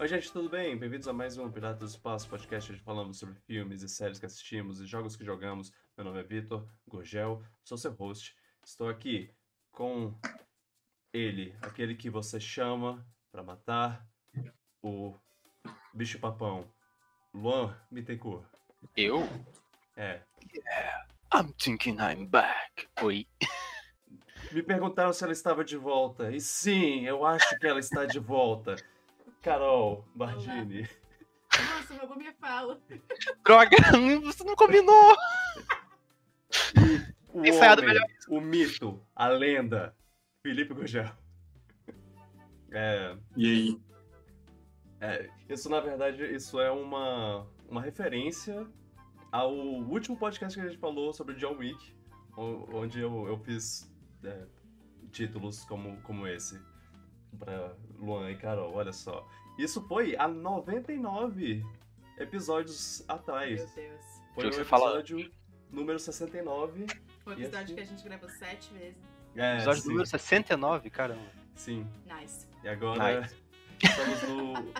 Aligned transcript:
Oi, 0.00 0.08
gente, 0.08 0.32
tudo 0.32 0.48
bem? 0.48 0.78
Bem-vindos 0.78 1.06
a 1.08 1.12
mais 1.12 1.36
um 1.36 1.52
Pirata 1.52 1.80
do 1.80 1.84
Espaço 1.84 2.26
podcast 2.26 2.72
onde 2.72 2.80
falamos 2.80 3.18
sobre 3.18 3.34
filmes 3.34 3.82
e 3.82 3.88
séries 3.88 4.18
que 4.18 4.24
assistimos 4.24 4.80
e 4.80 4.86
jogos 4.86 5.14
que 5.14 5.22
jogamos. 5.22 5.70
Meu 5.94 6.06
nome 6.06 6.20
é 6.20 6.22
Vitor 6.22 6.66
Gurgel, 6.88 7.42
sou 7.62 7.76
seu 7.76 7.92
host. 7.92 8.34
Estou 8.64 8.88
aqui 8.88 9.30
com 9.70 10.18
ele, 11.12 11.54
aquele 11.60 11.94
que 11.94 12.08
você 12.08 12.40
chama 12.40 13.06
pra 13.30 13.42
matar 13.42 14.08
o 14.82 15.14
bicho-papão, 15.92 16.66
Luan 17.34 17.76
Bittencourt. 17.90 18.46
Eu? 18.96 19.28
É. 19.98 20.22
I'm 21.34 21.52
thinking 21.62 21.98
I'm 22.00 22.24
back. 22.24 22.88
Oi. 23.02 23.28
Me 24.50 24.62
perguntaram 24.62 25.12
se 25.12 25.22
ela 25.22 25.34
estava 25.34 25.62
de 25.62 25.76
volta. 25.76 26.32
E 26.32 26.40
sim, 26.40 27.04
eu 27.04 27.26
acho 27.26 27.58
que 27.58 27.66
ela 27.66 27.78
está 27.80 28.06
de 28.06 28.18
volta. 28.18 28.76
Carol 29.42 30.04
Bardini. 30.14 30.88
Nossa, 31.52 31.94
roubou 31.98 32.16
minha 32.16 32.34
fala. 32.34 32.80
Droga, 33.44 33.76
você 34.24 34.44
não 34.44 34.54
combinou. 34.54 35.16
O 37.32 37.44
Ensaiado 37.44 37.82
homem, 37.82 37.98
o 38.28 38.40
mito, 38.40 39.00
a 39.14 39.28
lenda, 39.28 39.94
Felipe 40.42 40.74
Gugel. 40.74 41.10
É, 42.72 43.16
E 43.36 43.46
aí? 43.46 43.80
é, 45.00 45.28
isso 45.48 45.68
na 45.68 45.80
verdade, 45.80 46.24
isso 46.34 46.60
é 46.60 46.70
uma, 46.70 47.46
uma 47.68 47.82
referência 47.82 48.66
ao 49.32 49.52
último 49.52 50.16
podcast 50.16 50.58
que 50.58 50.64
a 50.64 50.68
gente 50.68 50.80
falou 50.80 51.12
sobre 51.12 51.34
John 51.36 51.56
Wick, 51.56 51.94
onde 52.36 53.00
eu, 53.00 53.26
eu 53.26 53.38
fiz 53.38 53.92
é, 54.24 54.46
títulos 55.10 55.64
como, 55.64 56.00
como 56.02 56.26
esse 56.26 56.60
pra 57.38 57.74
Luan 57.98 58.30
e 58.30 58.36
Carol, 58.36 58.72
olha 58.74 58.92
só. 58.92 59.26
Isso 59.58 59.80
foi 59.86 60.16
há 60.16 60.26
99 60.28 61.64
episódios 62.18 63.04
atrás. 63.08 63.58
Meu 63.74 63.74
Deus. 63.88 64.00
Foi 64.34 64.46
o 64.48 64.52
você 64.52 64.64
fala- 64.64 64.98
episódio 65.00 65.30
número 65.70 65.98
69. 65.98 66.86
Foi 67.24 67.34
um 67.34 67.38
E 67.38 67.42
episódio 67.42 67.64
assim- 67.64 67.74
que 67.74 67.80
a 67.80 67.84
gente 67.84 68.02
gravou 68.04 68.28
sete 68.28 68.72
vezes. 68.74 68.98
É, 69.36 69.54
Episódio 69.56 69.82
sim, 69.82 69.88
número 69.88 70.06
69, 70.06 70.90
caramba. 70.90 71.30
sim. 71.54 71.86
Nice. 72.06 72.46
E 72.64 72.68
agora 72.68 73.20
Nice. 73.20 73.36
estamos 73.82 74.22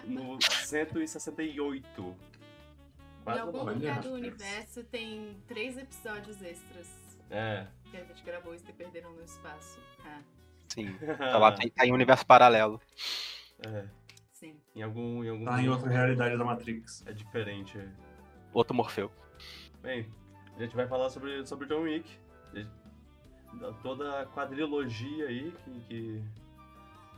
no, 0.07 0.35
no 0.35 0.39
168. 0.43 2.01
em 2.01 3.25
Quase 3.25 3.41
algum 3.41 3.59
no- 3.59 3.65
Olha, 3.65 3.75
lugar 3.75 4.01
do 4.01 4.13
universo 4.15 4.83
tem 4.85 5.37
três 5.47 5.77
episódios 5.77 6.43
extras 6.43 6.89
É. 7.31 7.67
que 7.91 7.97
a 7.97 8.03
gente 8.05 8.23
gravou 8.25 8.55
e 8.55 8.59
se 8.59 8.73
perderam 8.73 9.13
no 9.13 9.23
espaço. 9.23 9.79
Ah, 10.05 10.21
Sim. 10.73 10.97
Tá 11.19 11.39
lá, 11.39 11.53
tá, 11.53 11.63
tá 11.75 11.87
em 11.87 11.93
universo 11.93 12.25
paralelo. 12.27 12.81
É, 13.67 13.85
sim. 14.33 14.57
em 14.75 14.83
algum. 14.83 15.23
Em 15.25 15.29
algum 15.31 15.45
Tá 15.45 15.61
em 15.63 15.69
outra 15.69 15.91
realidade 15.91 16.37
da 16.39 16.45
Matrix. 16.45 17.05
É 17.07 17.13
diferente. 17.13 17.79
Outro 18.53 18.75
Morfeu. 18.75 19.11
Bem, 19.83 20.11
a 20.57 20.63
gente 20.63 20.75
vai 20.77 20.87
falar 20.87 21.11
sobre, 21.11 21.47
sobre 21.47 21.67
John 21.67 21.83
Wick. 21.83 22.19
Da- 23.55 23.73
Toda 23.83 24.21
a 24.21 24.27
quadrilogia 24.27 25.27
aí 25.27 25.53
que, 25.65 25.81
que, 25.81 26.25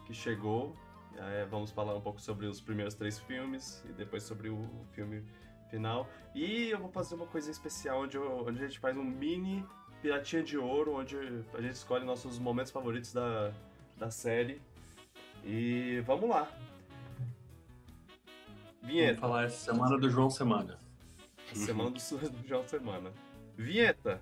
que 0.07 0.15
chegou. 0.15 0.75
É, 1.17 1.45
vamos 1.45 1.71
falar 1.71 1.95
um 1.95 2.01
pouco 2.01 2.21
sobre 2.21 2.47
os 2.47 2.59
primeiros 2.61 2.95
três 2.95 3.19
filmes 3.21 3.85
e 3.89 3.93
depois 3.93 4.23
sobre 4.23 4.49
o 4.49 4.67
filme 4.93 5.23
final. 5.69 6.09
E 6.35 6.71
eu 6.71 6.79
vou 6.79 6.91
fazer 6.91 7.15
uma 7.17 7.27
coisa 7.27 7.51
especial 7.51 8.01
onde, 8.03 8.17
eu- 8.17 8.47
onde 8.47 8.65
a 8.65 8.67
gente 8.67 8.79
faz 8.81 8.97
um 8.97 9.05
mini 9.05 9.63
Piratinha 10.03 10.43
de 10.43 10.59
Ouro, 10.59 10.97
onde 10.97 11.17
a 11.17 11.61
gente 11.63 11.75
escolhe 11.75 12.05
nossos 12.05 12.37
momentos 12.37 12.73
favoritos 12.73 13.13
da, 13.13 13.53
da 13.97 14.11
série. 14.11 14.61
E 15.45 16.03
vamos 16.05 16.29
lá. 16.29 16.51
Vamos 18.81 18.95
Vinheta. 18.95 19.21
falar 19.21 19.45
essa 19.45 19.73
semana 19.73 19.97
do 19.97 20.11
João 20.11 20.29
Semana. 20.29 20.77
Semana 21.55 21.91
do, 21.91 22.29
do 22.29 22.43
João 22.49 22.67
Semana. 22.67 23.13
Vinheta. 23.57 24.21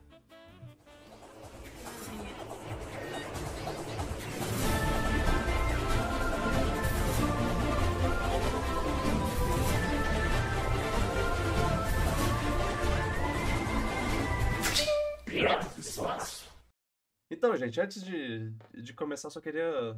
Então, 17.31 17.57
gente, 17.57 17.81
antes 17.81 18.03
de, 18.03 18.51
de 18.83 18.93
começar, 18.93 19.31
só 19.31 19.41
queria 19.41 19.97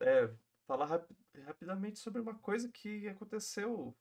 é, 0.00 0.28
falar 0.66 0.86
rapi- 0.86 1.14
rapidamente 1.44 1.98
sobre 1.98 2.20
uma 2.20 2.34
coisa 2.34 2.68
que 2.70 3.06
aconteceu 3.08 3.96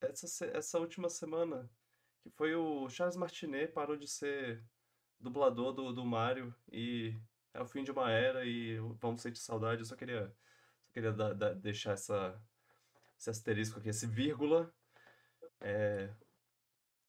essa, 0.00 0.46
essa 0.46 0.78
última 0.80 1.08
semana. 1.08 1.70
Que 2.22 2.30
foi 2.30 2.54
o 2.56 2.88
Charles 2.90 3.16
Martinet 3.16 3.72
parou 3.72 3.96
de 3.96 4.08
ser 4.08 4.62
dublador 5.20 5.72
do, 5.72 5.92
do 5.92 6.04
Mario 6.04 6.54
e 6.72 7.14
é 7.54 7.62
o 7.62 7.66
fim 7.66 7.84
de 7.84 7.90
uma 7.92 8.10
era 8.10 8.44
e 8.44 8.78
vamos 9.00 9.22
sentir 9.22 9.38
saudade. 9.38 9.80
Eu 9.82 9.86
só 9.86 9.94
queria, 9.96 10.28
só 10.86 10.92
queria 10.92 11.12
dar- 11.12 11.34
dar- 11.34 11.54
deixar 11.54 11.92
essa, 11.92 12.40
esse 13.18 13.30
asterisco 13.30 13.78
aqui, 13.78 13.88
esse 13.90 14.06
vírgula. 14.06 14.72
É, 15.60 16.10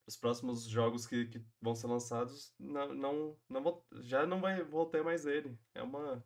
os 0.09 0.17
próximos 0.17 0.67
jogos 0.67 1.05
que, 1.07 1.25
que 1.27 1.41
vão 1.61 1.75
ser 1.75 1.87
lançados 1.87 2.53
não, 2.59 2.93
não, 2.93 3.37
não 3.49 3.63
vão- 3.63 3.83
já 4.01 4.25
não 4.25 4.41
vai 4.41 4.63
vou 4.63 4.85
ter 4.87 5.03
mais 5.03 5.25
ele. 5.25 5.57
É 5.73 5.81
uma. 5.83 6.23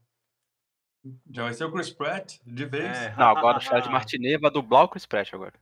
Já 1.29 1.44
vai 1.44 1.53
ser 1.53 1.66
o 1.66 1.71
Chris 1.71 1.89
Pratt, 1.89 2.39
de 2.45 2.66
vez. 2.66 2.97
É, 2.97 3.16
Não, 3.17 3.27
agora 3.27 3.57
o 3.57 3.61
Charles 3.61 3.89
Martinet 3.89 4.39
vai 4.39 4.49
dublar 4.49 4.83
o 4.85 4.88
Chris 4.88 5.05
Pratt 5.05 5.33
agora. 5.33 5.53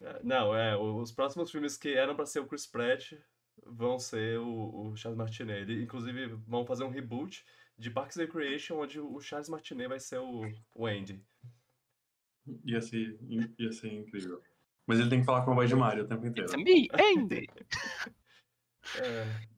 É, 0.00 0.20
Não, 0.22 0.54
é, 0.54 0.76
os 0.76 1.10
próximos 1.10 1.50
filmes 1.50 1.76
que 1.76 1.94
eram 1.94 2.14
pra 2.14 2.26
ser 2.26 2.40
o 2.40 2.46
Chris 2.46 2.66
Pratt 2.66 3.12
vão 3.64 3.98
ser 3.98 4.38
o, 4.38 4.90
o 4.90 4.96
Charles 4.96 5.16
Martinet. 5.16 5.62
Ele, 5.62 5.82
inclusive, 5.82 6.26
vão 6.46 6.66
fazer 6.66 6.84
um 6.84 6.90
reboot 6.90 7.44
de 7.78 7.90
Parks 7.90 8.18
and 8.18 8.22
Recreation, 8.22 8.78
onde 8.78 9.00
o 9.00 9.20
Charles 9.20 9.48
Martinet 9.48 9.88
vai 9.88 10.00
ser 10.00 10.18
o, 10.18 10.42
o 10.74 10.86
Andy. 10.86 11.24
Ia, 12.64 12.80
ser, 12.80 13.18
ia 13.58 13.72
ser 13.72 13.92
incrível. 13.92 14.42
Mas 14.88 14.98
ele 14.98 15.10
tem 15.10 15.20
que 15.20 15.26
falar 15.26 15.44
com 15.44 15.52
a 15.52 15.54
voz 15.54 15.68
de 15.68 15.76
Mario 15.76 16.04
o 16.04 16.08
tempo 16.08 16.26
inteiro. 16.26 16.50
It's 16.50 16.64
me, 16.64 16.88
Andy. 16.94 17.48
É, 18.96 19.48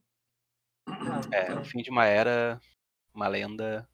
É, 1.30 1.54
o 1.54 1.64
fim 1.64 1.82
de 1.82 1.91
uma 1.91 2.04
era, 2.04 2.60
uma 3.14 3.28
lenda. 3.28 3.88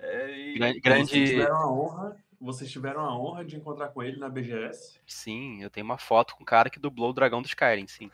é, 0.00 0.30
e- 0.30 0.54
Grande, 0.54 0.80
Vocês 0.80 0.84
grande. 0.84 1.24
tiveram 1.26 1.56
a 1.56 1.72
honra, 1.72 2.16
vocês 2.40 2.70
tiveram 2.70 3.00
a 3.00 3.18
honra 3.18 3.44
de 3.44 3.56
encontrar 3.56 3.88
com 3.88 4.02
ele 4.02 4.16
na 4.16 4.28
BGS. 4.28 5.00
Sim, 5.04 5.62
eu 5.62 5.68
tenho 5.68 5.84
uma 5.84 5.98
foto 5.98 6.36
com 6.36 6.42
o 6.44 6.46
cara 6.46 6.70
que 6.70 6.78
dublou 6.78 7.10
o 7.10 7.12
dragão 7.12 7.42
do 7.42 7.48
Skyrim, 7.48 7.86
sim. 7.88 8.10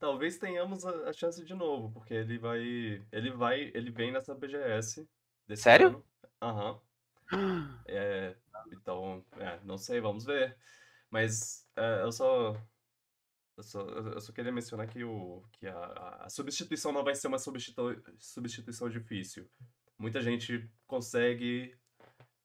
talvez 0.00 0.36
tenhamos 0.36 0.84
a, 0.84 1.12
chance 1.12 1.44
de 1.44 1.54
novo, 1.54 1.90
porque 1.92 2.12
ele 2.12 2.38
vai. 2.38 2.60
Ele 3.12 3.30
vai. 3.30 3.70
Ele 3.72 3.90
vem 3.90 4.10
nessa 4.10 4.34
BGS 4.34 5.08
desse 5.46 5.62
Sério? 5.62 6.04
Aham. 6.40 6.78
É, 7.86 8.34
então, 8.72 9.24
é, 9.38 9.60
não 9.64 9.76
sei, 9.78 10.00
vamos 10.00 10.24
ver. 10.24 10.56
Mas 11.10 11.66
é, 11.76 12.02
eu 12.02 12.12
só. 12.12 12.56
Eu 13.56 13.62
só, 13.62 13.80
eu 13.82 14.20
só 14.20 14.32
queria 14.32 14.50
mencionar 14.50 14.88
que, 14.88 15.04
o, 15.04 15.42
que 15.52 15.66
a, 15.66 16.22
a- 16.22 16.30
substituição 16.30 16.90
não 16.90 17.04
vai 17.04 17.14
ser 17.14 17.26
uma 17.28 17.38
substitu- 17.38 18.02
substituição 18.18 18.88
difícil. 18.88 19.46
Muita 19.98 20.22
gente 20.22 20.70
consegue 20.86 21.76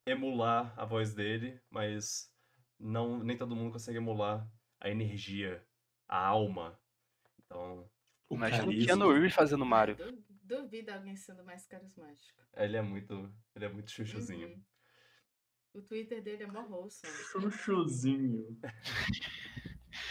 emular 0.04 0.72
a 0.76 0.84
voz 0.84 1.14
dele, 1.14 1.58
mas 1.70 2.30
não, 2.78 3.18
nem 3.24 3.38
todo 3.38 3.56
mundo 3.56 3.72
consegue 3.72 3.96
emular 3.98 4.46
a 4.80 4.90
energia, 4.90 5.66
a 6.06 6.18
alma. 6.26 6.78
Então, 7.44 7.90
O 8.28 8.34
Imagina 8.34 8.64
o. 8.66 8.70
Keanu 8.70 9.10
Reeves 9.12 9.34
fazendo 9.34 9.64
Mario. 9.64 9.96
Du- 9.96 10.22
Duvido 10.42 10.90
alguém 10.92 11.14
sendo 11.16 11.42
mais 11.44 11.66
carismático. 11.66 12.38
ele 12.56 12.76
é 12.76 12.82
muito, 12.82 13.30
ele 13.54 13.64
é 13.64 13.68
muito 13.68 13.90
chuchuzinho. 13.90 14.48
Uhum. 14.48 14.62
O 15.74 15.82
Twitter 15.82 16.22
dele 16.22 16.44
é 16.44 16.46
mó 16.46 16.60
wholesome. 16.66 17.12
Chuchuzinho. 17.30 18.58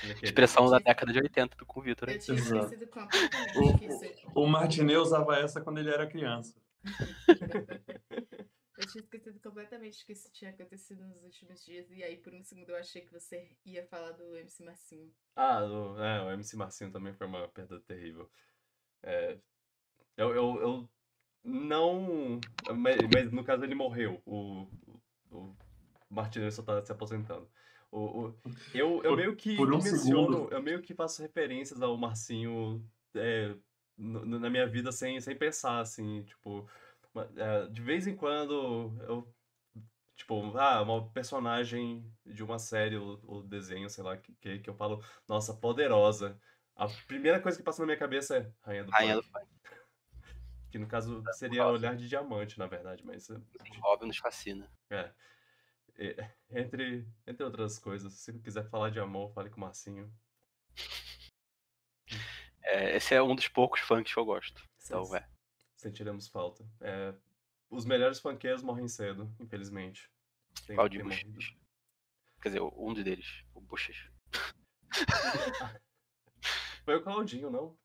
Ele 0.04 0.12
é 0.12 0.14
querido. 0.14 0.26
Expressão 0.26 0.70
da 0.70 0.80
década 0.80 1.12
de 1.12 1.20
80 1.20 1.56
do 1.58 1.66
com 1.66 1.80
o 1.80 1.84
Vitor. 1.84 2.10
Eu 2.10 2.20
tinha 2.20 2.38
esquecido 2.38 2.88
completamente 2.88 3.58
O- 3.58 3.78
que 3.78 3.86
isso. 3.86 4.30
O 4.36 4.48
Martinet 4.48 4.98
usava 4.98 5.38
essa 5.38 5.62
quando 5.62 5.80
ele 5.80 5.90
era 5.90 6.08
criança. 6.08 6.56
Eu 8.78 8.86
tinha 8.86 9.02
esquecido 9.04 9.40
completamente 9.40 10.06
que 10.06 10.12
isso 10.14 10.32
tinha 10.32 10.52
acontecido 10.52 11.04
nos 11.04 11.24
últimos 11.24 11.66
dias. 11.66 11.90
E 11.90 12.04
aí, 12.04 12.16
por 12.18 12.32
um 12.32 12.44
segundo, 12.44 12.70
eu 12.70 12.76
achei 12.78 13.02
que 13.02 13.12
você 13.12 13.50
ia 13.66 13.84
falar 13.88 14.12
do 14.12 14.38
MC 14.38 14.64
Marcinho. 14.64 15.12
Ah, 15.36 15.64
o, 15.66 16.00
é, 16.00 16.24
o 16.26 16.32
MC 16.34 16.56
Marcinho 16.56 16.92
também 16.92 17.12
foi 17.16 17.26
uma 17.26 17.48
perda 17.48 17.80
terrível. 17.82 18.30
É, 19.02 19.40
eu, 20.16 20.30
eu, 20.30 20.62
eu 20.62 20.90
não. 21.44 22.40
Mas, 22.76 22.98
mas 23.12 23.32
no 23.32 23.44
caso 23.44 23.64
ele 23.64 23.74
morreu. 23.74 24.22
O, 24.28 24.68
o 25.32 25.56
Martinez 26.10 26.56
só 26.56 26.64
tá 26.64 26.84
se 26.84 26.92
aposentando. 26.92 27.50
O, 27.92 28.00
o- 28.28 28.36
eu, 28.74 28.96
eu 28.98 29.02
Por- 29.12 29.18
meio 29.18 29.36
que 29.36 29.56
por 29.56 29.72
um 29.74 29.78
menciono, 29.78 30.00
segundo. 30.00 30.54
eu 30.54 30.62
meio 30.62 30.82
que 30.82 30.94
faço 30.94 31.22
referências 31.22 31.82
ao 31.82 31.98
Marcinho 31.98 32.84
é, 33.16 33.56
no- 33.98 34.40
na 34.40 34.50
minha 34.50 34.68
vida 34.68 34.92
sem, 34.92 35.20
sem 35.22 35.36
pensar, 35.36 35.80
assim, 35.80 36.24
tipo, 36.24 36.68
é, 37.36 37.68
de 37.68 37.82
vez 37.82 38.06
em 38.08 38.16
quando 38.16 38.94
eu 39.08 39.28
Tipo, 40.18 40.58
ah, 40.58 40.82
uma 40.82 41.08
personagem 41.12 42.04
de 42.26 42.44
uma 42.44 42.58
série 42.58 42.98
ou, 42.98 43.20
ou 43.24 43.44
desenho, 43.44 43.88
sei 43.88 44.04
lá, 44.04 44.18
que, 44.18 44.58
que, 44.58 44.68
eu 44.68 44.74
falo, 44.74 45.04
nossa, 45.28 45.54
poderosa. 45.54 46.40
A 46.76 46.88
primeira 47.08 47.40
coisa 47.40 47.56
que 47.56 47.64
passa 47.64 47.84
na 47.84 47.86
minha 47.86 47.98
cabeça 48.00 48.36
é 48.38 48.52
Rainha 48.62 48.84
do 48.84 48.92
Rainha 48.92 49.16
do 49.18 49.24
Funk. 49.24 49.46
Que 50.72 50.78
no 50.78 50.88
caso 50.88 51.24
seria 51.34 51.64
Nossa. 51.64 51.74
Olhar 51.74 51.96
de 51.96 52.08
Diamante, 52.10 52.60
na 52.60 52.68
verdade, 52.68 53.06
mas. 53.06 53.30
eh, 53.30 53.40
Robin 53.82 54.08
nos 54.08 54.18
fascina. 54.18 54.70
É. 54.90 55.12
Entre, 56.52 57.08
entre 57.26 57.44
outras 57.44 57.80
coisas, 57.80 58.14
se 58.14 58.32
quiser 58.40 58.70
falar 58.70 58.92
de 58.92 59.00
amor, 59.00 59.32
fale 59.34 59.50
com 59.50 59.58
o 59.58 59.62
Marcinho. 59.62 60.14
É, 62.62 62.96
esse 62.96 63.16
é 63.16 63.22
um 63.24 63.36
dos 63.36 63.48
poucos 63.48 63.80
funks 63.82 64.14
que 64.14 64.20
eu 64.20 64.26
gosto. 64.26 64.64
Então, 64.86 65.04
Sim. 65.06 65.16
é. 65.16 65.28
Sentiremos 65.76 66.28
falta. 66.28 66.64
É, 66.82 67.16
os 67.70 67.84
melhores 67.84 68.20
funkeiros 68.20 68.62
morrem 68.62 68.88
cedo, 68.88 69.34
infelizmente. 69.40 70.10
Tem- 70.68 70.76
Qual 70.76 70.88
de. 70.88 71.00
Quer 72.42 72.50
dizer, 72.50 72.62
um 72.62 72.94
deles, 72.94 73.44
o 73.56 73.62
Bochecha. 73.62 74.12
Foi 76.86 76.96
o 76.96 77.02
Claudinho, 77.04 77.50
não? 77.50 77.78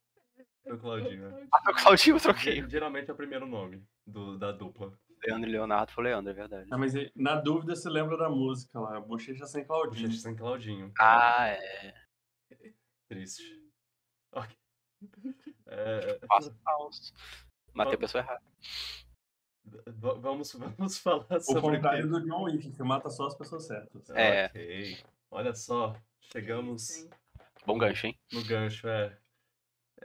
Foi 0.62 0.72
o 0.74 0.78
Claudinho, 0.78 1.30
né? 1.30 1.48
Ah, 1.52 1.60
foi 1.64 1.72
o 1.72 1.76
Claudinho, 1.76 2.16
eu 2.16 2.20
troquei. 2.20 2.62
Ge- 2.62 2.68
Geralmente 2.68 3.10
é 3.10 3.12
o 3.12 3.16
primeiro 3.16 3.46
nome 3.46 3.84
do, 4.06 4.38
da 4.38 4.52
dupla. 4.52 4.92
Leandro 5.24 5.48
e 5.48 5.52
Leonardo 5.52 5.92
foi 5.92 6.04
Leandro, 6.04 6.30
é 6.30 6.34
verdade. 6.34 6.68
Ah, 6.72 6.78
mas 6.78 6.92
na 7.14 7.36
dúvida, 7.36 7.74
você 7.76 7.88
lembra 7.88 8.16
da 8.16 8.28
música 8.28 8.78
lá, 8.80 9.00
Bochecha 9.00 9.46
Sem 9.46 9.64
Claudinho. 9.64 10.06
Bochecha 10.08 10.20
sem 10.22 10.34
Claudinho. 10.36 10.92
Ah, 10.98 11.48
é. 11.48 11.94
Triste. 13.08 13.42
Ok. 14.32 14.56
É, 15.66 16.18
Passo 16.26 16.54
falso. 16.64 17.12
Matei 17.74 17.94
a 17.94 17.98
pessoa 17.98 18.22
errada. 18.22 18.42
vamos, 20.20 20.52
vamos 20.52 20.98
falar 20.98 21.26
O 21.30 21.40
sobre 21.40 21.58
o 21.58 21.62
contrário 21.62 22.08
do 22.08 22.20
John 22.24 22.44
Wick, 22.44 22.70
que 22.70 22.82
mata 22.82 23.08
só 23.10 23.26
as 23.26 23.34
pessoas 23.36 23.66
certas. 23.66 24.08
É. 24.10 24.46
Ok. 24.46 24.98
Olha 25.30 25.54
só, 25.54 25.94
chegamos? 26.20 27.08
Bom 27.64 27.78
gancho, 27.78 28.06
hein? 28.08 28.18
no 28.32 28.44
gancho, 28.44 28.88
é. 28.88 29.16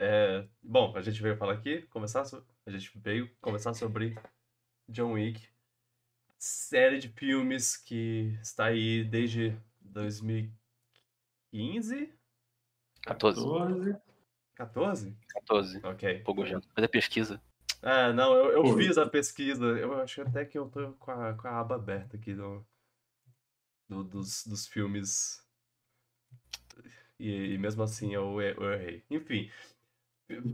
É, 0.00 0.46
bom, 0.62 0.96
a 0.96 1.02
gente 1.02 1.20
veio 1.20 1.36
falar 1.36 1.54
aqui, 1.54 1.82
começar 1.88 2.24
so- 2.24 2.46
a 2.64 2.70
gente 2.70 2.96
veio 2.98 3.28
conversar 3.40 3.74
sobre 3.74 4.16
John 4.88 5.14
Wick, 5.14 5.48
série 6.38 7.00
de 7.00 7.08
filmes 7.08 7.76
que 7.76 8.38
está 8.40 8.66
aí 8.66 9.02
desde 9.02 9.56
2015, 9.80 12.12
14. 13.02 13.40
14. 13.40 13.96
14? 14.54 15.16
14. 15.28 15.80
Ok. 15.84 16.20
Pô, 16.20 16.32
Gojento. 16.34 16.68
Fazer 16.74 16.88
pesquisa. 16.88 17.42
Ah, 17.82 18.12
não, 18.12 18.32
eu, 18.34 18.52
eu 18.52 18.62
fiz 18.76 18.96
a 18.98 19.06
pesquisa. 19.06 19.64
Eu 19.64 20.00
acho 20.00 20.22
até 20.22 20.44
que 20.44 20.56
eu 20.58 20.68
tô 20.68 20.92
com 20.94 21.10
a, 21.10 21.34
com 21.34 21.48
a 21.48 21.58
aba 21.60 21.74
aberta 21.76 22.16
aqui 22.16 22.34
do, 22.34 22.64
do- 23.88 24.04
dos, 24.04 24.46
dos 24.46 24.66
filmes. 24.68 25.44
E, 27.18 27.54
e 27.54 27.58
mesmo 27.58 27.82
assim 27.82 28.14
eu, 28.14 28.40
eu 28.40 28.72
errei. 28.72 29.04
Enfim, 29.10 29.48
fi- 29.48 29.77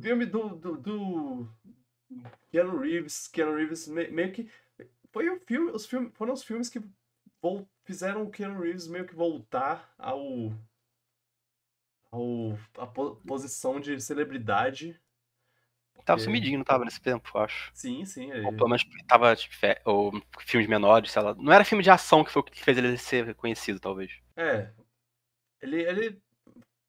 filme 0.01 0.27
do, 0.27 0.51
do, 0.57 0.77
do 0.77 1.49
Keanu 2.51 2.79
Reeves. 2.79 3.29
Keanu 3.29 3.57
Reeves 3.57 3.89
me- 3.89 4.09
meio 4.09 4.33
que. 4.33 4.49
Foi 5.13 5.29
o 5.31 5.39
filme, 5.41 5.71
os 5.71 5.87
filmes, 5.87 6.13
foram 6.15 6.33
os 6.33 6.43
filmes 6.43 6.69
que 6.69 6.83
fizeram 7.85 8.23
o 8.25 8.31
Keanu 8.31 8.61
Reeves 8.61 8.87
meio 8.89 9.07
que 9.07 9.15
voltar 9.15 9.93
ao. 9.99 10.53
ao 12.11 12.59
a 12.79 12.87
po- 12.87 13.17
posição 13.17 13.81
de 13.81 14.01
celebridade. 14.01 14.99
Tava 16.05 16.19
porque- 16.19 16.25
sumidinho, 16.25 16.59
não 16.59 16.65
tava 16.65 16.85
nesse 16.85 17.01
tempo, 17.01 17.31
eu 17.35 17.41
acho. 17.41 17.71
Sim, 17.73 18.05
sim. 18.05 18.31
Ou 18.31 18.37
ele- 18.37 18.57
pelo 18.57 18.69
menos 18.69 18.85
tava, 19.09 19.35
tipo, 19.35 19.55
ou 19.87 20.13
filmes 20.41 20.69
menores, 20.69 21.11
sei 21.11 21.23
lá. 21.23 21.35
Não 21.35 21.53
era 21.53 21.65
filme 21.65 21.83
de 21.83 21.91
ação 21.91 22.23
que 22.23 22.31
foi 22.31 22.41
o 22.41 22.45
que 22.45 22.63
fez 22.63 22.77
ele 22.77 22.99
ser 22.99 23.25
reconhecido, 23.25 23.81
talvez. 23.81 24.13
É. 24.37 24.71
Ele, 25.63 25.83
ele 25.83 26.23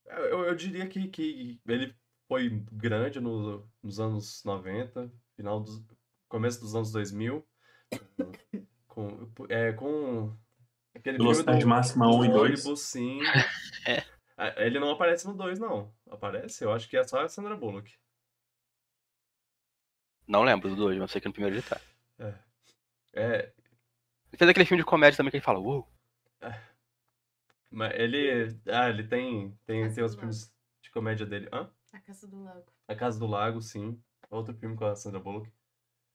eu, 0.07 0.43
eu 0.45 0.55
diria 0.55 0.85
que, 0.87 1.07
que 1.07 1.59
ele 1.65 1.95
foi 2.27 2.49
grande 2.71 3.19
no- 3.19 3.67
nos 3.83 3.99
anos 3.99 4.43
90, 4.43 5.11
final 5.35 5.59
dos, 5.59 5.83
começo 6.27 6.59
dos 6.59 6.75
anos 6.75 6.91
2000, 6.91 7.45
com, 8.87 9.29
é, 9.49 9.73
com 9.73 10.35
aquele 10.95 11.17
Velocidade 11.17 11.61
do, 11.61 11.67
máxima 11.67 12.07
do 12.07 12.17
1 12.17 12.25
e 12.25 12.29
2. 12.29 12.65
ônibus, 12.65 12.81
sim. 12.81 13.19
É. 14.37 14.65
Ele 14.65 14.79
não 14.79 14.89
aparece 14.89 15.25
no 15.27 15.33
2, 15.33 15.59
não. 15.59 15.93
Aparece? 16.09 16.63
Eu 16.63 16.73
acho 16.73 16.89
que 16.89 16.97
é 16.97 17.03
só 17.03 17.21
a 17.21 17.29
Sandra 17.29 17.55
Bullock. 17.55 17.93
Não 20.27 20.43
lembro 20.43 20.69
do 20.69 20.75
dois, 20.75 20.97
mas 20.97 21.11
sei 21.11 21.21
que 21.21 21.27
no 21.27 21.33
primeiro 21.33 21.55
ele 21.55 21.63
tá. 21.63 21.79
É, 23.13 23.53
Ele 24.31 24.37
fez 24.37 24.49
aquele 24.49 24.65
filme 24.65 24.81
de 24.83 24.85
comédia 24.85 25.15
também 25.17 25.31
que 25.31 25.37
ele 25.37 25.43
fala, 25.43 25.59
uou. 25.59 25.87
mas 27.69 27.93
ele, 27.95 28.57
ah, 28.67 28.89
ele 28.89 29.03
tem, 29.07 29.51
tem, 29.65 29.91
tem 29.93 30.03
os 30.03 30.15
filmes 30.15 30.53
de 30.81 30.91
comédia 30.91 31.25
dele. 31.25 31.49
Hã? 31.51 31.69
A 31.95 31.99
Casa 32.01 32.27
do 32.27 32.43
Lago. 32.43 32.65
A 32.89 32.95
Casa 32.95 33.17
do 33.19 33.25
Lago, 33.25 33.61
sim. 33.61 33.97
Outro 34.29 34.53
filme 34.53 34.75
com 34.75 34.85
a 34.85 34.95
Sandra 34.95 35.19
Bullock. 35.19 35.49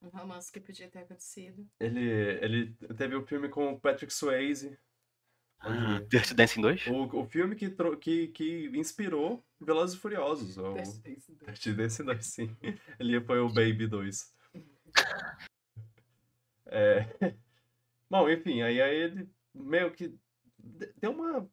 Um 0.02 0.08
romance 0.08 0.52
que 0.52 0.60
podia 0.60 0.88
ter 0.88 1.00
acontecido. 1.00 1.66
Ele, 1.80 2.00
ele 2.44 2.74
teve 2.96 3.14
o 3.14 3.26
filme 3.26 3.48
com 3.48 3.72
o 3.72 3.80
Patrick 3.80 4.12
Swayze. 4.12 4.78
onde- 5.64 6.06
Dirty 6.06 6.34
Dancing 6.34 6.60
2? 6.60 6.86
o, 6.88 7.20
o 7.20 7.24
filme 7.26 7.54
que, 7.56 7.70
que, 8.00 8.28
que 8.28 8.66
inspirou 8.74 9.42
Velozes 9.60 9.96
e 9.96 10.00
Furiosos. 10.00 10.56
O 10.58 10.74
Dirty 10.74 11.72
Dancing 11.74 12.04
2, 12.04 12.26
sim. 12.26 12.56
Ele 12.98 13.20
foi 13.22 13.40
o 13.40 13.48
Baby 13.48 13.86
2. 13.86 14.34
É, 16.72 17.34
Bom, 18.08 18.28
enfim, 18.30 18.62
aí, 18.62 18.80
aí 18.80 18.94
ele 18.96 19.28
meio 19.52 19.92
que 19.92 20.16
de- 20.56 20.92
deu 21.00 21.10
uma, 21.10 21.50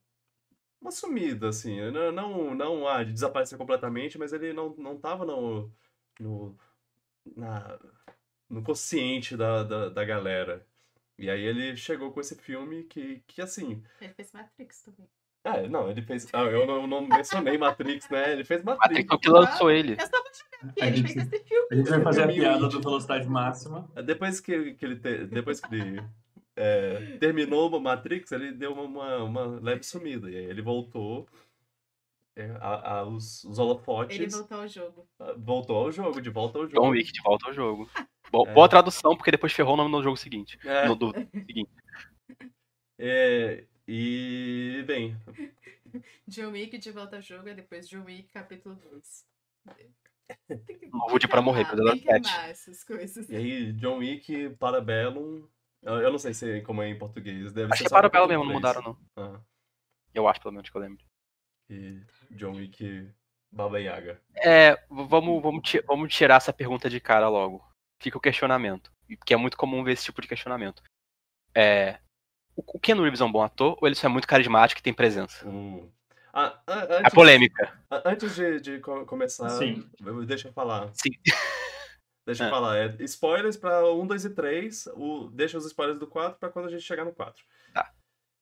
uma 0.82 0.92
sumida, 0.92 1.50
assim. 1.50 1.80
Não, 1.92 2.12
não, 2.12 2.56
não 2.56 2.88
ah, 2.88 3.04
de 3.04 3.14
desaparecer 3.14 3.58
completamente, 3.58 4.18
mas 4.18 4.34
ele 4.34 4.54
não, 4.54 4.74
não 4.78 4.98
tava 4.98 5.26
no, 5.26 5.72
no, 6.20 6.56
na, 7.36 7.78
no 8.50 8.62
consciente 8.64 9.36
da, 9.36 9.64
da, 9.64 9.90
da 9.90 10.06
galera. 10.06 10.66
E 11.18 11.30
aí 11.30 11.42
ele 11.44 11.76
chegou 11.76 12.12
com 12.12 12.20
esse 12.22 12.36
filme 12.36 12.84
que, 12.84 13.24
que 13.28 13.42
assim. 13.42 13.84
Ele 14.00 14.14
fez 14.14 14.32
Matrix 14.32 14.82
também. 14.84 15.08
É, 15.44 15.68
não, 15.68 15.90
ele 15.90 16.02
fez. 16.02 16.28
Ah, 16.34 16.44
eu 16.44 16.68
não, 16.68 16.86
não 16.86 17.08
mencionei 17.08 17.58
Matrix, 17.58 18.10
né? 18.10 18.34
Ele 18.34 18.44
fez 18.44 18.62
Matrix. 18.66 18.90
Matrix 18.90 19.08
foi 19.08 19.18
o 19.18 19.20
que 19.20 19.30
lançou 19.30 19.72
ele. 19.72 19.94
Eu 19.94 19.98
vou 19.98 20.08
jogar 20.08 20.70
aqui, 20.70 20.82
A 20.82 20.88
ele 20.88 20.98
gente- 20.98 21.14
fez 21.14 21.34
esse 21.34 21.44
filme. 21.46 21.68
A 21.72 21.76
gente 21.76 21.90
vai 21.90 22.02
fazer 22.02 22.24
a 22.24 22.28
piada 22.28 22.68
do 22.68 22.82
Velocidade 22.82 23.28
Máxima. 23.28 23.90
Depois 24.06 24.40
que, 24.40 24.74
que 24.74 24.86
ele, 24.86 24.96
te- 24.98 25.26
depois 25.26 25.60
que 25.62 25.74
ele 25.74 26.04
é, 26.58 27.18
terminou 27.20 27.70
o 27.70 27.80
Matrix, 27.80 28.32
ele 28.32 28.52
deu 28.52 28.74
uma, 28.74 28.84
uma, 28.84 29.24
uma 29.24 29.46
leve 29.62 29.84
sumida. 29.84 30.30
E 30.30 30.36
aí 30.36 30.44
ele 30.46 30.62
voltou 30.62 31.28
é, 32.36 32.50
a, 32.60 32.98
a- 33.00 33.04
os, 33.06 33.44
os 33.44 33.58
holofotes. 33.60 34.18
Ele 34.20 34.28
voltou 34.28 34.58
ao 34.62 34.68
jogo. 34.68 35.08
ah, 35.20 35.34
voltou 35.38 35.76
ao 35.78 35.92
jogo, 35.92 36.22
de 36.22 36.30
volta 36.30 36.58
ao 36.60 36.68
jogo. 36.68 36.82
John 36.82 36.90
Wick 36.90 37.12
de 37.12 37.22
volta 37.22 37.48
ao 37.48 37.54
jogo. 37.54 37.90
Bo- 38.32 38.46
É. 38.48 38.54
Boa 38.54 38.68
tradução, 38.68 39.16
porque 39.16 39.32
depois 39.32 39.54
ferrou 39.54 39.74
o 39.76 39.78
nome 39.78 39.90
no 39.92 40.04
jogo 40.04 40.18
seguinte. 40.18 40.60
É, 40.66 40.86
No 40.88 40.96
do 40.96 41.14
seguinte. 41.14 41.70
é, 43.00 43.64
e, 43.88 44.84
bem, 44.86 45.16
John 46.28 46.52
Wick 46.52 46.78
de 46.78 46.92
volta 46.92 47.16
ao 47.18 47.22
jogo, 47.22 47.48
e 47.48 47.54
depois 47.54 47.88
John 47.88 48.04
Wick 48.04 48.28
capítulo 48.34 48.76
2. 48.76 49.26
Tem 50.48 50.58
que- 50.78 50.90
Novo 50.92 51.18
dia 51.20 51.30
pra 51.30 51.42
morrer, 51.42 51.64
tem 51.66 51.76
que 51.76 51.82
episódio 51.82 52.10
amar 52.10 52.24
7. 52.24 52.50
essas 52.52 52.84
coisas. 52.84 53.30
e 53.30 53.36
aí 53.36 53.72
John 53.74 54.00
Wick, 54.00 54.50
Parabellum. 54.60 55.48
Eu 55.84 55.96
eu 56.02 56.12
não 56.12 56.18
sei 56.20 56.34
se 56.34 56.62
como 56.62 56.82
é 56.82 56.90
em 56.90 56.98
português. 56.98 57.52
Deve 57.54 57.72
Acho 57.74 57.78
ser 57.84 57.84
que 57.84 57.88
é 57.88 57.90
só 57.90 57.96
para 57.98 58.08
o 58.08 58.10
Belo 58.10 58.28
capítulo 58.28 58.46
mesmo, 58.46 58.46
não 58.46 58.54
mudaram 58.54 58.82
não. 58.82 58.98
Ah, 59.16 59.40
Eu 60.14 60.28
acho, 60.28 60.42
pelo 60.42 60.54
menos, 60.54 60.70
que 60.70 60.76
eu 60.76 60.82
lembro. 60.82 61.04
e 61.70 62.02
John 62.32 62.56
Wick, 62.56 63.10
Baba 63.52 63.80
Yaga. 63.80 64.22
É, 64.36 64.76
vamos, 64.90 65.42
vamos, 65.42 65.62
vamos 65.86 66.14
tirar 66.14 66.36
essa 66.38 66.52
pergunta 66.54 66.90
de 66.90 67.00
cara 67.00 67.30
logo. 67.30 67.64
Fica 68.02 68.18
o 68.18 68.22
questionamento. 68.22 68.92
Porque 69.20 69.34
é 69.34 69.38
muito 69.38 69.56
comum 69.58 69.84
ver 69.84 69.94
esse 69.94 70.04
tipo 70.06 70.22
de 70.22 70.28
questionamento. 70.28 70.84
É. 71.56 72.00
O 72.56 72.64
o 72.76 72.80
Keanu 72.80 73.04
Reeves 73.04 73.22
é 73.22 73.26
um 73.26 73.32
bom 73.32 73.42
ator 73.44 73.78
ou 73.80 73.88
ele 73.88 73.96
só 73.96 74.08
é 74.08 74.10
muito 74.10 74.28
carismático 74.28 74.80
e 74.80 74.84
tem 74.84 74.94
presença? 74.94 75.48
Hum. 75.48 75.90
Ah, 76.34 76.62
antes, 76.68 77.14
polêmica. 77.14 77.80
ah, 77.90 78.02
antes 78.06 78.36
de, 78.36 78.60
de 78.60 78.80
co- 78.80 79.06
começar, 79.06 79.50
Sim. 79.50 79.90
deixa 80.28 80.50
eu 80.50 80.54
falar. 80.54 80.90
Sim. 80.94 81.10
Deixa 82.28 82.44
eu 82.44 82.48
Ah. 82.48 82.52
falar. 82.52 82.78
É, 82.78 82.96
spoilers 83.06 83.56
pra 83.58 83.90
1, 83.92 84.06
2 84.06 84.26
e 84.26 84.30
3. 84.30 84.88
O, 84.96 85.30
deixa 85.32 85.58
os 85.58 85.66
spoilers 85.66 85.98
do 85.98 86.06
4 86.06 86.38
pra 86.38 86.50
quando 86.50 86.66
a 86.66 86.70
gente 86.70 86.82
chegar 86.84 87.06
no 87.06 87.14
4. 87.14 87.44
Tá. 87.74 87.92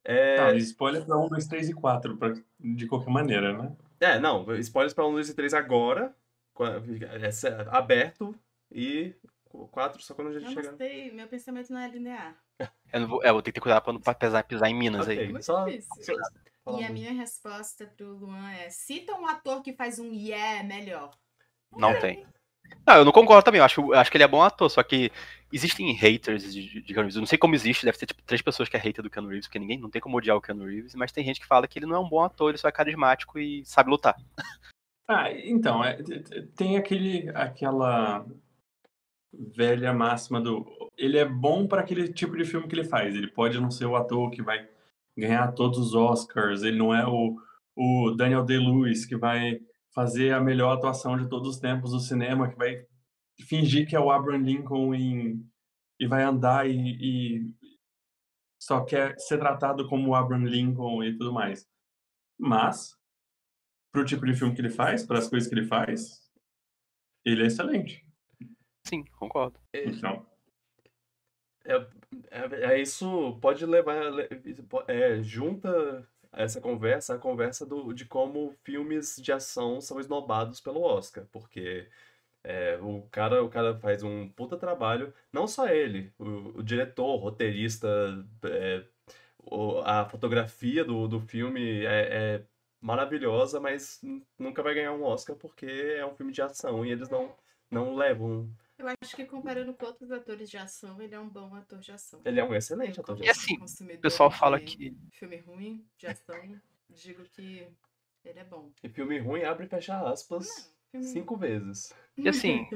É, 0.03 0.37
Não, 0.37 0.55
spoiler 0.57 1.05
pra 1.05 1.17
1, 1.17 1.29
2, 1.29 1.47
3 1.47 1.69
e 1.69 1.73
4, 1.73 2.17
pra, 2.17 2.33
de 2.59 2.87
qualquer 2.87 3.11
maneira, 3.11 3.57
né? 3.57 3.75
é, 3.99 4.19
não. 4.19 4.43
Spoilers 4.57 4.93
pra 4.93 5.05
1, 5.05 5.11
2 5.13 5.29
e 5.29 5.33
3 5.35 5.53
agora. 5.53 6.15
é, 6.59 7.67
aberto. 7.77 8.35
E 8.71 9.13
o 9.53 9.67
4 9.67 10.01
só 10.01 10.13
quando 10.15 10.29
a 10.29 10.33
gente 10.33 10.43
Não 10.45 10.49
chegar. 10.53 10.69
gostei, 10.69 11.11
meu 11.11 11.27
pensamento 11.27 11.71
não 11.71 11.79
é 11.79 11.87
linear. 11.87 12.35
Eu, 12.91 12.99
não 13.01 13.07
vou, 13.07 13.23
é, 13.23 13.29
eu 13.29 13.33
vou 13.33 13.41
ter 13.41 13.51
que 13.51 13.55
ter 13.55 13.61
cuidado 13.61 13.83
pra 13.83 13.93
não 13.93 13.99
pra 13.99 14.13
pisar, 14.15 14.43
pisar 14.43 14.69
em 14.69 14.75
Minas 14.75 15.01
Ok, 15.07 15.19
aí. 15.19 15.29
Muito 15.31 15.43
só, 15.45 15.65
difícil. 15.65 16.15
E 16.79 16.83
a 16.83 16.89
minha 16.89 17.11
resposta 17.11 17.85
pro 17.85 18.13
Luan 18.15 18.49
é: 18.51 18.69
cita 18.69 19.13
um 19.13 19.27
ator 19.27 19.61
que 19.61 19.73
faz 19.73 19.99
um 19.99 20.11
yeah 20.13 20.63
melhor. 20.63 21.11
Não 21.75 21.99
tem. 21.99 22.25
Não, 22.85 22.97
eu 22.97 23.05
não 23.05 23.11
concordo 23.11 23.43
também. 23.43 23.59
Eu 23.59 23.65
acho, 23.65 23.81
eu 23.81 23.99
acho 23.99 24.11
que 24.11 24.17
ele 24.17 24.23
é 24.23 24.27
bom 24.27 24.41
ator, 24.41 24.69
só 24.69 24.83
que 24.83 25.11
existem 25.51 25.91
haters 25.93 26.53
de, 26.53 26.81
de, 26.81 26.93
Keanu 26.93 27.01
Reeves. 27.01 27.15
Eu 27.15 27.21
não 27.21 27.27
sei 27.27 27.37
como 27.37 27.55
existe, 27.55 27.85
deve 27.85 27.97
ter 27.97 28.05
tipo 28.05 28.21
três 28.23 28.41
pessoas 28.41 28.69
que 28.69 28.77
é 28.77 28.79
hater 28.79 29.03
do 29.03 29.09
Keanu 29.09 29.29
Reeves, 29.29 29.47
porque 29.47 29.59
ninguém 29.59 29.79
não 29.79 29.89
tem 29.89 30.01
como 30.01 30.17
odiar 30.17 30.37
o 30.37 30.41
Keanu 30.41 30.65
Reeves, 30.65 30.93
mas 30.95 31.11
tem 31.11 31.25
gente 31.25 31.39
que 31.39 31.47
fala 31.47 31.67
que 31.67 31.79
ele 31.79 31.85
não 31.85 31.95
é 31.95 31.99
um 31.99 32.09
bom 32.09 32.23
ator, 32.23 32.49
ele 32.49 32.57
só 32.57 32.67
é 32.67 32.71
carismático 32.71 33.39
e 33.39 33.65
sabe 33.65 33.89
lutar. 33.89 34.15
Ah, 35.07 35.31
então, 35.31 35.83
é, 35.83 36.01
tem 36.55 36.77
aquele, 36.77 37.29
aquela 37.35 38.25
velha 39.31 39.93
máxima 39.93 40.41
do. 40.41 40.65
Ele 40.97 41.19
é 41.19 41.25
bom 41.25 41.67
para 41.67 41.81
aquele 41.81 42.11
tipo 42.11 42.35
de 42.35 42.43
filme 42.43 42.67
que 42.67 42.73
ele 42.73 42.83
faz. 42.83 43.13
Ele 43.13 43.27
pode 43.27 43.59
não 43.59 43.69
ser 43.69 43.85
o 43.85 43.95
ator 43.95 44.31
que 44.31 44.41
vai 44.41 44.67
ganhar 45.15 45.51
todos 45.51 45.77
os 45.77 45.93
Oscars, 45.93 46.63
ele 46.63 46.77
não 46.77 46.93
é 46.93 47.05
o, 47.07 47.37
o 47.75 48.11
Daniel 48.11 48.43
Day-Lewis 48.43 49.05
que 49.05 49.15
vai 49.15 49.61
fazer 49.95 50.33
a 50.33 50.41
melhor 50.41 50.73
atuação 50.77 51.17
de 51.17 51.27
todos 51.29 51.55
os 51.55 51.59
tempos 51.59 51.91
do 51.91 51.99
cinema, 52.01 52.49
que 52.49 52.57
vai 52.57 52.85
fingir 53.47 53.87
que 53.87 53.95
é 53.95 53.99
o 53.99 54.11
Abraham 54.11 54.43
Lincoln 54.43 54.93
em- 54.93 55.49
e 55.99 56.05
vai 56.05 56.21
andar 56.23 56.69
e, 56.69 56.75
e 56.75 57.53
só 58.61 58.83
quer 58.83 59.17
ser 59.17 59.37
tratado 59.39 59.87
como 59.87 60.09
o 60.09 60.15
Abraham 60.15 60.43
Lincoln 60.43 61.01
e 61.03 61.17
tudo 61.17 61.31
mais. 61.31 61.65
Mas, 62.37 62.93
pro 63.93 64.03
tipo 64.05 64.25
de 64.25 64.33
filme 64.35 64.53
que 64.53 64.59
ele 64.61 64.69
faz, 64.69 65.05
para 65.05 65.17
as 65.19 65.29
coisas 65.29 65.47
que 65.47 65.55
ele 65.55 65.65
faz, 65.67 66.29
ele 67.23 67.43
é 67.43 67.47
excelente. 67.47 68.05
Sim, 68.85 69.05
concordo. 69.17 69.57
Então, 69.73 70.25
É, 71.67 71.73
é, 72.29 72.73
é 72.73 72.81
isso 72.81 73.39
pode 73.41 73.65
levar. 73.65 74.11
le- 74.11 74.29
É, 74.87 75.23
junta 75.23 76.07
essa 76.35 76.61
conversa 76.61 77.15
a 77.15 77.17
conversa 77.19 77.65
do, 77.65 77.93
de 77.93 78.05
como 78.05 78.51
filmes 78.63 79.17
de 79.17 79.31
ação 79.31 79.81
são 79.81 79.99
esnobados 79.99 80.59
pelo 80.61 80.81
Oscar. 80.81 81.25
Porque 81.31 81.87
é, 82.43 82.77
o 82.81 83.03
cara, 83.11 83.43
o 83.43 83.49
cara 83.49 83.75
faz 83.79 84.03
um 84.03 84.29
puta 84.29 84.57
trabalho, 84.57 85.13
não 85.33 85.47
só 85.47 85.67
ele, 85.67 86.13
o, 86.19 86.59
o 86.59 86.63
diretor, 86.63 87.05
o 87.15 87.17
roteirista, 87.17 87.87
é, 88.45 88.85
o- 89.39 89.79
a 89.81 90.05
fotografia 90.09 90.83
do, 90.85 91.07
do 91.07 91.19
filme 91.21 91.85
é, 91.85 92.35
é 92.37 92.45
maravilhosa, 92.81 93.59
mas 93.59 94.01
nunca 94.37 94.61
vai 94.63 94.73
ganhar 94.75 94.93
um 94.93 95.03
Oscar 95.03 95.35
porque 95.35 95.65
é 95.67 96.05
um 96.05 96.15
filme 96.15 96.31
de 96.33 96.41
ação 96.41 96.85
e 96.85 96.91
eles 96.91 97.09
não, 97.09 97.35
não 97.71 97.95
levam. 97.95 98.49
Eu 98.77 98.87
acho 99.01 99.15
que 99.15 99.25
comparando 99.25 99.73
com 99.73 99.85
outros 99.85 100.11
atores 100.11 100.49
de 100.49 100.57
ação, 100.57 101.01
ele 101.01 101.15
é 101.15 101.19
um 101.19 101.29
bom 101.29 101.55
ator 101.55 101.79
de 101.79 101.91
ação. 101.91 102.21
Ele 102.25 102.39
é 102.39 102.43
um 102.43 102.53
excelente 102.53 102.99
ator 102.99 103.15
de 103.15 103.23
E 103.23 103.29
ação. 103.29 103.41
assim, 103.43 103.59
consumidor 103.59 103.97
O 103.99 104.01
pessoal 104.01 104.29
fala 104.29 104.59
que. 104.59 104.95
Filme 105.11 105.37
ruim, 105.37 105.85
de 105.97 106.07
ação, 106.07 106.59
digo 106.89 107.23
que 107.23 107.67
ele 108.23 108.39
é 108.39 108.43
bom. 108.43 108.71
E 108.83 108.89
filme 108.89 109.17
ruim 109.19 109.43
abre 109.43 109.65
e 109.65 109.69
fecha 109.69 109.97
aspas 110.09 110.73
Não, 110.93 111.01
cinco 111.01 111.37
vezes. 111.37 111.93
E 112.17 112.27
assim, 112.27 112.67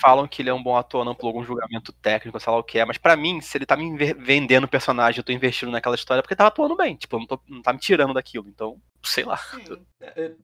falam 0.00 0.26
que 0.26 0.42
ele 0.42 0.50
é 0.50 0.54
um 0.54 0.62
bom 0.62 0.76
ator, 0.76 1.04
não 1.04 1.14
por 1.14 1.28
algum 1.28 1.44
julgamento 1.44 1.92
técnico, 1.92 2.38
sei 2.40 2.52
lá 2.52 2.58
o 2.58 2.64
que 2.64 2.78
é, 2.78 2.84
mas 2.84 2.98
pra 2.98 3.16
mim, 3.16 3.40
se 3.40 3.56
ele 3.56 3.66
tá 3.66 3.76
me 3.76 3.96
vendendo 4.14 4.64
o 4.64 4.68
personagem, 4.68 5.20
eu 5.20 5.24
tô 5.24 5.32
investindo 5.32 5.70
naquela 5.70 5.94
história, 5.94 6.18
é 6.18 6.22
porque 6.22 6.34
ele 6.34 6.38
tava 6.38 6.48
atuando 6.48 6.76
bem. 6.76 6.96
Tipo, 6.96 7.16
eu 7.16 7.20
não, 7.20 7.26
tô, 7.26 7.40
não 7.46 7.62
tá 7.62 7.72
me 7.72 7.78
tirando 7.78 8.12
daquilo. 8.12 8.48
Então, 8.48 8.80
sei 9.04 9.24
lá. 9.24 9.36
Sim. 9.36 9.86
É, 10.00 10.24
é, 10.26 10.34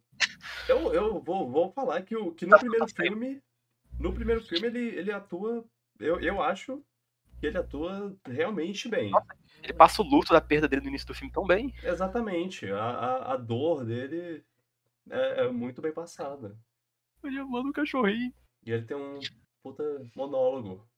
Eu, 0.69 0.93
eu 0.95 1.21
vou, 1.21 1.51
vou 1.51 1.73
falar 1.73 2.03
que, 2.03 2.15
o, 2.17 2.33
que 2.33 2.47
no 2.47 2.59
primeiro 2.59 2.87
Tá 2.87 2.93
certo. 2.95 3.09
filme. 3.09 3.43
No 4.01 4.15
primeiro 4.15 4.43
filme 4.43 4.67
ele, 4.67 4.99
ele 4.99 5.13
atua. 5.13 5.63
Eu, 5.99 6.19
eu 6.21 6.43
acho 6.43 6.83
que 7.39 7.47
ele 7.47 7.59
atua 7.59 8.17
realmente 8.27 8.89
bem. 8.89 9.13
Ele 9.63 9.75
passa 9.75 10.01
o 10.01 10.05
luto 10.05 10.33
da 10.33 10.41
perda 10.41 10.67
dele 10.67 10.83
no 10.83 10.89
início 10.89 11.07
do 11.07 11.15
filme 11.15 11.31
tão 11.31 11.47
bem. 11.47 11.75
Exatamente. 11.83 12.71
A, 12.73 12.83
a, 12.83 13.35
a 13.35 13.37
dor 13.37 13.85
dele 13.85 14.43
é, 15.11 15.43
é 15.43 15.49
muito 15.51 15.83
bem 15.83 15.93
passada. 15.93 16.59
Ele 17.23 17.39
amando 17.39 17.69
o 17.69 17.73
cachorrinho. 17.75 18.33
E 18.65 18.73
ele 18.73 18.87
tem 18.87 18.97
um 18.97 19.21
puta 19.63 19.85
monólogo. 20.17 20.89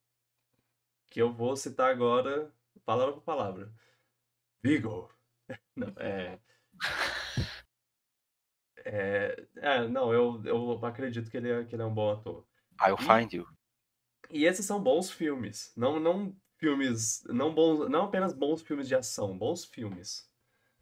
Que 1.09 1.21
eu 1.21 1.31
vou 1.31 1.57
citar 1.57 1.91
agora, 1.91 2.49
palavra 2.85 3.13
por 3.13 3.21
palavra. 3.21 3.69
Vigo. 4.63 5.11
Não, 5.75 5.93
é. 5.97 6.39
É, 8.85 9.45
é, 9.57 9.87
não, 9.87 10.13
eu, 10.13 10.41
eu 10.43 10.85
acredito 10.85 11.31
que 11.31 11.37
ele, 11.37 11.49
é, 11.49 11.63
que 11.63 11.73
ele 11.73 11.81
é 11.81 11.85
um 11.85 11.93
bom 11.93 12.11
ator. 12.11 12.45
I'll 12.85 12.97
find 12.97 13.31
you. 13.33 13.47
E 14.29 14.45
esses 14.45 14.65
são 14.65 14.81
bons 14.81 15.11
filmes. 15.11 15.71
Não, 15.75 15.99
não 15.99 16.35
filmes. 16.57 17.23
Não, 17.25 17.53
bons, 17.53 17.89
não 17.89 18.05
apenas 18.05 18.33
bons 18.33 18.61
filmes 18.61 18.87
de 18.87 18.95
ação, 18.95 19.37
bons 19.37 19.65
filmes. 19.65 20.29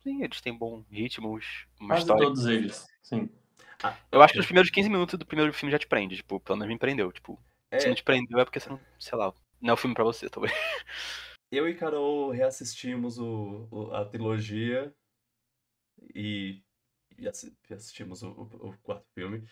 Sim, 0.03 0.23
eles 0.23 0.41
têm 0.41 0.57
bons 0.57 0.85
ritmos, 0.89 1.67
uma 1.79 1.89
quase 1.89 2.01
história. 2.01 2.25
todos 2.25 2.45
eles. 2.45 2.87
Sim. 3.03 3.29
Ah, 3.83 3.97
Eu 4.11 4.21
acho 4.21 4.33
que 4.33 4.39
os 4.39 4.45
primeiros 4.45 4.71
15 4.71 4.89
minutos 4.89 5.17
do 5.17 5.25
primeiro 5.25 5.53
filme 5.53 5.71
já 5.71 5.77
te 5.79 5.87
prende, 5.87 6.15
tipo, 6.17 6.39
pelo 6.39 6.57
menos 6.57 6.73
me 6.73 6.79
prendeu. 6.79 7.11
Tipo, 7.11 7.39
se 7.77 7.85
não 7.85 7.93
é, 7.93 7.95
te 7.95 8.03
prendeu 8.03 8.39
é 8.39 8.45
porque 8.45 8.59
você 8.59 8.69
não, 8.69 8.79
sei 8.99 9.17
lá, 9.17 9.33
não 9.59 9.71
é 9.71 9.73
o 9.73 9.77
filme 9.77 9.93
pra 9.95 10.03
você, 10.03 10.29
talvez. 10.29 10.53
eu 11.51 11.67
e 11.67 11.75
Carol 11.75 12.29
reassistimos 12.31 13.17
o, 13.19 13.67
o- 13.71 13.93
a 13.93 14.05
trilogia 14.05 14.93
e, 16.15 16.61
e 17.17 17.27
assi- 17.27 17.55
assistimos 17.69 18.23
o, 18.23 18.29
o- 18.31 18.69
o 18.69 18.77
quarto 18.79 19.05
filme. 19.13 19.43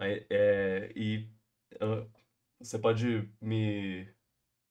É, 0.00 0.92
e 0.96 1.28
ah, 1.80 2.06
você 2.60 2.78
pode 2.78 3.30
me, 3.40 4.08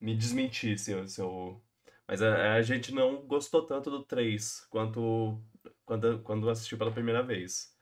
me 0.01 0.15
desmentir 0.17 0.79
se 0.79 0.91
eu, 0.93 1.07
se 1.07 1.21
eu- 1.21 1.63
Mas 2.07 2.21
a, 2.23 2.55
a 2.55 2.61
gente 2.63 2.93
não 2.93 3.25
gostou 3.27 3.65
tanto 3.65 3.89
do 3.91 4.03
3 4.05 4.61
quanto 4.69 5.41
quando, 5.85 6.21
quando 6.23 6.49
assistiu 6.49 6.77
pela 6.77 6.91
primeira 6.93 7.23
vez. 7.23 7.75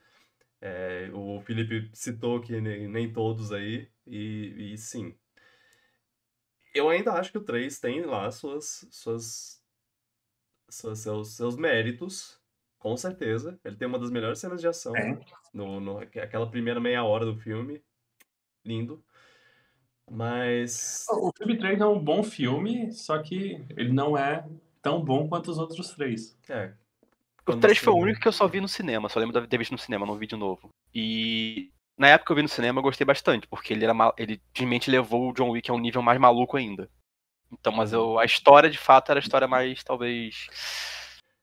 É, 0.60 1.10
o 1.14 1.40
Felipe 1.42 1.90
citou 1.94 2.40
que 2.40 2.60
nem, 2.60 2.88
nem 2.88 3.12
todos 3.12 3.52
aí, 3.52 3.88
e, 4.06 4.72
e 4.74 4.78
sim. 4.78 5.16
Eu 6.72 6.88
ainda 6.88 7.12
acho 7.14 7.32
que 7.32 7.38
o 7.38 7.44
3 7.44 7.80
tem 7.80 8.02
lá 8.04 8.30
suas, 8.30 8.86
suas, 8.92 9.60
suas- 10.70 11.00
seus, 11.00 11.34
seus 11.36 11.56
méritos, 11.56 12.40
com 12.78 12.96
certeza. 12.96 13.58
Ele 13.64 13.76
tem 13.76 13.88
uma 13.88 13.98
das 13.98 14.10
melhores 14.10 14.38
cenas 14.38 14.60
de 14.60 14.68
ação, 14.68 14.92
Tem. 14.92 15.18
no, 15.52 15.80
no, 15.80 15.98
aquela 15.98 16.48
primeira 16.50 16.80
meia 16.80 17.02
hora 17.04 17.24
do 17.24 17.36
filme. 17.36 17.82
Lindo. 18.64 19.02
Mas. 20.10 21.04
O 21.10 21.32
filme 21.36 21.58
3 21.58 21.80
é 21.80 21.86
um 21.86 21.98
bom 21.98 22.22
filme, 22.22 22.92
só 22.92 23.20
que 23.22 23.64
ele 23.76 23.92
não 23.92 24.16
é 24.16 24.44
tão 24.80 25.02
bom 25.02 25.28
quanto 25.28 25.50
os 25.50 25.58
outros 25.58 25.90
três. 25.90 26.38
É. 26.48 26.72
O 27.40 27.44
quando 27.44 27.60
3 27.60 27.78
foi 27.78 27.92
o 27.92 27.96
você- 27.96 28.02
único 28.02 28.20
que 28.20 28.28
eu 28.28 28.32
só 28.32 28.46
vi 28.46 28.60
no 28.60 28.68
cinema, 28.68 29.08
só 29.08 29.18
lembro 29.18 29.40
de 29.40 29.46
ter 29.48 29.58
visto 29.58 29.72
no 29.72 29.78
cinema, 29.78 30.06
não 30.06 30.16
vi 30.16 30.26
de 30.26 30.36
novo. 30.36 30.68
E 30.94 31.70
na 31.98 32.08
época 32.08 32.26
que 32.26 32.32
eu 32.32 32.36
vi 32.36 32.42
no 32.42 32.48
cinema 32.48 32.78
eu 32.78 32.82
gostei 32.84 33.04
bastante, 33.04 33.46
porque 33.48 33.72
ele 33.72 33.84
era 33.84 33.94
ma- 33.94 34.14
ele 34.16 34.40
simplesmente 34.48 34.90
levou 34.90 35.30
o 35.30 35.32
John 35.32 35.50
Wick 35.50 35.70
a 35.70 35.74
um 35.74 35.78
nível 35.78 36.02
mais 36.02 36.20
maluco 36.20 36.56
ainda. 36.56 36.88
Então, 37.52 37.72
mas 37.72 37.92
eu, 37.92 38.18
a 38.18 38.24
história 38.24 38.68
de 38.68 38.78
fato 38.78 39.10
era 39.10 39.18
a 39.20 39.22
história 39.22 39.46
mais 39.48 39.82
talvez 39.84 40.48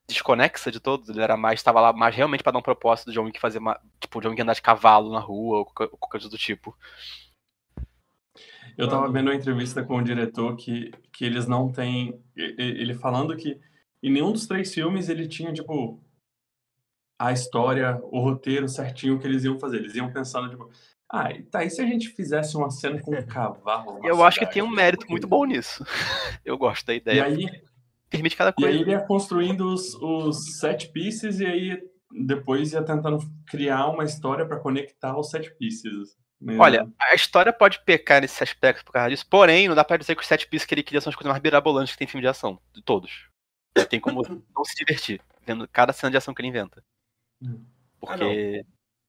desconexa 0.08 0.72
de 0.72 0.80
todos, 0.80 1.10
ele 1.10 1.22
era 1.22 1.38
mais 1.38 1.60
estava 1.60 1.80
lá 1.80 1.94
mais 1.94 2.16
realmente 2.16 2.44
pra 2.44 2.52
dar 2.52 2.60
um 2.60 2.64
propósito 2.64 3.08
do 3.08 3.14
John 3.14 3.24
Wick 3.26 3.40
fazer 3.40 3.60
tipo 4.00 4.20
o 4.20 4.22
John 4.22 4.30
Wick 4.30 4.42
andar 4.42 4.54
de 4.54 4.62
cavalo 4.62 5.12
na 5.12 5.20
rua 5.20 5.60
ou 5.60 5.66
qualquer, 5.66 5.88
qualquer 5.98 6.12
coisa 6.20 6.30
do 6.30 6.38
tipo. 6.38 6.76
Eu 8.78 8.90
tava 8.90 9.12
vendo 9.12 9.28
uma 9.30 9.36
entrevista 9.36 9.84
com 9.84 9.98
o 9.98 10.04
diretor 10.04 10.56
que, 10.56 10.92
que 11.12 11.24
eles 11.26 11.48
não 11.48 11.72
têm. 11.72 12.20
e- 12.36 12.56
e- 12.58 12.82
Ele 12.82 12.94
falando 12.96 13.36
que 13.36 13.60
em 14.02 14.12
nenhum 14.12 14.32
dos 14.32 14.48
três 14.48 14.74
filmes 14.74 15.10
ele 15.10 15.28
tinha, 15.28 15.54
tipo, 15.54 16.02
a 17.20 17.32
história, 17.32 18.00
o 18.04 18.20
roteiro 18.20 18.68
certinho 18.68 19.20
que 19.20 19.28
eles 19.28 19.44
iam 19.44 19.60
fazer. 19.60 19.78
Eles 19.78 19.96
iam 19.96 20.12
pensando, 20.12 20.50
tipo, 20.50 20.70
ah, 21.10 21.32
e 21.32 21.44
tá, 21.44 21.64
e 21.64 21.70
se 21.70 21.82
a 21.82 21.86
gente 21.86 22.10
fizesse 22.10 22.58
uma 22.58 22.70
cena 22.72 23.00
com 23.00 23.12
um 23.16 23.22
cavalo? 23.26 24.00
Eu 24.04 24.24
acho 24.24 24.40
que 24.40 24.46
cidade? 24.46 24.54
tem 24.56 24.64
um 24.64 24.70
mérito 24.72 25.06
muito 25.10 25.28
bom 25.28 25.46
nisso. 25.46 25.86
Eu 26.44 26.58
gosto 26.58 26.86
da 26.86 26.94
E 26.94 26.98
ideia. 26.98 27.24
aí, 27.24 27.46
Permite 28.14 28.36
cada 28.36 28.54
e 28.60 28.64
aí 28.64 28.72
coisa. 28.72 28.82
ele 28.82 28.92
ia 28.92 29.02
construindo 29.02 29.74
os, 29.74 29.96
os 29.96 30.60
set 30.60 30.92
pieces 30.92 31.40
e 31.40 31.46
aí 31.46 31.84
depois 32.12 32.72
ia 32.72 32.84
tentando 32.84 33.18
criar 33.48 33.88
uma 33.88 34.04
história 34.04 34.46
pra 34.46 34.60
conectar 34.60 35.18
os 35.18 35.32
set 35.32 35.50
pieces. 35.58 36.16
Mas, 36.40 36.60
Olha, 36.60 36.88
a 37.00 37.16
história 37.16 37.52
pode 37.52 37.80
pecar 37.84 38.22
nesse 38.22 38.44
aspecto 38.44 38.86
por 38.86 38.92
causa 38.92 39.10
disso, 39.10 39.26
porém, 39.28 39.68
não 39.68 39.76
dá 39.76 39.84
pra 39.84 39.98
dizer 39.98 40.14
que 40.14 40.22
os 40.22 40.28
sete 40.28 40.46
pieces 40.46 40.68
que 40.68 40.76
ele 40.76 40.84
queria 40.84 41.02
são 41.02 41.10
as 41.10 41.16
coisas 41.16 41.32
mais 41.32 41.42
mirabolantes 41.42 41.94
que 41.94 41.98
tem 41.98 42.06
em 42.06 42.10
filme 42.10 42.22
de 42.22 42.28
ação. 42.28 42.60
De 42.72 42.84
todos. 42.84 43.30
Tem 43.90 44.00
como 44.00 44.22
não 44.56 44.64
se 44.64 44.76
divertir 44.76 45.20
vendo 45.46 45.68
cada 45.68 45.94
cena 45.94 46.12
de 46.12 46.18
ação 46.18 46.34
que 46.34 46.42
ele 46.42 46.50
inventa. 46.50 46.84
Hum. 47.42 47.66
Porque. 48.00 48.66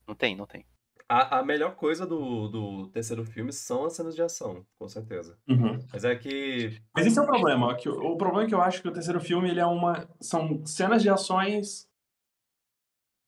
não. 0.07 0.15
tem, 0.15 0.37
não 0.37 0.47
tem. 0.47 0.65
A, 1.09 1.39
a 1.41 1.45
melhor 1.45 1.75
coisa 1.75 2.07
do, 2.07 2.49
do 2.49 2.87
terceiro 2.89 3.25
filme 3.25 3.53
são 3.53 3.85
as 3.85 3.93
cenas 3.95 4.15
de 4.15 4.23
ação, 4.23 4.65
com 4.79 4.89
certeza. 4.89 5.39
Uhum. 5.47 5.79
Mas 5.93 6.03
é 6.05 6.17
que. 6.17 6.81
Mas 6.95 7.07
esse 7.07 7.19
é 7.19 7.23
o 7.23 7.27
problema. 7.27 7.75
Que 7.77 7.89
o, 7.89 8.17
problema 8.17 8.45
é 8.45 8.47
que 8.49 8.55
eu 8.55 8.61
acho 8.63 8.81
que 8.81 8.89
o 8.89 8.93
terceiro 8.93 9.21
filme 9.21 9.51
ele 9.51 9.61
é 9.61 9.67
uma. 9.67 10.09
São 10.21 10.65
cenas 10.65 11.03
de 11.03 11.11
ações 11.11 11.87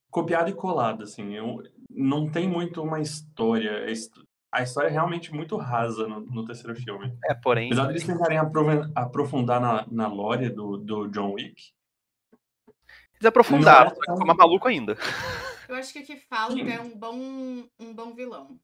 copiada 0.09 0.49
e 0.49 0.53
colada, 0.53 1.03
assim. 1.03 1.35
Eu, 1.35 1.61
não 1.89 2.27
tem 2.29 2.49
muito 2.49 2.81
uma 2.81 2.99
história. 2.99 3.83
A 3.85 3.91
his- 3.91 4.09
A 4.51 4.63
história 4.63 4.87
é 4.87 4.91
realmente 4.91 5.31
muito 5.31 5.55
rasa 5.55 6.07
no, 6.07 6.21
no 6.21 6.45
terceiro 6.45 6.75
filme. 6.75 7.15
É, 7.25 7.35
porém. 7.35 7.67
Apesar 7.67 7.87
deles 7.87 8.03
tentarem 8.05 8.39
aprofundar 8.95 9.61
na, 9.61 9.85
na 9.91 10.07
lore 10.07 10.49
do, 10.49 10.77
do 10.77 11.07
John 11.09 11.33
Wick, 11.33 11.71
Eles 13.19 13.25
aprofundaram, 13.25 13.91
Não 13.91 14.01
é 14.01 14.05
tão- 14.05 14.15
ficou 14.15 14.25
mais 14.27 14.37
maluco 14.39 14.67
ainda. 14.67 14.97
Eu 15.67 15.75
acho 15.75 15.91
que 15.93 15.99
o 15.99 16.05
que 16.05 16.17
falta 16.17 16.53
Sim. 16.55 16.69
é 16.69 16.79
um 16.79 16.97
bom, 16.97 17.67
um 17.79 17.93
bom 17.93 18.13
vilão. 18.13 18.59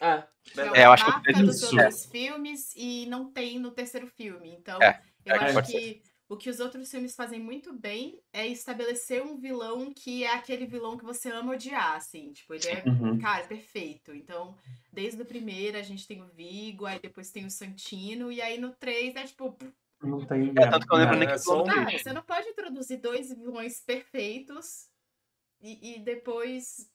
Ah, 0.00 0.26
Que 0.42 0.60
é. 0.60 0.64
É, 0.80 0.86
eu 0.86 0.92
acho 0.92 1.04
que 1.04 1.32
fiz 1.34 1.46
dos 1.46 1.62
outros 1.72 2.06
filmes 2.06 2.72
e 2.74 3.06
não 3.06 3.30
tem 3.30 3.58
no 3.58 3.70
terceiro 3.70 4.06
filme. 4.06 4.50
Então, 4.50 4.82
É, 4.82 5.00
eu 5.24 5.34
é, 5.34 5.38
acho 5.38 5.54
pode 5.54 5.72
que 5.72 6.02
o 6.28 6.36
que 6.36 6.48
os 6.48 6.60
outros 6.60 6.88
filmes 6.88 7.14
fazem 7.16 7.40
muito 7.40 7.72
bem 7.72 8.22
é 8.32 8.46
estabelecer 8.46 9.20
um 9.20 9.36
vilão 9.36 9.92
que 9.92 10.22
é 10.22 10.32
aquele 10.32 10.64
vilão 10.64 10.96
que 10.96 11.04
você 11.04 11.28
ama 11.28 11.52
odiar, 11.54 11.96
assim. 11.96 12.32
Tipo, 12.32 12.54
ele 12.54 12.68
é, 12.68 12.84
Uhum. 12.86 13.18
cara, 13.18 13.44
perfeito. 13.48 14.14
Então, 14.14 14.56
desde 14.92 15.20
o 15.20 15.26
primeiro 15.26 15.76
a 15.76 15.82
gente 15.82 16.06
tem 16.06 16.22
o 16.22 16.28
Vigo, 16.28 16.86
aí 16.86 17.00
depois 17.00 17.30
tem 17.32 17.44
o 17.44 17.50
Santino, 17.50 18.30
e 18.30 18.40
aí 18.40 18.58
no 18.58 18.70
3 18.76 19.16
é 19.16 19.24
tipo, 19.24 19.56
Não 20.02 20.24
tem. 20.24 20.50
É, 20.56 20.66
tanto 20.70 20.86
que 20.86 20.94
eu 20.94 20.98
lembro 20.98 21.16
nem 21.16 21.28
É, 21.28 21.32
que 21.32 21.38
só 21.40 21.62
um- 21.62 21.66
cara, 21.66 21.98
você 21.98 22.12
não 22.12 22.22
pode 22.22 22.48
introduzir 22.48 23.00
dois 23.00 23.28
vilões 23.28 23.80
perfeitos 23.80 24.88
e, 25.60 25.96
e 25.96 25.98
depois. 26.00 26.90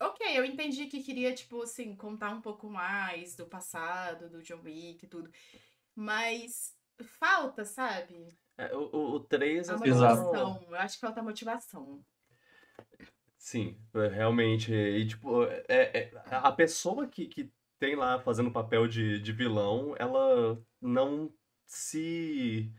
Ok, 0.00 0.26
eu 0.38 0.44
entendi 0.44 0.86
que 0.86 1.02
queria, 1.02 1.34
tipo, 1.34 1.62
assim, 1.62 1.96
contar 1.96 2.30
um 2.30 2.42
pouco 2.42 2.68
mais 2.68 3.34
do 3.34 3.46
passado, 3.46 4.28
do 4.28 4.42
John 4.42 4.60
Wick 4.62 5.04
e 5.04 5.08
tudo. 5.08 5.30
Mas 5.94 6.76
falta, 7.18 7.64
sabe? 7.64 8.36
É, 8.58 8.74
o, 8.74 8.90
o, 8.92 9.10
o 9.14 9.20
3 9.20 9.70
A 9.70 9.74
é 9.74 9.76
motivação. 9.76 10.62
Eu 10.68 10.74
acho 10.76 10.94
que 10.96 11.00
falta 11.00 11.22
motivação. 11.22 12.04
Sim, 13.38 13.78
é, 13.94 14.08
realmente. 14.08 14.72
E, 14.72 15.06
tipo, 15.06 15.44
é, 15.44 15.64
é- 15.68 16.10
a 16.30 16.50
pessoa 16.52 17.06
que, 17.06 17.26
que 17.26 17.52
tem 17.78 17.94
lá 17.94 18.18
fazendo 18.18 18.48
o 18.48 18.52
papel 18.52 18.88
de, 18.88 19.20
de 19.20 19.32
vilão, 19.32 19.94
ela 19.98 20.60
não 20.80 21.32
se. 21.66 22.72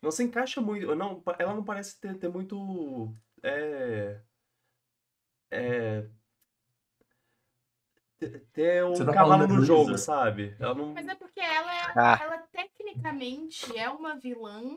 Não 0.00 0.10
se 0.10 0.22
encaixa 0.22 0.60
muito. 0.60 0.94
Não, 0.94 1.22
ela 1.38 1.54
não 1.54 1.64
parece 1.64 2.00
ter, 2.00 2.16
ter 2.18 2.28
muito. 2.28 3.12
É. 3.42 4.20
É. 5.50 6.06
ter- 8.52 8.84
um 8.84 8.94
Você 8.96 9.04
tá 9.04 9.12
cavalo 9.12 9.46
no 9.46 9.64
jogo, 9.64 9.96
sabe? 9.96 10.56
Ela 10.58 10.74
não. 10.74 10.92
Mas 10.92 11.06
é 11.06 11.14
porque 11.14 11.40
ela, 11.40 11.72
é- 11.72 11.92
Ah. 11.94 12.18
ela 12.20 12.38
tecnicamente 12.38 13.76
é 13.78 13.88
uma 13.88 14.16
vilã 14.18 14.76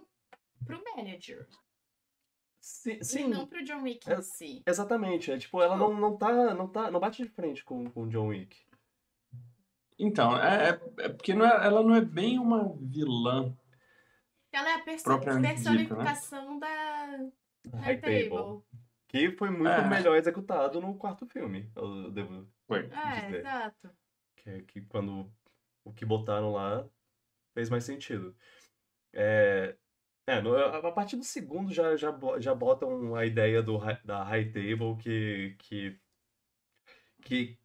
pro 0.66 0.82
manager. 0.96 1.48
Sim, 2.60 2.98
E 3.02 3.04
sim, 3.04 3.28
não 3.28 3.48
pro 3.48 3.64
John 3.64 3.82
Wick 3.82 4.08
É- 4.10 4.20
em 4.20 4.22
si. 4.22 4.62
exatamente. 4.68 5.32
É, 5.32 5.38
tipo, 5.40 5.60
ela 5.60 5.76
não, 5.76 5.92
não 6.00 6.16
tá. 6.16 6.54
Não 6.54 6.68
tá. 6.68 6.92
Não 6.92 7.00
bate 7.00 7.24
de 7.24 7.30
frente 7.30 7.64
com, 7.66 7.90
com 7.90 8.04
o 8.04 8.08
John 8.10 8.28
Wick. 8.28 8.56
Então, 9.98 10.38
é, 10.40 10.70
é- 10.70 11.06
é 11.06 11.10
porque 11.10 11.34
não 11.34 11.46
é- 11.46 11.66
ela 11.66 11.82
não 11.82 11.96
é 11.96 12.02
bem 12.02 12.38
uma 12.38 12.76
vilã. 12.80 13.56
Ela 14.52 14.70
é 14.70 14.76
a 14.76 14.80
perso 14.84 15.04
Propriamente 15.04 15.58
dita, 15.58 15.72
né? 15.72 15.78
personificação 15.78 16.60
da 16.60 16.68
High 16.68 17.32
High 17.82 17.98
Table. 18.02 18.30
Table. 18.30 18.64
Que 19.12 19.30
foi 19.36 19.50
muito 19.50 19.70
É. 19.70 19.90
melhor 19.90 20.16
executado 20.16 20.80
no 20.80 20.98
quarto 20.98 21.26
filme, 21.26 21.70
eu 21.76 22.10
devo 22.12 22.48
Foi. 22.66 22.86
É, 22.90 23.26
dizer. 23.26 23.40
exato. 23.42 23.90
Que, 24.38 24.62
que 24.64 24.82
quando 24.82 25.30
o 25.84 25.92
que 25.94 26.06
botaram 26.06 26.54
lá 26.54 26.90
fez 27.54 27.70
mais 27.70 27.84
sentido. 27.84 28.36
É, 29.14 29.76
é, 30.28 30.42
no- 30.42 30.56
a 30.56 30.92
partir 30.94 31.18
do 31.18 31.24
segundo 31.24 31.74
já, 31.74 31.96
já, 31.98 32.12
já 32.40 32.56
botam 32.56 33.16
a 33.16 33.26
ideia 33.26 33.62
do, 33.62 33.78
da 34.06 34.24
High 34.24 34.52
Table 34.52 34.98
que, 35.02 35.56
que, 35.60 36.00
que 37.24 37.58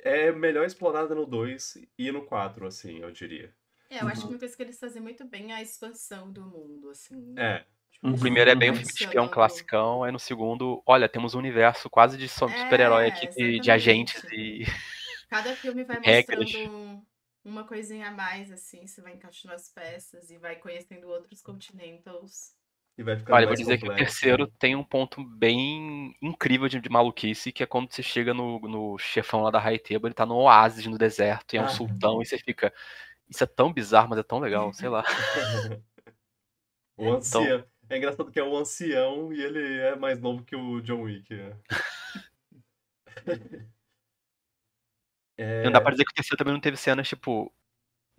é 0.00 0.32
melhor 0.32 0.64
explorada 0.64 1.14
no 1.14 1.26
2 1.26 1.76
e 1.98 2.10
no 2.10 2.24
4, 2.26 2.66
assim, 2.66 2.98
eu 2.98 3.10
diria. 3.12 3.54
É, 3.90 4.00
eu 4.00 4.08
acho 4.08 4.22
Uhum. 4.22 4.28
que 4.28 4.32
uma 4.34 4.38
coisa 4.38 4.56
que 4.56 4.62
eles 4.62 4.80
fazem 4.80 5.02
muito 5.02 5.24
bem 5.26 5.52
é 5.52 5.56
a 5.56 5.62
expansão 5.62 6.32
do 6.32 6.42
mundo, 6.46 6.88
assim. 6.90 7.34
É, 7.38 7.64
Uhum. 8.02 8.14
O 8.14 8.18
primeiro 8.18 8.50
é 8.50 8.54
bem 8.54 8.70
um 8.70 8.74
filme 8.74 8.92
de 8.92 9.00
espião 9.00 9.28
classicão, 9.28 10.02
aí 10.02 10.10
no 10.10 10.18
segundo, 10.18 10.82
olha, 10.84 11.08
temos 11.08 11.34
um 11.34 11.38
universo 11.38 11.88
quase 11.88 12.18
de 12.18 12.28
super-herói 12.28 13.04
É, 13.04 13.08
aqui, 13.08 13.28
de, 13.28 13.60
de 13.60 13.70
exatamente. 13.70 13.70
agentes 13.70 14.24
e. 14.32 14.62
Cada 15.30 15.54
filme 15.56 15.84
vai 15.84 15.98
regras. 16.02 16.38
mostrando 16.52 16.74
um- 16.74 17.02
uma 17.44 17.64
coisinha 17.64 18.08
a 18.08 18.10
mais, 18.10 18.50
assim, 18.50 18.86
você 18.86 19.00
vai 19.00 19.14
encaixando 19.14 19.54
as 19.54 19.68
peças 19.68 20.30
e 20.30 20.36
vai 20.38 20.56
conhecendo 20.56 21.08
outros 21.08 21.40
continentals. 21.42 22.52
e 22.98 23.02
vai 23.04 23.16
ficando 23.16 23.34
Olha, 23.36 23.44
eu 23.44 23.48
vou 23.48 23.56
dizer 23.56 23.78
que 23.78 23.84
o 23.84 23.88
complexo. 23.88 24.04
terceiro 24.20 24.46
tem 24.58 24.76
um 24.76 24.84
ponto 24.84 25.24
bem 25.24 26.14
incrível 26.20 26.68
de, 26.68 26.80
de 26.80 26.88
maluquice, 26.90 27.52
que 27.52 27.62
é 27.62 27.66
quando 27.66 27.90
você 27.92 28.02
chega 28.02 28.34
no, 28.34 28.58
no 28.60 28.98
chefão 28.98 29.42
lá 29.42 29.50
da 29.50 29.60
Table, 29.60 30.06
ele 30.06 30.14
tá 30.14 30.26
no 30.26 30.34
oásis 30.36 30.86
no 30.86 30.98
deserto, 30.98 31.54
e 31.54 31.56
é 31.56 31.60
um 31.60 31.64
Ah. 31.64 31.68
sultão, 31.68 32.20
e 32.20 32.26
você 32.26 32.36
fica. 32.36 32.72
Isso 33.30 33.42
é 33.44 33.46
tão 33.46 33.72
bizarro, 33.72 34.10
mas 34.10 34.18
é 34.18 34.22
tão 34.24 34.40
legal, 34.40 34.72
sei 34.74 34.88
lá. 34.88 35.02
O 36.96 37.12
ancião. 37.14 37.64
É 37.92 37.98
engraçado 37.98 38.30
que 38.30 38.38
é 38.38 38.42
o 38.42 38.56
ancião 38.56 39.32
e 39.32 39.42
ele 39.42 39.78
é 39.80 39.94
mais 39.94 40.18
novo 40.18 40.42
que 40.44 40.56
o 40.56 40.80
John 40.80 41.02
Wick. 41.02 41.34
né? 41.34 41.56
É, 45.36 45.62
Não 45.64 45.72
dá 45.72 45.80
pra 45.80 45.90
dizer 45.90 46.04
que 46.04 46.12
o 46.12 46.14
terceiro 46.14 46.36
também 46.38 46.54
não 46.54 46.60
teve 46.60 46.76
cenas, 46.76 47.08
tipo. 47.08 47.52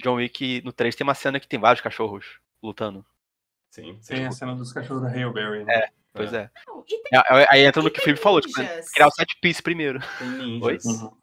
John 0.01 0.15
Wick 0.15 0.61
no 0.63 0.73
3 0.73 0.95
tem 0.95 1.05
uma 1.05 1.13
cena 1.15 1.39
que 1.39 1.47
tem 1.47 1.59
vários 1.59 1.81
cachorros 1.81 2.39
lutando. 2.61 3.05
Sim, 3.71 3.97
sim. 4.01 4.15
Tem 4.15 4.25
a 4.25 4.31
cena 4.31 4.55
dos 4.55 4.71
cachorros 4.73 5.03
da 5.03 5.09
Hailberry. 5.09 5.63
né? 5.65 5.73
É. 5.75 5.89
Pois 6.11 6.31
é. 6.33 6.51
Não, 6.67 6.83
e 6.87 7.01
tem, 7.01 7.11
É, 7.19 7.41
é- 7.41 7.47
Aí 7.49 7.61
entra 7.65 7.81
no 7.81 7.89
que 7.89 7.99
o 7.99 8.03
Felipe 8.03 8.21
falou, 8.21 8.41
tipo, 8.41 8.53
criar 8.93 9.07
o 9.07 9.11
set 9.11 9.35
piece 9.41 9.61
primeiro. 9.61 9.99
Tem 10.19 10.29
ninjas. 10.29 10.85
Uhum. 10.85 11.17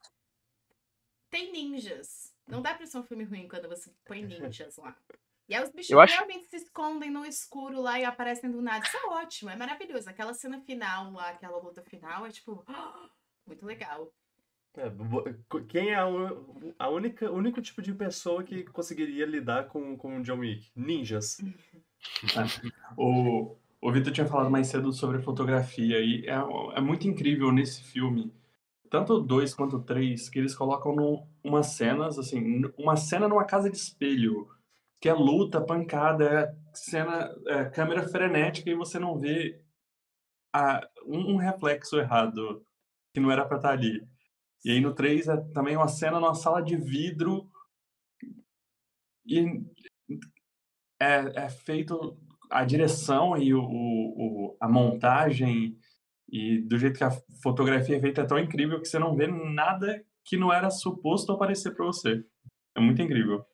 Tem 1.31 1.53
ninjas. 1.53 2.33
Não 2.49 2.61
dá 2.61 2.75
pra 2.75 2.87
ser 2.87 2.99
um 2.99 3.05
filme 3.05 3.23
ruim 3.25 3.47
quando 3.49 3.69
você 3.69 3.93
põe 4.05 4.25
ninjas 4.25 4.77
lá. 4.79 4.97
E 5.51 5.55
aí 5.55 5.65
os 5.65 5.71
bichos 5.71 5.91
Eu 5.91 6.01
acho- 6.01 6.15
realmente 6.15 6.47
se 6.47 6.57
escondem 6.57 7.11
no 7.11 7.27
escuro 7.27 7.83
lá 7.83 7.99
e 7.99 8.05
aparecem 8.05 8.49
do 8.49 8.63
nada. 8.63 8.87
Isso 8.87 8.97
é 8.97 9.07
ótimo, 9.09 9.51
é 9.51 9.57
maravilhoso. 9.57 10.09
Aquela 10.09 10.33
cena 10.33 10.61
final 10.61 11.13
lá, 11.13 11.31
aquela 11.31 11.59
luta 11.59 11.83
final, 11.83 12.25
é 12.25 12.31
tipo. 12.31 12.65
Muito 13.47 13.67
legal. 13.67 14.13
É, 14.77 14.85
quem 15.67 15.91
é 15.91 15.97
a, 15.97 16.05
a 16.79 16.89
única, 16.89 17.29
o 17.29 17.35
único 17.35 17.61
tipo 17.61 17.83
de 17.83 17.93
pessoa 17.93 18.45
que 18.45 18.63
conseguiria 18.63 19.27
lidar 19.27 19.67
com, 19.67 19.97
com 19.97 20.19
o 20.19 20.23
John 20.23 20.39
Wick? 20.39 20.71
Ninjas. 20.77 21.39
O, 22.97 23.57
o 23.81 23.93
Vitor 23.93 24.13
tinha 24.13 24.27
falado 24.27 24.51
mais 24.51 24.69
cedo 24.69 24.93
sobre 24.93 25.21
fotografia 25.21 25.99
e 26.01 26.27
é, 26.27 26.35
é 26.77 26.81
muito 26.81 27.07
incrível 27.07 27.53
nesse 27.53 27.83
filme, 27.83 28.33
tanto 28.91 29.15
o 29.15 29.21
2 29.21 29.55
quanto 29.55 29.77
o 29.77 29.83
3, 29.83 30.29
que 30.29 30.39
eles 30.39 30.55
colocam 30.55 30.95
num, 30.95 31.27
umas 31.45 31.67
cenas, 31.69 32.19
assim, 32.19 32.63
uma 32.79 32.97
cena 32.97 33.29
numa 33.29 33.45
casa 33.45 33.69
de 33.71 33.77
espelho, 33.77 34.49
que 35.01 35.09
é 35.09 35.15
luta, 35.15 35.61
pancada, 35.65 36.25
é 36.29 36.55
cena, 36.75 37.35
é 37.47 37.65
câmera 37.67 38.07
frenética 38.09 38.71
e 38.71 38.75
você 38.75 38.99
não 38.99 39.19
vê 39.19 39.61
a, 40.53 40.87
um, 41.07 41.37
reflexo 41.37 41.99
errado 41.99 42.65
que 43.15 43.21
não 43.21 43.31
era 43.31 43.45
pra 43.47 43.57
estar 43.57 43.71
ali. 43.73 44.07
E 44.65 44.71
aí 44.73 44.81
no 44.81 44.95
3 44.95 45.29
é 45.29 45.37
também 45.53 45.77
uma 45.77 45.89
cena 45.89 46.21
numa 46.21 46.35
sala 46.35 46.63
de 46.63 46.77
vidro 46.77 47.51
e 49.27 49.65
é, 51.01 51.45
é 51.45 51.49
feito 51.49 52.17
a 52.51 52.65
direção 52.65 53.37
e 53.37 53.55
o- 53.55 53.63
o- 53.63 54.57
a 54.61 54.69
montagem 54.69 55.79
e 56.31 56.61
do 56.63 56.79
jeito 56.79 56.99
que 56.99 57.05
a 57.05 57.11
fotografia 57.43 57.97
é 57.97 58.01
feita 58.01 58.23
é 58.23 58.27
tão 58.27 58.39
incrível 58.39 58.81
que 58.81 58.89
você 58.89 58.99
não 58.99 59.15
vê 59.17 59.27
nada 59.27 60.05
que 60.25 60.37
não 60.37 60.53
era 60.53 60.71
suposto 60.71 61.33
aparecer 61.33 61.75
para 61.75 61.87
você. 61.87 62.25
É 62.77 62.81
muito 62.81 63.03
incrível. 63.03 63.45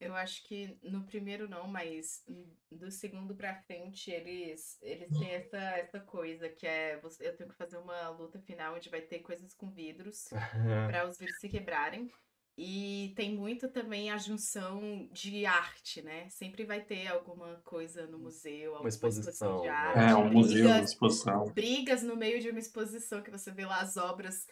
Eu 0.00 0.14
acho 0.14 0.42
que 0.44 0.78
no 0.82 1.04
primeiro 1.04 1.46
não, 1.46 1.68
mas 1.68 2.24
do 2.72 2.90
segundo 2.90 3.34
pra 3.34 3.54
frente 3.64 4.10
eles, 4.10 4.78
eles 4.80 5.10
têm 5.18 5.30
essa, 5.32 5.58
essa 5.58 6.00
coisa 6.00 6.48
que 6.48 6.66
é 6.66 6.98
você- 7.00 7.28
eu 7.28 7.36
tenho 7.36 7.50
que 7.50 7.56
fazer 7.56 7.76
uma 7.76 8.08
luta 8.08 8.40
final 8.40 8.74
onde 8.76 8.88
vai 8.88 9.02
ter 9.02 9.18
coisas 9.18 9.52
com 9.52 9.70
vidros 9.70 10.28
para 10.90 11.06
os 11.06 11.18
vidros 11.18 11.38
se 11.38 11.48
quebrarem. 11.48 12.10
E 12.56 13.12
tem 13.16 13.34
muito 13.34 13.68
também 13.68 14.10
a 14.10 14.18
junção 14.18 15.08
de 15.12 15.46
arte, 15.46 16.02
né? 16.02 16.28
Sempre 16.28 16.64
vai 16.64 16.82
ter 16.82 17.06
alguma 17.06 17.56
coisa 17.64 18.06
no 18.06 18.18
museu, 18.18 18.72
alguma 18.72 18.88
exposição, 18.88 19.60
de 19.62 19.66
né? 19.68 19.72
arte. 19.72 20.12
É, 20.12 20.16
um 20.16 20.30
museu, 20.30 20.66
uma 20.66 20.74
brigas, 20.74 20.90
exposição. 20.90 21.44
brigas 21.54 22.02
no 22.02 22.16
meio 22.16 22.40
de 22.40 22.50
uma 22.50 22.58
exposição 22.58 23.22
que 23.22 23.30
você 23.30 23.50
vê 23.50 23.64
lá 23.64 23.80
as 23.80 23.96
obras 23.96 24.46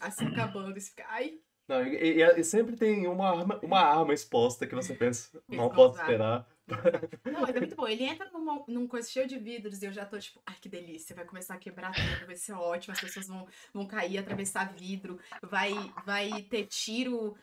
assim 0.00 0.26
acabando 0.26 0.76
e 0.76 0.80
você 0.80 0.90
fica, 0.90 1.04
ai, 1.08 1.38
Não, 1.66 1.82
e, 1.86 2.20
e- 2.20 2.40
e 2.40 2.44
sempre 2.44 2.76
tem 2.76 3.06
uma 3.06 3.30
arma, 3.30 3.58
uma 3.62 3.80
arma 3.80 4.12
exposta 4.12 4.66
que 4.66 4.74
você 4.74 4.94
pensa, 4.94 5.30
não 5.48 5.68
posso 5.70 5.98
esperar. 6.00 6.46
Não, 7.24 7.40
mas 7.42 7.54
é 7.54 7.58
muito 7.58 7.76
bom. 7.76 7.86
Ele 7.86 8.04
entra 8.04 8.30
numa, 8.30 8.64
num 8.68 8.86
coisa 8.86 9.08
cheio 9.08 9.26
de 9.26 9.38
vidros 9.38 9.82
e 9.82 9.86
eu 9.86 9.92
já 9.92 10.04
tô 10.04 10.18
tipo, 10.18 10.40
ai 10.46 10.56
que 10.60 10.68
delícia, 10.68 11.14
vai 11.16 11.24
começar 11.24 11.54
a 11.54 11.58
quebrar 11.58 11.92
tudo, 11.92 12.26
vai 12.26 12.36
ser 12.36 12.52
ótimo, 12.52 12.92
as 12.92 13.00
pessoas 13.00 13.28
vão, 13.28 13.46
vão 13.72 13.86
cair, 13.86 14.18
atravessar 14.18 14.72
vidro, 14.74 15.18
vai, 15.42 15.72
vai 16.04 16.42
ter 16.42 16.66
tiro 16.66 17.34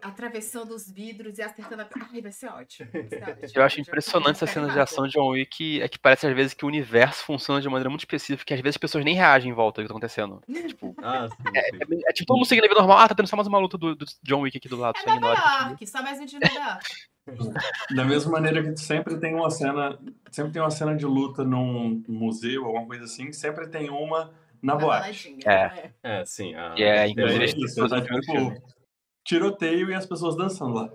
atravessando 0.00 0.74
os 0.74 0.90
vidros 0.90 1.38
e 1.38 1.42
acertando 1.42 1.82
a. 1.82 1.88
Ai, 2.12 2.20
vai 2.20 2.32
ser 2.32 2.48
ótimo. 2.48 2.88
vai 2.92 3.02
ser 3.08 3.22
ótimo. 3.30 3.48
Eu 3.54 3.62
acho 3.62 3.80
impressionante 3.80 4.34
fico 4.34 4.44
essas 4.44 4.50
cenas 4.50 4.72
de 4.72 4.80
ação 4.80 5.06
de 5.06 5.12
John 5.12 5.28
Wick, 5.28 5.80
é 5.80 5.88
que 5.88 5.98
parece 5.98 6.26
às 6.26 6.34
vezes 6.34 6.54
que 6.54 6.64
o 6.64 6.68
universo 6.68 7.24
funciona 7.24 7.60
de 7.60 7.68
maneira 7.68 7.88
muito 7.90 8.00
específica, 8.00 8.44
que 8.46 8.54
às 8.54 8.60
vezes 8.60 8.74
as 8.76 8.80
pessoas 8.80 9.04
nem 9.04 9.14
reagem 9.14 9.50
em 9.50 9.54
volta 9.54 9.80
do 9.80 9.84
que 9.84 9.88
tá 9.88 9.94
acontecendo. 9.94 10.40
Tipo, 10.68 10.94
Ah, 11.02 11.28
sim, 11.28 11.36
sim. 11.36 11.50
é, 11.58 11.86
bem- 11.86 12.02
é 12.06 12.12
tipo 12.12 12.26
todo 12.26 12.36
mundo 12.38 12.46
seguindo 12.46 12.64
a 12.64 12.68
vida 12.68 12.80
normal, 12.80 12.98
ah, 12.98 13.08
tá 13.08 13.14
tendo 13.14 13.26
só 13.28 13.36
mais 13.36 13.46
uma 13.48 13.58
luta 13.58 13.78
do, 13.78 13.94
do 13.94 14.04
John 14.22 14.40
Wick 14.40 14.56
aqui 14.56 14.68
do 14.68 14.76
lado. 14.76 14.96
É 15.04 15.06
Nova. 15.18 15.68
York, 15.68 15.86
só 15.86 16.02
mais 16.02 16.18
um 16.20 16.24
de 16.26 16.38
Nova 16.38 16.54
York. 16.54 16.86
Da 17.94 18.04
mesma 18.04 18.32
maneira 18.32 18.60
que 18.64 18.76
sempre 18.80 19.16
tem 19.16 19.32
uma 19.32 19.48
cena, 19.48 19.96
sempre 20.32 20.52
tem 20.52 20.60
uma 20.60 20.72
cena 20.72 20.96
de 20.96 21.06
luta 21.06 21.44
num 21.44 22.02
museu, 22.08 22.64
alguma 22.66 22.84
coisa 22.86 23.04
assim, 23.04 23.32
sempre 23.32 23.68
tem 23.68 23.88
uma 23.90 24.32
na 24.60 24.74
boate. 24.74 25.36
É. 25.46 25.52
É. 25.52 25.90
É, 26.02 26.24
sim. 26.24 26.52
A, 26.56 26.74
E 26.76 26.82
é, 26.82 26.98
a- 27.02 27.08
inclusive, 27.08 27.42
É 27.42 27.46
isso, 27.46 27.74
primeiro 27.86 28.20
tipo, 28.22 28.71
tiroteio 29.24 29.90
e 29.90 29.94
as 29.94 30.06
pessoas 30.06 30.36
dançando 30.36 30.74
lá. 30.74 30.92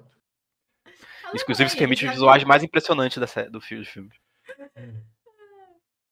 Inclusive, 1.33 1.67
isso 1.67 1.77
permite 1.77 2.03
os 2.05 2.09
vi- 2.09 2.15
visuais 2.15 2.43
mais 2.43 2.63
impressionantes 2.63 3.17
da 3.17 3.27
sé- 3.27 3.49
do 3.49 3.59
filme. 3.59 3.83
do 3.83 3.89
filme. 3.89 4.09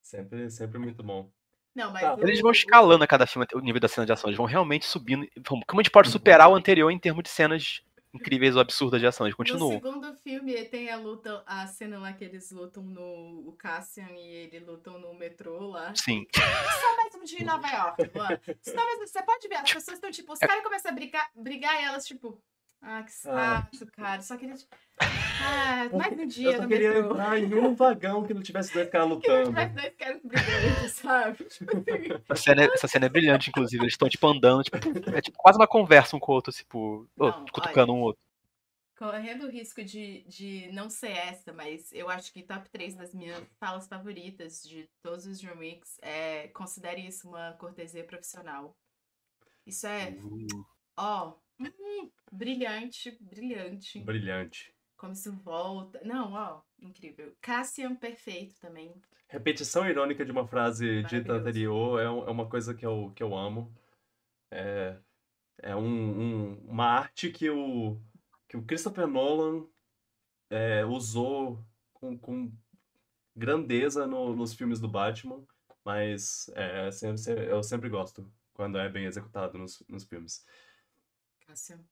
Sempre, 0.01 0.49
sempre 0.51 0.77
muito 0.79 1.01
bom. 1.03 1.29
Não, 1.73 1.91
mas 1.91 2.01
Tá. 2.01 2.15
Eles 2.19 2.39
vão 2.41 2.51
escalando 2.51 3.03
a 3.03 3.07
cada 3.07 3.25
filme 3.27 3.45
o 3.53 3.59
nível 3.59 3.81
da 3.81 3.87
cena 3.87 4.05
de 4.05 4.11
ação. 4.13 4.29
Eles 4.29 4.37
vão 4.37 4.45
realmente 4.45 4.85
subindo. 4.85 5.27
Como 5.45 5.79
a 5.79 5.83
gente 5.83 5.91
pode 5.91 6.09
superar 6.09 6.49
o 6.49 6.55
anterior 6.55 6.89
em 6.91 6.99
termos 6.99 7.23
de 7.23 7.29
cenas 7.29 7.81
incríveis 8.15 8.55
ou 8.55 8.61
absurdas 8.61 8.99
de 8.99 9.07
ação? 9.07 9.25
Eles 9.27 9.33
No 9.33 9.37
continuam. 9.37 9.71
segundo 9.73 10.13
filme 10.15 10.65
tem 10.65 10.89
a 10.89 10.97
luta, 10.97 11.43
a 11.45 11.67
cena 11.67 11.99
lá 11.99 12.13
que 12.13 12.23
eles 12.23 12.49
lutam 12.51 12.83
no. 12.83 13.47
O 13.47 13.53
Cassian 13.57 14.09
e 14.11 14.27
ele 14.27 14.59
lutam 14.59 14.97
no 14.99 15.13
metrô 15.13 15.67
lá. 15.67 15.93
Sim. 15.95 16.25
Só 16.35 16.95
mais 16.97 17.15
um 17.15 17.23
dia 17.23 17.39
em 17.41 17.45
Nova 17.45 17.67
York, 17.67 18.11
mano. 18.17 18.39
Só 18.61 18.75
mais- 18.75 18.99
Você 19.11 19.21
pode 19.23 19.47
ver, 19.47 19.55
as 19.55 19.71
pessoas 19.73 19.97
estão 19.97 20.09
tipo, 20.11 20.33
os 20.33 20.41
É. 20.41 20.47
caras 20.47 20.63
começam 20.63 20.91
a 20.91 20.93
brigar, 20.95 21.29
brigar 21.35 21.79
e 21.79 21.83
elas, 21.85 22.05
tipo. 22.05 22.41
Ah, 22.81 23.01
que 23.03 23.11
saco, 23.11 23.69
cara. 23.95 24.21
Só 24.21 24.37
queria. 24.37 24.55
tipo, 24.55 24.75
Ah, 25.41 25.89
mais 25.91 26.13
um 26.17 26.21
Eu 26.21 26.27
dia 26.27 26.55
só 26.55 26.61
no 26.63 26.67
queria 26.67 26.93
metrô. 26.93 27.11
entrar 27.11 27.39
em 27.39 27.53
um 27.53 27.75
vagão 27.75 28.25
que 28.25 28.33
não 28.33 28.41
tivesse 28.41 28.73
dois 28.73 28.89
caras 28.89 29.07
Que 29.21 29.27
não 29.27 29.43
lutando. 29.43 29.49
tivesse 29.49 29.73
dois 29.73 29.95
caras 29.95 30.21
brigando, 30.23 30.89
sabe? 30.89 31.43
Tipo 31.45 31.71
assim. 31.77 31.85
Essa 32.29 32.41
cena, 32.43 32.63
é- 32.63 32.73
essa 32.73 32.87
cena 32.87 33.05
é 33.05 33.09
brilhante, 33.09 33.49
inclusive. 33.49 33.83
Eles 33.83 33.93
estão, 33.93 34.09
tipo, 34.09 34.27
andando. 34.27 34.63
Tipo, 34.63 34.77
é 35.15 35.21
tipo 35.21 35.37
quase 35.37 35.57
uma 35.57 35.67
conversa 35.67 36.15
um 36.15 36.19
com 36.19 36.31
o 36.31 36.35
outro, 36.35 36.51
tipo, 36.53 37.07
ô, 37.17 37.27
Não, 37.27 37.45
cutucando 37.47 37.93
um 37.93 38.01
outro. 38.01 38.21
Correndo 38.97 39.47
o 39.47 39.49
risco 39.51 39.83
de, 39.83 40.23
de 40.23 40.69
não 40.71 40.89
ser 40.89 41.09
essa, 41.11 41.51
mas 41.51 41.91
eu 41.91 42.09
acho 42.09 42.31
que 42.31 42.41
top 42.41 42.69
3 42.69 42.95
das 42.95 43.13
minhas 43.13 43.43
falas 43.59 43.87
favoritas 43.89 44.63
de 44.63 44.89
todos 45.03 45.25
os 45.25 45.39
John 45.41 45.57
Wicks 45.57 45.97
é 46.01 46.47
considere 46.49 47.05
isso 47.05 47.27
uma 47.27 47.51
cortesia 47.59 48.05
profissional. 48.05 48.73
Isso 49.67 49.85
é, 49.85 50.11
Uh, 50.11 50.65
ó, 50.95 51.33
hum, 51.59 52.09
brilhante, 52.31 53.17
brilhante. 53.19 53.99
Brilhante. 53.99 54.73
Como 54.97 55.13
isso 55.13 55.31
volta. 55.33 55.99
Não, 56.03 56.33
ó, 56.33 56.61
incrível. 56.79 57.35
Cassian 57.41 57.95
perfeito 57.95 58.59
também. 58.59 59.01
Repetição 59.27 59.87
irônica 59.87 60.23
de 60.23 60.31
uma 60.31 60.47
frase 60.47 61.03
dita 61.03 61.33
anterior 61.33 61.99
é, 61.99 62.05
é 62.05 62.09
uma 62.31 62.47
coisa 62.47 62.73
que 62.73 62.85
eu, 62.85 63.11
que 63.15 63.21
eu 63.21 63.35
amo. 63.35 63.73
É, 64.51 64.97
é 65.59 65.75
um, 65.75 65.81
um- 66.53 66.59
uma 66.67 66.85
arte 66.85 67.29
que 67.31 67.49
o, 67.49 67.99
que 68.47 68.55
o 68.55 68.63
Christopher 68.63 69.07
Nolan 69.07 69.67
é, 70.49 70.85
usou 70.85 71.65
com, 71.93 72.17
com 72.17 72.51
grandeza 73.35 74.07
no- 74.07 74.35
nos 74.35 74.53
filmes 74.53 74.79
do 74.79 74.87
Batman, 74.87 75.43
mas 75.83 76.49
é, 76.55 76.89
sempre- 76.91 77.49
eu 77.51 77.61
sempre 77.63 77.89
gosto 77.89 78.31
quando 78.53 78.77
é 78.77 78.87
bem 78.87 79.05
executado 79.05 79.57
nos, 79.57 79.83
nos 79.89 80.05
filmes. 80.05 80.45
Cassian. 81.45 81.83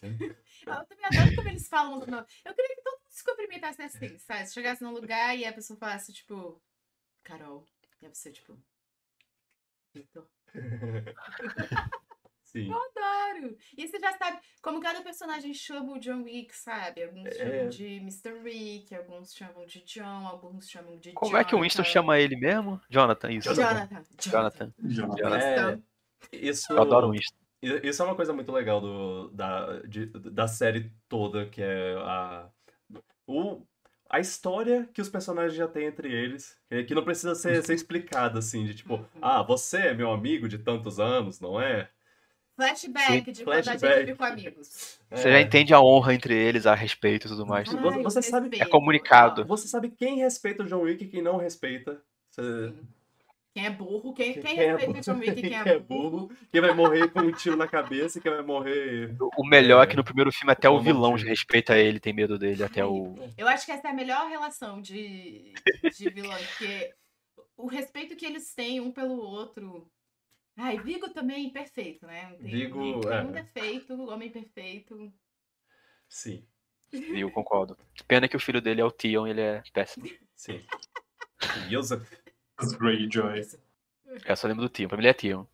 Sim. 0.00 0.18
Eu 0.66 0.86
também 0.86 1.04
adoro 1.06 1.36
como 1.36 1.48
eles 1.48 1.68
falam. 1.68 2.00
Eu 2.44 2.54
queria 2.54 2.74
que 2.76 2.82
todo 2.82 2.94
mundo 2.98 3.08
se 3.10 3.24
cumprimentasse 3.24 3.82
assim, 3.82 4.18
sabe? 4.18 4.46
Se 4.46 4.54
chegasse 4.54 4.82
num 4.82 4.92
lugar 4.92 5.36
e 5.38 5.44
a 5.44 5.52
pessoa 5.52 5.78
falasse, 5.78 6.12
tipo, 6.12 6.60
Carol. 7.22 7.66
E 8.02 8.08
você, 8.08 8.32
tipo, 8.32 8.58
Vitor. 9.92 10.26
Sim. 12.42 12.70
Adoro! 12.72 13.56
E 13.76 13.88
você 13.88 13.98
já 13.98 14.12
sabe 14.16 14.38
como 14.62 14.80
cada 14.80 15.02
personagem 15.02 15.52
chama 15.52 15.92
o 15.94 15.98
John 15.98 16.22
Wick, 16.22 16.54
sabe? 16.56 17.02
Alguns 17.02 17.26
É. 17.26 17.32
chamam 17.34 17.68
de 17.68 17.86
Mr. 17.96 18.40
Rick, 18.42 18.94
alguns 18.94 19.34
chamam 19.34 19.66
de 19.66 19.80
John, 19.82 20.26
alguns 20.26 20.70
chamam 20.70 20.96
de 20.98 21.12
como 21.14 21.36
é 21.36 21.44
que 21.44 21.54
o 21.56 21.60
Winston 21.60 21.82
Jonathan. 21.82 21.92
chama 21.92 22.18
ele 22.20 22.36
mesmo? 22.36 22.80
Jonathan, 22.88 23.32
isso. 23.32 23.52
Jonathan. 23.54 24.04
Jonathan. 24.20 24.72
Jonathan. 24.82 25.16
Jonathan. 25.16 25.82
É, 26.32 26.36
isso, 26.36 26.72
Eu 26.72 26.82
adoro 26.82 27.08
o 27.08 27.10
Winston. 27.10 27.43
Isso 27.82 28.02
é 28.02 28.04
uma 28.04 28.14
coisa 28.14 28.32
muito 28.32 28.50
legal 28.52 28.80
do, 28.80 29.28
da, 29.30 29.78
de- 29.80 30.06
da 30.06 30.46
série 30.48 30.90
toda, 31.08 31.46
que 31.46 31.62
é 31.62 31.94
a, 31.98 32.48
o, 33.26 33.62
a 34.10 34.20
história 34.20 34.88
que 34.92 35.00
os 35.00 35.08
personagens 35.08 35.54
já 35.54 35.66
têm 35.66 35.86
entre 35.86 36.12
eles, 36.12 36.56
que 36.68 36.84
que 36.84 36.94
não 36.94 37.04
precisa 37.04 37.34
ser, 37.34 37.62
ser 37.62 37.74
explicada, 37.74 38.38
assim, 38.38 38.64
de 38.64 38.74
tipo, 38.74 38.94
Uhum. 38.94 39.04
ah, 39.22 39.42
você 39.42 39.78
é 39.78 39.94
meu 39.94 40.10
amigo 40.12 40.48
de 40.48 40.58
tantos 40.58 40.98
anos, 41.00 41.40
não 41.40 41.60
é? 41.60 41.88
Flashback 42.56 43.32
de 43.32 43.42
quando 43.44 43.58
a 43.58 43.62
flashback. 43.64 43.98
gente 44.00 44.12
ficou 44.12 44.26
amigos. 44.26 45.00
Você 45.10 45.32
já 45.32 45.40
entende 45.40 45.74
a 45.74 45.80
honra 45.80 46.14
entre 46.14 46.34
eles, 46.36 46.66
a 46.66 46.74
respeito 46.74 47.26
e 47.26 47.30
tudo 47.30 47.44
mais. 47.44 47.68
Você- 47.68 47.76
Ai, 47.76 48.02
você 48.02 48.22
sabe- 48.22 48.46
respeito. 48.46 48.62
É 48.62 48.70
comunicado. 48.70 49.44
Você 49.44 49.66
sabe 49.66 49.90
quem 49.90 50.18
respeita 50.18 50.62
o 50.62 50.66
John 50.66 50.82
Wick 50.82 51.02
e 51.04 51.08
quem 51.08 51.20
não 51.20 51.36
respeita. 51.36 52.00
Você- 52.30 52.68
Sim. 52.68 52.78
Quem 53.54 53.66
é 53.66 53.70
burro, 53.70 54.12
quem, 54.12 54.32
Quem- 54.32 54.42
quem, 54.42 54.58
é 54.58 54.76
quem, 54.76 54.92
quem 55.34 55.54
é 55.54 55.78
burro. 55.78 56.28
Quem 56.50 56.60
vai 56.60 56.74
morrer 56.74 57.08
com 57.12 57.20
um 57.20 57.30
tiro 57.30 57.56
na 57.56 57.68
cabeça 57.68 58.18
e 58.18 58.20
quem 58.20 58.32
vai 58.32 58.42
morrer. 58.42 59.14
O 59.38 59.46
melhor 59.46 59.80
é 59.80 59.84
É. 59.84 59.86
que 59.86 59.94
no 59.96 60.02
primeiro 60.02 60.32
filme 60.32 60.50
até 60.52 60.68
o 60.68 60.80
vilão 60.80 61.14
respeita 61.14 61.78
ele, 61.78 62.00
tem 62.00 62.12
medo 62.12 62.36
dele, 62.36 62.64
até 62.64 62.84
o. 62.84 63.14
Eu 63.38 63.46
acho 63.46 63.64
que 63.64 63.70
essa 63.70 63.86
é 63.86 63.90
a 63.92 63.94
melhor 63.94 64.28
relação 64.28 64.80
de, 64.82 65.54
de 65.96 66.10
vilão, 66.10 66.36
porque 66.36 66.92
o 67.56 67.68
respeito 67.68 68.16
que 68.16 68.26
eles 68.26 68.52
têm 68.52 68.80
um 68.80 68.90
pelo 68.90 69.16
outro. 69.16 69.88
Ai, 70.56 70.76
Vigo 70.80 71.08
também, 71.10 71.48
perfeito, 71.50 72.06
né? 72.06 72.32
Tem, 72.34 72.46
Vigo, 72.50 73.00
tem 73.02 73.12
é. 73.12 73.22
um 73.22 73.30
defeito, 73.30 73.94
homem 74.08 74.30
perfeito. 74.30 75.12
Sim, 76.08 76.44
eu 76.92 77.30
concordo. 77.30 77.76
Pena 78.08 78.26
que 78.28 78.36
o 78.36 78.40
filho 78.40 78.60
dele 78.60 78.80
é 78.80 78.84
o 78.84 78.90
Tion, 78.90 79.26
ele 79.28 79.40
é 79.40 79.62
péssimo. 79.72 80.06
sim. 80.34 80.60
Yosef. 81.70 82.04
Os 82.60 82.72
Greyjoy. 82.72 83.42
Eu 84.26 84.36
só 84.36 84.46
lembro 84.46 84.62
do 84.62 84.68
Tion, 84.68 84.88
pra 84.88 84.96
mim 84.96 85.02
ele 85.02 85.10
é 85.10 85.14
Tion. 85.14 85.46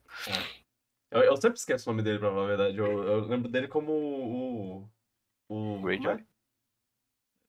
Eu, 1.11 1.23
eu 1.23 1.37
sempre 1.37 1.59
esqueço 1.59 1.89
o 1.89 1.93
nome 1.93 2.03
dele, 2.03 2.19
pra 2.19 2.29
falar 2.31 2.45
a 2.45 2.49
verdade. 2.49 2.79
Eu, 2.79 3.03
eu 3.05 3.21
lembro 3.27 3.49
dele 3.51 3.69
como 3.69 3.93
o. 3.93 4.89
O. 5.49 5.77
o 5.79 5.83
Greyjoy. 5.83 6.15
é? 6.15 6.25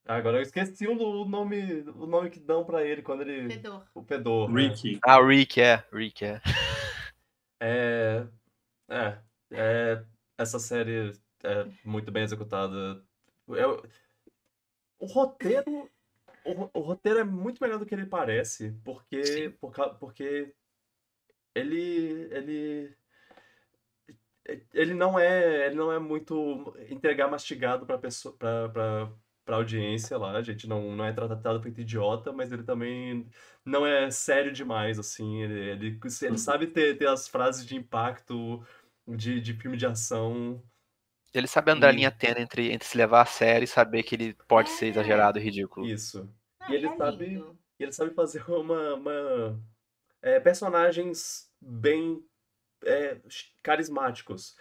Ah, 0.08 0.16
Agora 0.16 0.38
eu 0.38 0.42
esqueci 0.42 0.88
o, 0.88 0.96
nome, 1.26 1.82
o 1.96 2.08
nome 2.08 2.30
que 2.32 2.40
dão 2.40 2.66
pra 2.66 2.84
ele 2.84 3.02
quando 3.02 3.22
ele. 3.22 3.50
Fedor. 3.54 3.86
O 3.94 4.04
Pedor. 4.04 4.50
né? 4.52 4.62
Ricky. 4.64 5.00
Ah, 5.04 5.20
o 5.20 5.28
Rick 5.28 5.62
é, 5.62 5.84
Rick 5.94 6.26
é. 6.26 6.42
É. 7.60 8.26
É. 8.90 9.18
é 9.52 10.04
essa 10.38 10.58
série 10.58 11.14
é 11.44 11.68
muito 11.86 12.12
bem 12.12 12.24
executada. 12.24 13.04
Eu- 13.48 13.86
o 14.98 15.06
roteiro. 15.06 15.90
O, 16.46 16.80
o 16.80 16.82
roteiro 16.82 17.20
é 17.20 17.24
muito 17.24 17.62
melhor 17.62 17.78
do 17.78 17.86
que 17.86 17.94
ele 17.94 18.06
parece, 18.06 18.72
porque. 18.84 19.24
Sim. 19.24 19.52
Por, 19.52 19.74
porque 20.00 20.54
ele. 21.56 22.28
Ele. 22.32 22.96
Ele 24.74 24.94
não 24.94 25.20
é. 25.20 25.68
Ele 25.68 25.76
não 25.76 25.92
é 25.92 26.00
muito 26.00 26.76
entregar 26.90 27.30
mastigado 27.30 27.86
pra 27.86 27.98
pessoa. 27.98 28.36
Pra, 28.36 28.70
pra 29.46 29.56
audiência 29.56 30.18
lá. 30.18 30.32
A 30.38 30.42
gente 30.42 30.68
não, 30.68 30.96
não 30.96 31.06
é 31.06 31.12
tratado 31.12 31.62
feito 31.62 31.82
idiota, 31.82 32.32
mas 32.32 32.52
ele 32.52 32.64
também 32.64 33.28
não 33.66 33.86
é 33.86 34.10
sério 34.10 34.52
demais, 34.52 35.00
assim. 35.00 35.42
Ele, 35.44 35.60
ele, 35.60 36.00
ele 36.22 36.38
sabe 36.38 36.68
ter, 36.68 36.98
ter 36.98 37.08
as 37.08 37.28
frases 37.28 37.66
de 37.66 37.76
impacto 37.76 38.66
de, 39.08 39.42
de 39.42 39.54
filme 39.54 39.78
de 39.78 39.86
ação. 39.86 40.64
Ele 41.34 41.48
sabe 41.48 41.72
andar 41.72 41.90
a 41.90 41.94
E- 41.94 41.96
linha 41.96 42.12
tênue 42.12 42.42
entre, 42.42 42.72
entre 42.72 42.88
se 42.88 42.98
levar 42.98 43.22
a 43.22 43.26
sério 43.26 43.64
e 43.64 43.68
saber 43.68 44.04
que 44.04 44.16
ele 44.16 44.34
pode 44.48 44.70
ser 44.70 44.88
É. 44.88 44.90
exagerado 44.90 45.40
e 45.40 45.42
ridículo. 45.42 45.86
Isso. 45.88 46.30
Não, 46.60 46.70
E 46.70 46.76
ele 46.76 46.88
é 46.88 46.98
sabe- 46.98 47.46
ele 47.80 47.92
sabe 47.92 48.14
fazer 48.14 48.44
uma, 48.50 48.96
uma 48.96 49.60
é, 50.22 50.40
personagens 50.40 51.50
bem 51.60 52.24
é, 52.84 53.20
carismáticos. 53.64 54.56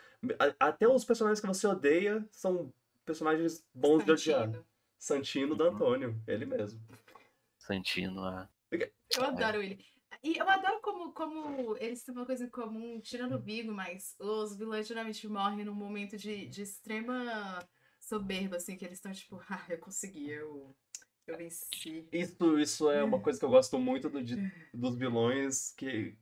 Até 0.59 0.87
os 0.87 1.05
personagens 1.05 1.41
que 1.41 1.47
você 1.47 1.67
odeia 1.67 2.25
são 2.31 2.73
personagens 3.05 3.65
bons 3.75 4.05
de 4.05 4.13
odiar. 4.13 4.43
Santino. 4.45 4.67
Santino 4.99 5.57
da 5.57 5.65
Antônio, 5.65 6.23
ele 6.27 6.45
mesmo. 6.45 6.81
Santino, 7.59 8.23
ah. 8.25 8.49
Eu 8.71 9.25
adoro 9.25 9.63
ele. 9.63 9.85
E 10.23 10.37
eu 10.37 10.49
adoro 10.49 10.81
como, 10.83 11.13
como 11.13 11.77
eles 11.79 12.03
têm 12.03 12.15
uma 12.15 12.27
coisa 12.27 12.45
em 12.45 12.51
comum, 12.51 13.01
tirando 13.01 13.37
o 13.37 13.41
Vigo, 13.41 13.73
mas 13.73 14.15
os 14.19 14.55
vilões 14.57 14.87
geralmente 14.87 15.27
morrem 15.27 15.65
num 15.65 15.75
momento 15.75 16.17
de, 16.17 16.47
de 16.47 16.63
extrema 16.63 17.59
soberba, 17.99 18.57
assim, 18.57 18.77
que 18.77 18.85
eles 18.85 18.99
estão 18.99 19.13
tipo, 19.13 19.41
ah, 19.49 19.65
eu 19.69 19.79
consegui, 19.79 20.31
eu, 20.31 20.77
eu 21.27 21.37
venci. 21.39 22.07
Isso, 22.13 22.59
isso 22.59 22.91
é 22.91 23.03
uma 23.03 23.21
coisa 23.21 23.39
que 23.39 23.45
eu 23.45 23.51
gosto 23.51 23.79
muito 23.79 24.11
do- 24.11 24.23
de- 24.23 24.37
dos 24.75 24.97
vilões, 24.97 25.73
que, 25.73 26.17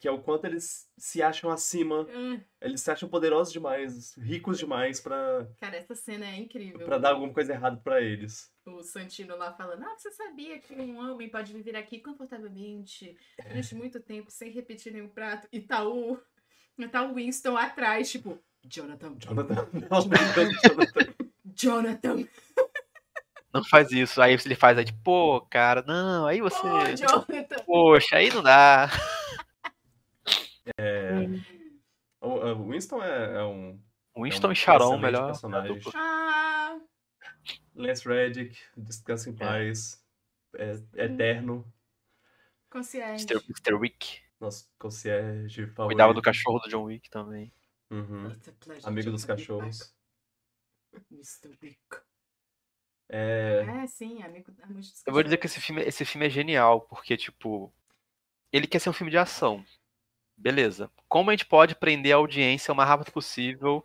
que 0.00 0.08
é 0.08 0.10
o 0.10 0.18
quanto 0.22 0.46
eles 0.46 0.88
se 0.96 1.22
acham 1.22 1.50
acima. 1.50 2.06
Ah, 2.10 2.40
Eles 2.62 2.80
se 2.80 2.90
acham 2.90 3.08
poderosos 3.08 3.52
demais, 3.52 4.14
ricos 4.16 4.58
demais 4.58 5.00
pra, 5.00 5.46
Cara, 5.60 5.76
essa 5.76 5.94
cena 5.94 6.26
é 6.26 6.36
incrível. 6.36 6.84
pra 6.86 6.98
dar 6.98 7.10
alguma 7.10 7.32
coisa 7.32 7.52
errada 7.52 7.76
pra 7.76 8.00
eles. 8.00 8.50
O 8.66 8.82
Santino 8.82 9.36
lá 9.36 9.52
falando, 9.52 9.82
ah, 9.84 9.94
você 9.96 10.10
sabia 10.10 10.58
que 10.58 10.74
um 10.74 10.98
homem 10.98 11.28
pode 11.28 11.52
viver 11.52 11.76
aqui 11.76 12.00
confortavelmente 12.00 13.16
durante 13.46 13.74
muito 13.74 14.00
tempo 14.00 14.30
sem 14.30 14.50
repetir 14.50 14.92
nenhum 14.92 15.08
prato? 15.08 15.46
E 15.52 15.60
tá 15.60 15.86
o, 15.86 16.18
tá 16.90 17.02
o 17.04 17.14
Winston 17.14 17.56
atrás, 17.56 18.10
tipo, 18.10 18.38
Jonathan, 18.64 19.16
Jonathan, 19.18 19.68
não, 19.72 20.00
Jonathan. 20.02 20.48
Jonathan, 21.54 22.24
Não 23.52 23.64
faz 23.64 23.90
isso. 23.90 24.20
Aí 24.20 24.34
ele 24.34 24.54
faz 24.54 24.76
aí, 24.76 24.84
tipo, 24.84 25.00
pô, 25.02 25.40
cara, 25.40 25.82
não, 25.82 26.26
aí 26.26 26.40
você. 26.40 26.62
Jonathan. 26.96 27.64
Poxa, 27.64 28.16
aí 28.16 28.30
não 28.30 28.42
dá. 28.42 28.90
É, 30.78 31.10
o, 32.20 32.70
Winston 32.70 33.02
é, 33.02 33.36
é 33.36 33.42
um. 33.44 33.80
Winston 34.16 34.48
um 34.48 34.52
e 34.52 34.56
Sharon, 34.56 34.98
melhor. 34.98 35.26
personagem. 35.28 35.74
dupla. 35.74 35.92
Ah, 35.94 36.78
Lance 37.74 38.06
Reddick, 38.06 38.58
Descansa 38.76 39.30
em 39.30 39.34
Paz, 39.34 40.04
é, 40.56 41.04
Eterno, 41.04 41.64
concierge. 42.68 43.26
Mr. 43.32 43.74
Wick. 43.74 44.20
nosso 44.40 44.68
concierge 44.78 45.66
favorito. 45.68 45.86
Cuidava 45.86 46.12
do 46.12 46.20
cachorro 46.20 46.58
do 46.58 46.68
John 46.68 46.84
Wick 46.84 47.08
também. 47.08 47.52
Uhum. 47.90 48.30
Amigo 48.82 49.10
dos 49.10 49.24
cachorros. 49.24 49.94
Mr. 51.10 51.56
Wick. 51.62 52.07
É, 53.10 53.64
É, 53.82 53.86
sim, 53.86 54.22
amigo, 54.22 54.52
dos 54.52 55.02
Eu 55.06 55.12
vou 55.12 55.22
dizer 55.22 55.38
que 55.38 55.46
esse 55.46 55.60
filme, 55.60 55.82
esse 55.82 56.04
filme 56.04 56.26
é 56.26 56.30
genial, 56.30 56.82
porque, 56.82 57.16
tipo, 57.16 57.72
ele 58.52 58.66
quer 58.66 58.78
ser 58.78 58.90
um 58.90 58.94
filme 58.94 59.10
de 59.10 59.18
ação. 59.18 59.64
Beleza. 60.36 60.90
Como 61.08 61.30
a 61.30 61.32
gente 61.32 61.46
pode 61.46 61.74
prender 61.74 62.12
a 62.12 62.16
audiência 62.16 62.72
o 62.72 62.76
mais 62.76 62.88
rápido 62.88 63.12
possível 63.12 63.84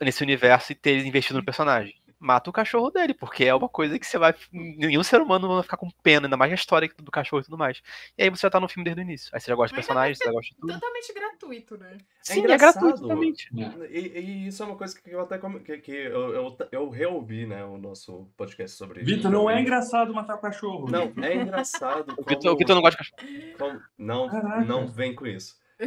nesse 0.00 0.22
universo 0.22 0.72
e 0.72 0.74
ter 0.74 0.90
eles 0.90 1.06
investido 1.06 1.38
no 1.38 1.44
personagem? 1.44 1.94
Mata 2.18 2.48
o 2.48 2.52
cachorro 2.52 2.90
dele, 2.90 3.12
porque 3.12 3.44
é 3.44 3.54
uma 3.54 3.68
coisa 3.68 3.98
que 3.98 4.06
você 4.06 4.16
vai. 4.16 4.34
Nenhum 4.50 5.02
ser 5.02 5.20
humano 5.20 5.48
vai 5.48 5.62
ficar 5.62 5.76
com 5.76 5.90
pena, 6.02 6.26
ainda 6.26 6.36
mais 6.36 6.50
a 6.50 6.54
história 6.54 6.90
do 6.98 7.10
cachorro 7.10 7.42
e 7.42 7.44
tudo 7.44 7.58
mais. 7.58 7.82
E 8.16 8.22
aí 8.22 8.30
você 8.30 8.40
já 8.42 8.50
tá 8.50 8.58
no 8.58 8.68
filme 8.68 8.84
desde 8.84 9.02
o 9.02 9.04
início. 9.04 9.28
Aí 9.34 9.40
você 9.40 9.50
já 9.50 9.54
gosta 9.54 9.74
de 9.74 9.78
Mas 9.78 9.86
personagens, 9.86 10.16
você 10.18 10.24
já 10.24 10.32
gosta 10.32 10.54
de 10.54 10.60
tudo. 10.60 10.72
Totalmente 10.72 11.12
gratuito, 11.12 11.76
né? 11.76 11.98
Sim, 12.22 12.32
é 12.32 12.38
engraçado. 12.38 12.72
gratuito 12.80 13.02
totalmente. 13.02 13.50
E, 13.90 14.18
e 14.18 14.46
isso 14.48 14.62
é 14.62 14.66
uma 14.66 14.76
coisa 14.76 14.98
que 14.98 15.10
eu 15.10 15.20
até 15.20 15.38
que, 15.38 15.78
que 15.78 15.92
eu, 15.92 16.34
eu, 16.34 16.58
eu 16.72 16.88
reouvi, 16.88 17.44
né, 17.44 17.62
o 17.66 17.76
nosso 17.76 18.26
podcast 18.34 18.76
sobre. 18.78 19.04
Vitor, 19.04 19.30
não 19.30 19.50
é 19.50 19.60
engraçado 19.60 20.14
matar 20.14 20.36
o 20.36 20.40
cachorro. 20.40 20.90
Não, 20.90 21.12
é 21.22 21.34
engraçado. 21.34 22.14
O 22.16 22.24
Vitor, 22.24 22.54
o 22.54 22.56
Vitor 22.56 22.74
não 22.74 22.82
gosta 22.82 23.02
de 23.02 23.10
cachorro. 23.10 23.56
como- 23.58 23.80
não, 23.98 24.28
Caraca. 24.28 24.64
não 24.64 24.88
vem 24.88 25.14
com 25.14 25.26
isso. 25.26 25.56
É, 25.78 25.86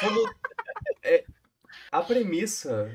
como- 0.00 0.34
é, 1.02 1.24
a 1.92 2.00
premissa. 2.02 2.90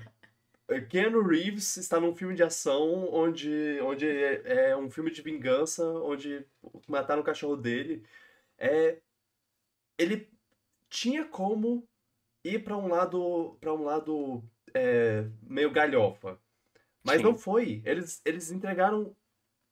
É, 0.71 0.81
Keanu 0.81 1.21
Reeves 1.23 1.77
está 1.77 1.99
num 1.99 2.15
filme 2.15 2.35
de 2.35 2.43
ação 2.43 3.09
onde, 3.13 3.79
onde 3.81 4.07
é, 4.07 4.69
é 4.71 4.77
um 4.77 4.89
filme 4.89 5.11
de 5.11 5.21
vingança, 5.21 5.85
onde 5.85 6.45
mataram 6.87 7.21
o 7.21 7.25
cachorro 7.25 7.55
dele. 7.57 8.03
É, 8.57 8.99
ele 9.97 10.29
tinha 10.89 11.25
como 11.25 11.87
ir 12.43 12.63
para 12.63 12.77
um 12.77 12.87
lado 12.87 13.57
para 13.61 13.73
um 13.73 13.83
lado 13.83 14.43
é, 14.73 15.25
meio 15.43 15.71
galhofa. 15.71 16.39
Mas 17.03 17.17
Sim. 17.17 17.23
não 17.23 17.37
foi. 17.37 17.81
Eles, 17.85 18.21
eles 18.25 18.51
entregaram 18.51 19.15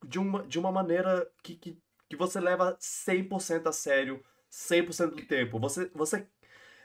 de 0.06 0.20
uma, 0.20 0.48
de 0.48 0.60
uma 0.60 0.72
maneira 0.72 1.30
que, 1.44 1.56
que, 1.56 1.80
que 2.10 2.16
você 2.18 2.40
leva 2.40 2.78
100% 2.80 3.68
a 3.68 3.72
sério 3.74 4.24
100% 4.50 5.16
do 5.16 5.26
tempo. 5.26 5.60
Você, 5.60 5.88
você, 5.96 6.28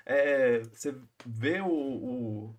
é, 0.06 0.60
você 0.60 0.94
vê 1.26 1.60
o, 1.60 1.68
o- 1.68 2.56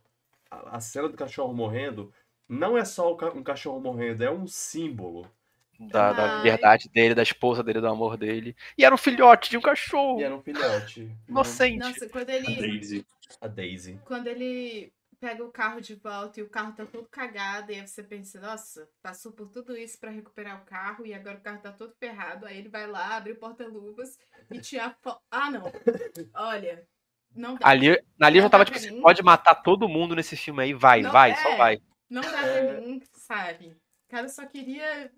a, 0.50 0.78
a 0.78 0.80
cena 0.80 1.10
do 1.10 1.18
cachorro 1.18 1.54
morrendo, 1.54 2.14
não 2.48 2.78
é 2.78 2.86
só 2.86 3.14
um 3.34 3.44
cachorro 3.44 3.80
morrendo, 3.80 4.24
é 4.24 4.32
um 4.32 4.48
símbolo. 4.48 5.30
Da, 5.78 6.14
da 6.14 6.38
Ai. 6.38 6.42
verdade 6.42 6.90
dele, 6.90 7.14
da 7.14 7.22
esposa 7.24 7.62
dele, 7.62 7.82
do 7.82 7.88
amor 7.88 8.16
dele. 8.16 8.56
E 8.78 8.86
era 8.86 8.96
um 8.96 8.98
filhote 8.98 9.50
de 9.50 9.58
um 9.58 9.62
cachorro. 9.62 10.20
E 10.20 10.24
era 10.24 10.34
um 10.34 10.42
filhote. 10.42 11.12
Inocente. 11.28 11.78
Nossa, 11.80 12.08
quando 12.08 12.30
A 12.30 12.34
ele, 12.34 12.56
Daisy. 12.56 13.06
A 13.42 13.48
Daisy. 13.48 14.00
quando 14.06 14.28
ele 14.28 14.94
pega 15.20 15.44
o 15.44 15.52
carro 15.52 15.82
de 15.82 15.96
volta 15.96 16.40
e 16.40 16.44
o 16.44 16.50
carro 16.50 16.74
tá 16.74 16.86
todo 16.86 17.08
cagado, 17.10 17.72
e 17.72 17.76
aí 17.76 17.88
você 17.88 18.04
pensa, 18.04 18.40
nossa, 18.40 18.88
passou 19.02 19.32
por 19.32 19.50
tudo 19.50 19.76
isso 19.76 20.00
pra 20.00 20.12
recuperar 20.12 20.62
o 20.62 20.66
carro 20.66 21.06
e 21.06 21.14
agora 21.14 21.38
o 21.38 21.42
carro 21.42 21.62
tá 21.62 21.72
todo 21.72 21.94
ferrado. 22.00 22.46
Aí 22.46 22.58
ele 22.58 22.70
vai 22.70 22.88
lá, 22.88 23.18
abre 23.18 23.34
o 23.34 23.38
porta-luvas 23.38 24.18
e 24.52 24.60
tira 24.62 24.96
fo... 25.02 25.18
Ah, 25.30 25.52
não. 25.52 25.64
Olha, 26.36 26.88
não 27.36 27.56
dá. 27.56 27.68
Ali, 27.68 27.90
ali 28.22 28.38
eu 28.38 28.44
já 28.44 28.50
tava 28.50 28.66
tipo 28.66 28.78
pra 28.80 28.88
assim, 28.88 29.02
pode 29.02 29.22
matar 29.24 29.56
todo 29.56 29.88
mundo 29.90 30.16
nesse 30.16 30.36
filme 30.36 30.64
aí, 30.64 30.74
vai, 30.74 31.02
Não, 31.02 31.12
vai, 31.12 31.32
é. 31.32 31.36
só 31.36 31.56
vai. 31.58 31.82
Não 32.10 32.22
dá 32.22 32.46
É. 32.48 32.74
pra 32.74 32.82
mim, 32.82 33.02
sabe? 33.14 33.68
O 34.08 34.10
cara 34.10 34.30
só 34.30 34.46
queria 34.46 35.12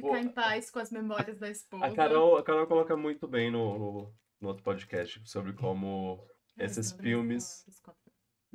Pô, 0.00 0.08
ficar 0.08 0.20
em 0.20 0.28
paz 0.28 0.70
com 0.70 0.78
as 0.78 0.90
memórias 0.90 1.38
da 1.38 1.48
esposa. 1.50 1.86
A 1.86 1.94
Carol, 1.94 2.36
a 2.38 2.42
Carol 2.42 2.66
coloca 2.66 2.96
muito 2.96 3.26
bem 3.28 3.50
no, 3.50 3.78
no, 3.78 4.14
no 4.40 4.48
outro 4.48 4.62
podcast 4.62 5.20
sobre 5.24 5.52
como 5.52 6.24
esses 6.58 6.92
filmes- 6.92 7.64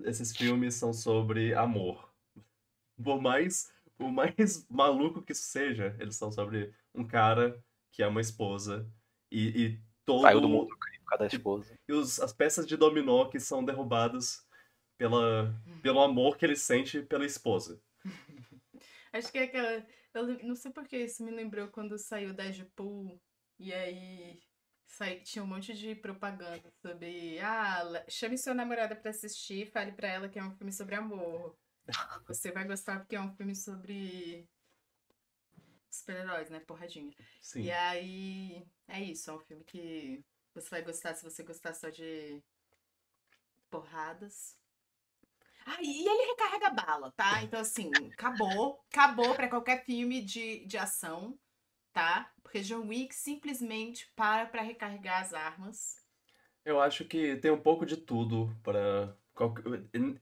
esses 0.04 0.36
filmes 0.36 0.76
são 0.76 0.94
sobre 0.94 1.54
amor. 1.54 2.12
Por 3.04 3.22
mais, 3.22 3.72
por 3.98 4.12
mais 4.12 4.66
maluco 4.70 5.22
que 5.22 5.32
isso 5.32 5.44
seja, 5.44 5.96
eles 6.00 6.16
são 6.16 6.32
sobre 6.32 6.74
um 6.94 7.04
cara 7.06 7.60
que 7.92 8.04
é 8.04 8.08
uma 8.08 8.22
esposa 8.22 8.88
e, 9.32 9.48
e 9.66 9.80
todo 10.06 10.22
Saiu 10.22 10.42
do 10.42 10.50
mundo 10.50 10.68
por 10.70 10.78
causa 11.08 11.24
da 11.24 11.28
esposa. 11.28 11.80
e 11.88 11.94
os, 11.94 12.20
as 12.20 12.34
peças 12.34 12.66
de 12.68 12.78
dominó 12.78 13.26
que 13.30 13.40
são 13.40 13.64
derrubadas 13.64 14.46
pela, 14.98 15.54
pelo 15.82 16.02
amor 16.02 16.38
que 16.38 16.46
ele 16.46 16.56
sente 16.56 17.02
pela 17.02 17.26
esposa. 17.26 17.82
Acho 19.14 19.32
que 19.32 19.38
é 19.38 19.44
aquela. 19.44 19.88
Eu 20.14 20.44
não 20.44 20.56
sei 20.56 20.72
porque 20.72 20.98
isso 20.98 21.24
me 21.24 21.32
lembrou 21.32 21.68
quando 21.70 21.98
saiu 21.98 22.34
Deadpool 22.34 23.20
e 23.60 23.74
aí 23.74 24.40
sai- 24.88 25.20
tinha 25.22 25.44
um 25.44 25.48
monte 25.48 25.74
de 25.74 25.96
propaganda 25.96 26.72
sobre. 26.82 27.40
Ah, 27.40 28.04
chame 28.10 28.38
sua 28.38 28.54
namorada 28.54 28.96
pra 28.96 29.12
assistir, 29.12 29.72
fale 29.72 29.92
pra 29.92 30.08
ela 30.08 30.30
que 30.30 30.40
é 30.40 30.44
um 30.44 30.56
filme 30.56 30.72
sobre 30.74 30.96
amor. 30.96 31.56
Você 32.28 32.52
vai 32.52 32.66
gostar 32.66 33.00
porque 33.00 33.16
é 33.16 33.22
um 33.22 33.34
filme 33.36 33.56
sobre 33.56 34.48
super-heróis, 35.90 36.50
né? 36.50 36.60
Porradinha. 36.62 37.14
Sim. 37.40 37.64
E 37.64 37.72
aí, 37.72 38.68
é 38.88 39.02
isso, 39.02 39.30
é 39.30 39.34
um 39.34 39.40
filme 39.40 39.64
que 39.64 40.24
você 40.62 40.70
vai 40.70 40.82
gostar 40.82 41.14
se 41.16 41.24
você 41.24 41.44
gostar 41.44 41.74
só 41.74 41.90
de 41.90 42.42
porradas. 43.70 44.56
Ah, 45.66 45.78
e 45.82 46.08
ele 46.08 46.28
recarrega 46.32 46.70
bala, 46.70 47.12
tá? 47.12 47.44
Então, 47.44 47.60
assim, 47.60 47.92
acabou. 48.14 48.80
Acabou 48.92 49.36
pra 49.36 49.50
qualquer 49.50 49.84
filme 49.84 50.22
de, 50.22 50.66
de 50.66 50.78
ação, 50.78 51.38
tá? 51.92 52.32
Porque 52.42 52.62
John 52.62 52.88
Wick 52.88 53.14
simplesmente 53.14 54.10
para 54.16 54.46
pra 54.46 54.62
recarregar 54.62 55.22
as 55.22 55.34
armas. 55.34 55.98
Eu 56.64 56.80
acho 56.80 57.04
que 57.06 57.36
tem 57.38 57.52
um 57.52 57.60
pouco 57.60 57.86
de 57.86 57.98
tudo 57.98 58.56
para. 58.64 59.14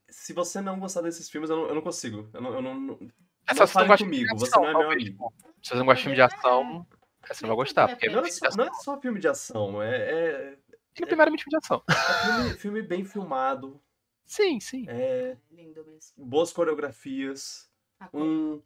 Se 0.10 0.34
você 0.34 0.60
não 0.62 0.80
gostar 0.80 1.02
desses 1.02 1.30
filmes, 1.30 1.50
eu 1.50 1.56
não, 1.58 1.68
eu 1.68 1.76
não 1.76 1.82
consigo. 1.82 2.30
Eu 2.34 2.42
não, 2.42 2.54
eu 2.56 2.62
não, 2.62 2.80
não- 2.80 3.00
É 3.48 3.54
não 3.54 3.68
fale 3.68 3.98
comigo, 3.98 4.34
de 4.34 4.40
você 4.40 4.50
ação, 4.52 4.64
não 4.64 4.70
é 4.70 4.74
meu 4.74 4.92
amigo. 4.92 5.18
pô. 5.18 5.34
Se 5.62 5.70
você 5.70 5.76
não 5.76 5.86
gosta 5.86 5.98
de 5.98 6.02
filme 6.04 6.16
de 6.16 6.22
ação, 6.22 6.88
você 7.34 7.42
não 7.46 7.50
vai 7.56 7.66
gostar. 7.66 7.88
Porque 7.88 8.08
Não 8.10 8.20
é, 8.20 8.24
filme 8.24 8.30
de 8.30 8.36
só, 8.54 8.58
não 8.58 8.66
é 8.66 8.74
só 8.74 9.00
filme 9.02 9.20
de 9.20 9.28
ação, 9.28 9.82
é, 9.82 9.96
é, 9.96 10.58
é 11.02 11.06
primeiramente 11.06 11.44
filme 11.44 11.58
de 11.60 11.66
ação. 11.66 11.84
é 11.90 12.34
filme, 12.44 12.54
filme 12.60 12.82
bem 12.82 13.04
filmado, 13.06 13.82
Sim, 14.26 14.60
sim. 14.60 14.86
é, 14.90 15.38
Lindo 15.52 15.86
mesmo. 15.86 16.14
boas 16.26 16.52
coreografias, 16.54 17.70
A 18.00 18.08
cor- 18.08 18.22
um, 18.22 18.62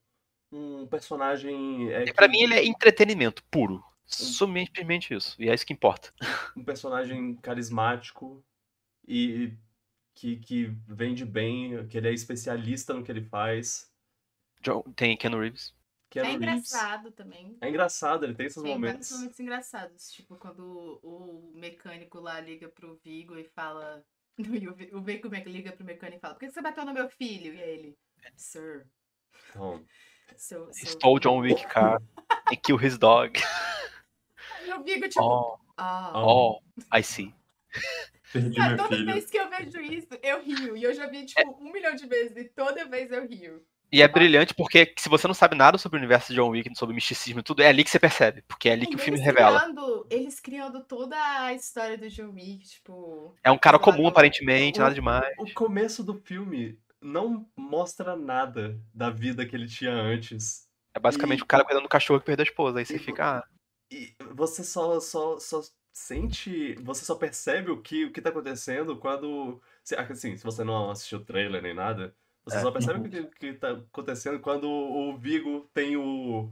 um 0.52 0.88
personagem. 0.88 1.92
É, 1.92 2.04
E 2.06 2.14
pra 2.14 2.28
que- 2.28 2.32
mim 2.34 2.42
ele 2.44 2.54
é 2.56 2.66
entretenimento 2.66 3.44
puro. 3.52 3.84
Simplesmente 4.06 5.14
isso. 5.14 5.36
E 5.40 5.48
é 5.50 5.54
isso 5.54 5.66
que 5.66 5.74
importa. 5.74 6.12
um 6.58 6.64
personagem 6.64 7.36
carismático 7.36 8.44
e 9.08 9.54
que, 10.16 10.38
que 10.38 10.66
vende 10.88 11.24
bem, 11.26 11.86
que 11.88 11.98
ele 11.98 12.08
é 12.10 12.14
especialista 12.14 12.94
no 12.94 13.04
que 13.04 13.12
ele 13.12 13.22
faz. 13.22 13.88
John- 14.62 14.82
Tem 14.96 15.16
Keanu 15.16 15.40
Reeves. 15.40 15.76
Keanu 16.10 16.28
É 16.28 16.32
Reeves. 16.32 16.48
engraçado 16.48 17.12
também. 17.12 17.58
É 17.62 17.70
engraçado, 17.70 18.24
ele 18.26 18.34
tem 18.36 18.48
esses 18.48 18.62
Tem 18.62 18.72
vários 18.72 18.82
momentos. 18.90 19.12
momentos 19.12 19.40
engraçados. 19.40 20.12
Tipo, 20.12 20.36
quando 20.38 21.00
o 21.04 21.52
mecânico 21.56 22.20
lá 22.20 22.40
liga 22.40 22.68
pro 22.70 23.00
Vigo 23.04 23.38
e 23.38 23.44
fala. 23.44 24.04
E 24.64 24.68
o 24.70 24.74
Vi- 24.74 24.90
o 24.94 25.02
Vigo 25.02 25.28
liga 25.28 25.72
pro 25.74 25.84
mecânico 25.86 26.18
e 26.18 26.22
fala: 26.22 26.34
Por 26.34 26.40
que 26.40 26.50
você 26.52 26.62
bateu 26.62 26.86
no 26.86 26.94
meu 26.94 27.10
filho? 27.10 27.54
E 27.54 27.62
aí 27.62 27.70
ele: 27.72 27.98
Sir, 28.38 28.88
Então, 29.50 29.84
seu. 30.38 30.72
seu 30.74 30.88
Stole 30.88 31.20
John 31.20 31.40
Wick, 31.40 31.68
cara. 31.68 32.02
And 32.52 32.56
kill 32.56 32.78
his 32.82 32.98
dog. 32.98 33.38
E 34.66 34.74
o 34.74 34.82
Vigo, 34.84 35.10
tipo, 35.10 35.22
Oh, 35.22 35.58
ah. 35.78 36.14
oh, 36.16 36.62
I 36.98 37.04
see. 37.04 37.36
Perdi 38.32 38.56
Cara, 38.56 38.76
meu 38.76 38.78
toda 38.84 38.96
filho. 38.96 39.14
vez 39.14 39.30
que 39.30 39.38
eu 39.38 39.50
vejo 39.50 39.80
isso, 39.82 40.08
eu 40.24 40.42
rio. 40.42 40.78
E 40.78 40.84
eu 40.84 40.94
já 40.94 41.08
vi, 41.08 41.26
tipo, 41.26 41.52
um 41.62 41.72
milhão 41.72 41.94
de 41.96 42.06
vezes. 42.08 42.38
E 42.38 42.46
toda 42.46 42.86
vez 42.86 43.12
eu 43.12 43.28
rio. 43.28 43.66
E 43.92 44.02
é 44.02 44.08
brilhante 44.08 44.54
porque 44.54 44.94
se 44.98 45.10
você 45.10 45.28
não 45.28 45.34
sabe 45.34 45.56
nada 45.56 45.78
sobre 45.78 45.98
o 45.98 46.00
universo 46.00 46.30
de 46.32 46.36
John 46.36 46.50
Wick, 46.50 46.78
sobre 46.78 46.94
misticismo 46.94 47.40
e 47.40 47.44
tudo, 47.44 47.62
é 47.64 47.68
ali 47.68 47.84
que 47.84 47.90
você 47.90 48.00
percebe. 48.00 48.44
Porque 48.48 48.70
é 48.70 48.74
ali 48.74 48.86
que 48.86 48.96
o 48.96 49.00
filme 49.00 49.18
eles 49.18 49.26
revela. 49.26 49.60
Criando, 49.60 50.08
eles 50.10 50.40
criando 50.40 50.84
toda 50.84 51.16
a 51.44 51.54
história 51.54 51.98
do 51.98 52.08
John 52.10 52.32
Wick, 52.34 52.68
tipo. 52.70 53.36
É 53.44 53.50
um 53.50 53.58
cara 53.58 53.78
do 53.78 53.84
comum, 53.84 54.08
aparentemente, 54.08 54.80
nada 54.80 54.94
demais. 54.94 55.34
o 55.40 55.52
começo 55.54 56.04
do 56.04 56.14
filme 56.14 56.78
não 57.02 57.50
mostra 57.58 58.16
nada 58.16 58.80
da 58.94 59.10
vida 59.10 59.46
que 59.46 59.56
ele 59.56 59.68
tinha 59.68 59.92
antes. 59.94 60.68
É 60.94 61.00
basicamente 61.00 61.40
E- 61.40 61.44
o 61.44 61.48
cara 61.48 61.64
cuidando 61.64 61.84
do 61.84 61.90
cachorro 61.90 62.20
que 62.20 62.26
perdeu 62.26 62.44
a 62.44 62.48
esposa. 62.48 62.80
Aí 62.80 62.86
você 62.86 62.96
E- 62.96 63.00
fica, 63.00 63.40
ah, 63.40 63.44
E 63.92 64.14
você 64.34 64.64
só, 64.64 65.00
só, 65.00 65.40
só 65.40 65.62
sente, 65.92 66.76
você 66.84 67.04
só 67.04 67.16
percebe 67.16 67.72
o 67.72 67.82
que, 67.82 68.06
o 68.06 68.12
que 68.12 68.22
tá 68.22 68.30
acontecendo 68.30 68.96
quando. 68.98 69.60
se- 69.84 69.96
Assim, 69.96 70.38
se 70.38 70.44
você 70.44 70.64
não 70.64 70.92
assistiu 70.92 71.18
o 71.20 71.26
trailer 71.26 71.62
nem 71.62 71.74
nada, 71.74 72.14
você 72.46 72.58
É. 72.58 72.62
só 72.62 72.72
percebe 72.72 73.00
o 73.00 73.10
que, 73.10 73.24
que 73.38 73.54
tá 73.54 73.72
acontecendo 73.72 74.40
quando 74.40 74.70
o 74.70 75.18
Vigo 75.18 75.70
tem 75.74 75.96
o, 75.98 76.52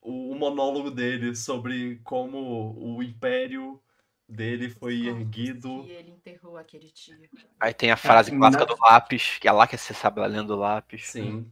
o, 0.00 0.34
monólogo 0.34 0.90
dele 0.90 1.34
sobre 1.34 2.00
como 2.04 2.74
o 2.78 3.02
Império 3.02 3.80
dele 4.28 4.68
foi 4.68 5.06
erguido. 5.06 5.84
Que 5.84 5.90
ele 5.90 6.10
enterrou 6.10 6.56
aquele 6.56 6.90
dia. 6.90 7.28
Aí 7.60 7.72
tem 7.72 7.90
a 7.90 7.96
frase 7.96 8.30
na- 8.32 8.38
clássica 8.38 8.66
do 8.66 8.76
lápis, 8.80 9.38
que 9.38 9.46
é 9.48 9.52
lá 9.52 9.66
que 9.66 9.76
você 9.76 9.94
sabe 9.94 10.20
lá 10.20 10.26
lendo 10.26 10.48
do 10.48 10.56
lápis. 10.56 11.06
Sim. 11.08 11.50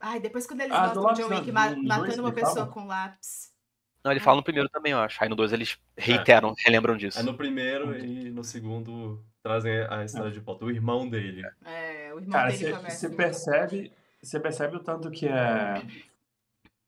Ai, 0.00 0.20
depois 0.20 0.46
quando 0.46 0.60
eles 0.60 0.72
Ah, 0.72 0.88
do 0.88 1.02
mostram 1.02 1.26
o 1.26 1.28
John 1.28 1.34
não, 1.34 1.40
Wick 1.40 1.52
matando 1.86 2.22
uma 2.22 2.32
pessoa 2.32 2.66
com 2.66 2.86
lápis. 2.86 3.54
Não, 4.06 4.12
ele 4.12 4.20
fala 4.20 4.36
no 4.36 4.42
primeiro 4.44 4.68
também, 4.68 4.92
eu 4.92 4.98
acho. 5.00 5.20
Aí 5.20 5.28
no 5.28 5.34
dois 5.34 5.52
eles 5.52 5.76
É. 5.96 6.02
reiteram, 6.02 6.54
relembram 6.64 6.96
disso. 6.96 7.18
Aí 7.18 7.24
no 7.24 7.34
primeiro 7.34 7.98
e 7.98 8.30
no 8.30 8.44
segundo 8.44 9.20
trazem 9.42 9.80
a 9.90 10.04
história 10.04 10.30
de 10.30 10.38
volta. 10.38 10.64
O 10.64 10.70
irmão 10.70 11.08
dele. 11.08 11.42
É, 11.64 12.14
o 12.14 12.18
irmão 12.20 12.30
Cara, 12.30 12.50
dele 12.52 12.58
você 12.66 12.72
começa. 12.72 12.96
você 13.08 13.10
percebe, 13.16 13.92
você 14.22 14.38
percebe 14.40 14.76
o 14.76 14.80
tanto 14.80 15.10
que 15.10 15.26
é. 15.26 15.82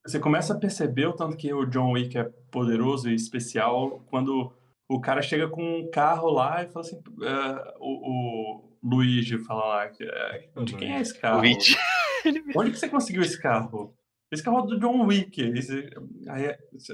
Você 0.06 0.20
começa 0.20 0.54
a 0.54 0.58
perceber 0.58 1.06
o 1.06 1.12
tanto 1.12 1.36
que 1.36 1.52
o 1.52 1.66
John 1.66 1.90
Wick 1.92 2.16
é 2.16 2.30
poderoso 2.52 3.10
e 3.10 3.14
especial 3.16 4.00
quando 4.06 4.52
o 4.88 5.00
cara 5.00 5.20
chega 5.20 5.48
com 5.48 5.80
um 5.80 5.90
carro 5.90 6.30
lá 6.30 6.62
e 6.62 6.68
fala 6.68 6.86
assim. 6.86 7.02
é, 7.22 7.74
o, 7.80 8.62
o 8.62 8.70
Luigi 8.82 9.38
fala 9.38 9.66
lá, 9.66 9.88
que 9.88 10.04
é, 10.04 10.48
de 10.64 10.76
quem 10.76 10.94
é 10.94 11.00
esse 11.00 11.18
carro? 11.18 11.40
Luigi. 11.40 11.76
Onde 12.56 12.70
que 12.70 12.78
você 12.78 12.88
conseguiu 12.88 13.22
esse 13.22 13.40
carro? 13.42 13.92
Esse 14.30 14.42
carro 14.42 14.60
é 14.60 14.66
do 14.66 14.78
John 14.80 15.06
Wick. 15.06 15.42
Aí 15.42 15.62
você, 15.62 15.88
aí 16.28 16.46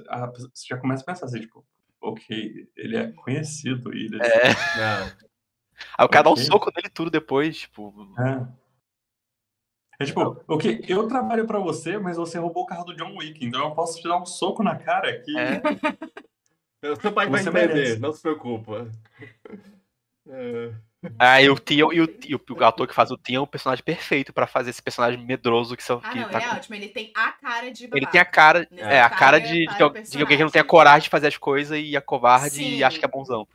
a- 0.08 0.26
você 0.26 0.66
já 0.68 0.76
começa 0.78 1.02
a 1.02 1.06
pensar 1.06 1.26
assim, 1.26 1.40
tipo, 1.40 1.64
ok, 2.00 2.68
ele 2.76 2.96
é 2.96 3.10
conhecido. 3.12 3.92
E 3.94 4.04
ele, 4.06 4.22
É. 4.22 4.26
É. 4.48 4.54
Aí 5.98 6.06
o 6.06 6.08
cara 6.08 6.24
dá 6.24 6.30
um 6.32 6.36
soco 6.36 6.70
nele 6.76 6.88
tudo 6.88 7.10
depois, 7.10 7.56
tipo. 7.58 7.92
É. 8.18 8.64
É 9.98 10.04
tipo, 10.04 10.42
ok, 10.48 10.84
eu 10.88 11.06
trabalho 11.08 11.46
pra 11.46 11.58
você, 11.58 11.98
mas 11.98 12.16
você 12.16 12.38
roubou 12.38 12.62
o 12.62 12.66
carro 12.66 12.84
do 12.84 12.94
John 12.96 13.16
Wick, 13.16 13.44
então 13.44 13.60
eu 13.68 13.74
posso 13.74 14.00
te 14.00 14.08
dar 14.08 14.16
um 14.20 14.26
soco 14.26 14.62
na 14.62 14.76
cara 14.76 15.10
aqui. 15.10 15.36
É. 15.36 15.60
O 16.92 16.96
Seu 17.00 17.12
pai 17.12 17.28
vai 17.28 17.42
Você 17.42 17.48
entender, 17.48 17.74
merece. 17.74 17.98
não 18.00 18.12
se 18.12 18.22
preocupa. 18.22 18.88
É. 20.26 20.63
Aí 21.32 21.48
o 21.50 21.58
Tion 21.58 21.92
e 21.92 22.00
o, 22.00 22.18
e 22.26 22.34
o 22.34 22.64
ator 22.64 22.86
que 22.88 22.94
faz 22.94 23.10
o 23.10 23.16
Tion 23.18 23.36
é 23.36 23.40
o 23.40 23.46
personagem 23.46 23.84
perfeito 23.84 24.32
pra 24.32 24.46
fazer 24.46 24.70
esse 24.70 24.82
personagem 24.82 25.24
medroso 25.24 25.76
que, 25.76 25.82
são, 25.82 26.00
Ah, 26.02 26.10
que 26.10 26.18
não, 26.20 26.28
tá 26.28 26.38
ele 26.38 26.46
é 26.46 26.50
ótimo. 26.52 26.74
Ele 26.76 26.88
tem 26.88 27.12
a 27.14 27.32
cara 27.32 27.70
de 27.70 27.84
Ele 27.84 28.06
tem 28.06 28.20
a 28.20 28.24
cara, 28.24 28.66
Nesse 28.70 28.82
é, 28.82 29.00
a 29.00 29.08
cara 29.08 29.16
cara 29.20 29.36
é 29.38 29.40
de, 29.40 29.66
de, 29.66 29.82
o 29.82 29.84
al- 29.86 29.90
de 29.92 30.20
alguém 30.20 30.36
que 30.36 30.44
não 30.44 30.50
tem 30.50 30.60
a 30.62 30.64
coragem 30.64 31.04
de 31.04 31.10
fazer 31.10 31.28
as 31.28 31.36
coisas 31.36 31.78
e 31.80 31.96
a 31.96 32.00
covarde 32.00 32.56
Sim. 32.56 32.74
e 32.76 32.84
acha 32.84 32.98
que 32.98 33.04
é 33.04 33.08
bonzão. 33.08 33.46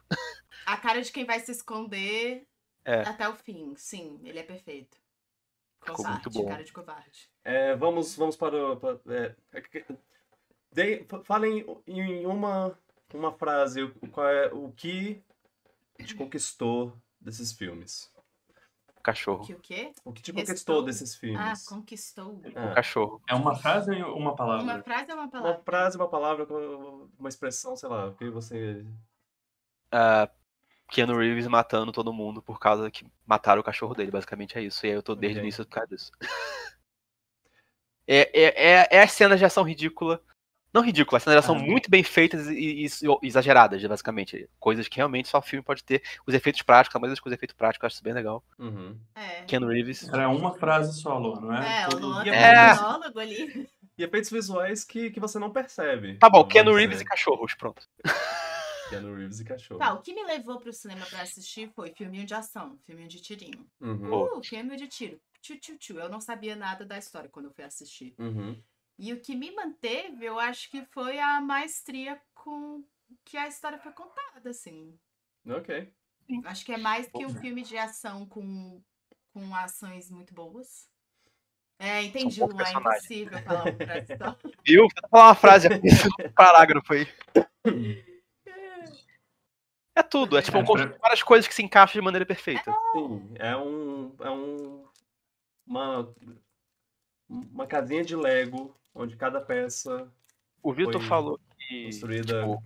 A 0.65 0.77
cara 0.77 1.01
de 1.01 1.11
quem 1.11 1.25
vai 1.25 1.39
se 1.39 1.51
esconder 1.51 2.45
É. 2.85 3.01
até 3.01 3.27
o 3.27 3.35
fim. 3.35 3.73
Sim, 3.75 4.19
ele 4.23 4.39
é 4.39 4.43
perfeito. 4.43 4.97
Ficou 5.81 5.95
Covarde, 5.95 6.21
muito 6.25 6.29
bom. 6.39 6.45
cara 6.49 6.63
de 6.63 6.73
covarde. 6.73 7.29
É, 7.43 7.75
vamos, 7.75 8.15
vamos 8.15 8.35
para. 8.35 8.55
o- 8.73 8.77
para 8.77 8.99
é, 9.09 9.35
é 10.73 11.03
fa- 11.07 11.23
falem 11.23 11.65
em 11.87 12.25
uma, 12.25 12.77
uma 13.13 13.31
frase 13.31 13.83
o, 13.83 13.93
qual 14.11 14.27
é, 14.27 14.47
o 14.53 14.71
que 14.75 15.21
te 16.05 16.15
conquistou 16.15 16.93
desses 17.19 17.51
filmes. 17.51 18.09
O 18.97 19.01
cachorro. 19.01 19.45
Que 19.45 19.53
o 19.53 19.59
quê? 19.59 19.93
O 20.03 20.11
que 20.11 20.21
te 20.21 20.31
Restou? 20.31 20.45
conquistou 20.47 20.83
desses 20.83 21.15
Ah, 21.15 21.19
filmes. 21.19 21.65
conquistou. 21.65 22.33
O 22.33 22.47
É. 22.47 22.73
cachorro. 22.73 23.21
É 23.29 23.33
uma 23.33 23.55
frase 23.55 23.91
ou 24.01 24.17
uma 24.17 24.35
palavra? 24.35 24.63
Uma 24.63 24.83
frase 24.83 25.11
ou 25.11 25.17
uma 25.17 25.23
Uma 25.23 25.31
palavra? 25.31 25.63
frase, 25.63 25.97
uma 25.97 26.09
palavra, 26.09 26.45
uma 27.17 27.29
expressão, 27.29 27.75
sei 27.75 27.89
lá, 27.89 28.07
o 28.07 28.15
que 28.15 28.29
você. 28.29 28.85
Ah, 29.91 30.29
Keanu 30.89 31.17
Reeves 31.17 31.47
matando 31.47 31.91
todo 31.91 32.11
mundo 32.11 32.41
por 32.41 32.59
causa 32.59 32.89
que 32.91 33.05
mataram 33.25 33.61
o 33.61 33.63
cachorro 33.63 33.93
dele, 33.93 34.11
basicamente 34.11 34.57
é 34.57 34.61
isso. 34.61 34.85
E 34.85 34.89
aí 34.89 34.95
eu 34.95 35.03
tô 35.03 35.15
desde 35.15 35.37
Ok. 35.37 35.41
o 35.41 35.45
início 35.45 35.65
por 35.65 35.71
causa 35.71 35.87
disso. 35.87 36.11
É, 38.11 38.21
é, 38.33 38.71
é, 38.71 38.87
é 38.89 39.03
as 39.03 39.11
cenas 39.11 39.37
de 39.37 39.45
ação 39.45 39.63
ridícula. 39.63 40.19
Não 40.73 40.81
ridícula, 40.83 41.17
as 41.17 41.23
cenas 41.23 41.39
ação 41.39 41.55
Ah. 41.55 41.59
muito 41.59 41.89
bem 41.89 42.03
feitas 42.03 42.47
e, 42.47 42.85
e- 42.85 42.85
e 42.85 43.27
exageradas, 43.27 43.83
basicamente. 43.83 44.47
Coisas 44.59 44.87
que 44.87 44.97
realmente 44.97 45.27
só 45.27 45.39
o 45.39 45.41
filme 45.41 45.63
pode 45.63 45.83
ter. 45.83 46.03
Os 46.27 46.33
efeitos 46.33 46.61
práticos, 46.61 46.95
a 46.95 46.99
maioria 46.99 47.13
das 47.13 47.19
coisas 47.19 47.37
efeitos 47.37 47.55
práticos, 47.55 47.83
eu 47.83 47.87
acho 47.87 47.95
isso 47.95 48.03
bem 48.03 48.13
legal. 48.13 48.43
Uhum. 48.59 48.95
É. 49.15 49.41
Keanu 49.43 49.67
Reeves. 49.67 50.07
Era 50.09 50.29
uma 50.29 50.53
frase 50.53 50.99
só, 51.01 51.17
Luan, 51.17 51.41
não 51.41 51.53
é? 51.55 51.81
É, 51.83 51.85
o 51.87 51.89
Todo- 51.89 52.07
Luan 52.07 52.23
E 52.25 52.29
é- 52.29 52.73
um 52.73 52.75
monólogo 52.75 53.19
ali. 53.19 53.67
E 53.97 54.03
efeitos 54.03 54.29
visuais 54.29 54.83
que, 54.83 55.09
que 55.09 55.19
você 55.19 55.39
não 55.39 55.51
percebe. 55.51 56.17
Tá 56.19 56.29
bom, 56.29 56.47
dizer. 56.47 56.63
Reeves 56.73 57.01
e 57.01 57.05
cachorros, 57.05 57.53
pronto. 57.55 57.81
Keanu 58.89 59.15
Reeves 59.15 59.39
e 59.39 59.45
cachorro. 59.45 59.79
Tá, 59.79 59.93
o 59.93 60.01
que 60.01 60.13
me 60.13 60.23
levou 60.23 60.57
pro 60.59 60.71
cinema 60.73 61.05
pra 61.05 61.21
assistir 61.21 61.69
foi 61.75 61.91
filminho 61.95 62.25
de 62.25 62.33
ação, 62.33 62.77
filminho 62.85 63.07
de 63.07 63.21
tirinho. 63.21 63.65
Uhum. 63.81 64.37
Uh, 64.37 64.43
filme 64.43 64.75
de 64.77 64.87
tiro. 64.87 65.19
Tchu, 65.41 65.57
tchu, 65.59 65.77
tchu. 65.77 65.93
Eu 65.99 66.09
não 66.09 66.19
sabia 66.19 66.55
nada 66.55 66.85
da 66.85 66.97
história 66.97 67.29
quando 67.29 67.45
eu 67.45 67.51
fui 67.53 67.63
assistir. 67.63 68.13
Uhum. 68.17 68.59
E 69.01 69.13
o 69.13 69.21
que 69.21 69.33
me 69.33 69.49
manteve, 69.55 70.25
eu 70.25 70.37
acho 70.37 70.69
que 70.69 70.83
foi 70.87 71.17
a 71.19 71.39
maestria 71.39 72.21
com 72.35 72.83
que 73.23 73.37
a 73.37 73.47
história 73.47 73.79
foi 73.79 73.93
contada, 73.93 74.49
assim. 74.49 74.99
Ok. 75.47 75.89
Acho 76.43 76.65
que 76.65 76.73
é 76.73 76.77
mais 76.77 77.07
que 77.07 77.25
um 77.25 77.29
filme 77.29 77.61
de 77.63 77.77
ação 77.77 78.25
com, 78.27 78.83
com 79.33 79.55
ações 79.55 80.11
muito 80.11 80.33
boas. 80.33 80.89
É, 81.79 82.03
entendi, 82.03 82.41
Luan, 82.41 82.61
é 82.61 82.73
impossível 82.73 83.41
falar 83.41 83.63
uma 83.63 83.77
frase 83.77 84.17
só. 84.17 84.37
Viu? 84.67 84.87
Tenta 84.89 85.07
falar 85.07 85.27
uma 85.27 85.35
frase 85.35 85.67
aqui, 85.67 85.87
um 86.25 86.33
parágrafo 86.33 86.93
aí. 86.93 87.07
É 89.95 90.03
tudo, 90.03 90.37
é 90.37 90.41
tipo 90.41 90.57
um 90.57 90.61
É, 90.61 90.65
conjunto 90.65 90.93
de 90.93 90.99
várias 90.99 91.23
coisas 91.23 91.47
que 91.47 91.55
se 91.55 91.63
encaixam 91.63 92.01
de 92.01 92.03
maneira 92.03 92.25
perfeita. 92.25 92.69
Sim, 92.91 93.33
é 93.35 93.55
um. 93.55 94.13
É 94.19 94.29
um. 94.29 94.85
Uma. 95.65 96.13
Uma 97.29 97.65
casinha 97.65 98.03
de 98.03 98.15
Lego, 98.15 98.75
onde 98.99 99.15
cada 99.15 99.39
peça 99.41 100.11
O 100.61 100.73
Vitor 100.73 101.01
falou 101.01 101.39
que 101.57 101.83
construída 101.85 102.41
tipo, 102.41 102.63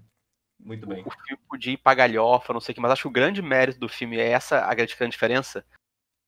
muito 0.59 0.87
bem. 0.87 1.03
o 1.05 1.11
filme 1.11 1.41
podia 1.47 1.73
ir 1.73 1.77
pra 1.77 1.93
galhofa, 1.93 2.51
não 2.53 2.59
sei 2.59 2.73
o 2.73 2.75
que, 2.75 2.81
mas 2.81 2.91
acho 2.91 3.03
que 3.03 3.07
o 3.07 3.11
grande 3.11 3.41
mérito 3.41 3.79
do 3.79 3.87
filme 3.87 4.17
é 4.17 4.29
essa 4.29 4.65
a 4.65 4.73
grande 4.73 4.95
diferença. 5.11 5.65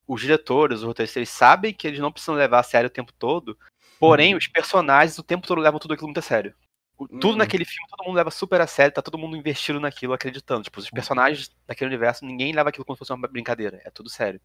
Os 0.07 0.21
diretores, 0.21 0.79
os 0.79 0.85
roteiristas, 0.85 1.17
eles 1.17 1.29
sabem 1.29 1.73
que 1.73 1.87
eles 1.87 1.99
não 1.99 2.11
precisam 2.11 2.35
levar 2.35 2.59
a 2.59 2.63
sério 2.63 2.87
o 2.87 2.93
tempo 2.93 3.11
todo, 3.11 3.57
porém, 3.99 4.33
Uhum. 4.33 4.37
os 4.37 4.47
personagens 4.47 5.17
o 5.17 5.23
tempo 5.23 5.47
todo 5.47 5.59
levam 5.59 5.79
tudo 5.79 5.93
aquilo 5.95 6.07
muito 6.07 6.19
a 6.19 6.21
sério. 6.21 6.53
O- 6.97 7.07
Tudo 7.07 7.31
Uhum. 7.31 7.37
naquele 7.37 7.65
filme, 7.65 7.89
todo 7.89 8.05
mundo 8.05 8.15
leva 8.15 8.31
super 8.31 8.61
a 8.61 8.67
sério, 8.67 8.93
tá 8.93 9.01
todo 9.01 9.17
mundo 9.17 9.35
investido 9.35 9.79
naquilo, 9.79 10.13
acreditando. 10.13 10.63
Tipo, 10.63 10.79
os 10.79 10.89
personagens 10.89 11.53
daquele 11.67 11.89
universo, 11.89 12.23
ninguém 12.23 12.53
leva 12.53 12.69
aquilo 12.69 12.85
como 12.85 12.95
se 12.95 12.99
fosse 12.99 13.11
uma 13.11 13.27
brincadeira, 13.27 13.81
é 13.83 13.89
tudo 13.89 14.09
sério. 14.09 14.39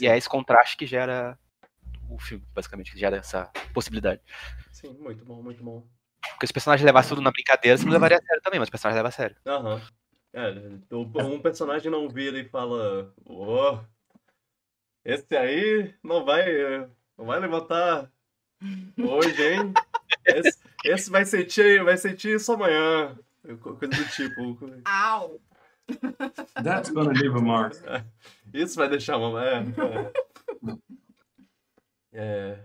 E 0.00 0.06
é 0.08 0.16
esse 0.16 0.28
contraste 0.28 0.76
que 0.76 0.86
gera 0.86 1.38
o 2.08 2.18
filme, 2.18 2.44
basicamente, 2.54 2.92
que 2.92 2.98
gera 2.98 3.16
essa 3.16 3.46
possibilidade. 3.74 4.20
Sim, 4.72 4.92
muito 5.00 5.24
bom, 5.24 5.42
muito 5.42 5.62
bom. 5.62 5.86
Porque 6.32 6.46
se 6.46 6.50
os 6.50 6.52
personagens 6.52 6.84
levassem 6.84 7.10
tudo 7.10 7.20
na 7.22 7.30
brincadeira, 7.30 7.76
você 7.78 7.84
não 7.84 7.92
levaria 7.94 8.18
a 8.18 8.22
sério 8.22 8.42
também, 8.42 8.58
mas 8.60 8.66
os 8.66 8.70
personagens 8.70 8.96
levam 8.96 9.08
a 9.08 9.12
sério. 9.12 9.36
Aham. 9.46 9.80
É, 10.32 10.94
o- 10.94 11.22
um 11.34 11.40
personagem 11.40 11.90
não 11.90 12.08
vira 12.08 12.38
e 12.38 12.44
fala. 12.48 13.12
Ô, 13.24 13.78
esse 15.04 15.36
aí 15.36 15.94
não 16.02 16.24
vai. 16.24 16.44
Não 17.16 17.24
vai 17.26 17.40
levantar 17.40 18.10
hoje, 18.98 19.42
hein? 19.42 19.72
Esse, 20.26 20.58
esse 20.84 21.10
vai 21.10 21.24
sentir, 21.24 21.82
vai 21.82 21.96
sentir 21.96 22.34
isso 22.36 22.52
amanhã. 22.52 23.16
Co- 23.62 23.76
Coisa 23.76 23.94
do 23.94 24.08
tipo. 24.10 24.58
Au! 24.84 25.40
That's 26.62 26.90
gonna 26.90 27.12
leave 27.12 27.36
a 27.36 27.40
mark. 27.40 27.74
Isso 28.52 28.74
vai 28.76 28.88
deixar 28.88 29.16
uma. 29.18 29.42
É. 29.44 29.58
É. 29.58 30.12
É. 32.18 32.64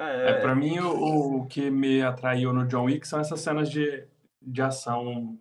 É, 0.00 0.30
é, 0.30 0.40
pra 0.40 0.54
mim, 0.54 0.78
o, 0.78 1.38
o 1.40 1.46
que 1.46 1.70
me 1.70 2.02
atraiu 2.02 2.52
no 2.52 2.66
John 2.66 2.84
Wick 2.84 3.06
são 3.06 3.18
essas 3.18 3.40
cenas 3.40 3.68
de, 3.70 4.06
de 4.40 4.62
ação 4.62 5.38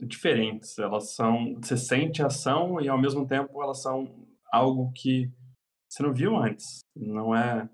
diferentes. 0.00 0.78
Elas 0.78 1.14
são. 1.14 1.54
Você 1.60 1.76
sente 1.76 2.22
ação 2.22 2.80
e 2.80 2.88
ao 2.88 2.98
mesmo 2.98 3.26
tempo 3.26 3.62
elas 3.62 3.82
são 3.82 4.26
algo 4.50 4.92
que 4.94 5.30
você 5.88 6.02
não 6.02 6.12
viu 6.12 6.36
antes. 6.36 6.80
Não 6.96 7.34
é 7.34 7.68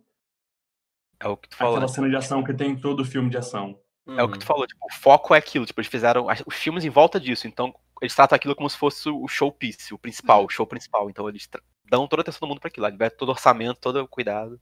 É 1.20 1.28
o 1.28 1.36
que 1.36 1.48
tu 1.48 1.56
falou. 1.56 1.74
aquela 1.74 1.88
né? 1.88 1.94
cena 1.94 2.08
de 2.08 2.16
ação 2.16 2.42
que 2.44 2.54
tem 2.54 2.72
em 2.72 2.80
todo 2.80 3.04
filme 3.04 3.30
de 3.30 3.38
ação. 3.38 3.78
É 4.16 4.22
o 4.22 4.30
que 4.30 4.38
tu 4.38 4.46
falou, 4.46 4.66
tipo, 4.66 4.84
o 4.86 4.92
foco 4.94 5.34
é 5.34 5.38
aquilo, 5.38 5.66
tipo, 5.66 5.78
eles 5.78 5.90
fizeram 5.90 6.28
os 6.46 6.54
filmes 6.54 6.82
em 6.82 6.88
volta 6.88 7.20
disso, 7.20 7.46
então 7.46 7.74
eles 8.00 8.14
tratam 8.14 8.36
aquilo 8.36 8.56
como 8.56 8.70
se 8.70 8.78
fosse 8.78 9.06
o 9.10 9.28
showpiece, 9.28 9.92
o 9.92 9.98
principal, 9.98 10.46
o 10.46 10.48
show 10.48 10.66
principal, 10.66 11.10
então 11.10 11.28
eles 11.28 11.46
tra- 11.46 11.60
dão 11.90 12.06
toda 12.08 12.20
a 12.20 12.22
atenção 12.22 12.40
do 12.40 12.48
mundo 12.48 12.60
pra 12.60 12.68
aquilo, 12.68 12.86
liberam 12.88 13.16
todo 13.16 13.28
o 13.28 13.32
orçamento, 13.32 13.80
todo 13.80 14.00
o 14.02 14.08
cuidado. 14.08 14.60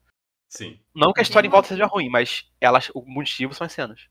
Sim. 0.48 0.80
Não 0.94 1.12
que 1.12 1.20
a 1.20 1.22
história 1.22 1.46
em 1.46 1.50
volta 1.50 1.68
uma- 1.68 1.74
seja 1.74 1.86
ruim, 1.86 2.08
mas 2.08 2.50
elas, 2.60 2.90
o 2.94 3.02
motivo 3.02 3.52
são 3.54 3.66
as 3.66 3.72
cenas. 3.72 4.08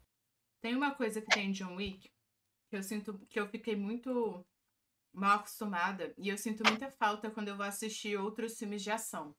Tem 0.62 0.76
uma 0.76 0.94
coisa 0.94 1.22
que 1.22 1.28
tem 1.30 1.50
em 1.50 1.52
John 1.52 1.76
Wick 1.76 2.10
que 2.70 2.76
eu 2.76 2.84
sinto 2.84 3.18
que 3.30 3.40
eu 3.40 3.48
fiquei 3.48 3.76
muito 3.76 4.46
mal 5.14 5.38
acostumada 5.38 6.14
e 6.18 6.28
eu 6.30 6.38
sinto 6.38 6.64
muita 6.68 6.90
falta 6.92 7.30
quando 7.32 7.48
eu 7.48 7.56
vou 7.56 7.66
assistir 7.66 8.18
outros 8.18 8.58
filmes 8.58 8.82
de 8.84 8.92
ação. 8.92 9.34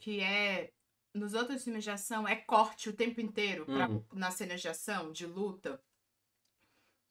Que 0.00 0.20
é. 0.20 0.70
Nos 1.14 1.32
outros 1.34 1.62
filmes 1.62 1.84
de 1.84 1.90
ação 1.90 2.26
é 2.26 2.34
corte 2.34 2.88
o 2.88 2.92
tempo 2.96 3.20
inteiro 3.20 3.64
pra, 3.66 3.88
Uhum. 3.88 4.04
nas 4.14 4.34
cenas 4.34 4.60
de 4.60 4.68
ação, 4.68 5.12
de 5.12 5.26
luta. 5.26 5.80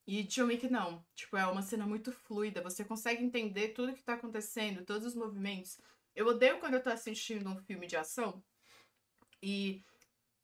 E 0.06 0.24
John 0.24 0.46
Wick 0.48 0.70
não. 0.70 1.06
Tipo, 1.16 1.38
é 1.38 1.46
uma 1.48 1.62
cena 1.62 1.86
muito 1.86 2.12
fluida. 2.12 2.62
Você 2.62 2.84
consegue 2.84 3.24
entender 3.24 3.70
tudo 3.70 3.94
que 3.94 4.04
tá 4.04 4.14
acontecendo, 4.16 4.84
todos 4.86 5.06
os 5.08 5.16
movimentos. 5.16 5.80
Eu 6.16 6.28
odeio 6.28 6.60
quando 6.60 6.74
eu 6.76 6.84
tô 6.84 6.90
assistindo 6.90 7.50
um 7.50 7.58
filme 7.58 7.88
de 7.88 7.96
ação 7.96 8.44
e 9.42 9.84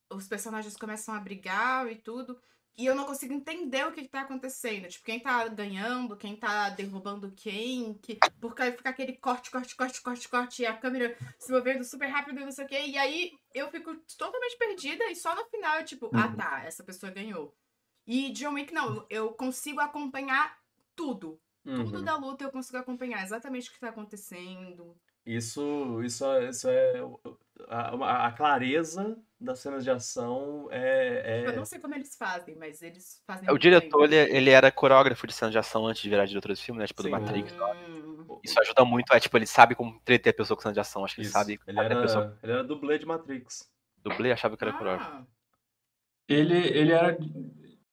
os 0.09 0.27
personagens 0.27 0.75
começam 0.75 1.13
a 1.13 1.19
brigar 1.19 1.91
e 1.91 1.95
tudo. 1.95 2.41
e 2.77 2.85
eu 2.85 2.95
não 2.95 3.05
consigo 3.05 3.33
entender 3.33 3.85
o 3.85 3.91
que, 3.91 4.03
que 4.03 4.07
tá 4.07 4.21
acontecendo. 4.21 4.87
Tipo, 4.87 5.05
quem 5.05 5.19
tá 5.19 5.45
ganhando, 5.49 6.15
quem 6.15 6.35
tá 6.37 6.69
derrubando 6.69 7.29
quem, 7.35 7.93
que... 7.95 8.17
porque 8.39 8.71
fica 8.71 8.89
aquele 8.89 9.17
corte, 9.17 9.51
corte, 9.51 9.75
corte, 9.75 10.01
corte, 10.01 10.29
corte, 10.29 10.61
e 10.61 10.65
a 10.65 10.77
câmera 10.77 11.15
se 11.37 11.51
movendo 11.51 11.83
super 11.83 12.07
rápido 12.07 12.39
e 12.39 12.45
não 12.45 12.51
sei 12.51 12.65
o 12.65 12.67
quê. 12.69 12.79
E 12.87 12.97
aí 12.97 13.33
eu 13.53 13.69
fico 13.69 13.93
totalmente 14.17 14.57
perdida 14.57 15.03
e 15.11 15.15
só 15.15 15.35
no 15.35 15.45
final 15.49 15.79
eu, 15.79 15.85
tipo, 15.85 16.09
ah 16.15 16.27
Uhum. 16.27 16.35
tá, 16.37 16.63
essa 16.65 16.81
pessoa 16.83 17.11
ganhou. 17.11 17.53
E 18.11 18.31
John 18.31 18.55
Wick, 18.55 18.73
não, 18.73 19.05
eu 19.07 19.31
consigo 19.33 19.79
acompanhar 19.79 20.57
tudo. 20.95 21.39
Tudo 21.63 21.99
Uhum. 21.99 22.03
da 22.03 22.15
luta 22.17 22.43
eu 22.43 22.51
consigo 22.51 22.79
acompanhar 22.79 23.23
exatamente 23.23 23.69
o 23.69 23.73
que 23.73 23.79
tá 23.79 23.89
acontecendo. 23.89 24.95
Isso, 25.23 26.01
isso, 26.03 26.25
é- 26.25 26.49
isso 26.49 26.67
é 26.67 27.03
o- 27.03 27.19
a, 27.67 28.25
a 28.27 28.31
clareza 28.31 29.15
das 29.39 29.59
cenas 29.59 29.83
de 29.83 29.91
ação 29.91 30.67
é, 30.71 31.43
Eu 31.45 31.51
é 31.51 31.55
não 31.55 31.65
sei 31.65 31.77
como 31.77 31.93
eles 31.93 32.15
fazem, 32.15 32.55
mas 32.55 32.81
eles 32.81 33.21
fazem 33.27 33.47
O 33.47 33.51
muito 33.51 33.61
diretor, 33.61 34.05
ele, 34.05 34.15
ele 34.15 34.49
era 34.49 34.71
coreógrafo 34.71 35.27
de 35.27 35.33
cena 35.33 35.51
de 35.51 35.59
ação 35.59 35.85
antes 35.85 36.01
de 36.01 36.09
virar 36.09 36.25
diretor 36.25 36.51
de 36.51 36.63
filme, 36.63 36.79
né? 36.79 36.87
Tipo, 36.87 37.03
Sim, 37.03 37.09
do 37.11 37.15
o- 37.15 37.19
Matrix. 37.19 37.53
Hum, 37.53 38.39
Isso 38.43 38.59
ajuda 38.59 38.83
muito, 38.83 39.13
é 39.13 39.19
tipo, 39.19 39.37
ele 39.37 39.45
sabe 39.45 39.75
como 39.75 39.91
entreter 39.97 40.31
a 40.31 40.33
pessoa 40.33 40.57
com 40.57 40.63
cena 40.63 40.73
de 40.73 40.79
ação. 40.79 41.05
Acho 41.05 41.13
que 41.13 41.21
ele 41.21 41.27
isso. 41.27 41.37
sabe. 41.37 41.59
Ele 41.67 41.77
fazer 41.77 41.93
a 41.93 42.01
pessoa 42.01 42.23
era, 42.23 42.39
ele 42.41 42.51
era 42.53 42.63
dublê 42.63 42.97
de 42.97 43.05
Matrix. 43.05 43.71
dublê, 43.97 44.31
achava 44.31 44.57
que 44.57 44.63
era 44.63 44.73
coreógrafo. 44.73 45.11
ah, 45.11 45.25
Ele, 46.27 46.55
ele 46.57 46.91
era. 46.91 47.15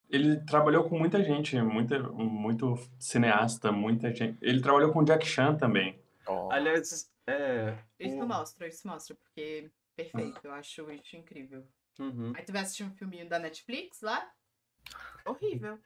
Ele 0.08 0.36
trabalhou 0.44 0.88
com 0.88 0.98
muita 0.98 1.22
gente, 1.22 1.60
muita, 1.60 1.98
muito 2.12 2.76
cineasta, 2.98 3.72
muita 3.72 4.14
gente. 4.14 4.38
Ele 4.40 4.60
trabalhou 4.60 4.92
com 4.92 5.02
Jack 5.04 5.26
Chan 5.26 5.56
também. 5.56 5.98
Ó. 6.26 6.50
Aliás, 6.52 7.10
é. 7.26 7.76
isso 7.98 8.16
o- 8.16 8.26
mostra, 8.26 8.68
isso 8.68 8.86
mostra, 8.86 9.16
porque 9.16 9.70
perfeito, 9.96 10.40
eu 10.44 10.52
acho 10.52 10.90
isso 10.92 11.16
incrível. 11.16 11.66
Uhum. 11.98 12.32
Aí 12.36 12.44
tu 12.44 12.52
vai 12.52 12.62
assistir 12.62 12.84
um 12.84 12.90
filminho 12.90 13.28
da 13.28 13.38
Netflix 13.38 14.00
lá? 14.02 14.28
Horrível. 15.24 15.78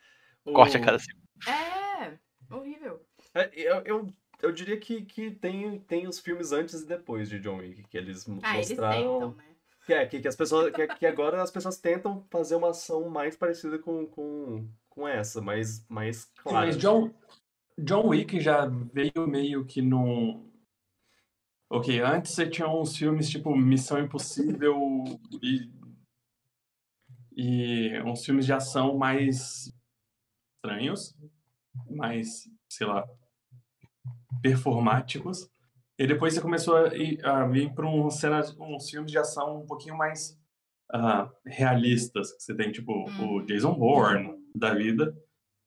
Corte 0.45 0.77
a 0.77 0.81
cada 0.81 0.99
segundo. 0.99 1.23
É, 1.49 2.19
horrível. 2.55 3.01
É, 3.35 3.51
eu, 3.55 3.77
eu, 3.85 4.13
eu 4.43 4.53
diria 4.53 4.77
que, 4.79 5.03
que 5.05 5.31
tem, 5.31 5.79
tem 5.81 6.07
os 6.07 6.19
filmes 6.19 6.53
antes 6.53 6.83
e 6.83 6.87
depois 6.87 7.29
de 7.29 7.39
John 7.41 7.59
Wick, 7.59 7.85
que 7.85 7.97
eles 7.97 8.27
Ah, 8.43 8.57
eles 8.57 8.69
mostraram. 8.71 8.95
tentam, 9.21 9.35
né? 9.35 9.45
Que 9.91 9.95
é, 9.95 10.07
que, 10.07 10.21
que 10.21 10.29
as 10.29 10.37
pessoas. 10.37 10.73
Que, 10.73 10.87
que 10.87 11.05
agora 11.05 11.43
as 11.43 11.51
pessoas 11.51 11.77
tentam 11.77 12.25
fazer 12.31 12.55
uma 12.55 12.71
ação 12.71 13.11
mais 13.11 13.37
parecida 13.37 13.77
com, 13.77 14.07
com, 14.07 14.69
com 14.89 15.09
essa, 15.09 15.41
mais, 15.41 15.85
mais 15.89 16.27
clara. 16.37 16.67
Mas 16.67 16.77
John, 16.77 17.13
John 17.77 18.07
Wick 18.07 18.39
já 18.39 18.67
veio 18.67 19.27
meio 19.27 19.65
que 19.65 19.83
num. 19.83 20.49
Ok, 21.69 22.01
antes 22.01 22.31
você 22.31 22.49
tinha 22.49 22.69
uns 22.69 22.97
filmes 22.97 23.29
tipo 23.29 23.57
Missão 23.57 23.99
Impossível 23.99 24.79
e. 25.43 25.69
E 27.37 28.01
uns 28.03 28.25
filmes 28.25 28.47
de 28.47 28.53
ação 28.53 28.97
mais 28.97 29.75
estranhos, 30.55 31.17
mais, 31.89 32.49
sei 32.69 32.87
lá, 32.87 33.05
performáticos. 34.41 35.51
E 36.01 36.07
depois 36.07 36.33
você 36.33 36.41
começou 36.41 36.77
a, 36.79 36.97
ir- 36.97 37.23
a 37.25 37.47
vir 37.47 37.75
para 37.75 37.87
um 37.87 38.07
uns 38.07 38.89
filmes 38.91 39.11
de 39.13 39.19
ação 39.19 39.61
um 39.61 39.67
pouquinho 39.67 39.97
mais 39.99 40.35
ah, 40.91 41.31
realistas. 41.45 42.33
que 42.33 42.43
Você 42.43 42.55
tem, 42.57 42.73
tipo, 42.73 42.91
Uhum. 42.93 43.37
o 43.37 43.43
Jason 43.45 43.75
Bourne 43.75 44.35
da 44.55 44.73
vida. 44.75 45.15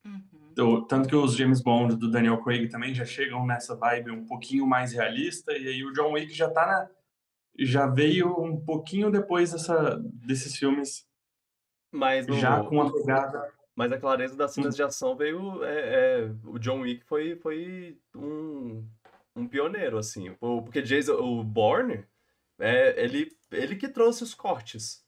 Uhum. 0.05 0.85
Tanto 0.87 1.07
que 1.07 1.15
os 1.15 1.35
James 1.35 1.61
Bond 1.61 1.95
do 1.97 2.09
Daniel 2.09 2.41
Craig 2.43 2.67
também 2.67 2.93
já 2.95 3.05
chegam 3.05 3.45
nessa 3.45 3.75
vibe 3.75 4.09
um 4.11 4.25
pouquinho 4.25 4.65
mais 4.65 4.91
realista. 4.91 5.53
E 5.53 5.67
aí 5.67 5.83
o 5.85 5.93
John 5.93 6.13
Wick 6.13 6.33
já 6.33 6.49
tá 6.49 6.65
na. 6.65 6.89
Já 7.59 7.85
veio 7.85 8.29
um 8.43 8.59
pouquinho 8.59 9.11
depois 9.11 9.51
dessa, 9.51 9.99
desses 10.25 10.55
filmes, 10.57 11.07
Mas, 11.91 12.27
o- 12.27 12.33
já 12.33 12.63
com 12.63 12.81
a 12.81 12.91
pegada. 12.91 13.53
mas 13.75 13.91
a 13.91 13.99
clareza 13.99 14.35
das 14.35 14.51
cenas 14.55 14.75
de 14.75 14.81
ação 14.81 15.15
veio. 15.15 15.63
É, 15.63 16.23
é, 16.23 16.31
o 16.45 16.57
John 16.57 16.81
Wick 16.81 17.05
foi, 17.05 17.35
foi 17.35 17.95
um, 18.15 18.83
um 19.35 19.47
pioneiro, 19.47 19.97
assim. 19.97 20.33
Porque 20.35 20.81
Jason, 20.81 21.13
o 21.13 21.43
Bourne, 21.43 22.05
é, 22.59 23.03
ele, 23.03 23.35
ele 23.51 23.75
que 23.75 23.87
trouxe 23.87 24.23
os 24.23 24.33
cortes. 24.33 25.03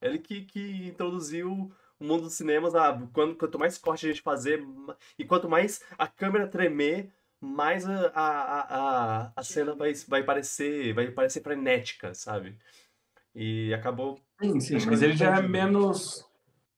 Ele 0.00 0.18
que, 0.18 0.42
que 0.42 0.86
introduziu 0.86 1.70
o 2.00 2.04
mundo 2.04 2.22
dos 2.22 2.34
cinemas. 2.34 2.74
Ah, 2.74 2.98
quando, 3.12 3.36
quanto 3.36 3.58
mais 3.58 3.78
corte 3.78 4.06
a 4.06 4.08
gente 4.08 4.22
fazer, 4.22 4.64
e 5.18 5.24
quanto 5.24 5.48
mais 5.48 5.82
a 5.98 6.06
câmera 6.06 6.48
tremer, 6.48 7.12
mais 7.40 7.86
a, 7.86 8.06
a, 8.08 8.60
a, 8.60 9.32
a, 9.36 9.42
cena 9.42 9.74
vai, 9.74 9.92
vai 10.08 10.22
parecer 10.22 10.94
vai 10.94 11.10
parecer 11.10 11.42
frenética, 11.42 12.14
sabe? 12.14 12.58
E 13.34 13.72
acabou. 13.74 14.18
Sim, 14.40 14.60
sim, 14.60 14.78
mas 14.86 15.02
ele 15.02 15.16
já 15.16 15.36
é 15.36 15.42
menos. 15.42 16.24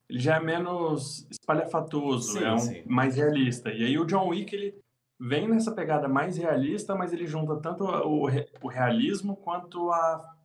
Ele 0.09 0.19
já 0.19 0.37
é 0.37 0.39
menos 0.39 1.27
espalhafatoso, 1.29 2.39
Sim, 2.39 2.43
é 2.43 2.53
um 2.53 2.83
mais 2.91 3.15
realista. 3.15 3.71
E 3.71 3.85
aí 3.85 3.97
o 3.97 4.05
John 4.05 4.29
Wick, 4.29 4.53
ele 4.53 4.75
vem 5.19 5.47
nessa 5.47 5.73
pegada 5.73 6.07
mais 6.07 6.37
realista, 6.37 6.95
mas 6.95 7.11
ele 7.11 7.27
junta 7.27 7.57
tanto 7.57 7.83
o, 7.83 8.27
o 8.61 8.67
realismo 8.67 9.35
quanto 9.35 9.91
a 9.91 10.35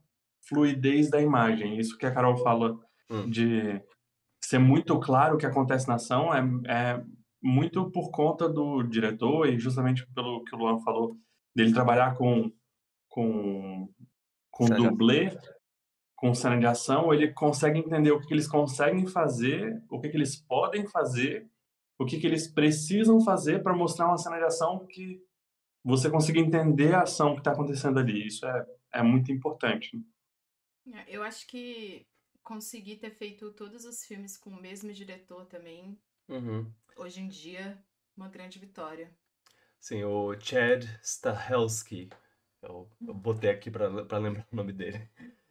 fluidez 0.48 1.10
da 1.10 1.20
imagem. 1.20 1.78
Isso 1.78 1.96
que 1.96 2.06
a 2.06 2.12
Carol 2.12 2.36
fala 2.38 2.78
Hum. 3.10 3.28
de 3.28 3.82
ser 4.42 4.58
muito 4.58 4.98
claro 4.98 5.34
o 5.34 5.38
que 5.38 5.46
acontece 5.46 5.86
na 5.86 5.94
ação 5.94 6.32
é, 6.34 6.40
é 6.66 7.04
muito 7.42 7.90
por 7.90 8.10
conta 8.10 8.48
do 8.48 8.82
diretor 8.82 9.48
e 9.48 9.58
justamente 9.58 10.06
pelo 10.14 10.42
que 10.44 10.54
o 10.54 10.58
Luan 10.58 10.80
falou, 10.80 11.16
dele 11.54 11.72
trabalhar 11.72 12.16
com, 12.16 12.50
com, 13.08 13.88
com 14.50 14.64
de 14.64 14.74
dublê, 14.74 15.36
com 16.16 16.34
cena 16.34 16.58
de 16.58 16.66
ação, 16.66 17.12
ele 17.12 17.32
consegue 17.32 17.78
entender 17.78 18.10
o 18.10 18.20
que, 18.20 18.26
que 18.26 18.34
eles 18.34 18.48
conseguem 18.48 19.06
fazer, 19.06 19.82
o 19.90 20.00
que, 20.00 20.08
que 20.08 20.16
eles 20.16 20.36
podem 20.36 20.86
fazer, 20.88 21.46
o 21.98 22.04
que, 22.04 22.18
que 22.18 22.26
eles 22.26 22.48
precisam 22.48 23.20
fazer 23.20 23.62
para 23.62 23.74
mostrar 23.76 24.06
uma 24.06 24.18
cena 24.18 24.38
de 24.38 24.44
ação 24.44 24.86
que 24.86 25.22
você 25.82 26.10
consiga 26.10 26.40
entender 26.40 26.94
a 26.94 27.02
ação 27.02 27.34
que 27.34 27.40
está 27.40 27.52
acontecendo 27.52 27.98
ali. 27.98 28.26
Isso 28.26 28.46
é, 28.46 28.66
é 28.94 29.02
muito 29.02 29.30
importante. 29.30 30.02
É, 30.92 31.04
Eu 31.08 31.22
acho 31.22 31.46
que 31.46 32.06
conseguir 32.42 32.96
ter 32.96 33.10
feito 33.10 33.52
todos 33.52 33.84
os 33.84 34.04
filmes 34.04 34.36
com 34.36 34.50
o 34.50 34.60
mesmo 34.60 34.92
diretor 34.92 35.46
também, 35.46 35.98
Uhum. 36.28 36.70
hoje 36.96 37.20
em 37.20 37.28
dia, 37.28 37.78
uma 38.16 38.28
grande 38.28 38.58
vitória. 38.58 39.14
Sim, 39.80 40.04
o 40.04 40.38
Chad 40.40 40.84
Stahelski. 41.02 42.08
Eu, 42.62 42.90
eu 43.06 43.12
botei 43.14 43.50
aqui 43.50 43.70
pra, 43.70 44.04
pra 44.06 44.16
lembrar 44.18 44.46
o 44.50 44.56
nome 44.56 44.72
dele. 44.72 45.06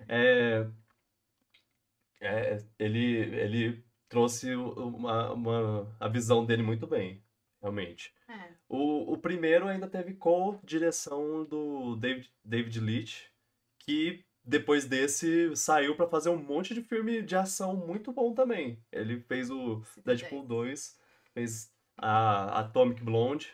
É, 0.07 0.67
é, 2.21 2.57
ele, 2.79 2.99
ele 3.35 3.85
trouxe 4.13 4.55
uma, 4.55 5.33
uma, 5.33 5.95
a 5.99 6.07
visão 6.07 6.45
dele 6.45 6.61
muito 6.61 6.85
bem, 6.85 7.19
realmente. 7.59 8.13
É, 8.29 8.51
O, 8.69 9.13
o 9.13 9.17
primeiro 9.17 9.67
ainda 9.67 9.87
teve 9.87 10.13
co-direção 10.13 11.43
do 11.45 11.95
David, 11.95 12.31
David 12.45 12.79
Leitch, 12.79 13.23
que 13.79 14.23
depois 14.45 14.85
desse 14.85 15.55
saiu 15.55 15.95
pra 15.95 16.07
fazer 16.07 16.29
um 16.29 16.37
monte 16.37 16.75
de 16.75 16.83
filme 16.83 17.23
de 17.23 17.35
ação 17.35 17.75
muito 17.75 18.11
bom 18.11 18.35
também. 18.35 18.79
Ele 18.91 19.19
fez 19.21 19.49
o 19.49 19.81
Deadpool 20.05 20.45
2, 20.45 20.99
fez 21.33 21.73
a 21.97 22.59
Atomic 22.59 23.01
Blonde, 23.03 23.51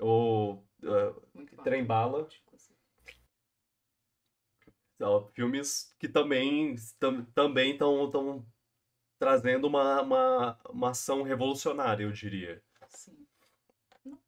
o 0.00 0.54
uh. 0.82 1.62
Trem 1.62 1.84
Bala, 1.84 2.26
ó, 5.00 5.28
filmes 5.28 5.94
que 5.96 6.08
também 6.08 6.74
tam, 6.98 7.24
também 7.26 7.70
estão 7.70 8.44
trazendo 9.20 9.68
uma, 9.68 10.02
uma, 10.02 10.58
uma 10.70 10.90
ação 10.90 11.22
revolucionária, 11.22 12.04
eu 12.04 12.10
diria. 12.10 12.60
Sim. 12.88 13.16
Não. 14.04 14.18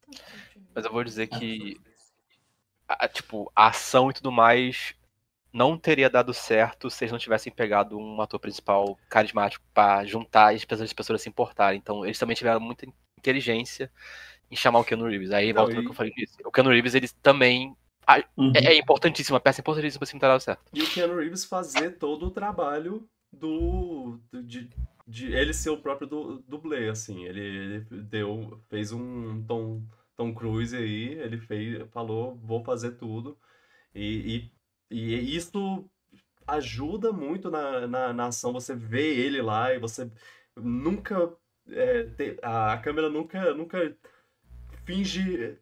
Mas 0.73 0.85
eu 0.85 0.91
vou 0.93 1.03
dizer 1.03 1.27
que, 1.27 1.81
a- 2.87 3.07
tipo, 3.07 3.51
a 3.55 3.67
ação 3.67 4.09
e 4.09 4.13
tudo 4.13 4.31
mais 4.31 4.95
não 5.53 5.77
teria 5.77 6.09
dado 6.09 6.33
certo 6.33 6.89
se 6.89 7.03
eles 7.05 7.11
não 7.13 7.19
tivessem 7.19 7.51
pegado 7.53 7.97
um 7.97 8.21
ator 8.21 8.39
principal 8.39 8.97
carismático 9.09 9.65
pra 9.73 10.05
juntar 10.05 10.53
e 10.53 10.57
as 10.57 10.65
pessoas, 10.65 10.89
as 10.89 10.93
pessoas 10.93 11.21
se 11.23 11.29
importarem. 11.29 11.79
Então, 11.79 12.05
eles 12.05 12.19
também 12.19 12.35
tiveram 12.35 12.59
muita 12.59 12.85
inteligência 13.17 13.91
em 14.51 14.55
chamar 14.55 14.79
o 14.79 14.83
Keanu 14.85 15.07
Reeves. 15.07 15.31
Aí, 15.31 15.53
Não, 15.53 15.63
volta 15.63 15.79
e- 15.79 15.83
que 15.83 15.89
eu 15.89 15.93
falei 15.95 16.13
disso. 16.13 16.37
O 16.45 16.51
Keanu 16.51 16.69
Reeves, 16.71 16.95
eles 16.95 17.13
também... 17.23 17.75
Uhum. 18.37 18.51
É, 18.55 18.73
é 18.73 18.77
importantíssimo, 18.77 19.35
uma 19.35 19.39
peça 19.41 19.61
importantíssima 19.61 19.99
pra 20.05 20.19
ter 20.19 20.19
dado 20.19 20.41
certo. 20.41 20.61
E 20.73 20.81
o 20.83 20.89
Keanu 20.89 21.17
Reeves 21.17 21.45
fazer 21.45 21.91
todo 21.97 22.27
o 22.27 22.31
trabalho 22.31 23.07
do, 23.33 24.19
do- 24.31 24.43
de, 24.43 24.69
de 25.07 25.33
ele 25.33 25.53
ser 25.53 25.69
o 25.71 25.81
próprio 25.81 26.07
du, 26.07 26.39
dublê, 26.47 26.89
assim. 26.89 27.25
Ele, 27.25 27.41
ele 27.41 27.79
deu, 28.03 28.61
fez 28.69 28.91
um 28.91 29.43
Tom, 29.45 29.83
Tom 30.15 30.33
Cruise 30.33 30.75
aí, 30.75 31.13
ele 31.19 31.37
fez, 31.39 31.87
falou, 31.91 32.35
vou 32.37 32.63
fazer 32.63 32.91
tudo. 32.93 33.37
E, 33.95 34.51
e, 34.91 34.97
e 34.97 35.35
isso 35.35 35.89
ajuda 36.47 37.11
muito 37.13 37.49
na, 37.51 37.87
na, 37.87 38.13
na 38.13 38.27
ação, 38.27 38.53
você 38.53 38.75
vê 38.75 39.15
ele 39.15 39.41
lá 39.41 39.73
e 39.73 39.79
você 39.79 40.11
nunca... 40.57 41.35
é, 41.69 42.03
te- 42.05 42.39
a, 42.43 42.73
a 42.73 42.77
câmera 42.79 43.09
nunca, 43.09 43.53
nunca 43.55 43.95
finge... 44.85 45.57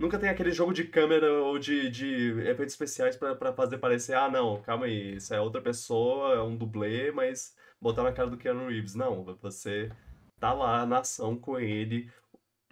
Nunca 0.00 0.18
tem 0.18 0.30
aquele 0.30 0.50
jogo 0.50 0.72
de 0.72 0.84
câmera 0.84 1.30
ou 1.42 1.58
de, 1.58 1.90
de 1.90 2.30
efeitos 2.40 2.72
especiais 2.72 3.16
pra 3.18 3.34
pra 3.34 3.52
fazer 3.52 3.76
parecer, 3.76 4.14
ah, 4.14 4.30
não, 4.30 4.62
calma 4.62 4.86
aí, 4.86 5.16
isso 5.16 5.34
é 5.34 5.38
outra 5.38 5.60
pessoa, 5.60 6.36
é 6.36 6.42
um 6.42 6.56
dublê, 6.56 7.12
mas, 7.12 7.54
botar 7.78 8.02
na 8.02 8.10
cara 8.10 8.30
do 8.30 8.38
Keanu 8.38 8.68
Reeves. 8.68 8.94
Não, 8.94 9.22
você 9.22 9.92
tá 10.38 10.54
lá 10.54 10.86
na 10.86 11.00
ação 11.00 11.38
com 11.38 11.60
ele 11.60 12.10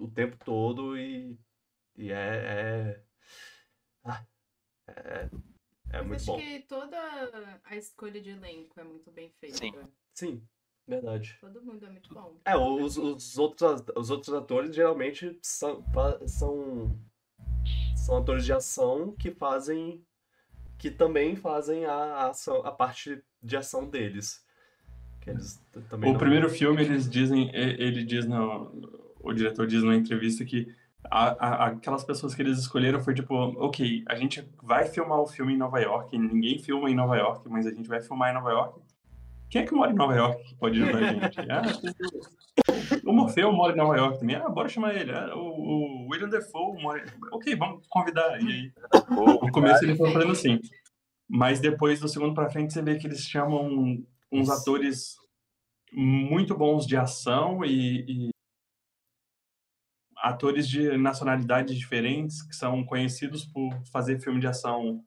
o 0.00 0.08
tempo 0.08 0.38
todo 0.42 0.96
e, 0.96 1.38
e 1.98 2.10
é, 2.10 2.14
é, 2.96 3.02
ah, 4.04 4.24
é, 4.86 5.28
é 5.90 6.02
Mas 6.02 6.06
muito 6.06 6.16
acho 6.16 6.26
bom. 6.32 6.38
que 6.38 6.60
toda 6.60 7.60
a 7.62 7.76
escolha 7.76 8.22
de 8.22 8.30
elenco 8.30 8.80
é 8.80 8.84
muito 8.84 9.10
bem 9.10 9.30
feita. 9.38 9.58
Sim. 9.58 9.72
Sim, 10.14 10.48
verdade. 10.86 11.36
Todo 11.42 11.62
mundo 11.62 11.84
é 11.84 11.90
muito 11.90 12.12
bom. 12.14 12.40
É, 12.44 12.56
os, 12.56 12.96
os, 12.96 13.36
outros, 13.36 13.84
os 13.94 14.10
outros 14.10 14.34
atores 14.34 14.74
geralmente 14.74 15.38
são, 15.42 15.84
são, 16.26 16.98
são 18.08 18.16
atores 18.16 18.44
de 18.44 18.52
ação 18.52 19.14
que 19.18 19.30
fazem. 19.30 20.02
que 20.78 20.90
também 20.90 21.36
fazem 21.36 21.84
a, 21.84 21.92
a, 21.92 22.30
ação, 22.30 22.64
a 22.64 22.72
parte 22.72 23.22
de 23.42 23.56
ação 23.56 23.86
deles. 23.88 24.42
Que 25.20 25.30
eles 25.30 25.56
t- 25.72 25.80
também 25.90 26.14
O 26.14 26.18
primeiro 26.18 26.48
filme, 26.48 26.80
eles 26.82 27.08
dizem, 27.10 27.50
ele 27.54 28.02
diz, 28.04 28.26
no, 28.26 28.70
o 29.20 29.32
diretor 29.32 29.66
diz 29.66 29.82
numa 29.82 29.96
entrevista 29.96 30.44
que 30.44 30.72
a- 31.10 31.36
a- 31.46 31.66
aquelas 31.66 32.04
pessoas 32.04 32.34
que 32.34 32.42
eles 32.42 32.58
escolheram 32.58 33.00
foi 33.00 33.12
tipo, 33.12 33.34
ok, 33.34 34.04
a 34.08 34.14
gente 34.14 34.48
vai 34.62 34.86
filmar 34.86 35.20
o 35.20 35.26
filme 35.26 35.52
em 35.54 35.56
Nova 35.56 35.80
York, 35.80 36.16
ninguém 36.16 36.58
filma 36.60 36.88
em 36.90 36.94
Nova 36.94 37.16
York, 37.16 37.48
mas 37.48 37.66
a 37.66 37.70
gente 37.70 37.88
vai 37.88 38.00
filmar 38.00 38.30
em 38.30 38.34
Nova 38.34 38.50
York. 38.50 38.80
Quem 39.50 39.62
é 39.62 39.66
que 39.66 39.74
mora 39.74 39.90
em 39.90 39.94
Nova 39.94 40.14
York 40.14 40.42
que 40.44 40.54
pode 40.56 40.82
ajudar 40.82 40.98
a 40.98 41.12
gente? 41.12 41.40
Ah, 41.50 41.62
o- 43.04 43.12
Morfeu 43.12 43.52
mora 43.52 43.72
em 43.72 43.76
Nova 43.76 43.96
York 43.96 44.18
também. 44.20 44.36
Ah, 44.36 44.48
bora 44.48 44.68
chamar 44.68 44.94
ele. 44.94 45.10
Ah, 45.12 45.34
o, 45.34 45.38
o 45.40 46.08
William 46.10 46.28
Defoe 46.28 46.82
mora. 46.82 47.04
Ok, 47.32 47.56
vamos 47.56 47.86
convidar. 47.88 48.40
E 48.42 48.46
aí, 48.46 48.72
no 49.16 49.50
começo 49.50 49.84
eles 49.84 49.94
estão 49.98 50.12
fazendo 50.12 50.32
assim. 50.32 50.60
Mas 51.28 51.60
depois 51.60 52.00
do 52.00 52.08
segundo 52.08 52.34
pra 52.34 52.50
frente 52.50 52.72
você 52.72 52.82
vê 52.82 52.96
que 52.98 53.06
eles 53.06 53.20
chamam 53.20 54.02
uns 54.30 54.50
atores 54.50 55.16
muito 55.92 56.54
bons 56.56 56.86
de 56.86 56.96
ação 56.96 57.64
e, 57.64 58.26
e 58.26 58.30
atores 60.18 60.68
de 60.68 60.96
nacionalidades 60.98 61.76
diferentes 61.78 62.42
que 62.42 62.54
são 62.54 62.84
conhecidos 62.84 63.44
por 63.46 63.72
fazer 63.92 64.18
filme 64.20 64.40
de 64.40 64.46
ação 64.46 65.02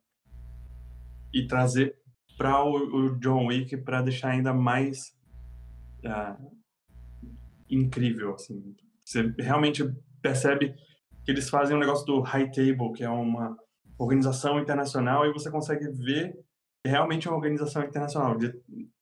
e 1.34 1.46
trazer 1.46 2.01
para 2.42 2.64
o, 2.64 2.74
o 2.74 3.20
John 3.20 3.46
Wick 3.46 3.78
para 3.78 4.02
deixar 4.02 4.30
ainda 4.30 4.52
mais 4.52 5.16
ah, 6.04 6.36
incrível 7.70 8.34
assim. 8.34 8.76
Você 9.06 9.32
realmente 9.38 9.84
percebe 10.24 10.74
que 11.24 11.30
eles 11.30 11.52
fazem 11.52 11.76
um 11.76 11.80
negócio 11.80 12.04
do 12.04 12.20
High 12.20 12.50
Table, 12.50 12.94
que 12.96 13.04
é 13.04 13.10
uma 13.10 13.56
organização 13.96 14.60
internacional 14.60 15.24
e 15.24 15.32
você 15.32 15.52
consegue 15.52 15.88
ver 15.92 16.34
que 16.84 16.90
realmente 16.90 17.28
é 17.28 17.30
uma 17.30 17.38
organização 17.38 17.84
internacional 17.84 18.36
de 18.36 18.52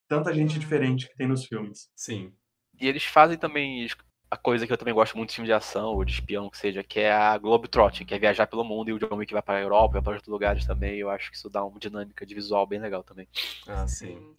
tanta 0.05 0.33
gente 0.33 0.59
diferente 0.59 1.07
que 1.07 1.15
tem 1.15 1.27
nos 1.27 1.45
filmes. 1.45 1.89
Sim. 1.95 2.33
E 2.77 2.89
eles 2.89 3.05
fazem 3.05 3.37
também 3.37 3.85
a 4.31 4.37
coisa 4.37 4.67
que 4.67 4.71
eu 4.73 4.77
também 4.77 4.93
gosto 4.93 5.17
muito 5.17 5.29
de 5.29 5.35
filme 5.35 5.47
de 5.47 5.53
ação 5.53 5.87
ou 5.95 6.05
de 6.05 6.13
espião, 6.13 6.49
que 6.49 6.57
seja, 6.57 6.83
que 6.83 6.99
é 6.99 7.11
a 7.11 7.37
Globetrotting, 7.37 8.05
que 8.05 8.13
é 8.13 8.19
viajar 8.19 8.45
pelo 8.47 8.63
mundo 8.63 8.89
e 8.89 8.93
o 8.93 8.99
John 8.99 9.15
Wick 9.15 9.33
vai 9.33 9.41
para 9.41 9.57
a 9.57 9.61
Europa, 9.61 9.93
vai 9.93 10.01
para 10.01 10.13
outros 10.13 10.27
lugares 10.31 10.65
também. 10.65 10.97
Eu 10.97 11.09
acho 11.09 11.31
que 11.31 11.37
isso 11.37 11.49
dá 11.49 11.63
uma 11.65 11.79
dinâmica 11.79 12.25
de 12.25 12.35
visual 12.35 12.67
bem 12.67 12.79
legal 12.79 13.03
também. 13.03 13.27
Ah, 13.67 13.87
sim. 13.87 14.33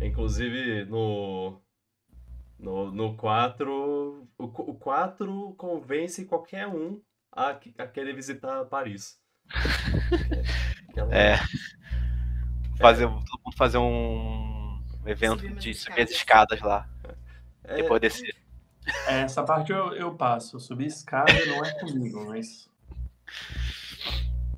Inclusive, 0.00 0.84
no. 0.84 1.60
No, 2.58 2.90
no 2.90 3.16
4. 3.16 4.28
O, 4.38 4.44
o 4.44 4.74
4 4.74 5.54
convence 5.58 6.24
qualquer 6.24 6.66
um 6.68 7.00
a, 7.32 7.52
que- 7.54 7.74
a 7.78 7.86
querer 7.86 8.14
visitar 8.14 8.64
Paris. 8.66 9.18
É. 11.10 11.36
Fazer, 12.78 13.06
todo 13.06 13.40
mundo 13.44 13.54
fazer 13.56 13.76
um 13.76 14.82
evento 15.04 15.40
Subir 15.42 15.54
de 15.56 15.74
subir 15.74 16.00
as 16.02 16.10
escadas. 16.10 16.60
lá, 16.62 16.88
depois 17.74 18.00
descer. 18.00 18.34
Essa 19.08 19.42
parte 19.42 19.72
eu, 19.72 19.92
eu 19.94 20.14
passo. 20.14 20.60
Subir 20.60 20.86
escada 20.86 21.32
não 21.46 21.64
é 21.64 21.78
comigo, 21.80 22.24
mas. 22.26 22.70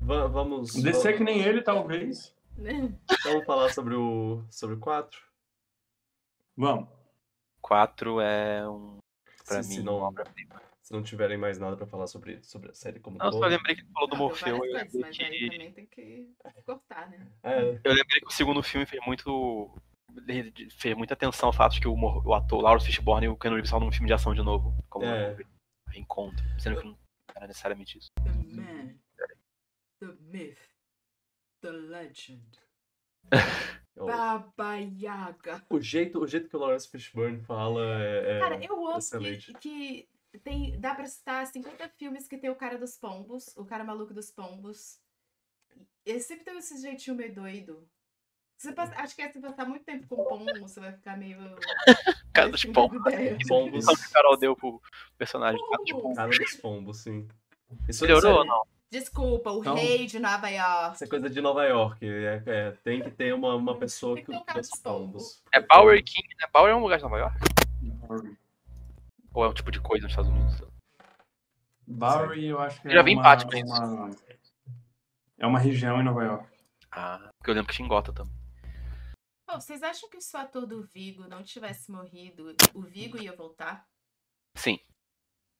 va- 0.01 0.27
vamos. 0.27 0.73
Descer 0.75 1.17
que 1.17 1.23
nem 1.23 1.41
ele, 1.41 1.61
talvez. 1.61 2.35
Vamos 3.23 3.45
falar 3.45 3.69
sobre 3.69 3.95
o, 3.95 4.43
sobre 4.49 4.75
o 4.75 4.79
4? 4.79 5.17
Vamos. 6.57 6.89
4 7.61 8.19
é 8.19 8.67
um, 8.69 8.97
pra 9.45 9.63
se, 9.63 9.69
mim, 9.69 9.75
se 9.75 9.81
não, 9.83 9.95
obra-prima. 9.95 10.61
se 10.81 10.91
não 10.91 11.01
tiverem 11.01 11.37
mais 11.37 11.57
nada 11.57 11.77
pra 11.77 11.87
falar 11.87 12.07
sobre, 12.07 12.43
sobre 12.43 12.71
a 12.71 12.73
série 12.73 12.99
como 12.99 13.17
Não, 13.17 13.31
só 13.31 13.39
todo. 13.39 13.49
lembrei 13.49 13.75
que 13.75 13.81
ele 13.81 13.91
falou 13.93 14.09
do 14.09 14.17
Não, 14.17 14.23
Morfeu. 14.25 14.57
Eu 14.57 14.75
aí 14.75 14.87
que, 14.87 15.49
também 15.49 15.71
tem 15.71 15.85
que 15.85 16.27
cortar, 16.65 17.09
né? 17.09 17.25
É, 17.43 17.61
eu 17.61 17.93
lembrei 17.93 18.19
que 18.19 18.27
o 18.27 18.31
segundo 18.33 18.61
filme 18.61 18.85
fez 18.85 19.01
muito. 19.05 19.71
Fez 20.77 20.95
muita 20.95 21.13
atenção 21.13 21.47
ao 21.49 21.53
fato 21.53 21.73
de 21.73 21.81
que 21.81 21.87
o, 21.87 21.93
o 21.95 22.33
ator 22.33 22.61
Lawrence 22.61 22.85
Fishburne 22.85 23.25
e 23.25 23.29
o 23.29 23.37
Keanu 23.37 23.55
Reeves 23.55 23.69
estavam 23.69 23.85
num 23.87 23.91
filme 23.91 24.07
de 24.07 24.13
ação 24.13 24.33
de 24.33 24.41
novo. 24.41 24.73
Como 24.89 25.05
É. 25.05 25.33
um 25.87 25.91
reencontro. 25.91 26.43
Sendo 26.59 26.79
que 26.81 26.87
não 26.87 26.97
era 27.35 27.47
necessariamente 27.47 27.97
isso. 27.97 28.09
The 28.23 28.31
man, 28.61 28.95
the 29.99 30.07
myth, 30.21 30.57
the 31.61 31.71
legend, 31.71 32.59
o, 33.97 34.05
Baba 34.05 34.75
Yaga. 34.77 35.63
o 35.69 35.79
jeito, 35.79 36.19
o 36.19 36.27
jeito 36.27 36.49
que 36.49 36.55
o 36.55 36.59
Lawrence 36.59 36.89
Fishburne 36.89 37.41
fala 37.41 37.81
é, 38.03 38.37
é 38.37 38.39
Cara, 38.39 38.63
eu 38.63 38.87
amo 38.87 38.97
excelente. 38.97 39.53
que, 39.55 40.07
que 40.31 40.39
tem, 40.39 40.79
dá 40.79 40.95
pra 40.95 41.05
citar 41.05 41.45
50 41.45 41.89
filmes 41.89 42.27
que 42.27 42.37
tem 42.37 42.49
o 42.49 42.55
cara 42.55 42.77
dos 42.77 42.97
pombos, 42.97 43.55
o 43.57 43.65
cara 43.65 43.83
maluco 43.83 44.13
dos 44.13 44.31
pombos. 44.31 44.99
Ele 46.05 46.19
sempre 46.19 46.43
tem 46.45 46.57
esse 46.57 46.81
jeitinho 46.81 47.15
meio 47.15 47.33
doido. 47.33 47.87
Você 48.59 48.73
passa- 48.73 48.93
acho 48.97 49.15
que 49.15 49.21
é 49.21 49.31
se 49.31 49.39
passar 49.39 49.63
muito 49.65 49.85
tempo 49.85 50.05
com 50.05 50.21
pombo, 50.25 50.59
você 50.59 50.81
vai 50.81 50.91
ficar 50.91 51.15
meio. 51.17 51.37
Cara 52.33 52.49
dos 52.49 52.59
sem 52.59 52.73
pombos. 52.73 53.01
Pombos. 53.47 53.85
Só 53.85 53.95
que 53.95 54.05
o 54.05 54.11
Carol 54.11 54.37
deu 54.37 54.53
pro 54.55 54.81
personagem. 55.17 55.57
Cara 55.69 55.77
dos 55.81 55.91
Pombos. 55.91 56.01
pombos. 56.03 56.17
Cara 56.17 56.29
dos 56.29 56.55
pombos, 56.57 56.97
sim. 56.97 57.27
Isso, 57.87 58.03
Melhorou 58.03 58.39
ou 58.39 58.45
não? 58.45 58.61
Desculpa, 58.91 59.51
o 59.51 59.59
Então- 59.61 59.75
rei 59.75 60.05
de 60.07 60.19
Nova 60.19 60.49
York. 60.49 60.95
Isso 60.95 61.03
é 61.05 61.07
coisa 61.07 61.29
de 61.29 61.39
Nova 61.39 61.63
York. 61.63 62.05
É, 62.05 62.43
é, 62.45 62.71
tem 62.83 63.01
que 63.01 63.11
ter 63.11 63.33
uma, 63.33 63.55
uma 63.55 63.77
pessoa 63.77 64.15
Tem 64.15 64.25
que 64.25 64.31
que 64.31 64.37
um 64.37 64.39
dos 64.59 64.69
pombos. 64.81 64.81
pombos. 64.81 65.43
É 65.53 65.61
Bower 65.61 66.03
King, 66.03 66.27
né? 66.41 66.47
Bower 66.53 66.71
é 66.71 66.75
um 66.75 66.79
lugar 66.81 66.97
de 66.97 67.03
Nova 67.03 67.17
York? 67.17 67.37
Ou 69.33 69.45
é 69.45 69.47
um 69.47 69.53
tipo 69.53 69.71
de 69.71 69.79
coisa 69.79 70.03
nos 70.03 70.11
Estados 70.11 70.29
Unidos? 70.31 70.61
Bowery, 71.87 72.45
eu 72.47 72.59
acho 72.59 72.81
que 72.81 72.87
Eu 72.87 72.91
já 72.91 72.99
é 72.99 73.03
vi 73.03 73.11
em 73.11 73.15
uma, 73.15 73.23
Batman 73.23 73.59
isso. 73.59 73.73
uma- 73.83 74.09
É 75.37 75.47
uma 75.47 75.59
região 75.59 76.01
em 76.01 76.03
Nova 76.03 76.23
York. 76.23 76.47
Ah, 76.91 77.29
porque 77.37 77.51
eu 77.51 77.53
lembro 77.55 77.69
que 77.69 77.75
tinha 77.75 77.85
em 77.85 77.89
Gotham 77.89 78.13
também. 78.13 78.38
Pô, 79.49 79.59
vocês 79.59 79.81
acham 79.81 80.07
que 80.07 80.21
se 80.21 80.37
o 80.37 80.39
ator 80.39 80.67
do 80.67 80.83
Vigo 80.83 81.27
não 81.27 81.41
tivesse 81.41 81.89
morrido, 81.91 82.55
o 82.75 82.81
Vigo 82.83 83.17
ia 83.17 83.35
voltar? 83.35 83.89
Sim. 84.53 84.77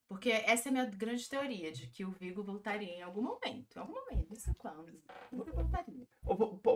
Porque 0.07 0.29
essa 0.29 0.67
é 0.67 0.69
a 0.69 0.73
minha 0.73 0.85
grande 0.85 1.27
teoria, 1.27 1.71
de 1.71 1.87
que 1.87 2.05
o 2.05 2.11
Vigo 2.11 2.43
voltaria 2.43 2.87
em 2.87 3.01
algum 3.01 3.23
momento. 3.23 3.75
Em 3.75 3.79
algum 3.79 3.93
momento, 3.93 4.29
não 4.29 4.35
sei 4.35 4.53
quando. 4.53 4.89
Ele 4.89 5.51
voltaria. 5.51 6.07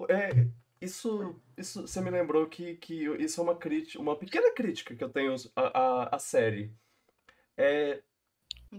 É, 0.09 0.49
isso, 0.81 1.39
isso 1.55 1.83
você 1.83 2.01
me 2.01 2.09
lembrou 2.09 2.47
que, 2.49 2.77
que 2.77 3.05
isso 3.21 3.39
é 3.39 3.43
uma 3.43 3.55
crítica, 3.55 4.01
uma 4.01 4.17
pequena 4.17 4.51
crítica 4.51 4.95
que 4.95 5.03
eu 5.03 5.09
tenho 5.09 5.35
à, 5.55 5.61
à, 5.79 6.15
à 6.15 6.19
série. 6.19 6.75
É, 7.55 8.01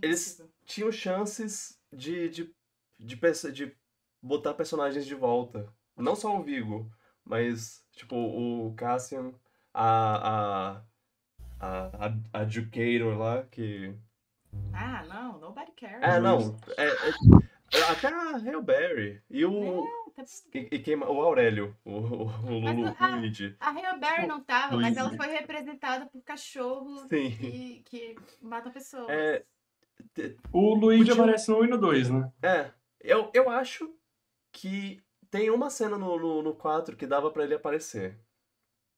Eles- 0.02 0.42
tinham 0.64 0.90
chances 0.90 1.80
de, 1.92 2.28
de, 2.30 2.54
de, 2.98 3.16
perso- 3.16 3.52
de 3.52 3.76
botar 4.20 4.54
personagens 4.54 5.06
de 5.06 5.14
volta. 5.14 5.72
Não 5.96 6.16
só 6.16 6.36
o 6.36 6.42
Vigo, 6.42 6.90
mas 7.24 7.83
tipo 7.94 8.16
o 8.16 8.74
Cassian, 8.76 9.32
a, 9.72 10.16
a, 10.16 10.82
a, 11.60 12.06
a, 12.06 12.14
a 12.32 12.42
Educator 12.42 13.16
lá, 13.18 13.42
que. 13.44 13.94
Ah, 14.72 15.04
não, 15.08 15.38
nobody 15.38 15.72
cares. 15.72 16.02
É, 16.02 16.20
não. 16.20 16.58
É, 16.76 16.86
é- 16.86 17.82
até 17.90 18.06
a 18.08 18.36
Hail 18.36 18.62
Berry. 18.62 19.20
E 19.28 19.44
o. 19.44 19.50
Não, 19.84 20.10
tá. 20.14 20.22
E, 20.54 20.68
e 20.70 20.78
quem, 20.78 20.96
o 20.96 21.20
Aurélio, 21.20 21.76
o, 21.84 21.90
o, 21.90 22.26
o, 22.26 22.58
Lulu, 22.60 22.94
a- 22.98 23.08
o 23.14 23.16
Luigi. 23.18 23.56
A 23.58 23.70
Hail 23.70 23.98
Berry 23.98 24.26
não 24.28 24.40
tava, 24.40 24.76
mas 24.76 24.96
ela 24.96 25.10
foi 25.10 25.26
representada 25.26 26.06
por 26.06 26.22
cachorros 26.22 27.06
que, 27.06 27.82
que 27.84 28.14
matam 28.40 28.70
pessoas. 28.70 29.08
É, 29.10 29.44
O 30.52 30.74
Luigi 30.74 31.10
aparece 31.10 31.50
no 31.50 31.60
1 31.60 31.64
e 31.64 31.68
no 31.68 31.78
2, 31.78 32.10
né? 32.10 32.32
É, 32.42 32.70
eu, 33.00 33.30
eu 33.34 33.50
acho 33.50 33.92
que 34.52 35.02
tem 35.34 35.50
uma 35.50 35.68
cena 35.68 35.98
no, 35.98 36.16
no, 36.16 36.42
no 36.42 36.54
4 36.54 36.96
que 36.96 37.08
dava 37.08 37.28
pra 37.28 37.42
ele 37.42 37.54
aparecer. 37.56 38.16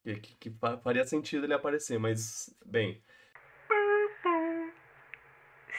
Que, 0.05 0.21
que, 0.21 0.35
que 0.37 0.51
fa- 0.51 0.77
faria 0.77 1.03
sentido 1.03 1.47
ele 1.47 1.55
aparecer, 1.55 1.99
mas, 1.99 2.55
bem. 2.63 3.03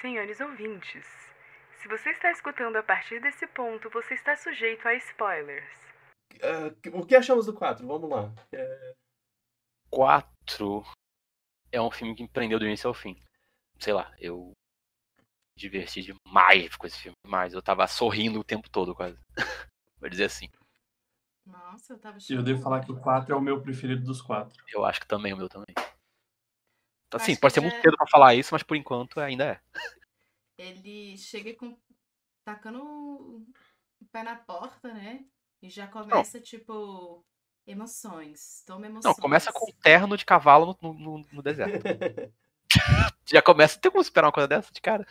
Senhores 0.02 0.40
ouvintes, 0.40 1.06
se 1.80 1.88
você 1.88 2.10
está 2.10 2.32
escutando 2.32 2.76
a 2.76 2.82
partir 2.82 3.22
desse 3.22 3.46
ponto, 3.46 3.88
você 3.92 4.16
está 4.16 4.36
sujeito 4.36 4.88
a 4.88 4.96
spoilers. 4.96 5.94
ah, 6.42 6.74
o 6.92 7.06
que 7.06 7.16
achamos 7.16 7.46
do 7.46 7.54
4? 7.54 7.86
Vamos 7.86 8.10
lá. 8.10 8.34
É, 8.52 8.96
4 9.92 10.84
é 11.72 11.80
um 11.80 11.92
filme 11.92 12.16
que 12.16 12.24
me 12.24 12.30
prendeu 12.30 12.58
do 12.58 12.66
início 12.66 12.88
ao 12.88 12.96
fim. 12.96 13.16
Sei 13.80 13.94
lá, 13.94 14.12
eu 14.20 14.54
me 15.18 15.24
diverti 15.56 16.02
demais 16.02 16.76
com 16.76 16.88
esse 16.88 16.98
filme. 16.98 17.16
Demais. 17.24 17.54
Eu 17.54 17.62
tava 17.62 17.86
sorrindo 17.86 18.40
o 18.40 18.44
tempo 18.44 18.68
todo, 18.72 18.96
quase. 18.96 19.20
Vou 20.00 20.10
dizer 20.10 20.26
assim. 20.26 20.50
Nossa, 21.46 21.94
eu 21.94 22.00
tava 22.00 22.18
E 22.30 22.34
eu 22.34 22.44
devo 22.44 22.62
falar 22.62 22.84
que 22.84 22.92
o 22.92 23.00
4 23.00 23.34
é 23.34 23.38
o 23.38 23.42
meu 23.42 23.62
preferido 23.62 24.04
dos 24.04 24.22
quatro. 24.22 24.62
Eu 24.72 24.86
acho 24.86 25.00
que 25.00 25.08
também, 25.08 25.34
o 25.34 25.38
meu 25.38 25.50
também. 25.50 25.74
Assim, 27.14 27.32
Acho 27.32 27.42
pode 27.42 27.54
que 27.54 27.60
ser 27.60 27.62
muito 27.62 27.76
já- 27.76 27.82
cedo 27.84 27.98
pra 27.98 28.08
falar 28.08 28.36
isso, 28.36 28.54
mas 28.54 28.64
por 28.64 28.76
enquanto 28.76 29.20
ainda 29.20 29.46
é. 29.46 29.62
Ele 30.58 31.18
chega 31.18 31.54
com. 31.56 31.78
tacando 32.44 32.84
o 32.84 33.46
pé 34.12 34.24
na 34.24 34.36
porta, 34.36 34.94
né? 34.94 35.26
E 35.62 35.70
já 35.70 35.88
começa, 35.88 36.40
tipo, 36.42 37.26
emoções. 37.66 38.64
Toma 38.66 38.88
emoções. 38.88 39.16
Não, 39.16 39.22
começa 39.22 39.52
com 39.54 39.70
um 39.70 39.74
terno 39.82 40.18
de 40.18 40.26
cavalo 40.26 40.78
no, 40.82 40.94
no, 40.94 41.26
no 41.32 41.42
deserto. 41.42 41.80
Já 43.26 43.42
começa. 43.42 43.80
Tem 43.80 43.90
como 43.92 44.02
esperar 44.02 44.28
uma 44.28 44.32
coisa 44.34 44.48
dessa 44.48 44.72
de 44.72 44.80
cara? 44.82 45.06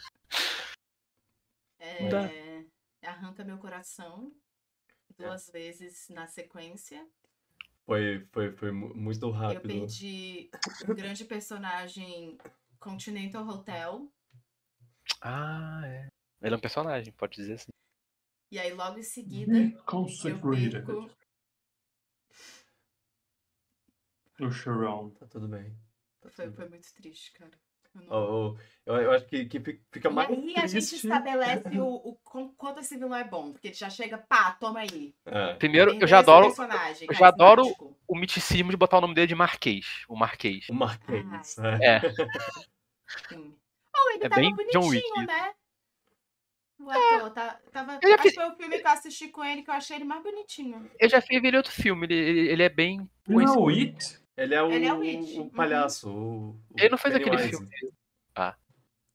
É, 2.00 2.64
arranca 3.06 3.44
meu 3.44 3.58
coração 3.58 4.32
duas 5.18 5.48
vezes 5.50 6.08
na 6.10 6.26
sequência. 6.26 7.06
Foi, 7.84 8.26
foi, 8.32 8.52
foi 8.52 8.70
mu- 8.72 8.94
muito 8.94 9.26
Eu 9.26 9.30
rápido. 9.32 9.62
perdi 9.68 10.50
o 10.88 10.94
grande 10.94 11.24
personagem 11.24 12.36
Continental 12.78 13.46
Hotel. 13.46 14.12
Ah, 15.22 15.82
é. 15.84 16.08
Ele 16.42 16.54
é 16.54 16.58
um 16.58 16.60
personagem, 16.60 17.12
pode 17.12 17.36
dizer 17.36 17.54
assim. 17.54 17.70
E 18.50 18.58
aí, 18.58 18.72
logo 18.72 18.98
em 18.98 19.02
seguida, 19.02 19.52
eu 19.56 19.82
Consecrated. 19.84 20.70
perco. 20.84 21.10
O 24.40 24.50
Sharon. 24.50 25.10
Tá 25.10 25.26
tudo 25.26 25.48
bem. 25.48 25.74
Tá 26.20 26.28
Foi, 26.28 26.44
tudo 26.44 26.54
foi 26.56 26.64
bem. 26.64 26.70
muito 26.70 26.94
triste, 26.94 27.32
cara. 27.32 27.58
Ó, 28.08 28.54
eu, 28.86 28.94
eu 28.96 29.10
acho 29.12 29.26
que, 29.26 29.44
que 29.46 29.58
fi- 29.60 29.80
fica 29.90 30.08
mais 30.10 30.28
E 30.30 30.32
aí 30.32 30.54
a 30.56 30.66
gente 30.66 30.86
triste. 30.86 30.94
estabelece 31.06 31.78
o, 31.78 31.84
o 32.34 32.48
quanto 32.56 32.80
esse 32.80 32.96
vilão 32.96 33.16
é 33.16 33.24
bom. 33.24 33.52
Porque 33.52 33.68
ele 33.68 33.74
já 33.74 33.90
chega, 33.90 34.18
pá, 34.18 34.52
toma 34.52 34.80
aí. 34.80 35.14
É. 35.24 35.54
Primeiro, 35.54 35.92
eu 35.94 36.06
já 36.06 36.20
esse 36.20 36.30
adoro 36.30 36.46
eu 37.08 37.14
já 37.14 37.28
adoro- 37.28 37.96
o 38.06 38.16
miticismo 38.16 38.70
de 38.70 38.76
botar 38.76 38.98
o 38.98 39.00
nome 39.00 39.14
dele 39.14 39.26
de 39.26 39.34
Marquês. 39.34 40.04
O 40.08 40.16
Marquês. 40.16 40.68
O 40.68 40.74
Marquês. 40.74 41.58
Ah, 41.58 41.78
é. 41.82 41.96
É. 41.96 42.00
Oh, 43.94 44.10
ele 44.10 44.24
É 44.24 44.28
tava 44.28 44.40
bem 44.40 44.50
John 44.72 44.80
bonitinho, 44.80 45.14
Wick. 45.18 45.26
né? 45.26 45.52
O 46.78 46.90
ator, 46.90 47.30
tá, 47.30 47.58
tava, 47.72 47.98
é 48.04 48.12
acho 48.12 48.22
que 48.24 48.32
foi 48.34 48.50
o 48.50 48.54
filme 48.54 48.78
que 48.78 48.86
eu 48.86 48.90
assisti 48.90 49.28
com 49.28 49.42
ele 49.42 49.62
que 49.62 49.70
eu 49.70 49.74
achei 49.74 49.96
ele 49.96 50.04
mais 50.04 50.22
bonitinho. 50.22 50.90
Eu 51.00 51.08
já 51.08 51.22
fiz 51.22 51.38
ele 51.42 51.48
em 51.48 51.56
outro 51.56 51.72
filme. 51.72 52.04
Ele, 52.06 52.14
ele, 52.14 52.48
ele 52.50 52.62
é 52.62 52.68
bem. 52.68 53.08
Não 53.26 53.40
é 53.40 53.50
o 53.50 53.68
It? 53.68 54.18
Ele 54.36 54.54
é 54.54 54.62
o, 54.62 54.70
Ele 54.70 54.86
é 54.86 54.92
o 54.92 55.00
It. 55.02 55.38
o 55.38 55.42
Uhum. 55.42 55.48
palhaço. 55.50 56.10
o- 56.10 56.50
o 56.50 56.60
Ele 56.78 56.90
não 56.90 56.98
fez 56.98 57.14
aquele 57.14 57.38
filme. 57.38 57.68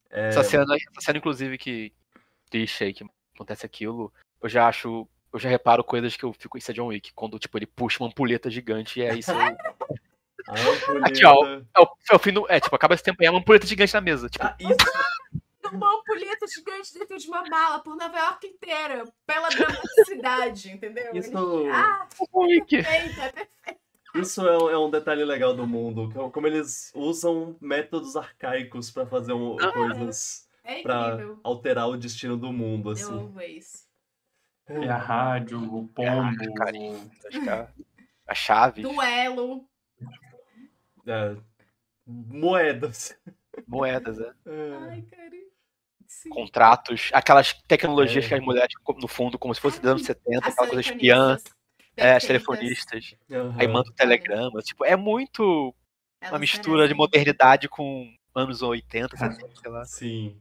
É, 0.09 0.27
Essa 0.27 0.43
cena, 0.43 0.65
essa 0.75 1.01
cena, 1.01 1.17
inclusive, 1.19 1.57
que 1.57 1.93
triste 2.49 2.83
aí, 2.83 2.93
que 2.93 3.05
acontece 3.35 3.65
aquilo, 3.65 4.11
eu 4.41 4.49
já 4.49 4.67
acho. 4.67 5.07
Eu 5.31 5.39
já 5.39 5.47
reparo 5.47 5.83
coisas 5.85 6.17
que 6.17 6.25
eu 6.25 6.33
fico. 6.33 6.57
Isso 6.57 6.69
é 6.71 6.73
John 6.73 6.87
Wick. 6.87 7.13
Quando, 7.13 7.39
tipo, 7.39 7.57
ele 7.57 7.65
puxa 7.65 8.03
uma 8.03 8.09
ampulheta 8.09 8.49
gigante 8.49 8.99
e 8.99 9.03
é 9.03 9.15
isso. 9.15 9.31
aí. 9.31 9.37
a 10.47 10.51
ampulheta- 10.53 11.07
Aqui, 11.07 11.25
ó. 11.25 11.45
É 11.45 11.79
o, 11.79 11.87
é 12.11 12.15
o 12.15 12.19
fim 12.19 12.33
do. 12.33 12.45
É, 12.51 12.59
tipo, 12.59 12.75
acaba 12.75 12.93
esse 12.95 13.03
tempo 13.03 13.17
aí, 13.21 13.27
é 13.27 13.29
uma 13.31 13.39
ampulheta 13.39 13.65
gigante 13.65 13.93
na 13.93 14.01
mesa. 14.01 14.27
Tipo, 14.29 14.43
Ah, 14.45 14.57
isso, 14.59 14.75
Uma 15.71 15.95
ampulheta 15.99 16.45
gigante 16.47 16.93
dentro 16.99 17.17
de 17.17 17.27
uma 17.29 17.43
mala 17.47 17.79
por 17.79 17.95
Nova 17.95 18.17
York 18.19 18.45
inteira, 18.45 19.05
pela 19.25 19.47
dramaticidade, 19.47 20.69
entendeu? 20.71 21.15
Isso- 21.15 21.29
Ele- 21.61 21.69
Ah, 21.71 22.07
Wick. 22.33 22.75
perfeito, 22.83 23.21
é 23.21 23.31
perfeito. 23.31 23.80
Isso 24.15 24.45
é, 24.47 24.57
um, 24.57 24.69
é 24.69 24.77
um 24.77 24.89
detalhe 24.89 25.23
legal 25.23 25.53
do 25.53 25.65
mundo. 25.67 26.11
é 26.15 26.29
Como 26.29 26.47
eles 26.47 26.91
usam 26.95 27.55
métodos 27.61 28.15
arcaicos 28.15 28.89
pra 28.91 29.05
fazer 29.05 29.33
um- 29.33 29.57
Ah. 29.59 29.71
coisas. 29.71 30.47
É 30.63 30.81
Pra 30.83 31.13
incrível. 31.13 31.39
alterar 31.43 31.89
o 31.89 31.97
destino 31.97 32.37
do 32.37 32.51
mundo, 32.53 32.89
Eu 32.89 32.93
assim. 32.93 33.11
amo 33.11 33.41
isso. 33.41 33.87
É 34.67 34.87
a 34.87 34.97
rádio, 34.97 35.59
o 35.59 35.89
É 35.97 36.07
a 36.07 36.11
pombo. 36.11 36.21
rádio, 36.21 36.53
carinho. 36.53 37.11
Que 37.29 37.49
a, 38.27 38.35
chave, 38.35 38.81
Duelo. 38.83 39.65
É, 41.07 41.35
moedas. 42.05 43.17
moedas, 43.67 44.19
é. 44.19 44.31
É. 44.45 44.75
Ai, 44.89 45.01
cara. 45.03 45.31
Sim. 46.07 46.29
contratos, 46.29 47.09
aquelas 47.13 47.53
tecnologias 47.69 48.25
É. 48.25 48.27
que 48.27 48.33
as 48.35 48.41
mulheres, 48.41 48.73
no 49.01 49.07
fundo, 49.07 49.39
como 49.39 49.55
se 49.55 49.61
fosse 49.61 49.79
dos 49.79 49.89
anos 49.91 50.03
70, 50.05 50.45
As 50.45 50.53
aquela 50.53 50.67
coisa 50.67 50.81
espiã, 50.81 51.37
é, 51.97 52.13
as 52.13 52.23
perfeitas, 52.25 52.27
telefonistas, 52.27 53.15
Aham. 53.31 53.55
aí 53.59 53.67
manda 53.67 53.89
o 53.89 53.93
telegrama. 53.93 54.61
Tipo, 54.61 54.85
é 54.85 54.95
muito 54.95 55.73
elas 56.19 56.33
uma 56.33 56.39
mistura 56.39 56.87
de 56.87 56.93
modernidade 56.93 57.67
com 57.67 58.11
anos 58.33 58.61
80, 58.61 59.17
70, 59.17 59.55
sei 59.61 59.71
lá. 59.71 59.85
Sim, 59.85 60.37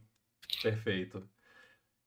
perfeito. 0.61 1.27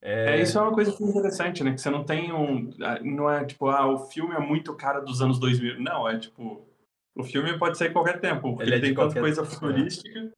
É, 0.01 0.41
isso 0.41 0.59
é 0.59 0.61
uma 0.61 0.73
coisa 0.73 0.91
é 0.91 1.05
interessante, 1.05 1.65
né? 1.65 1.73
Que 1.73 1.81
você 1.81 1.89
não 1.89 2.05
tem 2.05 2.31
um. 2.33 2.71
ah, 2.83 2.99
Não 3.01 3.31
é 3.31 3.43
tipo, 3.45 3.69
ah, 3.69 3.87
o 3.87 3.99
filme 4.07 4.35
é 4.35 4.39
muito 4.39 4.75
cara 4.75 5.01
dos 5.01 5.23
anos 5.23 5.39
2000. 5.39 5.81
Não, 5.81 6.07
é 6.09 6.19
tipo. 6.19 6.69
O 7.17 7.23
filme 7.23 7.57
pode 7.59 7.79
sair 7.79 7.93
qualquer 7.93 8.21
tempo, 8.21 8.43
porque 8.57 8.65
Ele 8.65 8.75
ele, 8.75 8.75
é 8.75 8.79
de 8.81 8.87
tem 8.89 8.95
tanto 8.95 9.05
qualquer- 9.07 9.21
coisa 9.21 9.43
é. 9.43 9.45
futurística, 9.45 10.33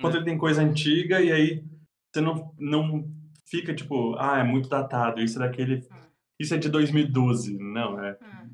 quanto 0.00 0.14
É. 0.14 0.18
ele 0.18 0.24
tem 0.26 0.38
coisa 0.38 0.60
antiga, 0.62 1.20
e 1.20 1.32
aí 1.32 1.64
você 2.12 2.20
não, 2.20 2.54
não 2.58 3.10
fica 3.46 3.74
tipo, 3.74 4.14
ah, 4.18 4.38
é 4.38 4.44
muito 4.44 4.68
datado, 4.68 5.20
isso 5.20 5.42
é 5.42 5.46
daquele. 5.48 5.82
Isso 6.40 6.54
é 6.54 6.58
de 6.58 6.68
2012. 6.70 7.56
Não, 7.58 8.02
é. 8.02 8.16
Ah. 8.22 8.46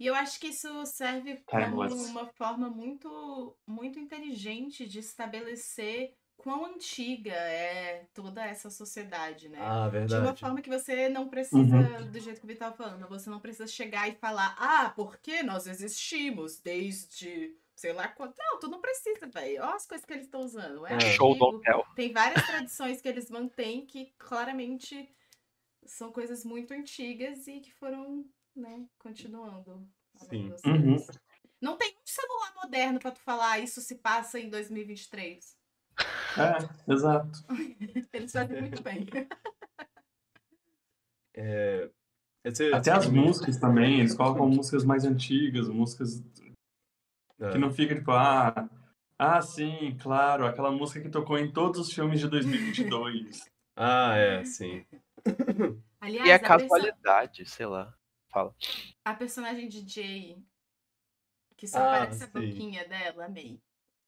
E 0.00 0.06
eu 0.06 0.14
acho 0.14 0.40
que 0.40 0.48
isso 0.48 0.68
serve 0.86 1.42
como 1.46 1.94
uma 2.06 2.26
forma 2.26 2.68
muito, 2.68 3.56
muito 3.66 3.98
inteligente 3.98 4.88
de 4.88 4.98
estabelecer 4.98 6.14
quão 6.36 6.66
antiga 6.66 7.30
é 7.32 8.06
toda 8.12 8.44
essa 8.44 8.68
sociedade, 8.70 9.48
né? 9.48 9.58
Ah, 9.60 9.88
De 9.88 9.96
uma 9.96 10.06
verdade. 10.06 10.40
forma 10.40 10.60
que 10.60 10.68
você 10.68 11.08
não 11.08 11.28
precisa, 11.28 11.58
Uhum. 11.76 12.10
do 12.10 12.18
jeito 12.18 12.40
que 12.40 12.44
o 12.44 12.48
Vitor 12.48 12.72
falando, 12.72 13.06
você 13.08 13.30
não 13.30 13.38
precisa 13.38 13.68
chegar 13.68 14.08
e 14.08 14.16
falar, 14.16 14.56
ah, 14.58 14.92
porque 14.96 15.42
nós 15.44 15.66
existimos 15.66 16.58
desde 16.60 17.54
sei 17.76 17.92
lá 17.92 18.06
quanto. 18.08 18.34
Não, 18.38 18.58
tu 18.60 18.68
não 18.68 18.80
precisa, 18.80 19.26
velho. 19.26 19.60
Olha 19.62 19.74
as 19.74 19.84
coisas 19.86 20.04
que 20.06 20.12
eles 20.12 20.26
estão 20.26 20.40
usando. 20.42 20.86
É, 20.86 20.94
É. 20.94 21.00
Show 21.12 21.36
do 21.36 21.44
hotel. 21.44 21.84
Tem 21.96 22.12
várias 22.12 22.44
tradições 22.46 23.00
que 23.00 23.08
eles 23.08 23.28
mantêm 23.30 23.84
que 23.84 24.12
claramente 24.16 25.08
são 25.86 26.10
coisas 26.12 26.44
muito 26.44 26.72
antigas 26.72 27.46
e 27.46 27.60
que 27.60 27.72
foram, 27.74 28.24
né, 28.56 28.86
continuando. 28.98 29.88
Sim. 30.16 30.52
Uhum. 30.66 30.96
Não 31.60 31.76
tem 31.76 31.94
um 31.96 32.06
celular 32.06 32.52
moderno 32.62 32.98
pra 32.98 33.10
tu 33.10 33.20
falar 33.20 33.58
isso 33.58 33.80
se 33.80 33.96
passa 33.96 34.38
em 34.38 34.48
2023. 34.50 35.56
É, 36.36 36.92
exato. 36.92 37.38
Eles 38.12 38.32
fazem 38.32 38.60
muito 38.60 38.82
bem. 38.82 39.06
É, 41.36 41.90
esse- 42.44 42.72
Até 42.72 42.92
as 42.92 43.08
músicas 43.08 43.56
também, 43.58 43.98
eles 43.98 44.14
colocam 44.14 44.48
músicas 44.48 44.84
mais 44.84 45.04
antigas, 45.04 45.68
músicas 45.68 46.22
É. 47.40 47.50
que 47.50 47.58
não 47.58 47.72
fica 47.72 47.94
tipo, 47.94 48.12
ah, 48.12 48.70
ah, 49.18 49.42
sim, 49.42 49.96
claro, 50.00 50.46
aquela 50.46 50.70
música 50.70 51.00
que 51.00 51.08
tocou 51.08 51.36
em 51.36 51.50
todos 51.50 51.80
os 51.80 51.92
filmes 51.92 52.20
de 52.20 52.28
2022. 52.28 53.44
Ah, 53.76 54.14
é, 54.16 54.44
sim. 54.44 54.86
Aliás, 56.00 56.28
E 56.28 56.32
a 56.32 56.36
a, 56.36 56.38
perso- 56.38 56.58
casualidade, 56.58 57.46
sei 57.46 57.66
lá. 57.66 57.94
Fala. 58.30 58.54
a 59.04 59.14
personagem 59.14 59.68
de 59.68 59.88
Jay, 59.88 60.42
que 61.56 61.68
só 61.68 61.78
Ah, 61.78 62.02
aparece 62.02 62.24
a 62.24 62.26
sim. 62.26 62.32
boquinha 62.32 62.88
dela, 62.88 63.26
amei. 63.26 63.60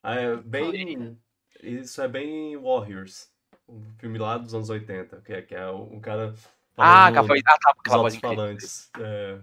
Ah, 0.02 0.14
é 0.16 0.36
bem. 0.36 1.20
Isso 1.62 2.02
é 2.02 2.08
bem 2.08 2.56
Warriors. 2.56 3.32
Um 3.68 3.82
filme 3.98 4.18
lá 4.18 4.36
dos 4.36 4.52
anos 4.54 4.68
80, 4.68 5.20
que 5.22 5.32
é, 5.32 5.42
que 5.42 5.54
é 5.54 5.68
o, 5.68 5.84
o 5.96 6.00
cara. 6.00 6.34
Ah, 6.76 7.06
ah, 7.06 7.12
tá, 7.12 7.20
aquela 7.20 8.02
voz 8.02 8.14
incrível. 8.14 8.30
alto-falantes. 8.30 8.90
É, 9.00 9.40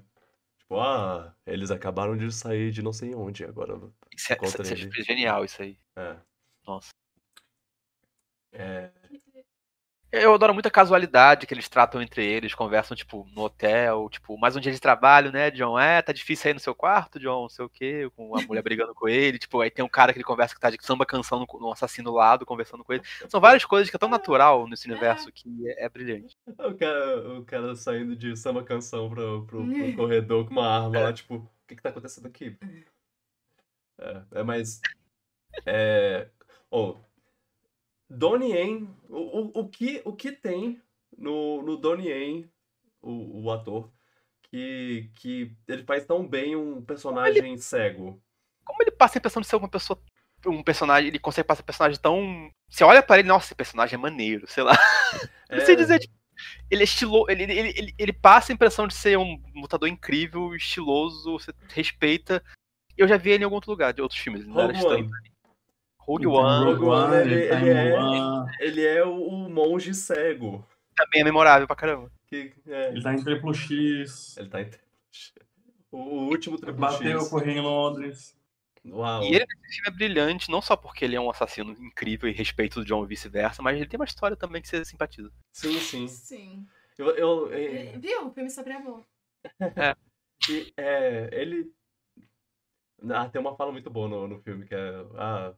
tipo, 0.59 0.79
ah, 0.79 1.33
eles 1.45 1.71
acabaram 1.71 2.15
de 2.15 2.31
sair 2.31 2.71
de 2.71 2.81
não 2.83 2.93
sei 2.93 3.15
onde 3.15 3.43
agora. 3.45 3.73
Isso 4.15 4.31
é, 4.33 4.37
é- 4.41 4.45
isso 4.47 4.61
é 5.01 5.03
genial, 5.03 5.43
isso 5.45 5.61
aí. 5.61 5.79
É. 5.95 6.17
Nossa. 6.67 6.91
É, 8.51 8.91
Eu 10.15 10.31
adoro 10.35 10.53
muito 10.53 10.67
a 10.67 10.71
casualidade 10.71 11.47
que 11.47 11.55
eles 11.55 11.67
tratam 11.67 11.99
entre 11.99 12.23
eles, 12.23 12.53
conversam, 12.53 12.95
tipo, 12.95 13.27
no 13.33 13.41
hotel, 13.41 14.07
tipo, 14.11 14.37
mais 14.37 14.55
um 14.55 14.59
dia 14.59 14.71
de 14.71 14.79
trabalho, 14.79 15.31
né, 15.31 15.49
John? 15.49 15.79
É, 15.79 16.03
tá 16.03 16.13
difícil 16.13 16.49
aí 16.49 16.53
no 16.53 16.59
seu 16.59 16.75
quarto, 16.75 17.19
John, 17.19 17.41
não 17.41 17.49
sei 17.49 17.65
o 17.65 17.69
quê, 17.69 18.07
com 18.15 18.37
a 18.37 18.41
mulher 18.43 18.61
brigando 18.61 18.93
com 18.93 19.09
ele, 19.09 19.39
tipo, 19.39 19.59
aí 19.59 19.71
tem 19.71 19.83
um 19.83 19.89
cara 19.89 20.13
que 20.13 20.19
ele 20.19 20.23
conversa 20.23 20.53
que 20.53 20.61
tá 20.61 20.69
de 20.69 20.77
samba 20.85 21.03
canção 21.03 21.39
no, 21.39 21.59
no 21.59 21.71
assassino 21.71 22.11
do 22.11 22.15
lado, 22.15 22.45
conversando 22.45 22.83
com 22.83 22.93
ele. 22.93 23.01
São 23.27 23.41
várias 23.41 23.65
coisas 23.65 23.89
que 23.89 23.95
é 23.95 23.99
tão 23.99 24.07
natural 24.07 24.67
nesse 24.67 24.87
universo 24.87 25.31
que 25.31 25.49
é, 25.67 25.85
é 25.85 25.89
brilhante. 25.89 26.37
o, 26.45 26.75
cara, 26.75 27.39
o 27.39 27.43
cara 27.43 27.75
saindo 27.75 28.15
de 28.15 28.37
samba 28.37 28.63
canção 28.63 29.09
pro, 29.09 29.47
pro, 29.47 29.65
pro 29.65 29.95
corredor 29.95 30.45
com 30.45 30.51
uma 30.51 30.67
arma 30.67 30.99
lá, 30.99 31.11
tipo, 31.11 31.37
o 31.37 31.49
que 31.67 31.75
que 31.75 31.81
tá 31.81 31.89
acontecendo 31.89 32.27
aqui? 32.27 32.55
É, 33.99 34.21
é 34.33 34.43
mais. 34.43 34.79
É. 35.65 36.27
Oh, 36.69 36.97
Donnie 38.09 38.51
Yen, 38.51 38.89
o, 39.09 39.17
o, 39.17 39.61
o, 39.61 39.69
que, 39.69 40.01
o 40.05 40.13
que 40.13 40.31
tem 40.31 40.81
no, 41.17 41.61
no 41.61 41.77
Donnie 41.77 42.09
Yen, 42.09 42.49
o, 43.01 43.43
o 43.43 43.51
ator, 43.51 43.89
que, 44.53 45.09
que 45.15 45.51
ele 45.67 45.83
faz 45.83 46.05
tão 46.05 46.27
bem 46.27 46.55
um 46.55 46.79
personagem 46.83 47.57
cego? 47.57 48.21
Como 48.63 48.83
ele 48.83 48.91
passa 48.91 49.17
a 49.17 49.19
impressão 49.19 49.41
de 49.41 49.47
ser 49.47 49.55
uma 49.55 49.67
pessoa. 49.67 49.99
Um 50.45 50.61
personagem, 50.61 51.07
ele 51.07 51.17
consegue 51.17 51.47
passar 51.47 51.63
um 51.63 51.65
personagem 51.65 51.99
tão. 51.99 52.51
Você 52.69 52.83
olha 52.83 53.01
pra 53.01 53.17
ele, 53.17 53.27
nossa, 53.27 53.47
esse 53.47 53.55
personagem 53.55 53.95
é 53.95 53.97
maneiro, 53.97 54.45
sei 54.47 54.63
lá. 54.63 54.73
Não 55.49 55.65
sei 55.65 55.73
É, 55.73 55.77
dizer, 55.77 55.99
tipo, 55.99 56.13
ele 56.69 56.81
é 56.81 56.83
estiloso. 56.83 57.31
Ele, 57.31 57.43
ele, 57.43 57.73
ele, 57.75 57.95
ele 57.97 58.13
passa 58.13 58.51
a 58.51 58.53
impressão 58.53 58.87
de 58.87 58.93
ser 58.93 59.17
um 59.17 59.41
lutador 59.55 59.89
incrível, 59.89 60.53
estiloso, 60.55 61.39
você 61.39 61.51
respeita. 61.69 62.43
Eu 62.95 63.07
já 63.07 63.17
vi 63.17 63.31
ele 63.31 63.43
em 63.43 63.45
algum 63.45 63.55
outro 63.55 63.71
lugar, 63.71 63.91
de 63.91 64.01
outros 64.01 64.19
filmes. 64.19 64.43
Ele 64.43 64.51
Rogue. 64.51 64.85
One. 64.85 65.09
Rogue 66.05 66.25
Então, 66.27 66.33
One 66.35 66.65
Rogue 66.73 66.85
One, 66.85 67.15
ele- 67.15 67.47
tá 67.47 67.55
ele 67.61 67.69
em 67.69 67.73
é- 67.73 67.89
Mulan, 67.89 68.45
Ele 68.59 68.85
é 68.85 69.05
o, 69.05 69.23
o 69.23 69.49
monge 69.49 69.93
cego. 69.93 70.65
também 70.95 71.21
é 71.21 71.23
memorável 71.23 71.65
pra 71.67 71.75
caramba. 71.75 72.11
Que, 72.27 72.53
é, 72.67 72.89
Ele 72.89 73.01
tá 73.01 73.13
em 73.13 73.23
Triplo 73.23 73.53
X. 73.53 74.37
ele 74.37 74.49
tá 74.49 74.61
em. 74.61 74.69
O, 75.91 75.97
o 75.97 76.27
último 76.29 76.57
Triple 76.57 76.79
Bateu 76.79 77.19
X. 77.21 77.29
correndo 77.29 77.57
em 77.57 77.61
Londres. 77.61 78.35
Uau. 78.85 79.23
E 79.23 79.27
ele 79.27 79.45
nesse 79.45 79.75
filme 79.81 79.87
é 79.87 79.91
brilhante, 79.91 80.51
não 80.51 80.61
só 80.61 80.75
porque 80.75 81.05
ele 81.05 81.15
é 81.15 81.21
um 81.21 81.29
assassino 81.29 81.71
incrível 81.71 82.27
e 82.27 82.33
respeito 82.33 82.79
do 82.81 82.85
John 82.85 83.03
e 83.03 83.07
vice-versa, 83.07 83.61
mas 83.61 83.77
ele 83.77 83.87
tem 83.87 83.97
uma 83.97 84.05
história 84.05 84.35
também 84.35 84.61
que 84.61 84.67
você 84.67 84.83
simpatiza. 84.83 85.31
Sim, 85.53 85.79
sim. 85.79 86.07
Sim. 86.07 86.67
Eu, 86.97 87.09
eu, 87.15 87.53
é, 87.53 87.97
Viu? 87.97 88.27
O 88.27 88.31
filme 88.33 88.49
sobre 88.49 88.73
amor. 88.73 89.05
e, 90.49 90.73
é, 90.75 91.29
ele. 91.31 91.71
Ah, 93.09 93.27
tem 93.29 93.39
uma 93.41 93.55
fala 93.55 93.71
muito 93.71 93.89
boa 93.89 94.07
no, 94.07 94.27
no 94.27 94.39
filme, 94.41 94.65
que 94.65 94.75
é. 94.75 95.05
Ah, 95.15 95.53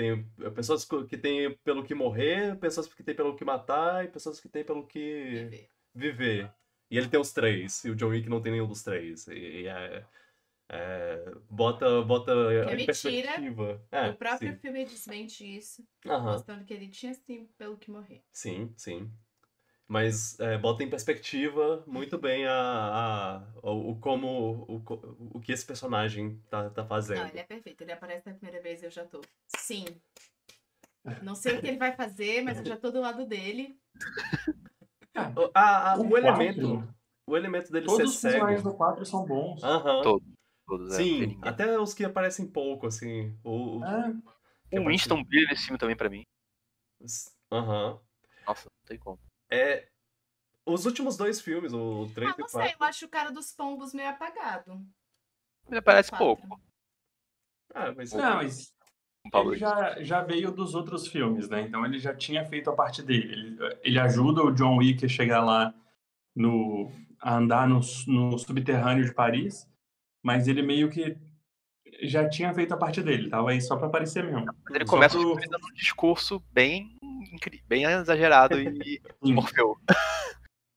tem 0.00 0.24
pessoas 0.54 0.84
que 0.84 1.18
têm 1.18 1.54
pelo 1.58 1.84
que 1.84 1.94
morrer, 1.94 2.56
pessoas 2.58 2.86
que 2.86 3.02
têm 3.02 3.14
pelo 3.14 3.36
que 3.36 3.44
matar 3.44 4.02
e 4.02 4.08
pessoas 4.08 4.40
que 4.40 4.48
têm 4.48 4.64
pelo 4.64 4.86
que 4.86 5.00
Viver. 5.30 5.68
viver. 5.94 6.52
E 6.90 6.96
ele 6.96 7.08
tem 7.08 7.20
os 7.20 7.32
três, 7.32 7.84
e 7.84 7.90
o 7.90 7.94
John 7.94 8.08
Wick 8.08 8.28
não 8.28 8.40
tem 8.40 8.52
nenhum 8.52 8.66
dos 8.66 8.82
três. 8.82 9.28
E, 9.28 9.34
e 9.34 9.66
é, 9.68 10.04
é, 10.70 11.34
bota 11.50 12.02
bota 12.02 12.32
é 12.32 12.74
em 12.80 12.86
perspectiva. 12.86 13.80
É, 13.92 14.08
o 14.08 14.14
próprio 14.14 14.52
sim. 14.54 14.58
filme 14.58 14.84
desmente 14.86 15.56
isso, 15.56 15.86
Aham. 16.06 16.32
mostrando 16.32 16.64
que 16.64 16.72
ele 16.72 16.88
tinha 16.88 17.12
sim 17.12 17.46
pelo 17.58 17.76
que 17.76 17.90
morrer. 17.90 18.22
Sim, 18.32 18.72
sim. 18.76 19.10
Mas 19.90 20.38
é, 20.38 20.56
bota 20.56 20.84
em 20.84 20.88
perspectiva 20.88 21.82
muito 21.84 22.16
bem 22.16 22.46
a, 22.46 22.52
a- 22.54 23.42
o, 23.60 23.90
o 23.90 23.96
como 23.98 24.64
o, 24.68 24.82
o 25.34 25.40
que 25.40 25.50
esse 25.50 25.66
personagem 25.66 26.40
tá, 26.48 26.70
tá 26.70 26.86
fazendo. 26.86 27.18
Não, 27.22 27.26
ele 27.26 27.40
é 27.40 27.42
perfeito. 27.42 27.80
Ele 27.82 27.90
aparece 27.90 28.24
na 28.28 28.36
primeira 28.36 28.62
vez 28.62 28.80
e 28.80 28.86
eu 28.86 28.90
já 28.92 29.04
tô. 29.04 29.20
Sim. 29.56 29.84
Não 31.22 31.34
sei 31.34 31.56
o 31.56 31.60
que 31.60 31.66
ele 31.66 31.76
vai 31.76 31.90
fazer, 31.96 32.40
mas 32.40 32.58
eu 32.58 32.64
já 32.66 32.76
tô 32.76 32.92
do 32.92 33.00
lado 33.00 33.26
dele. 33.26 33.76
O- 35.36 35.50
a- 35.52 35.94
a- 35.94 35.96
O 35.98 36.08
o, 36.08 36.16
elemento, 36.16 36.94
o 37.26 37.36
elemento 37.36 37.72
dele 37.72 37.86
Todos 37.86 38.10
os 38.10 38.16
ser 38.20 38.28
personagens 38.28 38.60
cego. 38.60 38.70
do 38.70 38.76
4 38.76 39.04
são 39.04 39.24
bons. 39.26 39.60
Todos. 39.60 40.28
Todos, 40.68 40.92
é, 40.94 40.96
Sim, 40.98 41.20
ninguém. 41.26 41.40
até 41.42 41.80
os 41.80 41.92
que 41.92 42.04
aparecem 42.04 42.46
pouco, 42.46 42.86
assim. 42.86 43.36
O, 43.42 43.78
o- 43.80 43.84
É, 44.70 44.78
O 44.78 44.86
Winston 44.86 45.24
brilha 45.24 45.48
nesse 45.48 45.64
filme 45.64 45.78
também 45.78 45.96
pra 45.96 46.08
mim. 46.08 46.22
Aham. 47.50 47.98
Nossa, 48.46 48.66
não 48.70 48.86
tem 48.86 48.96
como. 48.96 49.18
É. 49.50 49.88
Os 50.66 50.84
últimos 50.86 51.16
dois 51.16 51.40
filmes, 51.40 51.72
o 51.72 52.08
3 52.14 52.30
Ah, 52.30 52.34
e 52.36 52.40
não 52.40 52.46
o 52.46 52.48
sei, 52.48 52.60
4. 52.60 52.76
eu 52.80 52.86
acho 52.86 53.06
o 53.06 53.08
cara 53.08 53.30
dos 53.32 53.52
pombos 53.52 53.92
meio 53.92 54.08
apagado. 54.08 54.80
Ele 55.68 55.78
aparece 55.78 56.10
pouco. 56.12 56.60
Ah, 57.74 57.92
mas. 57.96 58.12
não, 58.12 58.36
mas 58.36 58.72
o 59.26 59.30
Paulo 59.30 59.52
ele 59.52 59.60
já, 59.60 60.02
já 60.02 60.22
veio 60.22 60.50
dos 60.50 60.74
outros 60.74 61.06
filmes, 61.08 61.48
né? 61.48 61.62
Então 61.62 61.84
ele 61.84 61.98
já 61.98 62.14
tinha 62.14 62.44
feito 62.44 62.70
a 62.70 62.74
parte 62.74 63.02
dele. 63.02 63.32
Ele, 63.32 63.78
ele 63.82 63.98
ajuda 63.98 64.42
o 64.42 64.52
John 64.52 64.76
Wick 64.78 65.04
a 65.04 65.08
chegar 65.08 65.42
lá 65.44 65.74
no 66.34 66.90
a 67.22 67.36
andar 67.36 67.68
no, 67.68 67.80
no 68.06 68.38
subterrâneo 68.38 69.04
de 69.04 69.12
Paris, 69.12 69.68
mas 70.22 70.48
ele 70.48 70.62
meio 70.62 70.88
que 70.88 71.18
já 72.02 72.26
tinha 72.28 72.52
feito 72.54 72.72
a 72.72 72.78
parte 72.78 73.02
dele, 73.02 73.28
tava 73.28 73.50
aí 73.50 73.60
só 73.60 73.76
pra 73.76 73.88
aparecer 73.88 74.24
mesmo. 74.24 74.46
Mas 74.64 74.74
ele 74.74 74.86
Só 74.86 74.90
começa 74.92 75.18
pro- 75.18 75.34
dando 75.34 75.66
um 75.66 75.74
discurso 75.74 76.40
bem, 76.50 76.96
bem 77.66 77.84
exagerado 77.84 78.58
e. 78.60 79.00
Morfeu. 79.22 79.76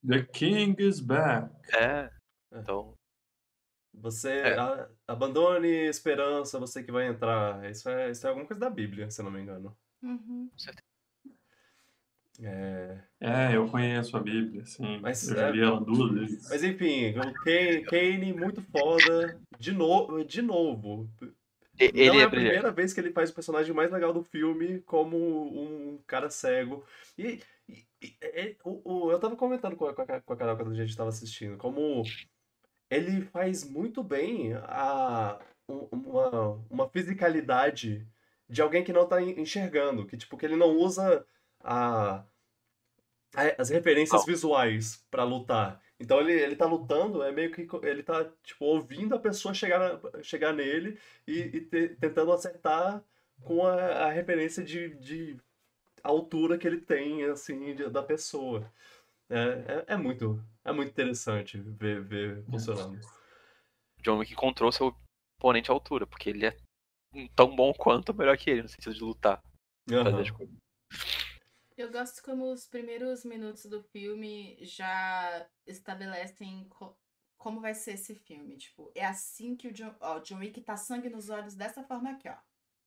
The 0.07 0.23
King 0.23 0.75
is 0.83 0.99
back. 0.99 1.49
É. 1.75 2.09
Então, 2.53 2.93
Você 3.95 4.31
É. 4.31 4.57
a- 4.59 4.89
abandone 5.07 5.67
esperança, 5.87 6.59
você 6.59 6.83
que 6.83 6.91
vai 6.91 7.07
entrar. 7.07 7.69
Isso 7.69 7.87
é, 7.89 8.09
isso 8.11 8.25
é 8.25 8.29
alguma 8.29 8.45
coisa 8.47 8.59
da 8.59 8.69
Bíblia, 8.69 9.09
se 9.11 9.21
eu 9.21 9.25
não 9.25 9.31
me 9.31 9.39
engano. 9.41 9.75
Uhum. 10.01 10.49
É, 12.41 12.97
É, 13.21 13.55
eu 13.55 13.69
conheço 13.69 14.17
a 14.17 14.19
Bíblia, 14.19 14.65
sim. 14.65 14.97
Mas, 14.99 15.27
eu 15.29 15.35
já 15.37 15.47
é- 15.47 15.51
li 15.51 15.61
ela 15.61 15.79
duas 15.79 16.11
vezes. 16.11 16.49
Mas 16.49 16.63
enfim, 16.63 17.11
o 17.17 17.33
Kane, 17.43 17.83
Kane 17.85 18.33
muito 18.33 18.61
foda. 18.63 19.39
De, 19.59 19.71
no, 19.71 20.23
de 20.23 20.41
novo. 20.41 21.07
E- 21.79 21.91
Não 21.91 21.99
ele 21.99 22.17
é 22.17 22.21
é 22.21 22.23
a 22.23 22.29
brilhante. 22.29 22.29
primeira 22.29 22.71
vez 22.71 22.93
que 22.93 22.99
ele 22.99 23.11
faz 23.11 23.29
o 23.29 23.33
personagem 23.33 23.73
mais 23.73 23.91
legal 23.91 24.13
do 24.13 24.23
filme 24.23 24.79
como 24.81 25.17
um 25.17 25.99
cara 26.05 26.29
cego. 26.29 26.83
E, 27.17 27.41
e- 27.67 27.85
e- 28.01 28.57
o- 28.63 29.05
o- 29.07 29.11
eu 29.11 29.19
tava 29.19 29.35
comentando 29.35 29.75
com 29.75 29.85
a, 29.87 29.93
com 29.93 30.01
a 30.01 30.21
com 30.21 30.33
a 30.33 30.37
Carol 30.37 30.55
quando 30.57 30.71
a 30.71 30.75
gente 30.75 30.95
tava 30.95 31.09
assistindo, 31.09 31.57
como 31.57 32.03
ele 32.89 33.21
faz 33.21 33.63
muito 33.63 34.03
bem 34.03 34.53
a, 34.53 35.39
um- 35.67 35.87
uma, 35.91 36.51
uma 36.69 36.89
fisicalidade 36.89 38.05
de 38.49 38.61
alguém 38.61 38.83
que 38.83 38.93
não 38.93 39.07
tá 39.07 39.21
en- 39.21 39.39
enxergando, 39.41 40.05
que 40.05 40.15
tipo, 40.17 40.37
que 40.37 40.45
ele 40.45 40.55
não 40.55 40.69
usa 40.77 41.25
a, 41.59 42.23
a- 43.35 43.55
as 43.57 43.69
referências 43.69 44.21
Não. 44.21 44.25
visuais 44.27 45.03
pra 45.09 45.23
lutar. 45.23 45.81
Então 45.99 46.19
ele, 46.19 46.33
ele 46.33 46.55
tá 46.55 46.65
lutando, 46.65 47.23
é 47.23 47.31
meio 47.31 47.51
que 47.51 47.67
ele 47.83 48.03
tá 48.03 48.25
tipo 48.43 48.65
ouvindo 48.65 49.15
a 49.15 49.19
pessoa 49.19 49.53
chegar, 49.53 49.99
chegar 50.21 50.53
nele 50.53 50.97
e, 51.27 51.39
e 51.39 51.61
te- 51.61 51.89
tentando 51.95 52.31
acertar 52.33 53.03
com 53.43 53.65
a, 53.65 53.75
a 54.07 54.11
referência 54.11 54.63
de, 54.63 54.95
de 54.95 55.37
altura 56.03 56.57
que 56.57 56.67
ele 56.67 56.81
tem 56.81 57.23
assim 57.25 57.75
de- 57.75 57.89
da 57.89 58.03
pessoa. 58.03 58.71
É, 59.29 59.85
é, 59.89 59.93
é 59.93 59.97
muito 59.97 60.43
é 60.65 60.71
muito 60.71 60.89
interessante 60.91 61.57
ver, 61.59 62.01
ver 62.01 62.43
funcionando. 62.51 62.99
John 64.03 64.19
Wick 64.19 64.31
encontrou 64.33 64.71
seu 64.71 64.95
oponente 65.39 65.71
à 65.71 65.73
altura, 65.73 66.05
porque 66.05 66.29
ele 66.29 66.45
é 66.45 66.55
tão 67.35 67.55
bom 67.55 67.73
quanto 67.73 68.13
melhor 68.13 68.37
que 68.37 68.49
ele, 68.49 68.63
no 68.63 68.69
sentido 68.69 68.93
de 68.95 69.01
lutar, 69.03 69.41
coisas. 70.31 70.55
Eu 71.77 71.91
gosto 71.91 72.21
como 72.23 72.51
os 72.51 72.67
primeiros 72.67 73.25
minutos 73.25 73.65
do 73.65 73.81
filme 73.81 74.57
já 74.61 75.45
estabelecem 75.65 76.67
co- 76.69 76.95
como 77.37 77.59
vai 77.59 77.73
ser 77.73 77.93
esse 77.93 78.15
filme. 78.15 78.57
Tipo, 78.57 78.91
é 78.95 79.05
assim 79.05 79.55
que 79.55 79.67
o 79.67 79.73
John, 79.73 79.93
ó, 79.99 80.17
o 80.17 80.19
John 80.21 80.37
Wick 80.37 80.61
tá 80.61 80.77
sangue 80.77 81.09
nos 81.09 81.29
olhos 81.29 81.55
dessa 81.55 81.83
forma 81.83 82.11
aqui, 82.11 82.29
ó. 82.29 82.35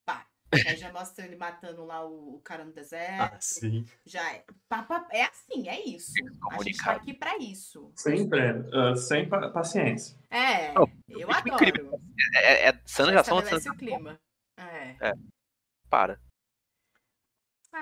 Pá. 0.05 0.25
Aí 0.53 0.77
já 0.77 0.91
mostra 0.93 1.25
ele 1.25 1.35
matando 1.35 1.83
lá 1.83 2.05
o, 2.07 2.35
o 2.35 2.39
cara 2.41 2.63
no 2.63 2.71
deserto. 2.71 3.35
Ah, 3.35 3.37
sim. 3.41 3.85
Já 4.05 4.33
é. 4.33 4.45
Pá, 4.69 4.81
pá, 4.83 5.05
é 5.11 5.25
assim, 5.25 5.67
é 5.67 5.81
isso. 5.81 6.13
A 6.51 6.63
gente 6.63 6.77
tá 6.81 6.93
aqui 6.93 7.13
pra 7.13 7.37
isso. 7.37 7.91
Sempre, 7.95 8.39
é, 8.39 8.95
sem 8.95 9.27
pa- 9.27 9.49
paciência. 9.49 10.17
É, 10.29 10.71
Não, 10.73 10.89
eu 11.09 11.29
é 11.29 11.33
adoro. 11.35 11.55
incrível. 11.55 12.01
É, 12.35 12.67
é 12.69 12.71
de 12.71 12.79
ação, 12.85 13.05
cena 13.05 13.19
Estabelece 13.19 13.69
o 13.69 13.75
clima. 13.75 14.19
É. 14.57 14.95
para. 15.89 16.19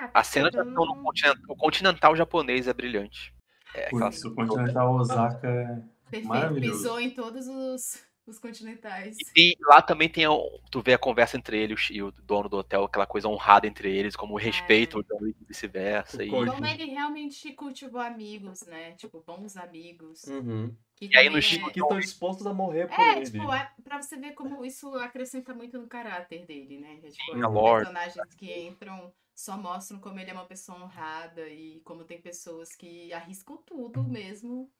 Ah, 0.04 0.12
A 0.14 0.24
cena 0.24 0.50
de 0.50 0.60
ação 0.60 0.86
no 0.86 1.04
continental, 1.04 1.44
o 1.50 1.56
continental 1.56 2.16
japonês 2.16 2.68
é 2.68 2.74
brilhante. 2.74 3.34
É 3.74 3.86
aquela 3.88 4.10
Putz, 4.10 4.24
o 4.26 4.34
Continental 4.36 4.94
Osaka 4.96 5.48
é 5.48 5.66
Perfeito. 6.10 6.28
Maravilhoso. 6.28 6.78
Pisou 6.78 7.00
em 7.00 7.10
todos 7.10 7.48
os, 7.48 8.06
os 8.28 8.38
continentais. 8.40 9.18
E 9.36 9.56
lá 9.68 9.82
também 9.82 10.08
tem. 10.08 10.26
a- 10.26 10.30
Tu 10.72 10.82
vê 10.82 10.94
a 10.94 10.98
conversa 11.00 11.36
entre 11.36 11.58
ele 11.58 11.76
e 11.90 12.02
o 12.02 12.12
dono 12.12 12.48
do 12.48 12.58
hotel, 12.58 12.84
aquela 12.84 13.06
coisa 13.08 13.28
honrada 13.28 13.66
entre 13.68 13.94
eles, 13.94 14.16
como 14.16 14.34
o 14.36 14.38
respeito 14.38 14.98
ao 14.98 15.04
John 15.04 15.18
Wick 15.26 15.42
e 15.42 15.46
vice-versa. 15.46 16.24
E. 16.24 16.30
Como 16.30 16.66
ele 16.66 16.86
realmente 16.86 17.52
cultivou 17.54 18.00
amigos, 18.00 18.62
né? 18.68 18.92
Tipo, 18.94 19.24
bons 19.26 19.58
amigos. 19.58 20.24
Uhum. 20.24 20.74
Que 20.96 21.10
E 21.12 21.18
aí 21.18 21.30
no 21.30 21.42
Chico 21.42 21.70
é... 21.70 21.74
Que 21.74 21.82
estão 21.82 22.00
dispostos 22.00 22.48
a 22.48 22.54
morrer 22.54 22.88
por 22.88 23.00
É, 23.00 23.18
ele. 23.18 23.26
tipo, 23.32 23.52
é 23.52 23.70
pra 23.84 24.02
você 24.02 24.16
ver 24.16 24.32
como 24.34 24.64
isso 24.64 24.94
acrescenta 24.96 25.54
muito 25.54 25.78
no 25.78 25.88
caráter 25.88 26.46
dele, 26.46 26.78
né? 26.80 27.00
É, 27.04 27.10
tipo, 27.10 27.34
Sim, 27.34 27.42
personagens 27.42 28.36
que 28.38 28.60
entram 28.68 29.12
só 29.36 29.58
mostram 29.58 30.00
como 30.00 30.18
ele 30.20 30.32
é 30.32 30.34
uma 30.34 30.46
pessoa 30.46 30.82
honrada 30.82 31.48
e 31.50 31.82
como 31.84 32.06
tem 32.06 32.20
pessoas 32.22 32.74
que 32.76 33.12
arriscam 33.14 33.58
tudo 33.58 34.02
mesmo 34.04 34.72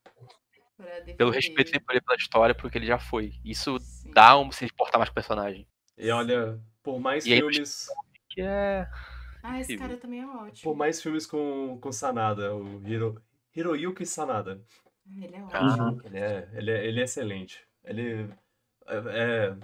pra 0.76 0.86
defender. 1.00 1.14
pelo 1.16 1.30
respeito 1.30 1.80
por 1.84 1.92
ele 1.92 2.00
pela 2.00 2.16
história, 2.16 2.54
porque 2.54 2.78
ele 2.78 2.86
já 2.86 2.98
foi. 2.98 3.34
Isso 3.44 3.78
Sim. 3.78 4.10
dá 4.12 4.38
um 4.38 4.50
se 4.50 4.64
importar 4.64 4.98
mais 4.98 5.10
com 5.10 5.12
o 5.12 5.14
personagem. 5.14 5.68
E 5.98 6.10
olha, 6.10 6.58
por 6.82 6.98
mais 6.98 7.26
E 7.26 7.36
filmes. 7.36 7.86
Que 8.30 8.40
é. 8.40 8.88
Ah, 9.42 9.60
esse 9.60 9.76
cara 9.76 9.96
também 9.96 10.20
é 10.22 10.26
ótimo. 10.26 10.62
Por 10.62 10.76
mais 10.76 11.00
filmes 11.00 11.24
com, 11.26 11.78
com 11.80 11.92
Sanada, 11.92 12.54
o 12.54 12.82
Hiro, 12.86 13.22
Hiroyuki 13.54 14.04
Sanada. 14.04 14.60
Ah, 15.06 15.24
Ele 15.24 15.36
é 15.36 15.38
Ah. 15.38 15.44
ótimo. 15.44 15.84
Uhum. 15.84 16.00
Ele 16.04 16.18
é, 16.18 16.48
ele 16.54 16.70
é, 16.70 16.86
ele 16.86 17.00
é 17.00 17.04
excelente. 17.04 17.64
Ele 17.84 18.28
é, 18.86 18.96
é- 19.08 19.56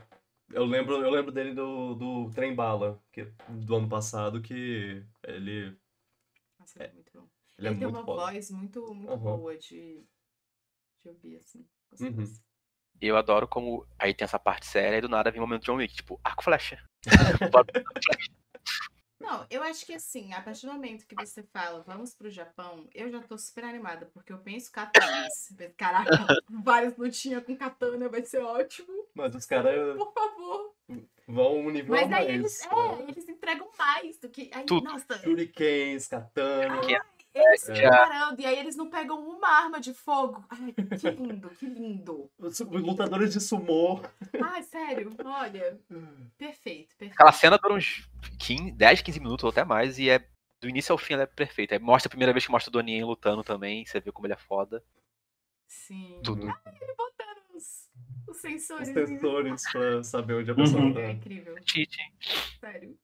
eu 0.53 0.65
lembro, 0.65 1.03
eu 1.03 1.11
lembro 1.11 1.33
dele 1.33 1.55
do, 1.55 1.95
do 1.95 2.31
Trem 2.31 2.55
Bala, 2.55 3.01
que, 3.13 3.25
do 3.49 3.77
ano 3.77 3.89
passado, 3.89 4.41
que 4.41 5.05
ele, 5.23 5.77
Nossa, 6.59 6.79
ele 6.79 6.89
é 6.89 6.93
muito 6.93 7.13
bom. 7.13 7.29
ele 7.59 7.69
é 7.69 7.71
Ele 7.71 7.79
tem 7.79 7.89
muito 7.89 7.99
uma 7.99 8.05
foda. 8.05 8.23
voz 8.23 8.51
muito, 8.51 8.95
muito 8.95 9.13
Aham. 9.13 9.37
boa 9.37 9.57
de, 9.57 10.05
de 11.03 11.09
ouvir, 11.09 11.37
assim. 11.37 11.67
Uhum. 12.01 12.25
eu 13.01 13.17
adoro 13.17 13.49
como. 13.49 13.87
Aí 13.99 14.15
tem 14.15 14.25
essa 14.25 14.39
parte 14.39 14.67
séria 14.67 14.99
e 14.99 15.01
do 15.01 15.09
nada 15.09 15.31
vem 15.31 15.41
o 15.41 15.45
momento 15.45 15.63
de 15.63 15.67
John 15.67 15.77
Wick, 15.77 15.95
tipo, 15.95 16.21
arco 16.25 16.43
e 16.43 16.45
flecha. 16.45 16.83
Não, 19.21 19.47
eu 19.51 19.63
acho 19.63 19.87
que 19.87 19.95
assim, 19.95 20.33
a 20.33 20.43
partir 20.43 20.67
do 20.67 20.73
momento 20.73 21.07
que 21.07 21.15
você 21.15 21.43
fala, 21.45 21.83
vamos 21.83 22.13
pro 22.15 22.29
Japão, 22.29 22.89
eu 22.93 23.11
já 23.11 23.23
tô 23.23 23.39
super 23.39 23.65
animada, 23.65 24.07
porque 24.13 24.33
eu 24.33 24.39
penso 24.39 24.71
katanas. 24.73 25.49
Caraca, 25.77 26.11
várias 26.63 26.97
lutinhas 26.97 27.45
com 27.45 27.57
katana 27.57 28.09
vai 28.09 28.25
ser 28.25 28.43
ótimo. 28.43 29.02
Mas 29.15 29.35
os 29.35 29.45
caras 29.47 29.97
Por 29.97 30.13
favor. 30.13 30.75
vão 31.29 31.57
um 31.59 31.71
nível 31.71 31.95
Mas 31.95 32.09
mais. 32.09 32.27
aí 32.27 32.35
eles, 32.35 32.65
é, 32.67 33.03
eles 33.09 33.29
entregam 33.29 33.71
mais 33.79 34.19
do 34.19 34.29
que. 34.29 34.51
Aí, 34.55 34.65
Tudo. 34.65 34.85
Nossa, 34.85 35.19
Shurikens, 35.19 36.09
katana. 36.09 36.81
Que- 36.81 36.99
eles 37.35 37.67
É. 37.71 37.73
preparando, 37.73 38.41
e 38.41 38.45
aí 38.47 38.59
eles 38.59 38.77
não 38.77 38.91
pegam 38.91 39.19
uma 39.27 39.49
arma 39.49 39.81
de 39.81 39.95
fogo. 39.95 40.45
Ai, 40.51 40.73
que 40.75 40.83
lindo, 41.11 41.49
que 41.51 41.65
lindo. 41.67 42.31
Os 42.39 42.61
lutadores 42.61 43.33
de 43.33 43.41
sumô. 43.41 44.03
Ai, 44.43 44.63
sério, 44.63 45.17
olha. 45.25 45.81
Perfeito, 46.37 46.89
perfeito. 46.97 47.13
Aquela 47.15 47.33
cena 47.33 47.57
dura 47.57 47.73
uns 47.75 48.07
15, 48.39 48.73
10, 48.73 49.01
15 49.01 49.19
minutos 49.21 49.45
ou 49.45 49.51
até 49.51 49.65
mais, 49.65 49.99
e 49.99 50.11
é 50.11 50.19
do 50.61 50.69
início 50.69 50.93
ao 50.93 50.99
fim 50.99 51.15
ela 51.15 51.23
é 51.23 51.27
perfeita. 51.27 51.75
Aí 51.75 51.79
mostra 51.79 52.09
a 52.09 52.11
primeira 52.11 52.33
vez 52.35 52.45
que 52.45 52.53
mostra 52.53 52.69
o 52.69 52.73
Donnie 52.73 53.03
lutando 53.03 53.43
também, 53.43 53.85
você 53.87 53.99
vê 53.99 54.13
como 54.13 54.27
ele 54.27 54.35
é 54.35 54.37
foda. 54.37 54.85
Sim. 55.67 56.21
Tudo. 56.23 56.43
Ele 56.43 56.53
os, 56.53 57.07
os 57.09 57.12
sensores. 58.43 58.89
Os 58.89 58.95
sensores 58.95 59.63
pra 59.73 60.03
saber 60.05 60.35
onde 60.35 60.51
a 60.51 60.55
pessoa 60.55 60.83
Uhum. 60.83 60.93
tá. 60.95 61.01
É 61.01 61.11
incrível, 61.13 61.55
Cheat. 61.65 61.97
sério. 62.61 62.99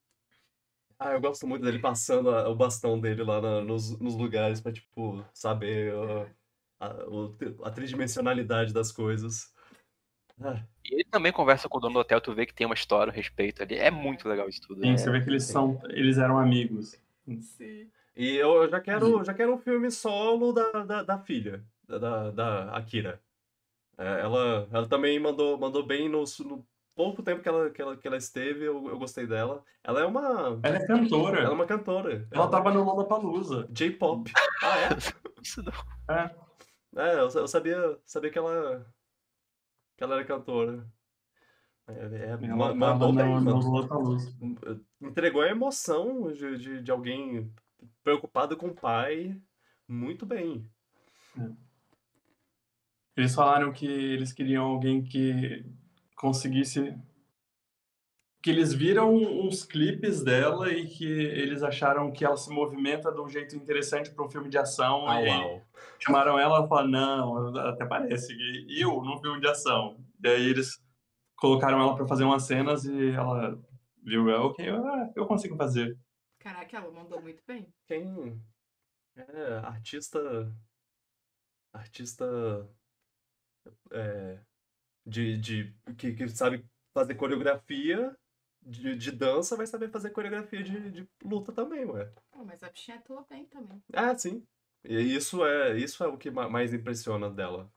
Ah, 0.99 1.13
eu 1.13 1.21
gosto 1.21 1.47
muito 1.47 1.65
dele 1.65 1.79
passando 1.79 2.29
a- 2.31 2.49
o 2.49 2.55
bastão 2.57 3.01
dele 3.01 3.23
lá 3.23 3.41
na- 3.41 3.61
nos, 3.63 3.99
nos 4.01 4.17
lugares 4.17 4.61
pra, 4.61 4.73
tipo, 4.73 5.25
saber 5.33 5.95
ó, 5.95 6.27
a, 6.81 6.89
o- 7.09 7.37
a 7.65 7.71
tridimensionalidade 7.71 8.73
das 8.75 8.91
coisas. 8.93 9.53
Ah, 10.41 10.61
E 10.85 10.95
ele 10.95 11.05
também 11.05 11.33
conversa 11.33 11.69
com 11.69 11.79
o 11.79 11.81
dono 11.81 11.95
do 11.95 12.01
hotel, 12.01 12.21
tu 12.21 12.35
vê 12.35 12.47
que 12.47 12.55
tem 12.55 12.67
uma 12.67 12.75
história, 12.75 13.13
um 13.13 13.15
respeito 13.15 13.63
ali. 13.63 13.77
É 13.77 13.91
muito 13.91 14.29
legal 14.29 14.49
isso 14.49 14.61
tudo. 14.63 14.81
Sim, 14.81 14.93
é- 14.93 14.97
você 14.97 15.11
vê 15.11 15.21
que 15.21 15.29
eles 15.31 15.45
são. 15.45 15.81
Eles 15.91 16.19
eram 16.19 16.39
amigos. 16.39 16.97
Sim. 17.43 17.89
E 18.17 18.35
eu 18.37 18.69
já 18.69 18.81
quero, 18.81 19.23
já 19.25 19.33
quero 19.35 19.55
um 19.55 19.59
filme 19.59 19.91
solo 19.93 20.53
da, 20.53 20.83
da, 20.85 21.03
da 21.05 21.19
filha, 21.19 21.63
da, 21.87 21.99
da, 21.99 22.31
da 22.33 22.77
Akira. 22.77 23.21
É, 23.99 24.21
ela, 24.21 24.69
ela 24.71 24.89
também 24.89 25.19
mandou, 25.19 25.59
mandou 25.59 25.85
bem 25.85 26.09
no, 26.09 26.23
no 26.45 26.67
pouco 26.95 27.23
tempo 27.23 27.43
que 27.43 27.49
ela, 27.49 27.69
que 27.71 27.83
ela, 27.83 27.97
que 27.97 28.07
ela 28.07 28.17
esteve, 28.17 28.65
eu, 28.65 28.89
eu 28.89 28.99
gostei 28.99 29.27
dela. 29.27 29.65
Ela 29.83 30.01
é 30.03 30.07
uma, 30.07 30.61
Ela 30.63 30.77
é 30.77 30.87
cantora. 30.87 31.39
ela 31.41 31.49
é 31.51 31.53
uma 31.53 31.67
cantora. 31.67 32.29
Ela 32.31 32.49
tava 32.49 32.73
no 32.73 32.85
Lollapalooza. 32.85 33.69
J-pop. 33.71 34.33
Ah, 34.63 34.79
é? 34.79 34.89
Isso 35.43 35.63
não. 35.63 35.73
É. 36.15 36.49
É, 36.97 37.15
eu, 37.15 37.29
eu 37.29 37.49
sabia, 37.49 37.99
sabia 38.07 38.31
que 38.31 38.39
ela, 38.39 38.87
que 39.97 40.03
ela 40.05 40.15
era 40.15 40.25
cantora. 40.25 40.87
É, 41.87 41.93
é, 41.93 42.29
Ela 42.31 42.57
ma- 42.57 42.69
tava 42.69 42.75
mandou 42.77 43.13
bem, 43.13 43.35
no, 43.35 43.41
no 43.41 43.45
mano. 43.45 43.71
Lollapalooza. 43.71 44.33
Entregou 45.01 45.43
a 45.43 45.49
emoção 45.49 46.33
de, 46.33 46.57
de, 46.59 46.83
de 46.83 46.91
alguém 46.91 47.53
preocupado 48.03 48.57
com 48.57 48.69
o 48.69 48.75
pai 48.75 49.41
muito 49.87 50.27
bem. 50.27 50.69
Eles 53.19 53.35
falaram 53.35 53.73
que 53.73 53.85
eles 53.85 54.33
queriam 54.33 54.65
alguém 54.65 55.03
que 55.03 55.65
conseguisse. 56.15 56.97
Que 58.41 58.51
eles 58.51 58.73
viram 58.73 59.13
uns 59.13 59.65
clipes 59.65 60.23
dela 60.23 60.71
e 60.73 60.87
que 60.87 61.05
eles 61.05 61.65
acharam 61.65 62.13
que 62.13 62.25
ela 62.25 62.37
se 62.37 62.49
movimenta 62.49 63.11
de 63.11 63.21
um 63.21 63.29
jeito 63.29 63.57
interessante 63.57 64.13
para 64.13 64.25
um 64.25 64.31
filme 64.31 64.49
de 64.49 64.57
ação. 64.57 65.09
Au, 65.09 65.27
e 65.27 65.31
au. 65.31 65.63
chamaram 65.99 66.39
ela 66.39 66.65
e 66.65 66.69
falaram: 66.69 66.89
Não, 66.89 67.57
até 67.59 67.85
parece. 67.85 68.29
que 68.37 68.81
Eu 68.81 69.03
num 69.03 69.19
filme 69.19 69.41
de 69.41 69.49
ação. 69.49 69.99
E 70.23 70.29
aí 70.29 70.49
eles 70.49 70.81
colocaram 71.35 71.81
ela 71.81 71.97
para 71.97 72.07
fazer 72.07 72.23
umas 72.23 72.45
cenas 72.45 72.85
e 72.85 73.11
ela 73.11 73.61
viu: 74.01 74.31
"Ah, 74.33 74.47
Ok, 74.47 74.65
eu 75.17 75.27
consigo 75.27 75.57
fazer. 75.57 75.99
Caraca, 76.39 76.77
ela 76.77 76.93
mandou 76.93 77.21
muito 77.21 77.43
bem. 77.45 77.67
Quem 77.85 78.41
é 79.17 79.55
artista 79.65 80.55
artista 81.73 82.25
é, 83.93 84.39
de, 85.07 85.39
de 85.39 85.75
que, 85.97 86.13
que 86.15 86.29
sabe 86.29 86.65
fazer 86.95 87.15
coreografia 87.15 88.17
de, 88.63 88.97
de 88.97 89.13
dança 89.13 89.57
vai 89.57 89.67
saber 89.67 89.91
fazer 89.91 90.11
coreografia 90.11 90.63
de, 90.63 90.91
de 90.91 91.09
luta 91.25 91.53
também, 91.53 91.85
ué. 91.87 92.11
Mas 92.45 92.63
a 92.63 92.69
bichinha 92.69 92.99
atua 92.99 93.25
bem 93.29 93.47
também. 93.47 93.83
Ah, 93.95 94.17
sim. 94.17 94.45
E 94.85 95.17
isso 95.17 95.45
é 95.45 95.77
isso 95.77 96.03
é 96.05 96.09
o 96.09 96.17
que 96.17 96.31
ma- 96.31 96.49
mais 96.49 96.73
impressiona 96.73 97.31
dela 97.31 97.71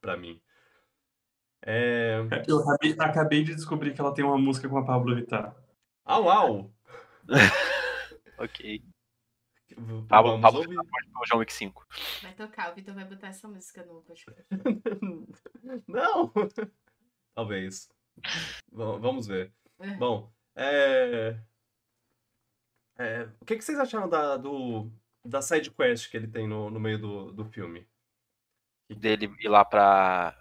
pra 0.00 0.16
mim. 0.16 0.40
É... 1.64 2.18
Eu 2.48 2.58
acabei, 2.60 2.96
acabei 2.98 3.44
de 3.44 3.54
descobrir 3.54 3.94
que 3.94 4.00
ela 4.00 4.14
tem 4.14 4.24
uma 4.24 4.38
música 4.38 4.68
com 4.68 4.78
a 4.78 4.84
Pablo 4.84 5.14
Vittar. 5.14 5.54
Au, 6.04 6.28
au! 6.28 6.70
Ok. 8.38 8.91
V- 9.74 10.06
Pablo- 10.08 10.30
Vamos 10.32 10.42
Pablo 10.42 10.60
ouvir. 10.60 10.78
O 10.78 11.24
John 11.26 11.38
Wick 11.38 11.52
5. 11.52 11.86
Vai 12.22 12.34
tocar, 12.34 12.72
o 12.72 12.74
Vitor 12.74 12.94
vai 12.94 13.04
botar 13.04 13.28
essa 13.28 13.46
música 13.48 13.84
no 13.84 14.02
podcast. 14.02 14.44
Não! 15.88 16.32
Talvez. 17.34 17.88
Va- 18.70 18.98
Vamos 18.98 19.26
ver. 19.26 19.52
É. 19.78 19.94
Bom, 19.96 20.32
é... 20.56 21.38
é, 22.98 23.22
O 23.40 23.44
que, 23.44 23.56
que 23.56 23.62
vocês 23.64 23.78
acharam 23.78 24.08
da, 24.08 24.36
do, 24.36 24.90
da 25.24 25.40
side 25.42 25.70
quest 25.70 26.10
que 26.10 26.16
ele 26.16 26.28
tem 26.28 26.46
no, 26.46 26.70
no 26.70 26.78
meio 26.80 26.98
do, 26.98 27.32
do 27.32 27.44
filme? 27.44 27.86
Dele 28.90 29.34
ir 29.40 29.48
lá 29.48 29.64
pra. 29.64 30.38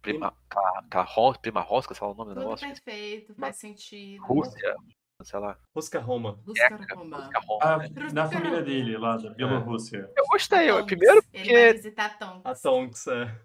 Prima, 0.00 0.36
aquela, 0.48 0.78
aquela 0.80 1.04
ro- 1.04 1.38
Prima 1.38 1.60
Rosca, 1.60 1.94
sei 1.94 2.04
lá 2.06 2.12
o 2.12 2.16
nome 2.16 2.30
do 2.30 2.34
Tudo 2.34 2.44
negócio. 2.44 2.66
perfeito, 2.68 3.34
faz 3.36 3.56
sentido. 3.56 4.22
Rússia, 4.24 4.76
sei 5.24 5.38
lá. 5.38 5.58
Rosca 5.74 5.98
Roma. 6.00 6.38
Rússia 6.46 6.64
Eca, 6.66 6.94
Roma. 6.94 7.16
Rússia, 7.16 7.40
Roma. 7.46 7.58
Ah, 7.62 7.76
da 8.12 8.24
do 8.26 8.32
família 8.32 8.62
dele, 8.62 8.96
lá 8.96 9.16
da 9.16 9.30
Bielorrússia. 9.30 10.10
Eu 10.16 10.24
gostei. 10.26 10.70
eu- 10.70 10.84
primeiro 10.86 11.22
Ele 11.32 11.52
vai 11.52 11.62
porque 11.64 11.72
visitar 11.74 12.18
Tonks. 12.18 12.42
A 12.44 12.54
Tonks, 12.54 13.06
é. 13.06 13.40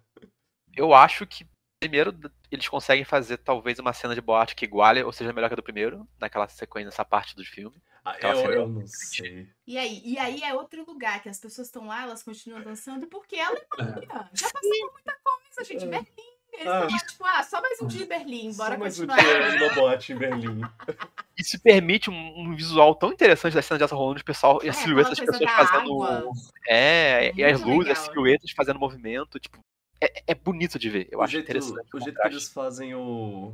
eu 0.76 0.94
acho 0.94 1.26
que 1.26 1.46
primeiro 1.80 2.14
eles 2.52 2.68
conseguem 2.68 3.04
fazer 3.06 3.38
talvez 3.38 3.78
uma 3.80 3.94
cena 3.94 4.16
de 4.16 4.22
boate 4.22 4.56
que 4.56 4.66
iguale 4.66 5.04
ou 5.04 5.12
seja 5.12 5.32
melhor 5.34 5.48
que 5.48 5.54
a 5.54 5.58
do 5.58 5.64
primeiro, 5.64 6.08
naquela 6.20 6.48
sequência, 6.48 6.86
nessa 6.88 7.06
parte 7.06 7.36
do 7.36 7.44
filme. 7.44 7.76
Ah, 8.04 8.16
eu, 8.22 8.52
eu 8.52 8.68
não 8.70 8.88
sei. 8.88 9.50
E 9.68 9.78
aí, 9.78 10.02
e 10.04 10.18
aí 10.18 10.42
é 10.42 10.54
outro 10.54 10.86
lugar 10.86 11.22
que 11.22 11.28
as 11.28 11.40
pessoas 11.40 11.68
estão 11.68 11.88
lá, 11.88 12.04
elas 12.04 12.24
continuam 12.24 12.64
dançando, 12.64 13.06
porque 13.08 13.36
é 13.36 13.44
Alemanha. 13.44 14.30
Já 14.34 14.50
passou 14.50 14.72
por 14.72 14.94
muita 14.94 15.18
coisa, 15.22 15.64
gente. 15.66 15.84
É. 15.84 15.88
Berlim. 15.88 16.37
Eles 16.58 16.68
Ah. 16.68 16.88
tipo, 16.88 17.24
ah, 17.24 17.44
só 17.44 17.62
mais 17.62 17.80
um 17.82 17.88
dia 17.88 18.04
em 18.04 18.08
Berlim, 18.08 18.52
bora 18.54 18.74
Só 18.74 18.80
mais 18.80 19.00
um 19.00 19.06
continuar. 19.08 19.50
dia 19.52 19.70
no 19.70 19.76
boate 19.76 20.14
em 20.14 20.16
Berlim. 20.18 20.62
Isso 21.38 21.60
permite 21.62 22.10
um, 22.10 22.40
um 22.40 22.56
visual 22.56 22.96
tão 22.96 23.12
interessante 23.14 23.54
da 23.54 23.62
cena 23.62 23.78
de 23.78 23.84
ação 23.84 23.98
rolando, 23.98 24.20
o 24.22 24.26
pessoal 24.26 24.60
e 24.64 24.68
É, 24.68 24.70
as 24.72 24.78
silhuetas 24.78 25.18
das 25.18 25.26
pessoas 25.28 25.52
fazendo. 25.52 26.04
água. 26.04 26.32
É, 26.68 27.32
e 27.36 27.44
as 27.44 27.62
Muito 27.62 27.76
luzes, 27.78 27.92
as 27.92 27.98
silhuetas 28.00 28.52
fazendo 28.52 28.80
movimento, 28.80 29.40
tipo. 29.40 29.60
É, 30.02 30.24
é 30.28 30.36
bonito 30.36 30.78
de 30.80 30.90
ver. 30.90 31.08
Eu 31.12 31.20
o 31.20 31.22
acho 31.22 31.34
jeito, 31.34 31.46
interessante. 31.46 31.88
o 31.94 31.98
o 31.98 32.00
jeito 32.02 32.20
que 32.20 32.28
eles 32.28 32.50
fazem 32.52 32.94
o, 32.96 33.54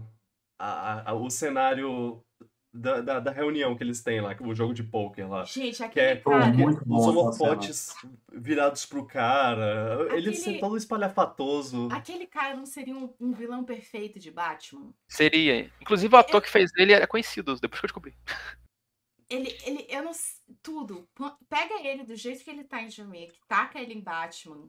a- 0.60 1.12
a- 1.12 1.14
o 1.14 1.30
cenário 1.30 2.22
da, 2.74 3.02
da, 3.02 3.20
da 3.20 3.32
reunião 3.32 3.76
que 3.76 3.84
eles 3.84 4.02
têm 4.02 4.20
lá, 4.20 4.36
o 4.40 4.56
jogo 4.56 4.74
de 4.74 4.84
poker 4.84 5.30
lá. 5.30 5.44
Gente, 5.46 5.78
Que 5.78 5.84
aquele 5.84 6.06
é 6.08 6.16
Pô, 6.16 6.32
cara. 6.32 6.48
muito 6.48 6.84
bom 6.84 6.96
os 6.98 7.06
holofotes 7.06 7.94
virados 8.32 8.86
pro 8.86 9.06
cara. 9.06 10.08
Eles 10.12 10.12
Aquele- 10.14 10.36
são 10.36 10.60
todo 10.60 10.76
espalhafatoso. 10.78 11.88
Aquele 11.92 12.26
cara 12.26 12.56
não 12.56 12.66
seria 12.66 12.96
um, 12.96 13.14
um 13.20 13.32
vilão 13.32 13.64
perfeito 13.64 14.20
de 14.20 14.32
Batman? 14.32 14.92
Seria. 15.08 15.72
Inclusive 15.80 16.16
o 16.16 16.18
ator 16.18 16.42
que 16.42 16.50
fez 16.50 16.72
ele 16.76 16.94
é 16.94 17.06
conhecido, 17.06 17.56
depois 17.60 17.80
que 17.80 17.86
eu 17.86 17.90
descobri. 17.90 18.16
Ele, 19.30 19.56
ele, 19.66 19.86
eu 19.90 20.04
não 20.04 20.12
Tudo. 20.62 21.08
Pega 21.48 21.88
ele 21.88 22.04
do 22.04 22.16
jeito 22.16 22.44
que 22.44 22.50
ele 22.50 22.64
tá 22.64 22.82
em 22.82 22.88
Wick, 22.88 23.34
taca 23.48 23.80
ele 23.80 23.94
em 23.94 24.02
Batman. 24.02 24.68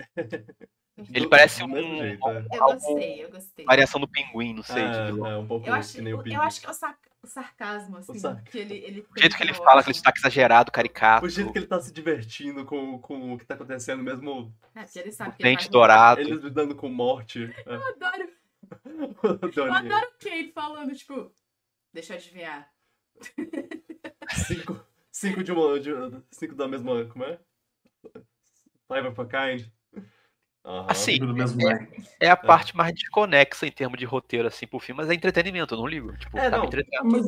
Ele 1.12 1.24
Do- 1.24 1.30
parece 1.30 1.58
do 1.60 1.64
um- 1.66 1.68
mesmo 1.68 1.96
jeito, 1.98 2.28
é. 2.28 2.38
Eu 2.52 2.60
gostei, 2.60 3.24
eu 3.24 3.30
gostei. 3.30 3.64
Variação 3.64 4.00
do 4.00 4.08
pinguim, 4.08 4.54
não 4.54 4.62
sei. 4.62 4.82
de 4.82 4.96
É, 4.96 5.08
é, 5.08 5.36
um 5.36 5.46
pouco 5.46 5.66
Eu 5.68 5.74
acho, 5.74 5.92
que 5.94 6.00
nem 6.02 6.12
o 6.12 6.16
eu, 6.18 6.22
Pinguim. 6.22 6.36
acho 6.36 6.60
que 6.60 6.66
é 6.66 6.70
o, 6.70 6.74
sac- 6.74 7.10
o 7.22 7.26
sarcasmo, 7.26 7.96
assim, 7.98 8.18
sarc- 8.18 8.50
que 8.50 8.58
ele, 8.58 8.74
ele 8.74 9.00
O 9.14 9.20
jeito 9.20 9.36
que 9.36 9.42
ele 9.42 9.50
eu 9.50 9.54
fala, 9.54 9.70
acho. 9.72 9.78
aquele 9.80 9.94
sotaque 9.96 10.18
exagerado, 10.20 10.72
caricato. 10.72 11.26
O 11.26 11.28
jeito 11.28 11.52
que 11.52 11.58
ele 11.58 11.66
tá 11.66 11.80
se 11.80 11.92
divertindo 11.92 12.64
com, 12.64 12.98
com 12.98 13.34
o 13.34 13.38
que 13.38 13.44
tá 13.44 13.54
acontecendo, 13.54 14.02
mesmo 14.02 14.54
É, 14.74 14.82
porque 14.82 14.98
ele 14.98 15.12
sabe 15.12 15.36
que 15.36 15.42
Dente 15.42 15.64
ele 15.64 15.70
dourado. 15.72 16.20
eles 16.20 16.42
lidando 16.42 16.74
com 16.74 16.88
morte. 16.88 17.44
É. 17.66 17.74
Eu 17.74 17.88
adoro, 17.88 18.28
Eu 19.22 19.28
eu 19.64 19.64
adorei. 19.64 19.92
adoro 19.92 20.06
o 20.08 20.12
Kate 20.24 20.52
falando, 20.54 20.94
tipo, 20.94 21.32
deixa 21.92 22.12
eu 22.14 22.16
adivinhar. 22.18 22.70
Cinco, 24.46 24.80
cinco 25.10 25.42
de 25.42 25.52
uma. 25.52 25.78
De, 25.80 25.90
cinco 26.30 26.54
da 26.54 26.68
mesma. 26.68 27.04
Como 27.06 27.24
é? 27.24 27.38
Five 28.88 29.08
of 29.08 29.20
a 29.20 29.24
kind. 29.26 29.66
Aham. 30.70 30.86
Assim, 30.88 31.18
mesmo 31.32 31.66
leque. 31.66 32.02
é 32.20 32.30
a 32.30 32.36
parte 32.36 32.76
mais 32.76 32.94
desconexa 32.94 33.66
em 33.66 33.72
termos 33.72 33.98
de 33.98 34.04
roteiro, 34.04 34.46
assim, 34.46 34.66
pro 34.66 34.78
filme, 34.78 35.00
mas 35.02 35.10
é 35.10 35.14
entretenimento, 35.14 35.74
eu 35.74 35.78
não 35.78 35.86
ligo. 35.86 36.16
Tipo, 36.16 36.38
É, 36.38 36.48
tá 36.50 36.58
não. 36.58 36.70
Mas 37.04 37.26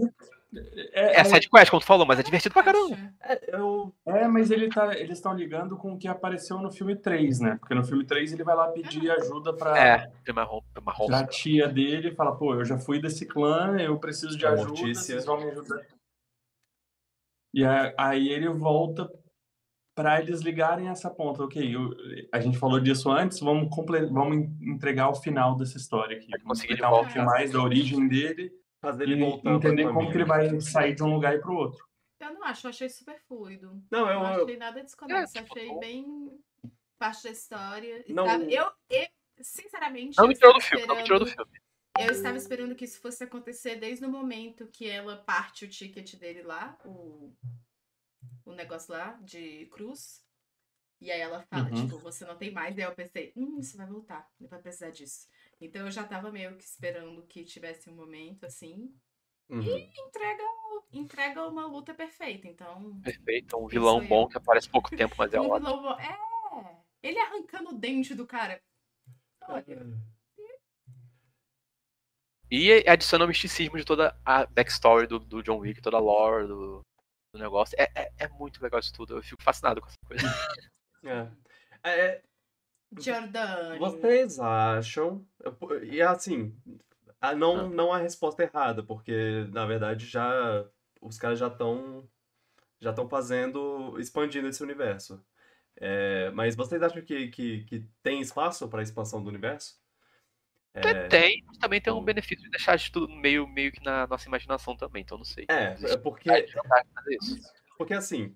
é, 0.92 1.20
É 1.20 1.24
sidequest, 1.24 1.70
como 1.70 1.80
tu 1.80 1.86
falou, 1.86 2.06
mas 2.06 2.20
é 2.20 2.22
divertido 2.22 2.52
pra 2.52 2.62
caramba. 2.62 2.94
Acha? 2.94 3.14
É, 3.22 3.56
eu. 3.56 3.92
é, 4.06 4.28
mas 4.28 4.50
ele 4.50 4.68
tá, 4.68 4.96
eles 4.96 5.18
estão 5.18 5.34
ligando 5.34 5.76
com 5.76 5.92
o 5.94 5.98
que 5.98 6.06
apareceu 6.06 6.58
no 6.58 6.70
filme 6.70 6.94
3, 6.94 7.40
né? 7.40 7.56
Porque 7.58 7.74
no 7.74 7.82
filme 7.82 8.04
3 8.04 8.32
ele 8.32 8.44
vai 8.44 8.54
lá 8.54 8.68
pedir 8.68 9.10
ajuda 9.10 9.52
pra, 9.52 9.76
É, 9.78 9.96
rom- 10.44 10.62
prima 10.72 10.92
rom- 10.92 11.06
pra 11.06 11.26
tia 11.26 11.68
dele 11.68 12.08
e 12.10 12.14
fala, 12.14 12.36
pô, 12.36 12.54
eu 12.54 12.64
já 12.64 12.78
fui 12.78 13.00
desse 13.00 13.26
clã, 13.26 13.76
eu 13.80 13.98
preciso 13.98 14.36
de 14.36 14.46
A 14.46 14.50
ajuda, 14.50 14.68
Mortícia. 14.68 14.94
vocês 15.02 15.24
vão 15.24 15.38
me 15.38 15.50
ajudar. 15.50 15.80
E 17.54 17.64
aí 17.98 18.28
ele 18.28 18.48
volta 18.48 19.10
para 19.94 20.20
eles 20.20 20.40
ligarem 20.40 20.88
essa 20.88 21.10
ponta. 21.10 21.42
Ok, 21.44 21.74
eu- 21.74 21.94
a 22.32 22.40
gente 22.40 22.58
falou 22.58 22.80
disso 22.80 23.10
antes, 23.10 23.40
vamos, 23.40 23.68
vamos 24.10 24.36
en- 24.36 24.72
entregar 24.72 25.08
o 25.08 25.14
final 25.14 25.56
dessa 25.56 25.76
história 25.76 26.16
aqui. 26.16 26.28
Vamos 26.30 26.60
conseguir 26.60 26.84
um 26.84 26.90
pouquinho 26.90 27.24
mais 27.26 27.50
da 27.52 27.62
origem 27.62 28.08
dele 28.08 28.52
Fazer 28.80 29.04
ele 29.04 29.20
voltar 29.20 29.54
entender 29.54 29.92
como 29.92 30.10
que 30.10 30.16
ele 30.16 30.24
vai 30.24 30.60
sair 30.60 30.92
de 30.96 31.04
um 31.04 31.14
lugar 31.14 31.36
e 31.36 31.38
para 31.40 31.52
o 31.52 31.54
outro. 31.54 31.86
Eu 32.18 32.34
não 32.34 32.42
acho, 32.42 32.66
eu 32.66 32.70
achei 32.70 32.88
super 32.88 33.16
fluido. 33.28 33.80
Não, 33.88 34.00
Eu 34.00 34.06
eu, 34.08 34.20
não 34.20 34.34
eu, 34.34 34.42
achei 34.42 34.56
nada 34.56 34.82
desconexo, 34.82 35.38
É, 35.38 35.40
tipo, 35.42 35.56
achei 35.56 35.78
bem 35.78 36.36
parte 36.98 37.22
da 37.22 37.30
história. 37.30 38.04
Não- 38.08 38.26
Eu, 38.50 38.72
eu, 38.90 39.06
sinceramente, 39.40 40.18
Não 40.18 40.24
eu 40.24 40.28
me 40.28 40.34
tirou 40.34 40.52
do 40.54 40.60
filme, 40.60 40.84
não 40.84 40.96
me 40.96 41.04
tirou 41.04 41.20
do 41.20 41.26
filme. 41.26 41.50
Eu 41.96 42.10
estava 42.10 42.36
esperando 42.36 42.74
que 42.74 42.84
isso 42.84 43.00
fosse 43.00 43.22
acontecer 43.22 43.76
desde 43.76 44.04
o 44.04 44.08
momento 44.10 44.66
que 44.66 44.88
ela 44.88 45.16
parte 45.16 45.64
o 45.64 45.68
ticket 45.68 46.16
dele 46.16 46.42
lá, 46.42 46.76
o, 46.84 47.32
o 48.44 48.52
negócio 48.54 48.92
lá 48.92 49.12
de 49.22 49.66
cruz. 49.66 50.22
E 51.00 51.10
aí 51.10 51.20
ela 51.20 51.42
fala, 51.42 51.68
Uhum. 51.68 51.74
tipo, 51.86 51.98
você 51.98 52.24
não 52.24 52.36
tem 52.38 52.50
mais. 52.52 52.76
E 52.76 52.82
aí 52.82 52.88
eu 52.88 52.94
pensei, 52.94 53.32
hum, 53.36 53.58
isso 53.58 53.76
vai 53.76 53.86
voltar, 53.86 54.28
ele 54.40 54.48
vai 54.48 54.60
precisar 54.60 54.90
disso. 54.90 55.28
Então 55.60 55.84
eu 55.86 55.90
já 55.90 56.04
tava 56.04 56.30
meio 56.30 56.56
que 56.56 56.64
esperando 56.64 57.22
que 57.26 57.44
tivesse 57.44 57.90
um 57.90 57.94
momento 57.96 58.44
assim. 58.46 58.94
Uhum. 59.48 59.90
Entrega, 60.06 60.42
entrega 60.92 61.46
uma 61.48 61.66
luta 61.66 61.92
perfeita. 61.94 62.46
Então, 62.48 63.00
Perfeito, 63.02 63.56
um 63.56 63.66
vilão 63.66 64.04
bom 64.06 64.22
eu. 64.24 64.28
que 64.28 64.36
aparece 64.36 64.68
pouco 64.68 64.90
tempo, 64.96 65.14
mas 65.18 65.32
é 65.34 65.40
um 65.40 65.50
ótimo. 65.50 65.76
vilão- 65.76 65.98
É! 66.00 66.18
Ele 67.02 67.18
arrancando 67.18 67.70
o 67.70 67.78
dente 67.78 68.14
do 68.14 68.26
cara. 68.26 68.62
Olha, 69.48 69.84
E 72.50 72.84
adiciona 72.88 73.24
o 73.24 73.28
misticismo 73.28 73.76
de 73.78 73.84
toda 73.84 74.14
a 74.24 74.44
backstory 74.46 75.06
do, 75.06 75.18
do 75.18 75.42
John 75.42 75.58
Wick, 75.58 75.80
toda 75.80 75.96
a 75.96 76.00
lore 76.00 76.46
do, 76.46 76.82
do 77.32 77.38
negócio. 77.38 77.74
É, 77.78 77.90
é, 77.94 78.12
é 78.18 78.28
muito 78.28 78.62
legal 78.62 78.78
isso 78.80 78.92
tudo. 78.92 79.16
Eu 79.16 79.22
fico 79.22 79.42
fascinado 79.42 79.80
com 79.80 79.88
essa 79.88 79.98
coisa. 80.06 80.22
É. 81.04 81.26
É, 81.82 82.22
Jordan. 82.96 83.76
Vocês 83.80 84.38
acham. 84.38 85.26
E 85.82 86.00
assim, 86.00 86.54
não, 87.36 87.56
Ah. 87.66 87.68
não 87.68 87.92
há 87.92 87.98
resposta 87.98 88.44
errada, 88.44 88.84
porque 88.84 89.44
na 89.50 89.66
verdade 89.66 90.06
já. 90.06 90.64
Os 91.00 91.18
caras 91.18 91.40
já 91.40 91.48
estão. 91.48 92.08
Já 92.78 92.90
estão 92.90 93.08
fazendo. 93.08 93.98
expandindo 93.98 94.46
esse 94.46 94.62
universo. 94.62 95.20
É, 95.76 96.30
mas 96.30 96.54
vocês 96.54 96.80
acham 96.80 97.02
que, 97.02 97.26
que, 97.30 97.64
que 97.64 97.84
tem 98.00 98.20
espaço 98.20 98.68
para 98.68 98.80
expansão 98.82 99.20
do 99.20 99.28
universo? 99.28 99.81
É, 100.74 101.08
Tem, 101.08 101.42
mas 101.46 101.58
também 101.58 101.80
tem 101.80 101.92
um 101.92 101.96
Bom. 101.96 102.04
benefício 102.04 102.42
de 102.44 102.50
deixar 102.50 102.76
de 102.76 102.90
tudo 102.90 103.12
meio, 103.14 103.46
meio 103.46 103.70
que 103.70 103.84
na 103.84 104.06
nossa 104.06 104.26
imaginação 104.26 104.76
também, 104.76 105.02
então 105.02 105.18
não 105.18 105.24
sei. 105.24 105.46
é, 105.48 105.76
é 105.92 105.96
porque, 105.98 106.30
porque 107.76 107.94
assim, 107.94 108.34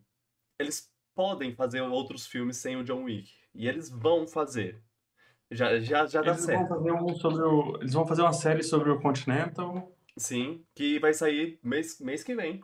eles 0.59 0.91
podem 1.15 1.55
fazer 1.55 1.81
outros 1.81 2.27
filmes 2.27 2.59
sem 2.59 2.77
o 2.77 2.85
John 2.85 3.05
Wick. 3.05 3.33
E 3.55 3.67
eles 3.67 3.89
vão 3.89 4.27
fazer. 4.27 4.83
Já, 5.51 5.79
já, 5.79 6.07
já 6.07 6.23
dá 6.23 6.33
Eles 6.33 6.47
vão 6.47 6.57
certo. 6.57 6.69
fazer 6.69 6.93
um 6.93 7.15
sobre 7.15 7.43
o, 7.43 7.77
eles 7.77 7.93
vão 7.95 8.07
fazer 8.07 8.23
uma 8.23 8.33
série 8.33 8.63
sobre 8.63 8.91
o 8.91 9.01
Continental. 9.01 9.93
Sim, 10.19 10.65
que 10.75 10.99
vai 10.99 11.15
sair 11.15 11.59
mês, 11.63 12.01
mês 12.01 12.23
que 12.25 12.35
vem. 12.35 12.63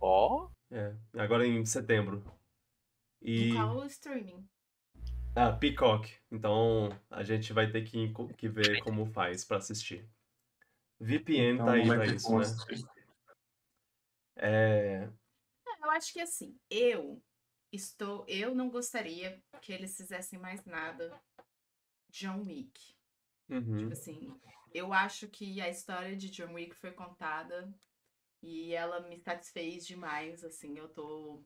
Ó, 0.00 0.48
É, 0.70 0.94
agora 1.18 1.46
em 1.46 1.64
setembro. 1.64 2.22
E. 3.22 3.50
Em 3.50 3.54
qual 3.54 3.86
streaming? 3.86 4.48
Ah, 5.34 5.52
Peacock. 5.52 6.12
Então 6.30 6.90
a 7.10 7.22
gente 7.22 7.52
vai 7.52 7.70
ter 7.70 7.82
que, 7.82 8.12
que 8.36 8.48
ver 8.48 8.82
como 8.82 9.06
faz 9.06 9.44
pra 9.44 9.56
assistir. 9.56 10.08
VPN 11.00 11.54
Então 11.54 11.66
tá 11.66 11.72
aí 11.72 11.86
vai 11.86 11.96
pra 11.98 12.06
isso, 12.06 12.36
né? 12.36 12.42
assistir. 12.42 12.84
É. 14.36 15.08
Eu 15.82 15.90
acho 15.90 16.12
que 16.12 16.20
assim, 16.20 16.58
eu 16.70 17.22
estou. 17.72 18.24
Eu 18.28 18.54
não 18.54 18.68
gostaria 18.70 19.42
que 19.60 19.72
eles 19.72 19.96
fizessem 19.96 20.38
mais 20.38 20.64
nada 20.64 21.18
John 22.10 22.42
Wick. 22.42 22.94
uhum, 23.48 23.76
Tipo 23.78 23.92
assim, 23.92 24.40
eu 24.72 24.92
acho 24.92 25.28
que 25.28 25.60
a 25.60 25.68
história 25.68 26.16
de 26.16 26.30
John 26.30 26.52
Wick 26.52 26.74
foi 26.74 26.92
contada 26.92 27.72
e 28.42 28.74
ela 28.74 29.00
me 29.08 29.18
satisfez 29.18 29.86
demais, 29.86 30.44
assim, 30.44 30.76
eu 30.76 30.88
tô, 30.88 31.42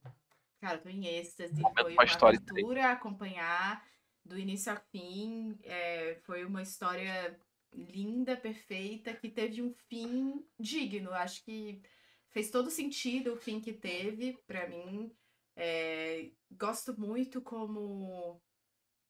cara, 0.60 0.78
eu 0.78 0.82
tô 0.82 0.88
em 0.88 1.06
êxtase, 1.06 1.54
Momento 1.54 1.82
foi 1.82 1.92
uma 1.92 2.02
uma 2.02 2.04
história 2.04 2.38
aventura 2.40 2.86
a 2.86 2.92
acompanhar 2.92 3.86
do 4.24 4.38
início 4.38 4.72
ao 4.72 4.78
fim, 4.90 5.58
é, 5.62 6.16
foi 6.24 6.44
uma 6.44 6.62
história 6.62 7.38
linda, 7.72 8.36
perfeita, 8.36 9.14
que 9.14 9.28
teve 9.30 9.62
um 9.62 9.72
fim 9.88 10.44
digno, 10.58 11.12
acho 11.12 11.44
que 11.44 11.82
fez 12.30 12.50
todo 12.50 12.70
sentido 12.70 13.32
o 13.34 13.36
fim 13.36 13.60
que 13.60 13.72
teve 13.72 14.36
pra 14.46 14.68
mim, 14.68 15.14
É, 15.58 16.30
gosto 16.50 16.98
muito 17.00 17.40
como 17.40 18.42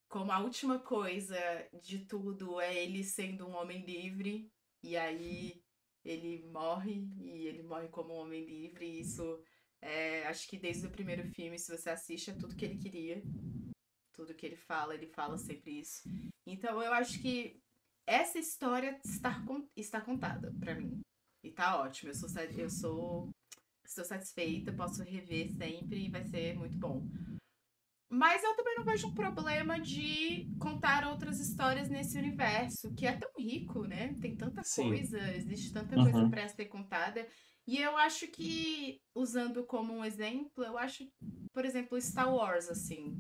como 0.09 0.31
a 0.33 0.39
última 0.39 0.79
coisa 0.79 1.37
de 1.83 2.07
tudo 2.07 2.61
é 2.61 2.73
ele 2.85 3.03
sendo 3.03 3.47
um 3.49 3.55
homem 3.57 3.85
livre 3.85 4.49
e 4.83 4.97
aí 4.97 5.61
ele 6.05 6.45
morre 6.53 7.09
e 7.19 7.47
ele 7.49 7.63
morre 7.65 7.89
como 7.89 8.15
um 8.15 8.19
homem 8.19 8.45
livre 8.45 8.87
e 8.87 9.01
isso 9.01 9.43
é, 9.81 10.27
acho 10.27 10.49
que 10.49 10.59
desde 10.59 10.87
o 10.87 10.91
primeiro 10.91 11.25
filme 11.35 11.59
se 11.59 11.77
você 11.77 11.91
assiste 11.91 12.31
é 12.31 12.35
tudo 12.35 12.57
que 12.57 12.65
ele 12.65 12.79
queria 12.79 13.23
tudo 14.13 14.35
que 14.35 14.47
ele 14.47 14.57
fala 14.57 14.95
ele 14.95 15.07
fala 15.07 15.37
sempre 15.39 15.81
isso 15.81 16.03
então 16.47 16.83
eu 16.83 16.93
acho 16.93 17.21
que 17.21 17.61
essa 18.07 18.39
história 18.39 18.99
está, 19.05 19.43
está 19.77 20.01
contada 20.01 20.53
pra 20.59 20.75
mim 20.75 21.01
e 21.45 21.51
tá 21.51 21.81
ótimo 21.81 22.11
eu 22.11 22.15
sou 22.15 22.29
eu 22.57 22.71
sou 22.71 23.31
estou 23.85 24.05
satisfeita 24.05 24.73
posso 24.73 25.03
rever 25.03 25.53
sempre 25.53 26.07
e 26.07 26.11
vai 26.11 26.25
ser 26.25 26.57
muito 26.57 26.77
bom 26.79 27.07
mas 28.09 28.43
eu 28.43 28.55
também 28.55 28.77
não 28.77 28.85
vejo 28.85 29.09
um 29.09 29.15
problema 29.15 29.81
de 29.81 30.47
contar 30.61 31.07
outras 31.09 31.41
histórias 31.41 31.89
nesse 31.89 32.17
universo, 32.17 32.95
que 32.95 33.05
é 33.05 33.17
tão 33.17 33.31
rico, 33.37 33.85
né? 33.85 34.15
Tem 34.21 34.37
tanta 34.37 34.63
Sim. 34.63 34.85
coisa, 34.85 35.19
existe 35.35 35.73
tanta 35.73 35.97
Uhum. 35.97 36.05
coisa 36.05 36.31
pra 36.31 36.49
ser 36.49 36.67
contada. 36.67 37.27
E 37.67 37.79
eu 37.79 37.97
acho 37.97 38.29
que, 38.29 39.01
usando 39.15 39.65
como 39.65 39.93
um 39.93 40.05
exemplo, 40.05 40.63
eu 40.65 40.79
acho, 40.79 41.05
por 41.53 41.65
exemplo, 41.65 42.01
Star 42.01 42.33
Wars, 42.33 42.69
assim. 42.69 43.19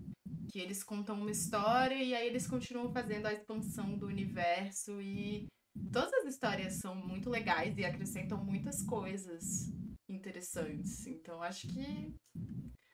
Que 0.49 0.61
eles 0.61 0.85
contam 0.85 1.21
uma 1.21 1.31
história 1.31 1.97
e 2.03 2.15
aí 2.15 2.27
eles 2.29 2.47
continuam 2.47 2.93
fazendo 2.93 3.27
a 3.27 3.33
expansão 3.33 3.99
do 3.99 4.07
universo 4.07 5.01
e 5.03 5.47
todas 5.93 6.13
as 6.15 6.27
histórias 6.27 6.75
são 6.75 6.95
muito 6.95 7.29
legais 7.29 7.77
e 7.77 7.85
acrescentam 7.85 8.43
muitas 8.45 8.83
coisas 8.83 9.73
interessantes. 10.09 11.07
Então 11.07 11.43
acho 11.43 11.67
que 11.69 12.15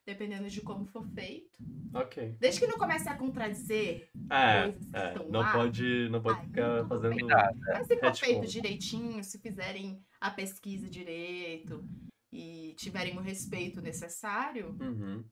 dependendo 0.04 0.48
de 0.48 0.60
como 0.62 0.84
for 0.86 1.06
feito, 1.10 1.60
Ok. 1.94 2.34
desde 2.40 2.60
que 2.60 2.66
não 2.66 2.76
comece 2.78 3.08
a 3.08 3.16
contradizer, 3.16 4.10
É, 4.30 4.62
Coisas 4.64 4.90
que 4.90 4.96
é, 4.96 5.08
estão 5.12 5.28
não 5.28 5.40
lá. 5.40 5.52
pode, 5.52 6.08
não 6.08 6.20
pode 6.22 6.40
ficar 6.46 6.88
fazendo. 6.88 7.26
mas 7.26 7.86
se 7.86 7.96
for 7.98 8.06
retcon. 8.06 8.26
feito 8.26 8.46
direitinho, 8.48 9.22
se 9.22 9.38
fizerem 9.38 10.02
a 10.22 10.30
pesquisa 10.30 10.88
direito 10.88 11.84
e 12.32 12.74
tiverem 12.76 13.18
o 13.18 13.20
respeito 13.20 13.80
necessário, 13.82 14.76
Uhum. 14.80 15.24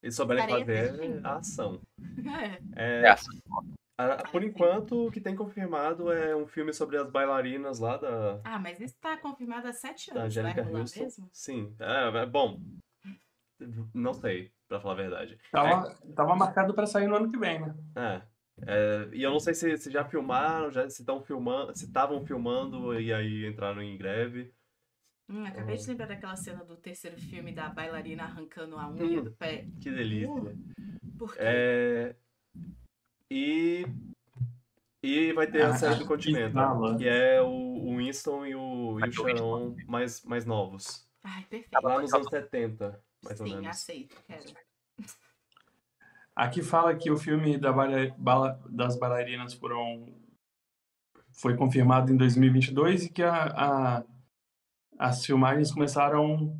E 0.00 0.12
souberem 0.12 0.46
fazer 0.46 1.20
a 1.26 1.36
ação. 1.38 1.80
é, 2.76 3.02
É, 3.04 3.14
É, 4.00 4.16
por 4.30 4.44
enquanto, 4.44 5.08
o 5.08 5.10
que 5.10 5.20
tem 5.20 5.34
confirmado 5.34 6.12
é 6.12 6.36
um 6.36 6.46
filme 6.46 6.72
sobre 6.72 6.96
as 6.96 7.10
bailarinas 7.10 7.80
lá 7.80 7.96
da, 7.96 8.40
Ah, 8.44 8.58
mas 8.60 8.80
isso 8.80 8.94
tá 9.00 9.16
confirmado 9.16 9.66
há 9.66 9.72
sete 9.72 10.14
da 10.14 10.20
anos, 10.22 10.34
vai 10.36 10.44
Angélica 10.52 10.78
Houston. 10.78 11.02
mesmo? 11.02 11.28
Sim, 11.32 11.74
é, 11.80 12.18
é 12.18 12.26
bom. 12.26 12.60
Não 13.92 14.14
sei, 14.14 14.52
pra 14.68 14.80
falar 14.80 14.94
a 14.94 14.96
verdade. 14.96 15.36
Tava, 15.50 15.92
tava 16.14 16.36
marcado 16.36 16.72
pra 16.74 16.86
sair 16.86 17.08
no 17.08 17.16
ano 17.16 17.28
que 17.28 17.36
vem, 17.36 17.60
né? 17.60 17.74
É. 17.96 18.22
é, 18.66 19.08
e 19.12 19.22
eu 19.22 19.30
não 19.30 19.40
sei 19.40 19.54
se, 19.54 19.76
se 19.76 19.90
já 19.90 20.04
filmaram, 20.04 20.70
já, 20.70 20.88
se 20.88 21.02
estão 21.02 21.22
filmando, 21.22 21.76
se 21.76 21.84
estavam 21.86 22.24
filmando 22.26 22.98
e 23.00 23.12
aí 23.12 23.46
entraram 23.46 23.82
em 23.82 23.96
greve. 23.96 24.52
Hum, 25.28 25.44
acabei 25.44 25.76
de 25.76 25.86
lembrar 25.86 26.06
daquela 26.06 26.36
cena 26.36 26.64
do 26.64 26.76
terceiro 26.76 27.20
filme 27.20 27.52
da 27.52 27.68
bailarina 27.68 28.24
arrancando 28.24 28.76
a 28.78 28.88
unha 28.90 29.04
Hum. 29.04 29.24
do 29.24 29.32
pé. 29.32 29.66
Que 29.80 29.90
delícia. 29.90 30.56
Por 31.18 31.34
quê? 31.34 31.38
É, 31.42 32.16
e 33.30 33.84
e 35.02 35.32
vai 35.32 35.46
ter 35.46 35.62
a 35.62 35.68
Ah, 35.68 35.78
série 35.78 35.94
ah, 35.94 35.98
do 35.98 36.02
que 36.04 36.08
Continental, 36.08 36.80
fala. 36.80 36.98
que 36.98 37.06
é 37.06 37.40
o, 37.40 37.46
o 37.46 37.96
Winston 37.98 38.46
e 38.46 38.54
o, 38.54 38.98
e 39.00 39.08
o. 39.08 39.12
Sharon 39.12 39.76
mais, 39.86 40.22
mais 40.24 40.44
novos. 40.44 41.06
Ai, 41.22 41.44
perfeito. 41.44 41.82
Lá 41.82 42.00
nos 42.00 42.12
anos 42.12 42.28
70, 42.28 43.02
mais 43.22 43.40
ou 43.40 43.46
Sim, 43.46 43.52
menos. 43.54 43.68
aceito, 43.68 44.16
quero. 44.26 44.44
Aqui 46.38 46.62
fala 46.62 46.94
que 46.96 47.10
o 47.10 47.16
filme 47.16 47.58
da 47.58 47.72
bala- 47.72 48.60
das 48.70 48.96
bailarinas 48.96 49.54
foram 49.54 50.06
foi 51.32 51.56
confirmado 51.56 52.12
em 52.12 52.16
2022 52.16 53.06
e 53.06 53.10
que 53.12 53.24
a, 53.24 53.46
a- 53.98 54.04
as 54.96 55.26
filmagens 55.26 55.72
começaram 55.72 56.56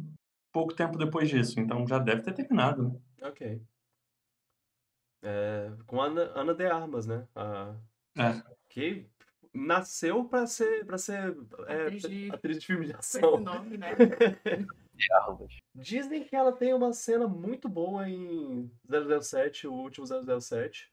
pouco 0.53 0.74
tempo 0.74 0.99
depois 0.99 1.29
disso, 1.29 1.61
então 1.61 1.87
já 1.87 1.99
deve 2.01 2.22
ter 2.22 2.33
terminado. 2.33 2.89
né? 2.89 3.29
Ok. 3.29 3.62
É, 5.22 5.72
com 5.87 6.01
a 6.03 6.07
Ana, 6.07 6.22
Ana 6.35 6.55
de 6.55 6.66
Armas, 6.66 7.07
né? 7.07 7.24
A- 7.37 7.76
É. 8.16 8.43
Que 8.68 9.07
nasceu 9.55 10.24
pra 10.24 10.45
ser, 10.47 10.85
pra 10.87 10.99
ser 10.99 11.37
é, 11.68 11.83
Atriz 11.85 12.03
de- 12.03 12.31
atriz 12.33 12.59
de 12.61 12.66
filme 12.66 12.87
de 12.87 12.93
Com 12.95 12.99
ação. 12.99 13.35
esse 13.35 13.45
nome, 13.45 13.76
né? 13.79 13.89
de 14.99 15.12
Armas. 15.14 15.53
Dizem 15.74 16.24
que 16.24 16.34
ela 16.36 16.53
tem 16.53 16.74
uma 16.74 16.92
cena 16.92 17.26
muito 17.26 17.68
boa 17.68 18.09
em 18.09 18.70
007, 18.88 19.66
o 19.66 19.72
último 19.72 20.07
007. 20.07 20.90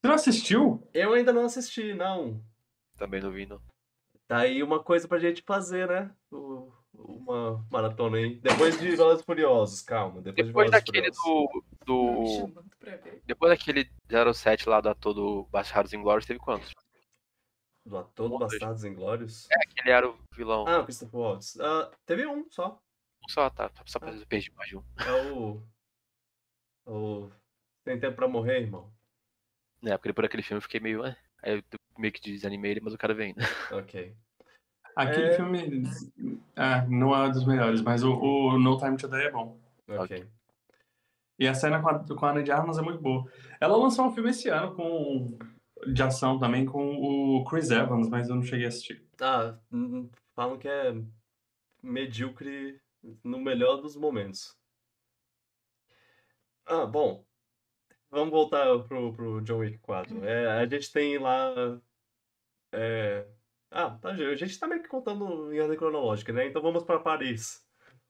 Você 0.00 0.08
não 0.08 0.14
assistiu? 0.14 0.88
Eu 0.94 1.14
ainda 1.14 1.32
não 1.32 1.44
assisti, 1.46 1.94
não. 1.94 2.40
Também 2.96 3.20
não 3.20 3.30
vi, 3.30 3.46
não. 3.46 3.60
Tá 4.28 4.38
aí 4.38 4.62
uma 4.62 4.82
coisa 4.82 5.06
pra 5.08 5.18
gente 5.18 5.42
fazer, 5.42 5.88
né? 5.88 6.14
O- 6.30 6.72
uma 6.94 7.64
maratona 7.70 8.16
aí. 8.16 8.36
Depois 8.40 8.78
de 8.78 8.96
Velozes 8.96 9.22
e 9.22 9.24
Furiosos, 9.26 9.82
calma. 9.82 10.20
Depois, 10.22 10.46
Depois 10.46 10.66
de 10.66 10.72
daquele 10.72 11.12
Furiosos. 11.12 11.64
do. 11.84 12.52
Do 12.54 12.62
depois 13.24 13.50
daquele 13.50 13.90
07 14.34 14.68
lá 14.68 14.80
do 14.80 14.88
ator 14.88 15.12
do 15.14 15.44
Bastardos 15.44 15.92
Inglórios, 15.92 16.26
teve 16.26 16.38
quantos? 16.40 16.72
Do 17.84 17.98
ator 17.98 18.28
do 18.28 18.38
Bastardos 18.38 18.82
Inglórios. 18.84 19.46
É, 19.50 19.58
que 19.68 19.80
ele 19.80 19.90
era 19.90 20.08
o 20.08 20.18
vilão. 20.34 20.66
Ah, 20.66 20.80
o 20.80 20.84
Christopher 20.84 21.20
Waltz. 21.20 21.60
Ah, 21.60 21.90
teve 22.04 22.26
um 22.26 22.46
só. 22.50 22.80
Só, 23.28 23.50
tá. 23.50 23.70
Só 23.84 23.98
pra 23.98 24.10
eu 24.12 24.26
perdi 24.26 24.52
mais 24.56 24.68
de 24.68 24.76
um. 24.76 24.82
É 25.06 25.12
o. 25.32 25.62
O. 26.86 27.30
Tem 27.84 27.98
tempo 27.98 28.16
pra 28.16 28.28
morrer, 28.28 28.60
irmão. 28.62 28.90
É, 29.84 29.96
porque 29.96 30.08
depois 30.08 30.24
daquele 30.26 30.42
filme 30.42 30.58
eu 30.58 30.62
fiquei 30.62 30.80
meio. 30.80 31.04
"Ah". 31.04 31.16
Aí 31.42 31.54
eu 31.58 31.62
meio 31.98 32.12
que 32.12 32.20
desanimei 32.20 32.72
ele, 32.72 32.80
mas 32.80 32.94
o 32.94 32.98
cara 32.98 33.14
vem, 33.14 33.34
né? 33.36 33.44
Ok. 33.70 34.14
Aquele 34.96 35.26
É. 35.26 35.32
filme 35.36 35.82
ah, 36.56 36.86
não 36.88 37.14
é 37.14 37.30
dos 37.30 37.46
melhores, 37.46 37.82
mas 37.82 38.02
o, 38.02 38.12
o 38.14 38.58
No 38.58 38.78
Time 38.78 38.96
to 38.96 39.06
Die 39.08 39.16
é 39.26 39.30
bom. 39.30 39.60
Ok. 39.88 40.26
E 41.38 41.46
a 41.46 41.52
cena 41.54 41.80
com 41.82 41.88
a, 41.90 41.98
com 42.02 42.26
a 42.26 42.30
Ana 42.30 42.42
de 42.42 42.50
Armas 42.50 42.78
é 42.78 42.82
muito 42.82 43.00
boa. 43.00 43.30
Ela 43.60 43.76
lançou 43.76 44.06
um 44.06 44.12
filme 44.12 44.30
esse 44.30 44.48
ano 44.48 44.74
com 44.74 45.38
de 45.92 46.02
ação 46.02 46.38
também 46.38 46.64
com 46.64 46.96
o 46.96 47.44
Chris 47.44 47.70
Evans, 47.70 48.08
mas 48.08 48.28
eu 48.30 48.34
não 48.36 48.42
cheguei 48.42 48.64
a 48.64 48.68
assistir. 48.68 49.04
Ah, 49.20 49.54
falam 50.34 50.58
que 50.58 50.66
é 50.66 50.94
medíocre 51.82 52.80
no 53.24 53.38
melhor 53.38 53.76
dos 53.80 53.96
momentos. 53.96 54.56
Ah, 56.64 56.84
bom. 56.86 57.24
Vamos 58.10 58.30
voltar 58.30 58.78
pro, 58.84 59.12
pro 59.12 59.40
John 59.42 59.58
Wick 59.58 59.78
4. 59.78 60.24
É, 60.24 60.46
a 60.62 60.66
gente 60.66 60.92
tem 60.92 61.18
lá. 61.18 61.80
é, 62.72 63.26
Ah, 63.70 63.90
tá, 63.90 64.10
a 64.10 64.34
gente 64.36 64.58
tá 64.58 64.66
meio 64.66 64.82
que 64.82 64.88
contando 64.88 65.52
em 65.52 65.60
ordem 65.60 65.76
cronológica, 65.76 66.32
né? 66.32 66.46
Então 66.46 66.62
vamos 66.62 66.84
pra 66.84 66.98
Paris, 66.98 67.64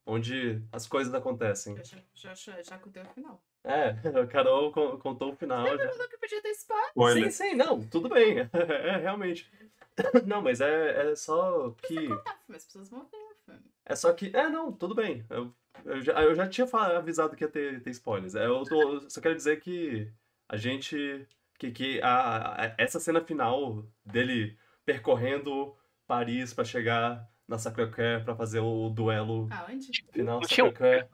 onde 0.07 0.63
as 0.73 0.87
coisas 0.87 1.13
acontecem. 1.15 1.77
Eu 1.77 1.85
já, 1.85 1.99
já, 2.15 2.35
já, 2.35 2.63
já 2.63 2.79
contei 2.79 3.03
o 3.03 3.07
final. 3.07 3.43
É, 3.65 3.89
a 4.21 4.27
Carol 4.27 4.71
con- 4.71 4.99
contou 4.99 5.33
o 5.33 5.37
final. 5.37 5.67
já. 5.67 5.89
Falou 5.91 6.09
que 6.09 6.19
podia 6.19 6.43
ter 6.43 6.51
spoiler. 6.51 6.89
Spoiler. 6.91 7.33
Sim, 7.33 7.49
sim, 7.51 7.55
não, 7.57 7.87
tudo 7.89 8.09
bem. 8.09 8.37
É, 8.53 8.97
realmente. 8.99 9.51
Não, 10.27 10.43
mas 10.43 10.61
é, 10.61 11.11
é 11.11 11.17
só 11.17 11.71
que. 11.71 12.09
Contar, 12.09 12.39
mas 12.47 12.59
as 12.59 12.65
pessoas 12.67 12.91
vão 12.91 13.07
ver 13.07 13.17
o. 13.17 13.26
É 13.85 13.95
só 13.95 14.13
que. 14.13 14.31
É, 14.37 14.49
não, 14.49 14.73
tudo 14.73 14.95
bem. 14.95 15.25
Eu, 15.31 15.55
eu 15.85 16.01
já, 16.03 16.13
eu 16.23 16.35
já 16.35 16.49
tinha 16.49 16.67
avisado 16.97 17.37
que 17.37 17.45
ia 17.45 17.49
ter, 17.49 17.81
ter 17.83 17.91
spoilers. 17.91 18.35
É, 18.35 18.47
Eu 18.47 18.65
tô, 18.65 19.09
só 19.09 19.21
quero 19.21 19.37
dizer 19.37 19.61
que 19.61 20.11
a 20.49 20.57
gente. 20.57 21.27
Que, 21.59 21.71
que 21.71 22.03
a, 22.03 22.65
a- 22.67 22.75
essa 22.77 23.01
cena 23.01 23.21
final 23.21 23.87
dele 24.05 24.59
percorrendo 24.85 25.75
Paris 26.07 26.53
pra 26.53 26.65
chegar 26.65 27.27
na 27.49 27.57
Sacré-Cœur 27.59 28.25
pra 28.25 28.37
fazer 28.37 28.61
o 28.61 28.91
duelo 28.91 29.49
Aonde? 29.51 29.91
final 30.13 30.41
tinha 30.43 30.65
um- 30.65 30.69
Sacré-Cœur. 30.69 31.09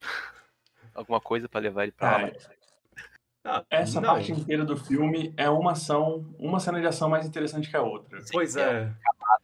Alguma 0.94 1.20
coisa 1.20 1.48
pra 1.48 1.60
levar 1.60 1.84
ele 1.84 1.92
pra 1.92 2.18
lá. 2.18 2.30
Ah, 3.46 3.62
essa 3.68 4.00
não, 4.00 4.14
parte 4.14 4.32
inteira 4.32 4.64
do 4.64 4.74
filme 4.74 5.34
é 5.36 5.50
uma 5.50 5.72
ação, 5.72 6.34
uma 6.38 6.58
cena 6.58 6.80
de 6.80 6.86
ação 6.86 7.10
mais 7.10 7.26
interessante 7.26 7.68
que 7.68 7.76
a 7.76 7.82
outra. 7.82 8.18
Pois 8.32 8.56
é. 8.56 8.90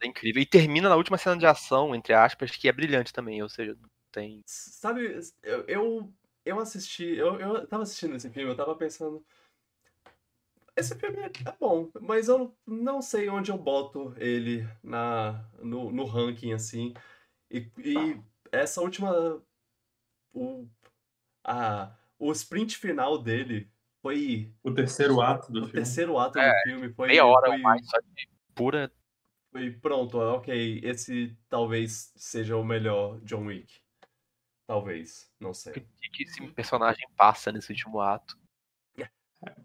É 0.01 0.07
incrível. 0.07 0.41
E 0.41 0.45
termina 0.45 0.89
na 0.89 0.95
última 0.95 1.19
cena 1.19 1.37
de 1.37 1.45
ação, 1.45 1.93
entre 1.93 2.11
aspas, 2.11 2.49
que 2.49 2.67
é 2.67 2.71
brilhante 2.71 3.13
também. 3.13 3.43
Ou 3.43 3.49
seja, 3.49 3.77
tem. 4.11 4.41
Sabe, 4.47 5.19
eu, 5.43 5.63
eu, 5.67 6.13
eu 6.43 6.59
assisti, 6.59 7.05
eu, 7.15 7.39
eu 7.39 7.67
tava 7.67 7.83
assistindo 7.83 8.15
esse 8.15 8.29
filme, 8.31 8.49
eu 8.49 8.57
tava 8.57 8.75
pensando. 8.75 9.23
Esse 10.75 10.95
filme 10.95 11.19
é 11.19 11.25
é 11.25 11.55
bom, 11.59 11.91
mas 12.01 12.27
eu 12.27 12.55
não 12.65 13.03
sei 13.03 13.29
onde 13.29 13.51
eu 13.51 13.57
boto 13.57 14.15
ele 14.17 14.67
na, 14.81 15.45
no, 15.59 15.91
no 15.91 16.05
ranking, 16.05 16.53
assim. 16.53 16.93
E, 17.51 17.69
e 17.77 18.19
essa 18.51 18.81
última. 18.81 19.39
O, 20.33 20.65
a, 21.43 21.93
o 22.17 22.31
sprint 22.31 22.77
final 22.77 23.21
dele 23.21 23.69
foi. 24.01 24.51
O 24.63 24.73
terceiro 24.73 25.21
ato 25.21 25.51
do 25.51 25.59
O 25.59 25.63
filme. 25.63 25.73
terceiro 25.73 26.17
ato 26.17 26.39
É, 26.39 26.49
do 26.51 26.69
filme 26.69 26.93
foi. 26.93 27.07
Meia 27.07 27.25
hora 27.25 27.47
foi, 27.47 27.57
mais 27.59 27.85
só 27.87 27.97
de 27.99 28.29
pura. 28.55 28.91
foi 29.51 29.71
pronto, 29.71 30.17
ok. 30.17 30.81
Esse 30.83 31.37
talvez 31.49 32.11
seja 32.15 32.57
o 32.57 32.63
melhor 32.63 33.19
John 33.21 33.45
Wick. 33.45 33.79
Talvez, 34.67 35.29
não 35.39 35.53
sei. 35.53 35.73
que 35.73 36.23
esse 36.23 36.45
personagem 36.53 37.05
passa 37.17 37.51
nesse 37.51 37.71
último 37.71 37.99
ato. 37.99 38.39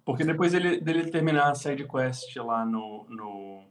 Porque 0.06 0.24
depois 0.24 0.52
dele, 0.52 0.80
dele 0.80 1.10
terminar 1.10 1.50
a 1.50 1.54
side 1.54 1.86
quest 1.86 2.34
lá 2.36 2.64
no, 2.64 3.06
no 3.10 3.70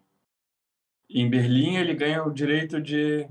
em 1.09 1.28
Berlim, 1.28 1.78
ele 1.78 1.95
ganha 1.95 2.24
o 2.24 2.32
direito 2.32 2.80
de 2.80 3.28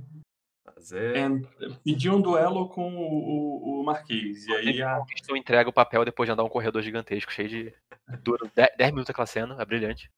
Fazer. 0.85 1.17
en- 1.17 1.43
pedir 1.85 2.11
um 2.11 2.21
duelo 2.21 2.69
com 2.69 2.95
o, 2.95 3.79
o, 3.79 3.81
o 3.81 3.85
Marquês. 3.85 4.47
E 4.47 4.55
aí 4.55 4.83
a, 4.83 5.01
Tu 5.27 5.37
entrega 5.37 5.69
o 5.71 5.73
papel 5.73 6.05
depois 6.05 6.27
de 6.29 6.33
andar 6.33 6.45
um 6.45 6.49
corredor 6.49 6.83
gigantesco, 6.83 7.33
cheio 7.33 7.49
de. 7.49 7.75
Dura 8.23 8.51
10 8.55 8.91
minutos 8.93 9.09
aquela 9.11 9.27
cena, 9.27 9.57
é 9.61 9.65
brilhante. 9.65 10.11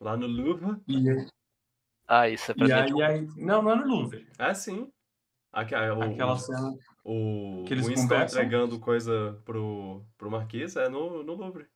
Lá 0.00 0.16
no 0.16 0.26
Louvre. 0.26 0.80
e, 0.86 1.10
aí- 1.10 1.26
Ah, 2.06 2.28
isso 2.28 2.52
é 2.52 2.54
e 2.54 2.58
presente. 2.58 2.94
aí, 2.94 3.02
aí- 3.02 3.26
não, 3.36 3.62
não 3.62 3.72
é 3.72 3.74
no 3.74 3.86
Louvre. 3.86 4.26
É 4.38 4.54
sim. 4.54 4.88
Aque- 5.52 5.74
o, 5.74 6.02
Aquela 6.02 6.36
cena. 6.38 6.72
o 7.04 7.64
que 7.66 7.74
eles 7.74 7.86
Winston 7.86 8.02
conversam. 8.02 8.42
entregando 8.42 8.78
coisa 8.78 9.40
pro, 9.44 10.04
pro 10.18 10.30
Marquês 10.30 10.76
é 10.76 10.88
no, 10.88 11.22
no 11.24 11.34
Louvre. 11.34 11.66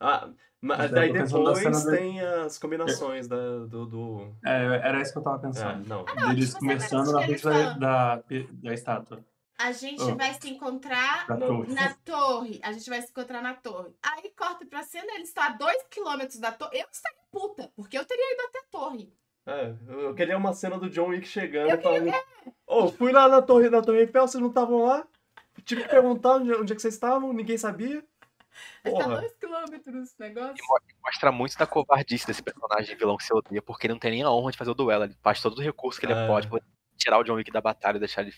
Ah, 0.00 0.30
mas 0.60 0.90
daí 0.90 1.12
pensando 1.12 1.44
na 1.44 1.52
depois 1.52 1.84
da- 1.84 1.90
tem 1.92 2.20
as 2.20 2.58
combinações 2.58 3.28
da, 3.28 3.36
do, 3.66 3.86
do... 3.86 4.34
É, 4.44 4.64
era 4.88 5.00
isso 5.02 5.12
que 5.12 5.18
eu 5.18 5.22
tava 5.22 5.36
É, 5.36 5.40
pensando. 5.40 5.86
não. 5.88 6.04
Deles 6.04 6.48
tipo, 6.48 6.60
começando 6.60 7.12
na 7.12 7.22
eles 7.24 7.40
frente 7.42 7.78
da, 7.78 8.16
da, 8.16 8.22
da 8.52 8.74
estátua. 8.74 9.24
A 9.58 9.72
gente 9.72 10.02
Ah. 10.02 10.14
vai 10.14 10.32
se 10.40 10.48
encontrar 10.48 11.26
Da 11.26 11.36
Não. 11.36 11.46
torre. 11.46 11.74
na 11.74 11.94
torre. 12.02 12.60
A 12.62 12.72
gente 12.72 12.88
vai 12.88 13.02
se 13.02 13.10
encontrar 13.10 13.42
na 13.42 13.52
torre. 13.54 13.90
Aí 14.02 14.30
corta 14.34 14.64
pra 14.64 14.82
cena, 14.82 15.12
ele 15.14 15.24
está 15.24 15.48
a 15.48 15.50
dois 15.50 15.82
quilômetros 15.90 16.38
da 16.38 16.50
torre. 16.50 16.78
Eu 16.80 16.86
estaria 16.90 17.18
puta, 17.30 17.70
porque 17.76 17.98
eu 17.98 18.04
teria 18.06 18.32
ido 18.34 18.42
até 18.48 18.58
a 18.58 18.62
torre. 18.70 19.12
É, 19.46 19.74
eu 19.88 20.14
queria 20.14 20.36
uma 20.36 20.52
cena 20.54 20.78
do 20.78 20.88
John 20.88 21.08
Wick 21.08 21.26
chegando 21.26 21.74
e 21.74 21.76
falando... 21.82 22.10
Ô, 22.66 22.88
fui 22.88 23.12
lá 23.12 23.28
na 23.28 23.42
torre, 23.42 23.68
na 23.68 23.82
torre 23.82 24.00
Eiffel, 24.00 24.26
vocês 24.26 24.40
não 24.40 24.48
estavam 24.48 24.84
lá? 24.84 25.06
Tive 25.64 25.82
que 25.82 25.88
perguntar 25.88 26.36
onde, 26.36 26.52
onde 26.54 26.72
é 26.72 26.76
que 26.76 26.80
vocês 26.82 26.94
estavam, 26.94 27.32
ninguém 27.32 27.58
sabia. 27.58 28.02
Porra. 28.82 29.20
dois 29.20 29.34
quilômetros 29.36 30.12
o 30.12 30.22
negócio. 30.22 30.54
Mostra 31.04 31.32
muito 31.32 31.56
da 31.56 31.66
covardice 31.66 32.26
desse 32.26 32.42
personagem 32.42 32.96
vilão 32.96 33.16
que 33.16 33.24
você 33.24 33.34
odeia, 33.34 33.62
porque 33.62 33.86
ele 33.86 33.94
não 33.94 34.00
tem 34.00 34.10
nem 34.10 34.22
a 34.22 34.30
honra 34.30 34.52
de 34.52 34.58
fazer 34.58 34.70
o 34.70 34.74
duelo. 34.74 35.04
Ele 35.04 35.16
faz 35.22 35.40
todo 35.40 35.58
o 35.58 35.62
recurso 35.62 35.98
que 36.00 36.06
ele 36.06 36.12
É. 36.14 36.26
pode 36.26 36.48
pra 36.48 36.60
tirar 36.96 37.18
o 37.18 37.24
John 37.24 37.34
Wick 37.34 37.50
da 37.50 37.60
batalha 37.60 37.96
e 37.96 38.00
deixar 38.00 38.22
ele. 38.22 38.34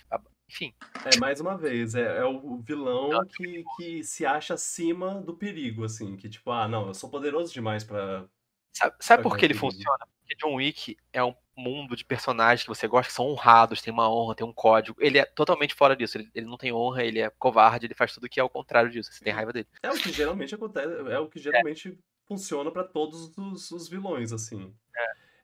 Enfim, 0.48 0.74
É, 1.04 1.18
mais 1.18 1.40
uma 1.40 1.56
vez, 1.56 1.94
é, 1.94 2.18
é 2.18 2.24
o 2.24 2.58
vilão 2.58 3.24
que, 3.26 3.64
que 3.76 4.04
se 4.04 4.24
acha 4.26 4.54
acima 4.54 5.20
do 5.20 5.34
perigo, 5.34 5.84
assim. 5.84 6.16
Que 6.16 6.28
tipo, 6.28 6.50
ah, 6.50 6.68
não, 6.68 6.88
eu 6.88 6.94
sou 6.94 7.08
poderoso 7.10 7.52
demais 7.52 7.82
pra... 7.82 8.26
sabe, 8.72 8.94
sabe 9.00 9.22
Pra 9.22 9.30
por 9.30 9.38
que 9.38 9.46
ele 9.46 9.54
funciona? 9.54 10.06
Porque 10.20 10.36
John 10.36 10.54
Wick 10.56 10.96
é 11.12 11.24
um 11.24 11.34
mundo 11.56 11.94
de 11.94 12.04
personagens 12.04 12.62
que 12.62 12.68
você 12.68 12.86
gosta, 12.88 13.08
que 13.08 13.14
são 13.14 13.26
honrados, 13.26 13.82
tem 13.82 13.92
uma 13.92 14.10
honra, 14.10 14.34
tem 14.34 14.46
um 14.46 14.52
código. 14.52 14.96
Ele 15.00 15.18
é 15.18 15.24
totalmente 15.24 15.74
fora 15.74 15.94
disso. 15.94 16.18
Ele, 16.18 16.30
ele 16.34 16.46
não 16.46 16.56
tem 16.56 16.72
honra, 16.72 17.04
ele 17.04 17.20
é 17.20 17.30
covarde, 17.30 17.86
ele 17.86 17.94
faz 17.94 18.12
tudo 18.14 18.28
que 18.28 18.40
é 18.40 18.42
ao 18.42 18.48
contrário 18.48 18.90
disso. 18.90 19.12
Você 19.12 19.24
tem 19.24 19.32
raiva 19.32 19.52
dele. 19.52 19.66
É 19.82 19.90
o 19.90 19.94
que 19.94 20.12
geralmente 20.12 20.54
acontece, 20.54 20.88
é 21.10 21.18
o 21.18 21.28
que 21.28 21.38
geralmente 21.38 21.98
funciona 22.26 22.70
pra 22.70 22.84
todos 22.84 23.36
os, 23.36 23.70
os 23.70 23.88
vilões, 23.88 24.32
assim. 24.32 24.74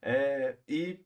É, 0.01 0.57
e 0.67 1.01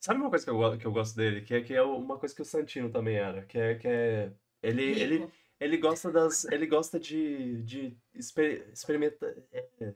sabe 0.00 0.20
uma 0.20 0.30
coisa 0.30 0.44
que 0.44 0.50
eu, 0.50 0.78
que 0.78 0.86
eu 0.86 0.92
gosto 0.92 1.16
dele? 1.16 1.42
Que 1.42 1.54
é, 1.54 1.60
que 1.62 1.74
é 1.74 1.82
uma 1.82 2.18
coisa 2.18 2.34
que 2.34 2.42
o 2.42 2.44
Santino 2.44 2.90
também 2.90 3.16
era, 3.16 3.42
que 3.42 3.58
é, 3.58 3.74
que 3.74 3.88
é 3.88 4.32
ele, 4.62 4.82
ele, 4.82 5.18
Rico. 5.18 5.32
ele 5.60 5.76
gosta 5.76 6.10
das, 6.10 6.44
ele 6.44 6.66
gosta 6.66 6.98
de, 6.98 7.62
de 7.62 7.96
exper, 8.14 8.68
experimentar, 8.72 9.30
é, 9.52 9.66
é, 9.80 9.94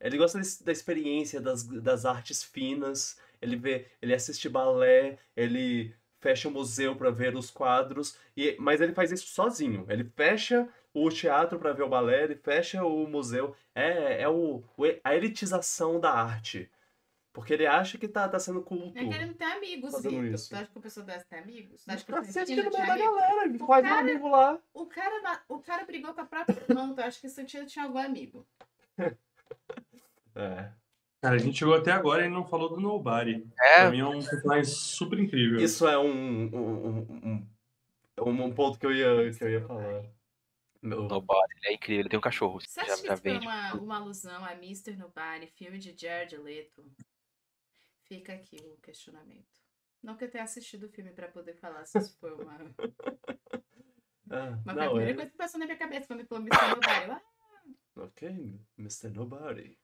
ele 0.00 0.18
gosta 0.18 0.38
da 0.62 0.72
experiência 0.72 1.40
das, 1.40 1.64
das 1.64 2.04
artes 2.04 2.42
finas, 2.42 3.18
ele 3.40 3.56
vê, 3.56 3.86
ele 4.02 4.14
assiste 4.14 4.48
balé, 4.48 5.18
ele 5.36 5.94
fecha 6.20 6.48
o 6.48 6.50
museu 6.50 6.96
pra 6.96 7.10
ver 7.10 7.36
os 7.36 7.50
quadros, 7.50 8.16
e, 8.36 8.56
mas 8.58 8.80
ele 8.80 8.92
faz 8.94 9.12
isso 9.12 9.26
sozinho. 9.28 9.86
Ele 9.88 10.04
fecha 10.04 10.68
o 10.92 11.08
teatro 11.10 11.58
pra 11.58 11.72
ver 11.72 11.82
o 11.82 11.88
balé, 11.88 12.24
ele 12.24 12.34
fecha 12.36 12.84
o 12.84 13.06
museu. 13.06 13.54
É, 13.74 14.22
é 14.22 14.28
o, 14.28 14.62
a 15.04 15.14
elitização 15.14 16.00
da 16.00 16.10
arte. 16.12 16.70
Porque 17.32 17.52
ele 17.52 17.66
acha 17.66 17.98
que 17.98 18.08
tá, 18.08 18.26
tá 18.26 18.38
sendo 18.38 18.62
culto. 18.62 18.96
É 18.98 19.04
que 19.06 19.12
ele 19.14 19.26
não 19.26 19.34
tem 19.34 19.46
amigos, 19.46 19.94
Vitor. 20.02 20.24
isso. 20.24 20.48
Tu 20.48 20.56
acha 20.56 20.70
que 20.72 20.78
a 20.78 20.80
pessoa 20.80 21.04
dessa 21.04 21.26
tem 21.28 21.38
amigos? 21.38 21.84
Tu 21.84 21.90
acha 21.90 22.02
que 22.06 22.10
o 22.12 22.16
Assiste 22.16 22.32
Santino 22.32 22.62
no 22.64 22.70
tinha 22.70 22.82
meio 22.86 22.96
da 22.96 23.04
amigos? 23.04 23.20
galera, 23.20 23.50
O 23.62 23.66
faz 23.66 23.84
um 23.84 23.88
cara- 23.88 24.00
amigo 24.00 24.28
lá. 24.28 24.58
O 24.72 24.86
cara, 24.86 25.42
o 25.46 25.58
cara 25.58 25.84
brigou 25.84 26.14
com 26.14 26.20
a 26.22 26.24
própria 26.24 26.64
irmã, 26.66 26.94
tu 26.94 27.00
acha 27.02 27.20
que 27.20 27.26
o 27.26 27.30
Santino 27.30 27.66
tinha 27.66 27.84
algum 27.84 27.98
amigo? 27.98 28.46
É. 30.34 30.70
Cara, 31.20 31.36
a 31.36 31.38
gente 31.38 31.58
chegou 31.58 31.74
até 31.74 31.90
agora 31.92 32.26
e 32.26 32.28
não 32.28 32.46
falou 32.46 32.68
do 32.68 32.80
Nobody. 32.80 33.46
É, 33.58 33.80
Pra 33.80 33.90
mim 33.90 34.00
é 34.00 34.06
um 34.06 34.22
personagem 34.22 34.64
super 34.64 35.18
incrível. 35.18 35.58
Isso 35.58 35.86
é 35.86 35.98
um, 35.98 36.44
um, 36.44 37.46
um, 38.20 38.42
um, 38.44 38.54
ponto 38.54 38.78
que 38.78 38.86
eu 38.86 38.92
ia, 38.92 39.32
que 39.32 39.42
eu 39.42 39.50
ia 39.50 39.60
falar. 39.66 40.04
Meu- 40.82 41.08
Nobody, 41.08 41.54
ele 41.56 41.72
é 41.72 41.74
incrível, 41.74 42.00
ele 42.02 42.08
tem 42.08 42.18
um 42.18 42.22
cachorro. 42.22 42.60
Você 42.60 42.84
já, 42.84 42.92
acha 42.92 43.02
que 43.02 43.30
já 43.30 43.40
uma, 43.40 43.74
uma 43.74 43.96
alusão 43.96 44.44
a 44.44 44.52
Mr. 44.52 44.96
Nobody, 44.96 45.46
filme 45.48 45.78
de 45.78 45.96
Jared 45.96 46.36
Leto? 46.36 46.84
Fica 48.04 48.34
aqui 48.34 48.58
o 48.62 48.76
questionamento. 48.80 49.44
Não 50.02 50.16
que 50.16 50.24
eu 50.24 50.30
tenha 50.30 50.44
assistido 50.44 50.84
o 50.84 50.88
filme 50.88 51.10
pra 51.10 51.26
poder 51.28 51.54
falar 51.54 51.84
se 51.86 51.98
isso 51.98 52.16
foi 52.20 52.32
uma. 52.32 52.58
Ah, 54.28 54.60
Mas 54.64 54.74
foi 54.74 54.82
a 54.82 54.86
não, 54.86 54.94
primeira 54.94 55.12
é... 55.12 55.14
coisa 55.14 55.30
que 55.30 55.36
passou 55.36 55.60
na 55.60 55.66
minha 55.66 55.78
cabeça 55.78 56.08
quando 56.08 56.18
me 56.18 56.26
falou 56.26 56.44
Mr. 56.44 56.68
Nobody. 56.68 57.04
Eu, 57.04 57.12
ah, 57.12 57.22
Ok, 57.96 58.60
Mr. 58.76 59.10
Nobody. 59.10 59.78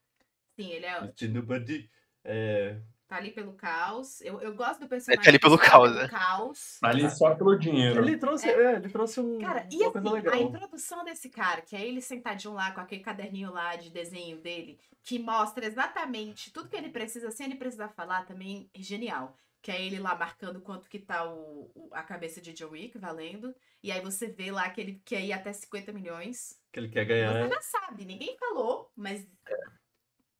Sim, 0.55 0.69
ele 0.71 0.85
é 0.85 0.97
Mr. 0.99 1.27
Nobody. 1.29 1.89
É... 2.23 2.79
Tá 3.07 3.17
ali 3.17 3.31
pelo 3.31 3.53
caos. 3.53 4.21
Eu, 4.21 4.41
eu 4.41 4.55
gosto 4.55 4.79
do 4.79 4.87
personagem. 4.87 5.23
tá 5.23 5.29
ali 5.29 5.37
pelo 5.39 5.57
caos, 5.57 5.93
né? 5.95 6.07
caos. 6.07 6.79
Tá 6.79 6.87
ali 6.89 7.07
só 7.11 7.35
pelo 7.35 7.55
dinheiro. 7.59 8.01
Ele 8.03 8.17
trouxe, 8.17 8.49
é, 8.49 8.75
ele 8.77 8.89
trouxe 8.89 9.19
um, 9.19 9.37
Cara, 9.39 9.67
e 9.71 9.75
uma 9.83 9.91
coisa 9.91 10.07
assim, 10.07 10.15
legal. 10.15 10.33
a 10.33 10.37
introdução 10.41 11.03
desse 11.03 11.29
cara, 11.29 11.61
que 11.61 11.75
é 11.75 11.85
ele 11.85 12.01
sentadinho 12.01 12.53
lá 12.53 12.71
com 12.71 12.79
aquele 12.81 13.03
caderninho 13.03 13.51
lá 13.51 13.75
de 13.75 13.91
desenho 13.91 14.37
dele, 14.41 14.79
que 15.03 15.19
mostra 15.19 15.65
exatamente 15.65 16.51
tudo 16.51 16.69
que 16.69 16.75
ele 16.75 16.89
precisa, 16.89 17.29
sem 17.29 17.45
ele 17.47 17.55
precisar 17.55 17.89
falar, 17.89 18.25
também 18.25 18.69
é 18.73 18.81
genial. 18.81 19.37
Que 19.61 19.71
é 19.71 19.81
ele 19.85 19.99
lá 19.99 20.15
marcando 20.15 20.59
quanto 20.59 20.89
que 20.89 20.99
tá 20.99 21.23
o, 21.31 21.71
o- 21.75 21.89
a 21.93 22.01
cabeça 22.03 22.41
de 22.41 22.51
John 22.51 22.69
Wick 22.71 22.97
valendo. 22.97 23.53
E 23.81 23.91
aí 23.91 24.01
você 24.01 24.27
vê 24.27 24.51
lá 24.51 24.69
que 24.69 24.81
ele 24.81 25.01
quer 25.05 25.21
ir 25.21 25.31
até 25.31 25.53
50 25.53 25.93
milhões. 25.93 26.59
Que 26.71 26.79
ele 26.79 26.89
quer 26.89 27.03
Você 27.05 27.13
ganhar. 27.13 27.47
já 27.47 27.61
sabe, 27.61 28.03
ninguém 28.05 28.35
falou, 28.37 28.91
mas 28.95 29.25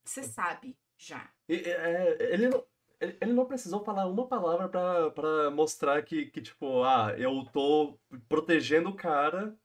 você 0.04 0.24
sabe 0.24 0.78
já. 0.98 1.30
E, 1.48 1.56
é, 1.56 2.34
ele, 2.34 2.50
não, 2.50 2.64
ele, 3.00 3.18
ele 3.22 3.34
não 3.34 3.46
precisou 3.46 3.84
falar 3.84 4.08
uma 4.08 4.28
palavra 4.28 4.70
pra, 4.70 5.12
pra 5.12 5.52
mostrar 5.52 6.02
que, 6.04 6.28
que, 6.28 6.42
tipo, 6.42 6.84
ah, 6.84 7.14
eu 7.18 7.46
tô 7.52 7.98
protegendo 8.28 8.90
o 8.90 8.96
cara 8.96 9.58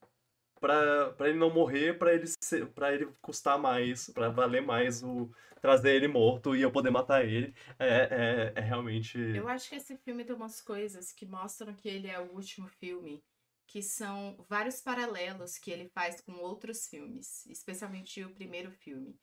pra, 0.60 1.10
pra 1.12 1.28
ele 1.28 1.38
não 1.38 1.50
morrer, 1.50 1.98
pra 1.98 2.14
ele, 2.14 2.26
ser, 2.42 2.66
pra 2.68 2.92
ele 2.94 3.06
custar 3.20 3.58
mais, 3.58 4.10
pra 4.10 4.28
valer 4.28 4.62
mais 4.62 5.02
o 5.02 5.30
trazer 5.60 5.96
ele 5.96 6.08
morto 6.08 6.54
e 6.54 6.62
eu 6.62 6.70
poder 6.70 6.90
matar 6.90 7.24
ele. 7.24 7.54
É, 7.78 7.88
é, 7.88 8.52
é 8.56 8.60
realmente. 8.60 9.18
Eu 9.18 9.48
acho 9.48 9.68
que 9.68 9.76
esse 9.76 9.96
filme 9.96 10.24
tem 10.24 10.34
umas 10.34 10.60
coisas 10.60 11.12
que 11.12 11.26
mostram 11.26 11.74
que 11.74 11.88
ele 11.88 12.08
é 12.08 12.18
o 12.18 12.32
último 12.32 12.68
filme, 12.68 13.22
que 13.66 13.82
são 13.82 14.36
vários 14.48 14.80
paralelos 14.80 15.58
que 15.58 15.70
ele 15.70 15.88
faz 15.88 16.20
com 16.20 16.32
outros 16.34 16.86
filmes, 16.86 17.44
especialmente 17.46 18.24
o 18.24 18.34
primeiro 18.34 18.70
filme. 18.70 19.18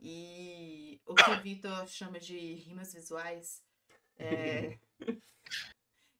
E 0.00 1.00
o 1.06 1.14
que 1.14 1.30
o 1.30 1.40
Vitor 1.42 1.86
chama 1.88 2.18
de 2.20 2.36
rimas 2.54 2.94
visuais, 2.94 3.62
é, 4.16 4.78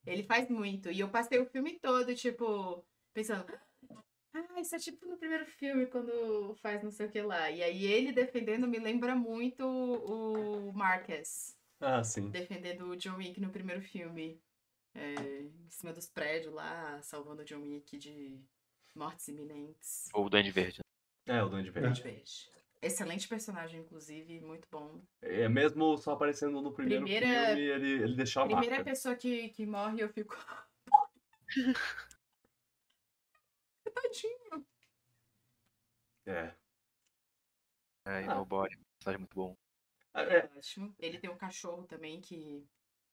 ele 0.07 0.23
faz 0.25 0.49
muito. 0.49 0.91
E 0.91 1.01
eu 1.01 1.09
passei 1.11 1.39
o 1.39 1.47
filme 1.47 1.79
todo, 1.79 2.15
tipo, 2.15 2.85
pensando. 3.15 3.47
Ah, 4.35 4.61
isso 4.61 4.75
é 4.75 4.79
tipo 4.79 5.07
no 5.07 5.17
primeiro 5.17 5.47
filme, 5.47 5.87
quando 5.87 6.55
faz 6.57 6.83
não 6.83 6.91
sei 6.91 7.07
o 7.07 7.11
que 7.11 7.23
lá. 7.23 7.51
E 7.51 7.63
aí 7.63 7.85
ele 7.87 8.13
defendendo 8.13 8.67
me 8.69 8.79
lembra 8.79 9.15
muito 9.15 9.65
o 9.65 10.73
Marquez 10.73 11.57
Ah, 11.81 12.05
sim. 12.05 12.31
defendendo 12.31 12.91
o 12.91 12.97
John 12.97 13.17
Wick 13.17 13.41
no 13.41 13.51
primeiro 13.51 13.81
filme. 13.83 14.41
é, 14.95 15.15
em 15.43 15.71
cima 15.71 15.93
dos 15.93 16.09
prédios 16.09 16.53
lá, 16.53 17.01
salvando 17.03 17.43
o 17.43 17.45
John 17.45 17.61
Wick 17.63 17.97
de 17.97 18.41
mortes 18.95 19.29
iminentes. 19.29 20.09
Ou 20.13 20.27
o 20.27 20.31
Duende 20.31 20.51
Verde. 20.51 20.81
É, 21.27 21.43
o 21.43 21.49
Duende 21.49 21.71
Verde. 21.71 22.03
Verde. 22.03 22.51
Excelente 22.81 23.27
personagem, 23.29 23.81
inclusive, 23.81 24.41
muito 24.41 24.69
bom. 24.71 25.03
É 25.21 25.49
mesmo 25.49 25.97
só 25.99 26.13
aparecendo 26.13 26.61
no 26.63 26.73
primeiro 26.73 27.05
Primeira- 27.05 27.47
filme, 27.47 27.61
ele, 27.63 28.03
ele 28.05 28.17
deixou 28.17 28.43
a 28.43 28.47
Primeira 28.47 28.77
marca. 28.77 28.91
pessoa 28.91 29.17
que, 29.17 29.49
que 29.49 29.67
morre, 29.67 30.01
eu 30.03 30.09
fico. 30.09 30.37
Tadinho. 33.95 34.67
É. 36.27 36.55
É, 38.05 38.25
Ah. 38.25 38.35
Nobody, 38.37 38.79
personagem 39.05 39.19
muito 39.19 39.35
bom. 39.35 39.57
É, 40.15 40.47
Ótimo. 40.57 40.95
Ele 40.99 41.19
tem 41.19 41.31
um 41.31 41.37
cachorro 41.37 41.85
também 41.87 42.21
que. 42.21 42.67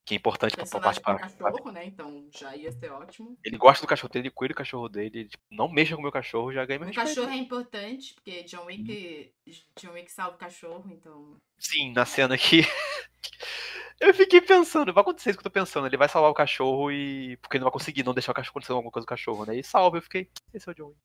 Que 0.06 0.14
é 0.14 0.18
importante 0.18 0.56
pra, 0.56 0.65
com 0.65 0.80
participar. 0.80 1.19
cachorro, 1.19 1.72
né? 1.72 1.86
Então 1.86 2.27
já 2.32 2.56
ia 2.56 2.72
ser 2.72 2.91
ótimo. 2.91 3.36
Ele 3.44 3.57
gosta 3.57 3.84
do 3.84 3.90
cachorro 3.90 4.14
dele, 4.14 4.27
ele 4.27 4.34
cuida 4.34 4.53
do 4.53 4.57
cachorro 4.57 4.88
dele. 4.88 5.19
ele, 5.22 5.30
tipo, 5.30 5.44
não 5.49 5.68
mexa 5.68 5.95
com 5.95 5.99
o 5.99 6.03
meu 6.03 6.11
cachorro, 6.11 6.53
já 6.53 6.64
ganha 6.64 6.80
meu 6.80 6.88
O 6.88 6.91
respeito. 6.91 7.15
cachorro 7.15 7.34
é 7.34 7.38
importante, 7.38 8.14
porque 8.14 8.44
John 8.44 8.65
Wick, 8.65 9.34
John 9.82 9.94
Wick 9.94 10.11
salva 10.11 10.36
o 10.36 10.40
cachorro, 10.40 10.86
então. 10.91 11.38
Sim, 11.57 11.91
na 11.91 12.06
cena 12.06 12.36
aqui. 12.36 12.61
eu 13.99 14.14
fiquei 14.14 14.41
pensando, 14.41 14.94
vai 14.94 15.02
acontecer 15.02 15.32
isso 15.32 15.40
que 15.40 15.41
eu 15.48 15.52
tô 15.52 15.53
pensando. 15.53 15.88
Ele 15.88 15.98
vai 15.98 16.07
salvar 16.07 16.30
o 16.30 16.36
cachorro 16.36 16.91
e. 16.91 17.38
Porque 17.38 17.57
ele 17.57 17.64
não 17.64 17.72
vai 17.72 17.73
conseguir 17.73 18.03
não 18.03 18.14
deixar 18.14 18.32
o 18.32 18.36
cachorro 18.36 18.52
acontecer 18.52 18.73
alguma 18.73 18.91
coisa 18.91 19.07
com 19.07 19.14
o 19.14 19.18
cachorro, 19.18 19.45
né? 19.45 19.57
E 19.57 19.64
salva, 19.64 19.98
eu 19.98 20.03
fiquei. 20.03 20.30
Esse 20.53 20.69
é 20.69 20.72
o 20.72 20.76
John 20.76 20.88
Wick. 20.90 20.99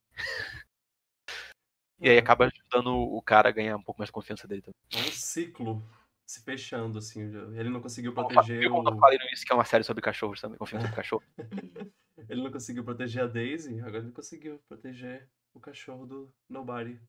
E 2.02 2.08
aí 2.08 2.18
acaba 2.18 2.46
ajudando 2.46 2.94
o 2.94 3.22
cara 3.22 3.48
a 3.48 3.52
ganhar 3.52 3.76
um 3.76 3.82
pouco 3.82 4.00
mais 4.00 4.08
de 4.08 4.12
confiança 4.12 4.48
dele 4.48 4.62
também. 4.62 4.74
É 4.92 5.08
um 5.08 5.12
ciclo 5.12 5.82
se 6.30 6.40
fechando, 6.44 6.98
assim. 6.98 7.22
Ele 7.56 7.70
não 7.70 7.80
conseguiu 7.80 8.12
Eu 8.12 8.14
proteger 8.14 8.62
eu 8.62 8.72
o... 8.72 8.98
falei 9.00 9.18
no 9.18 9.24
isso 9.32 9.44
que 9.44 9.52
é 9.52 9.54
uma 9.54 9.64
série 9.64 9.82
sobre 9.82 10.00
cachorros 10.00 10.40
também, 10.40 10.56
confiança 10.56 10.86
sobre 10.86 10.96
cachorro. 10.96 11.24
Ele 12.28 12.42
não 12.42 12.52
conseguiu 12.52 12.84
proteger 12.84 13.24
a 13.24 13.26
Daisy, 13.26 13.80
agora 13.80 13.98
ele 13.98 14.12
conseguiu 14.12 14.60
proteger 14.68 15.28
o 15.52 15.58
cachorro 15.58 16.06
do 16.06 16.32
Nobody. 16.48 17.00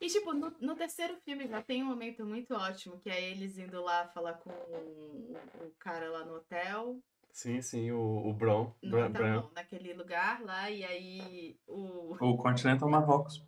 E, 0.00 0.06
tipo, 0.06 0.32
no, 0.32 0.54
no 0.60 0.74
terceiro 0.74 1.16
filme 1.22 1.46
já 1.46 1.60
tem 1.60 1.82
um 1.82 1.86
momento 1.86 2.24
muito 2.24 2.54
ótimo, 2.54 2.98
que 3.00 3.10
é 3.10 3.30
eles 3.30 3.58
indo 3.58 3.82
lá 3.82 4.06
falar 4.08 4.34
com 4.34 4.50
o, 4.50 5.36
o 5.60 5.70
cara 5.78 6.08
lá 6.08 6.24
no 6.24 6.36
hotel. 6.36 7.02
Sim, 7.30 7.60
sim, 7.60 7.90
o, 7.90 8.28
o 8.28 8.32
Bron. 8.32 8.74
No 8.82 8.96
hotel 8.96 9.10
Bran, 9.10 9.42
não, 9.42 9.50
naquele 9.52 9.92
lugar 9.92 10.40
lá, 10.42 10.70
e 10.70 10.82
aí 10.84 11.58
o. 11.66 12.14
O 12.14 12.38
Continental 12.38 12.88
Marrocos. 12.88 13.44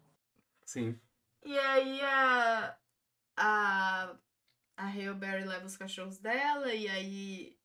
sim. 0.67 0.99
E 1.45 1.57
aí 1.59 2.01
a. 2.03 2.77
A. 3.37 4.17
A 4.77 4.87
Hail 4.89 5.15
Berry 5.15 5.45
leva 5.45 5.65
os 5.67 5.77
cachorros 5.77 6.19
dela, 6.19 6.75
e 6.75 6.87
aí 6.89 7.57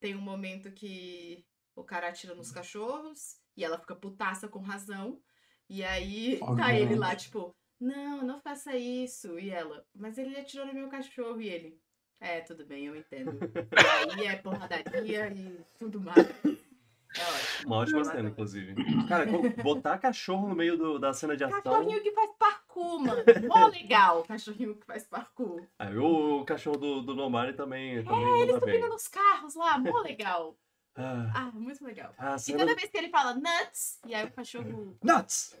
tem 0.00 0.14
um 0.14 0.20
momento 0.20 0.70
que 0.70 1.44
o 1.74 1.82
cara 1.82 2.08
atira 2.08 2.34
nos 2.34 2.50
cachorros, 2.52 3.38
e 3.56 3.64
ela 3.64 3.78
fica 3.78 3.94
putaça 3.96 4.46
com 4.48 4.58
razão. 4.60 5.20
E 5.68 5.82
aí 5.82 6.38
tá 6.38 6.46
Obviamente. 6.46 6.82
ele 6.82 6.94
lá, 6.96 7.16
tipo, 7.16 7.54
não, 7.80 8.22
não 8.22 8.40
faça 8.40 8.76
isso. 8.76 9.38
E 9.38 9.50
ela, 9.50 9.84
mas 9.94 10.18
ele 10.18 10.36
atirou 10.36 10.66
no 10.66 10.74
meu 10.74 10.88
cachorro, 10.88 11.40
e 11.40 11.48
ele. 11.48 11.80
É, 12.20 12.40
tudo 12.40 12.64
bem, 12.64 12.86
eu 12.86 12.96
entendo. 12.96 13.32
E 14.16 14.20
aí 14.20 14.26
é 14.26 14.36
porradaria 14.36 15.32
e 15.34 15.60
tudo 15.78 16.00
mais. 16.00 16.18
É 16.18 17.22
ótimo. 17.24 17.66
Uma 17.66 17.76
ótima 17.76 18.04
cena, 18.04 18.28
inclusive. 18.28 18.74
Cara, 19.08 19.26
botar 19.62 19.98
cachorro 19.98 20.48
no 20.48 20.54
meio 20.54 20.76
do- 20.76 20.98
da 20.98 21.12
cena 21.12 21.36
de 21.36 21.44
ação. 21.44 21.62
Cachorrinho 21.62 22.02
que 22.02 22.12
faz 22.12 22.30
parkour, 22.76 23.00
mano. 23.00 23.22
Mó 23.48 23.66
legal, 23.68 24.22
cachorrinho 24.28 24.74
que 24.76 24.86
faz 24.86 25.04
parkour. 25.04 25.62
Aí 25.78 25.96
o, 25.96 26.44
cachorro 26.44 26.76
do, 26.76 27.02
do 27.02 27.14
Nobody 27.14 27.54
também, 27.54 28.02
também 28.04 28.24
É, 28.24 28.42
Eles 28.42 28.60
bem. 28.60 28.74
subindo 28.74 28.88
nos 28.90 29.08
carros 29.08 29.54
lá, 29.54 29.78
mó 29.78 30.00
legal. 30.02 30.56
Ah, 30.94 31.30
Ah, 31.34 31.50
muito 31.52 31.84
legal. 31.84 32.14
a 32.16 32.36
E 32.36 32.52
toda 32.56 32.74
vez 32.74 32.90
que 32.90 32.96
ele 32.96 33.08
fala 33.10 33.34
nuts, 33.34 33.98
e 34.06 34.14
aí 34.14 34.24
o 34.24 34.30
cachorro 34.32 34.96
Nuts! 35.02 35.54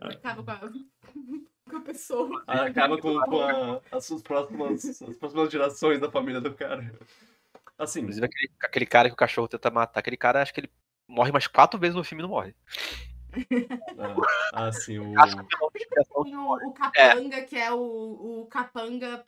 acaba 0.00 0.42
com 0.42 0.50
a, 0.50 0.60
com 1.70 1.76
a 1.76 1.80
pessoa. 1.80 2.44
Acaba 2.46 3.00
com, 3.00 3.18
com 3.20 3.40
a- 3.40 3.80
as 3.92 4.04
suas 4.04 4.22
próximas, 4.22 4.84
as 5.02 5.16
próximas 5.16 5.50
gerações 5.50 6.00
da 6.00 6.10
família 6.10 6.40
do 6.40 6.54
cara. 6.54 6.92
Assim, 7.78 8.00
Inclusive 8.00 8.26
aquele, 8.26 8.50
aquele 8.62 8.86
cara 8.86 9.08
que 9.08 9.14
o 9.14 9.16
cachorro 9.16 9.48
tenta 9.48 9.70
matar, 9.70 10.00
aquele 10.00 10.16
cara 10.16 10.42
acho 10.42 10.52
que 10.54 10.60
ele 10.60 10.70
morre 11.08 11.32
mais 11.32 11.46
quatro 11.46 11.78
vezes 11.80 11.96
no 11.96 12.04
filme 12.04 12.22
e 12.22 12.24
não 12.24 12.30
morre. 12.30 12.54
Ah, 14.52 14.66
assim, 14.66 14.98
o... 14.98 15.12
O 16.12 16.24
Tem 16.24 16.36
o, 16.36 16.52
o 16.52 16.72
capanga, 16.72 17.42
que 17.42 17.56
é 17.56 17.72
o, 17.72 18.42
o 18.42 18.46
capanga. 18.46 19.24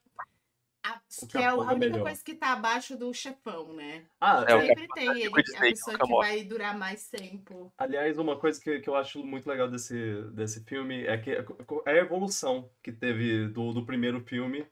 a- 0.85 1.01
O 1.23 1.27
que 1.27 1.39
é 1.39 1.47
a 1.47 1.51
capanga 1.51 1.73
única 1.73 1.91
melhor. 1.91 2.03
coisa 2.03 2.25
que 2.25 2.35
tá 2.35 2.53
abaixo 2.53 2.97
do 2.97 3.13
chefão, 3.13 3.73
né? 3.73 4.05
Ah, 4.21 4.45
É, 4.49 4.55
o 4.55 4.61
Sempre 4.61 4.89
tem 4.89 5.21
ele, 5.23 5.33
a 5.57 5.61
pessoa 5.61 5.99
que 5.99 6.09
morre. 6.09 6.29
vai 6.29 6.45
durar 6.45 6.79
mais 6.79 7.09
tempo. 7.09 7.73
Aliás, 7.79 8.19
uma 8.19 8.39
coisa 8.39 8.61
que, 8.61 8.81
que 8.81 8.89
eu 8.89 8.97
acho 8.97 9.25
muito 9.25 9.49
legal 9.49 9.69
desse, 9.69 10.23
desse 10.33 10.65
filme 10.65 11.05
é 11.05 11.19
que 11.19 11.31
é 11.33 11.45
a 11.87 11.93
evolução 11.97 12.71
que 12.83 12.93
teve 12.93 13.49
do, 13.49 13.73
do 13.73 13.85
primeiro 13.85 14.21
filme 14.21 14.67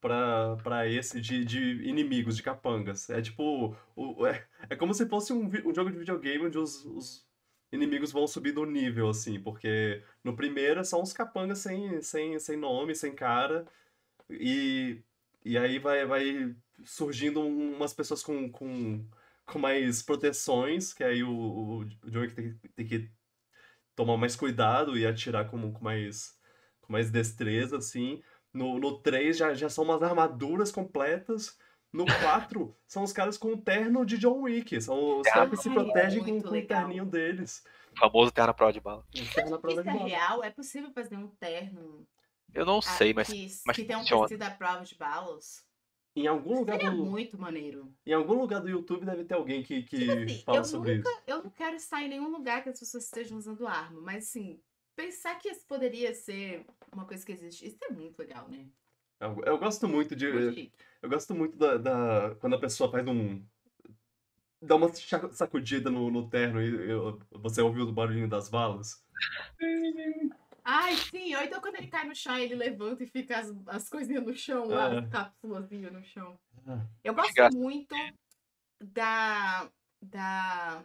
pra, 0.00 0.56
pra 0.62 0.86
esse 0.88 1.20
de, 1.20 1.44
de 1.44 1.60
inimigos, 1.88 2.36
de 2.36 2.42
capangas. 2.42 3.08
É 3.08 3.22
tipo. 3.22 3.76
O, 3.96 4.26
é, 4.26 4.44
é 4.68 4.76
como 4.76 4.92
se 4.92 5.08
fosse 5.08 5.32
um, 5.32 5.46
um 5.46 5.74
jogo 5.74 5.90
de 5.90 5.98
videogame 5.98 6.46
onde 6.46 6.58
os, 6.58 6.84
os 6.84 7.24
inimigos 7.72 8.12
vão 8.12 8.26
subindo 8.26 8.60
o 8.60 8.66
nível, 8.66 9.08
assim, 9.08 9.40
porque 9.40 10.02
no 10.22 10.36
primeiro 10.36 10.84
são 10.84 11.00
uns 11.02 11.12
capangas 11.12 11.58
sem, 11.58 12.00
sem, 12.02 12.38
sem 12.38 12.56
nome, 12.56 12.94
sem 12.94 13.14
cara. 13.14 13.66
E, 14.30 15.02
e 15.44 15.56
aí 15.58 15.78
vai, 15.78 16.06
vai 16.06 16.54
surgindo 16.84 17.40
umas 17.40 17.94
pessoas 17.94 18.22
com, 18.22 18.50
com, 18.50 19.04
com 19.46 19.58
mais 19.58 20.02
proteções, 20.02 20.92
que 20.92 21.02
aí 21.02 21.22
o, 21.24 21.30
o 21.32 21.86
Wick 22.04 22.34
tem, 22.34 22.54
tem 22.76 22.86
que 22.86 23.10
tomar 23.96 24.16
mais 24.16 24.36
cuidado 24.36 24.96
e 24.98 25.06
atirar 25.06 25.50
com, 25.50 25.72
com 25.72 25.84
mais, 25.84 26.38
com 26.80 26.92
mais 26.92 27.10
destreza, 27.10 27.78
assim. 27.78 28.22
No, 28.52 28.78
no 28.78 28.98
3 29.00 29.36
já, 29.36 29.54
já 29.54 29.68
são 29.70 29.84
umas 29.84 30.02
armaduras 30.02 30.70
completas. 30.70 31.58
No 31.92 32.06
4 32.06 32.74
são 32.86 33.02
os 33.02 33.12
caras 33.12 33.36
com 33.36 33.48
o 33.52 33.56
terno 33.56 34.06
de 34.06 34.16
John 34.16 34.40
Wick. 34.42 34.80
São 34.80 35.20
os 35.20 35.28
caras 35.28 35.50
que 35.50 35.56
se 35.58 35.70
protegem 35.70 36.24
com, 36.24 36.40
com 36.40 36.56
o 36.56 36.66
terninho 36.66 37.04
deles. 37.04 37.62
O 37.94 37.98
famoso 37.98 38.32
terra 38.32 38.54
prova 38.54 38.72
de 38.72 38.80
bala. 38.80 39.04
Terno 39.34 39.50
na 39.50 39.58
prova 39.58 39.74
Isso 39.80 39.82
de 39.82 39.88
é 39.90 39.92
bala. 39.92 40.08
real? 40.08 40.42
É 40.44 40.50
possível 40.50 40.90
fazer 40.92 41.16
um 41.16 41.28
terno 41.28 42.06
Eu 42.54 42.64
não 42.64 42.78
ah, 42.78 42.82
sei, 42.82 43.12
mas 43.12 43.28
que, 43.28 43.46
mas 43.66 43.76
que 43.76 43.84
tem 43.84 43.96
um 43.96 44.04
tecido 44.04 44.42
à 44.42 44.50
prova 44.50 44.84
de 44.84 44.94
balas? 44.94 45.62
Em 46.16 46.26
algum 46.26 46.58
lugar 46.58 46.76
Seria 46.78 46.90
do, 46.90 47.04
muito 47.06 47.38
maneiro. 47.38 47.94
em 48.06 48.12
algum 48.12 48.34
lugar 48.34 48.60
do 48.60 48.68
YouTube 48.68 49.06
deve 49.06 49.24
ter 49.24 49.34
alguém 49.34 49.62
que, 49.62 49.82
que 49.82 49.98
Tipo 49.98 50.12
assim, 50.12 50.42
fala 50.42 50.58
eu 50.58 50.64
sobre 50.64 50.96
nunca, 50.96 51.10
isso. 51.10 51.22
eu 51.26 51.42
não 51.42 51.50
quero 51.50 51.76
estar 51.76 52.02
em 52.02 52.08
nenhum 52.08 52.30
lugar 52.30 52.62
que 52.62 52.68
as 52.68 52.78
pessoas 52.78 53.04
estejam 53.04 53.38
usando 53.38 53.66
arma, 53.66 53.98
mas 54.00 54.24
assim, 54.24 54.60
pensar 54.94 55.36
que 55.36 55.48
isso 55.48 55.64
poderia 55.66 56.14
ser 56.14 56.66
uma 56.92 57.06
coisa 57.06 57.24
que 57.24 57.32
existe, 57.32 57.66
isso 57.66 57.78
é 57.82 57.88
muito 57.90 58.18
legal, 58.18 58.46
né? 58.48 58.66
Eu, 59.22 59.40
eu 59.44 59.58
gosto 59.58 59.88
muito 59.88 60.16
de. 60.16 60.30
Muito. 60.32 60.72
Eu 61.00 61.08
gosto 61.08 61.34
muito 61.34 61.56
da, 61.56 61.76
da- 61.76 62.34
Quando 62.40 62.56
a 62.56 62.58
pessoa 62.60 62.90
faz 62.90 63.06
um. 63.06 63.44
Dá 64.60 64.76
uma 64.76 64.88
sacudida 65.32 65.90
no, 65.90 66.10
no 66.10 66.28
terno 66.28 66.60
e 66.62 66.90
eu- 66.90 67.18
você 67.32 67.60
ouve 67.62 67.80
o 67.80 67.92
barulhinho 67.92 68.28
das 68.28 68.48
balas. 68.48 69.04
Ai, 70.64 70.94
sim, 70.94 71.34
ou 71.34 71.42
então 71.42 71.60
quando 71.60 71.76
ele 71.76 71.88
cai 71.88 72.06
no 72.06 72.14
chão, 72.14 72.36
ele 72.38 72.54
levanta 72.54 73.02
e 73.02 73.06
fica 73.08 73.38
as, 73.38 73.52
as 73.66 73.88
coisinhas 73.88 74.24
no 74.24 74.32
chão, 74.34 74.66
lá, 74.68 74.94
É. 74.94 74.98
as 75.00 75.08
cápsulazinhas 75.08 75.92
no 75.92 76.04
chão. 76.04 76.38
Ah. 76.66 76.86
Eu 77.02 77.14
gosto 77.14 77.30
Engraçado. 77.30 77.58
muito 77.58 77.94
da, 78.80 79.68
da 80.00 80.84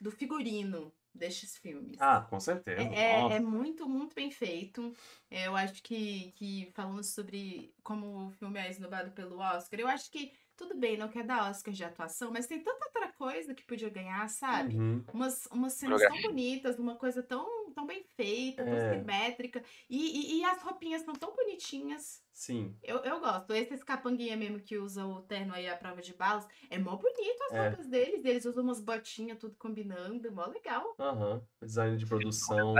do 0.00 0.12
figurino 0.12 0.92
destes 1.18 1.56
filmes. 1.58 1.96
Ah, 2.00 2.20
com 2.22 2.38
certeza. 2.40 2.82
É, 2.82 3.32
é- 3.32 3.36
é 3.36 3.40
muito, 3.40 3.88
muito 3.88 4.14
bem 4.14 4.30
feito. 4.30 4.94
Eu 5.30 5.56
acho 5.56 5.82
que, 5.82 6.32
que 6.32 6.70
falando 6.74 7.02
sobre 7.04 7.74
como 7.82 8.28
o 8.28 8.30
filme 8.30 8.58
é 8.58 8.70
esnobado 8.70 9.10
pelo 9.12 9.38
Oscar, 9.38 9.80
eu 9.80 9.88
acho 9.88 10.10
que 10.10 10.32
tudo 10.58 10.74
bem, 10.76 10.98
não 10.98 11.08
quer 11.08 11.24
dar 11.24 11.48
Oscar 11.48 11.72
de 11.72 11.84
atuação, 11.84 12.32
mas 12.32 12.46
tem 12.48 12.60
tanta 12.60 12.84
outra 12.86 13.12
coisa 13.12 13.54
que 13.54 13.64
podia 13.64 13.88
ganhar, 13.88 14.28
sabe? 14.28 14.76
Uhum. 14.76 15.04
Umas, 15.14 15.46
umas 15.46 15.72
cenas 15.74 16.02
tão 16.02 16.20
bonitas, 16.20 16.78
uma 16.78 16.96
coisa 16.96 17.22
tão, 17.22 17.70
tão 17.72 17.86
bem 17.86 18.02
feita, 18.02 18.64
tão 18.64 18.74
É. 18.74 18.98
simétrica. 18.98 19.62
E, 19.88 20.36
e, 20.36 20.40
e 20.40 20.44
as 20.44 20.60
roupinhas 20.60 21.02
são 21.02 21.14
tão 21.14 21.34
bonitinhas. 21.34 22.22
Sim. 22.32 22.76
Eu, 22.82 22.98
eu 22.98 23.20
gosto. 23.20 23.52
Esses 23.54 23.82
capanguinha 23.84 24.36
mesmo 24.36 24.60
que 24.60 24.76
usa 24.76 25.06
o 25.06 25.22
terno 25.22 25.54
aí 25.54 25.68
à 25.68 25.76
prova 25.76 26.02
de 26.02 26.12
balas, 26.12 26.46
é 26.68 26.78
mó 26.78 26.96
bonito 26.96 27.42
as 27.44 27.52
É. 27.54 27.68
roupas 27.68 27.86
deles. 27.86 28.24
Eles 28.24 28.44
usam 28.44 28.64
umas 28.64 28.80
botinhas, 28.80 29.38
tudo 29.38 29.56
combinando, 29.56 30.30
mó 30.32 30.46
legal. 30.46 30.94
Aham. 30.98 31.40
Design 31.62 31.96
de 31.96 32.04
produção. 32.06 32.74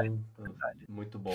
Muito 0.89 1.19
bom. 1.19 1.33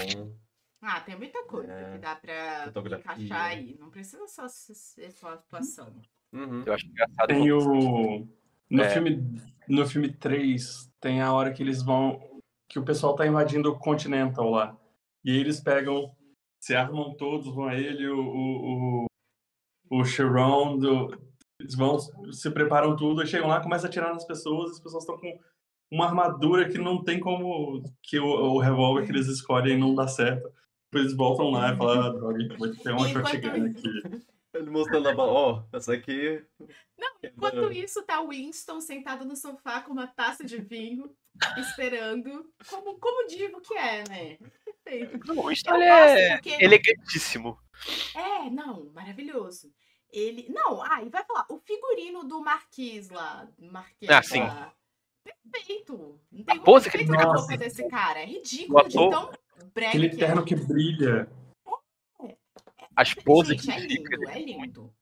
Ah, 0.81 0.99
tem 0.99 1.15
muita 1.15 1.45
coisa 1.45 1.71
É. 1.71 1.93
que 1.93 1.97
dá 1.99 2.15
pra 2.15 2.73
encaixar 2.99 3.45
aí. 3.51 3.77
Não 3.79 3.89
precisa 3.89 4.27
só 4.27 4.47
ser 4.49 5.11
só 5.11 5.29
atuação. 5.29 5.93
Uhum. 6.33 6.63
Eu 6.65 6.73
acho 6.73 6.85
engraçado. 6.87 7.27
Tem 7.27 7.51
o. 7.51 8.27
No, 8.69 8.81
É. 8.81 8.89
filme, 8.89 9.23
no 9.69 9.85
filme 9.85 10.11
3, 10.11 10.91
tem 10.99 11.21
a 11.21 11.31
hora 11.31 11.53
que 11.53 11.61
eles 11.61 11.81
vão. 11.83 12.19
Que 12.67 12.79
o 12.79 12.83
pessoal 12.83 13.15
tá 13.15 13.25
invadindo 13.27 13.69
o 13.69 13.77
Continental 13.77 14.49
lá. 14.49 14.75
E 15.23 15.31
aí 15.31 15.37
eles 15.37 15.59
pegam, 15.61 16.11
se 16.59 16.75
armam 16.75 17.15
todos, 17.15 17.53
vão 17.53 17.71
ele, 17.71 18.07
o. 18.07 18.19
O, 18.19 19.05
o, 19.91 19.99
o 19.99 20.03
Sharon, 20.05 20.77
do, 20.79 21.15
eles 21.59 21.75
vão, 21.75 21.99
se 21.99 22.49
preparam 22.49 22.95
tudo, 22.95 23.25
chegam 23.27 23.47
lá, 23.47 23.61
começam 23.61 23.85
a 23.87 23.89
atirar 23.89 24.11
nas 24.13 24.25
pessoas, 24.25 24.71
as 24.71 24.79
pessoas 24.79 25.03
estão 25.03 25.17
com 25.19 25.39
uma 25.91 26.07
armadura 26.07 26.67
que 26.67 26.79
não 26.79 27.03
tem 27.03 27.19
como. 27.19 27.83
que 28.01 28.19
o, 28.19 28.25
o 28.25 28.59
revólver 28.59 29.05
que 29.05 29.11
eles 29.11 29.27
escolhem 29.27 29.77
não 29.77 29.93
dá 29.93 30.07
certo. 30.07 30.49
Depois 30.91 31.05
eles 31.05 31.15
voltam 31.15 31.51
lá 31.51 31.73
e 31.73 31.77
falam, 31.77 32.01
ah, 32.01 32.09
droga, 32.09 32.57
vou 32.57 32.71
ter 32.75 32.91
uma 32.91 33.07
shotgun 33.07 33.65
aqui. 33.67 34.23
Ele 34.53 34.69
mostrando 34.69 35.09
a 35.09 35.15
bala. 35.15 35.31
Ó, 35.31 35.63
essa 35.73 35.93
aqui. 35.93 36.43
Não, 36.97 37.09
É 37.23 37.27
enquanto 37.27 37.71
isso, 37.71 38.03
tá 38.03 38.21
o 38.21 38.29
Winston 38.29 38.79
sentado 38.79 39.25
no 39.25 39.35
sofá 39.35 39.81
com 39.81 39.91
uma 39.93 40.07
taça 40.07 40.43
de 40.43 40.57
vinho, 40.57 41.13
esperando. 41.57 42.45
Como, 42.69 42.99
como 42.99 43.27
divo 43.27 43.59
que 43.61 43.73
é, 43.73 44.03
né? 44.07 44.37
Perfeito. 44.83 45.19
Não, 45.27 45.49
ele 45.49 45.55
gosto 45.63 45.69
é 45.73 46.33
porque- 46.33 46.57
elegantíssimo. 46.63 47.57
É, 48.15 48.49
não, 48.49 48.91
maravilhoso. 48.93 49.73
Ele. 50.11 50.47
Não, 50.49 50.81
ah, 50.83 51.01
e 51.03 51.09
vai 51.09 51.23
falar, 51.25 51.45
o 51.49 51.57
figurino 51.57 52.23
do 52.23 52.39
Marquês 52.41 53.09
lá. 53.09 53.47
Marquês 53.59 54.11
Ah, 54.11 54.21
sim. 54.21 54.39
lá. 54.41 54.71
Perfeito. 55.51 56.19
Não 56.31 56.43
tem 56.43 56.57
A 56.57 56.61
pose 56.61 56.89
que 56.91 56.97
ele 56.97 57.05
na 57.05 57.23
roupa 57.23 57.57
desse 57.57 57.87
cara. 57.87 58.19
É 58.19 58.25
ridículo 58.25 58.79
O 58.79 58.87
de 58.87 58.93
tão 58.93 59.31
brega 59.73 59.89
Aquele 59.89 60.09
que 60.09 60.15
é. 60.23 60.27
terno 60.27 60.45
que 60.45 60.55
brilha. 60.55 61.27
As 62.95 63.13
poses 63.13 63.61
Gente, 63.61 63.71
é 63.71 63.79
lindo, 63.79 64.29
é 64.29 64.39
lindo. 64.39 64.95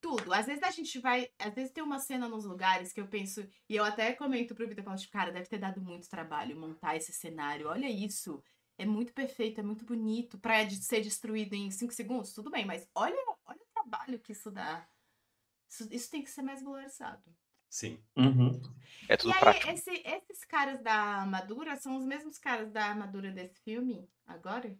Tudo. 0.00 0.32
Às 0.32 0.46
vezes 0.46 0.62
a 0.62 0.70
gente 0.70 0.98
vai. 1.00 1.28
Às 1.38 1.54
vezes 1.54 1.72
tem 1.72 1.82
uma 1.82 1.98
cena 1.98 2.28
nos 2.28 2.44
lugares 2.44 2.92
que 2.92 3.00
eu 3.00 3.08
penso. 3.08 3.40
E 3.68 3.74
eu 3.76 3.84
até 3.84 4.12
comento 4.12 4.54
pro 4.54 4.68
Vitor, 4.68 4.84
falo, 4.84 4.96
tipo, 4.96 5.12
cara, 5.12 5.32
deve 5.32 5.48
ter 5.48 5.58
dado 5.58 5.80
muito 5.80 6.08
trabalho 6.08 6.58
montar 6.58 6.96
esse 6.96 7.12
cenário. 7.12 7.66
Olha 7.68 7.88
isso. 7.90 8.42
É 8.78 8.86
muito 8.86 9.12
perfeito, 9.12 9.58
é 9.60 9.62
muito 9.64 9.84
bonito. 9.84 10.38
Pra 10.38 10.68
ser 10.70 11.00
destruído 11.00 11.54
em 11.54 11.68
5 11.70 11.92
segundos, 11.92 12.32
tudo 12.32 12.48
bem, 12.50 12.64
mas 12.64 12.88
olha, 12.94 13.16
olha 13.44 13.58
o 13.60 13.66
trabalho 13.74 14.20
que 14.20 14.30
isso 14.32 14.52
dá. 14.52 14.86
Isso, 15.68 15.88
isso 15.92 16.10
tem 16.10 16.22
que 16.22 16.30
ser 16.30 16.42
mais 16.42 16.62
valorizado. 16.62 17.22
Sim. 17.68 18.02
Uhum. 18.16 18.62
É 19.08 19.14
E 19.14 19.16
tudo 19.16 19.32
aí, 19.34 19.40
prático. 19.40 19.70
esse- 19.72 20.02
esses 20.06 20.44
caras 20.44 20.80
da 20.80 20.94
armadura 20.94 21.76
são 21.76 21.96
os 21.98 22.04
mesmos 22.06 22.38
caras 22.38 22.70
da 22.70 22.84
armadura 22.86 23.30
desse 23.32 23.60
filme 23.62 24.08
agora? 24.26 24.78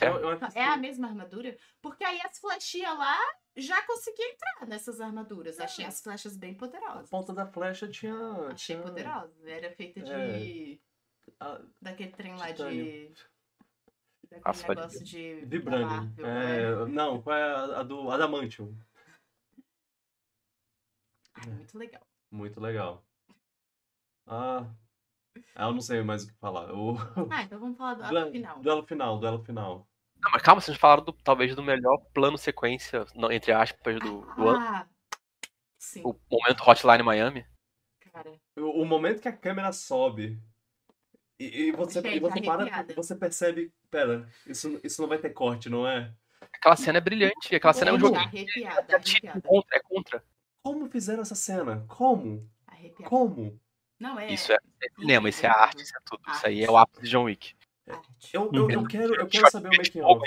É. 0.00 0.60
É 0.60 0.64
a 0.64 0.76
mesma 0.76 1.08
armadura? 1.08 1.56
Porque 1.82 2.04
aí 2.04 2.20
as 2.22 2.38
flechinhas 2.38 2.96
lá 2.96 3.18
já 3.56 3.82
conseguia 3.86 4.32
entrar 4.32 4.66
nessas 4.68 5.00
armaduras. 5.00 5.58
Achei 5.58 5.84
as 5.84 6.00
flechas 6.00 6.36
bem 6.36 6.52
A 6.52 6.56
poderosas. 6.58 7.10
ponta 7.10 7.32
da 7.32 7.46
flecha 7.46 7.88
tinha. 7.88 8.14
Achei 8.52 8.76
tinha 8.76 8.82
poderosa. 8.82 9.34
Era 9.50 9.70
feita 9.72 10.00
de. 10.00 10.12
É. 10.12 10.78
a- 11.40 11.60
Daquele 11.82 12.12
trem 12.12 12.36
lá 12.36 12.50
de. 12.52 13.12
Daquele 14.30 14.42
Nossa, 14.46 14.68
negócio 14.68 15.04
de. 15.04 15.34
Vibranium. 15.46 15.88
Marvel, 16.16 16.26
É, 16.26 16.86
não, 16.86 17.20
qual 17.22 17.36
é 17.36 17.42
a, 17.42 17.80
a 17.80 17.82
do 17.82 18.10
Adamantium? 18.10 18.76
Ai, 21.34 21.50
muito 21.50 21.76
legal. 21.78 22.06
Muito 22.30 22.60
legal. 22.60 23.04
Ah. 24.26 24.66
Ah, 25.54 25.66
Eu 25.66 25.72
não 25.72 25.80
sei 25.80 26.02
mais 26.02 26.24
o 26.24 26.28
que 26.28 26.34
falar. 26.38 26.72
O... 26.72 26.96
Ah, 27.30 27.42
então 27.42 27.58
vamos 27.58 27.76
falar 27.76 27.94
do 27.94 28.02
Duelo, 28.08 28.30
final. 28.32 28.58
duelo 28.60 28.86
final, 28.86 29.18
duelo 29.18 29.44
final. 29.44 29.88
Não, 30.20 30.30
mas 30.32 30.42
calma, 30.42 30.60
vocês 30.60 30.76
falaram 30.76 31.04
do- 31.04 31.12
talvez 31.12 31.54
do 31.54 31.62
melhor 31.62 31.96
plano 32.12 32.36
sequência, 32.36 33.06
não, 33.14 33.30
entre 33.30 33.52
aspas, 33.52 34.00
do, 34.00 34.20
do 34.34 34.48
ano. 34.48 34.58
Ah, 34.60 34.86
sim, 35.78 36.02
O 36.04 36.14
momento 36.30 36.68
Hotline 36.68 37.02
Miami. 37.04 37.46
cara. 38.12 38.32
O, 38.56 38.82
o 38.82 38.84
momento 38.84 39.20
que 39.22 39.28
a 39.28 39.36
câmera 39.36 39.70
sobe 39.72 40.40
e, 41.38 41.66
e 41.68 41.72
você, 41.72 42.00
e 42.00 42.02
Gente, 42.02 42.20
você 42.20 42.42
para, 42.42 42.94
você 42.96 43.14
percebe, 43.14 43.72
pera, 43.90 44.28
isso, 44.44 44.80
isso 44.82 45.00
não 45.00 45.08
vai 45.08 45.18
ter 45.18 45.30
corte, 45.30 45.68
não 45.68 45.86
é? 45.86 46.12
Aquela 46.40 46.74
cena 46.74 46.98
é 46.98 47.00
brilhante. 47.00 47.54
Aquela 47.54 47.72
cena 47.72 47.92
é 47.92 47.94
um 47.94 48.00
jogo. 48.00 48.16
Arrepiada, 48.16 48.96
É 48.96 48.98
tipo 48.98 49.28
arrepiada, 49.28 49.48
contra, 49.48 49.76
é 49.76 49.80
contra. 49.80 50.24
Como 50.64 50.88
fizeram 50.90 51.22
essa 51.22 51.36
cena? 51.36 51.84
Como? 51.86 52.50
arrepiada. 52.66 53.08
Como? 53.08 53.60
Não, 53.98 54.18
é. 54.18 54.32
Isso 54.32 54.52
é, 54.52 54.56
é 54.82 54.88
cinema, 55.00 55.28
isso 55.28 55.44
é 55.44 55.48
arte, 55.48 55.82
isso 55.82 55.96
é 55.96 56.00
tudo. 56.04 56.22
Isso 56.30 56.46
aí 56.46 56.62
é 56.64 56.70
o 56.70 56.76
ápice 56.76 57.02
de 57.02 57.08
John 57.10 57.24
Wick. 57.24 57.54
arte. 57.88 58.08
Eu, 58.32 58.50
eu, 58.52 58.70
eu 58.70 58.80
Uhum. 58.80 58.86
quero, 58.86 59.14
eu 59.14 59.26
quero 59.26 59.44
Shot 59.44 59.50
saber 59.50 59.68
o 59.68 59.76
making 59.76 60.00
off. 60.02 60.22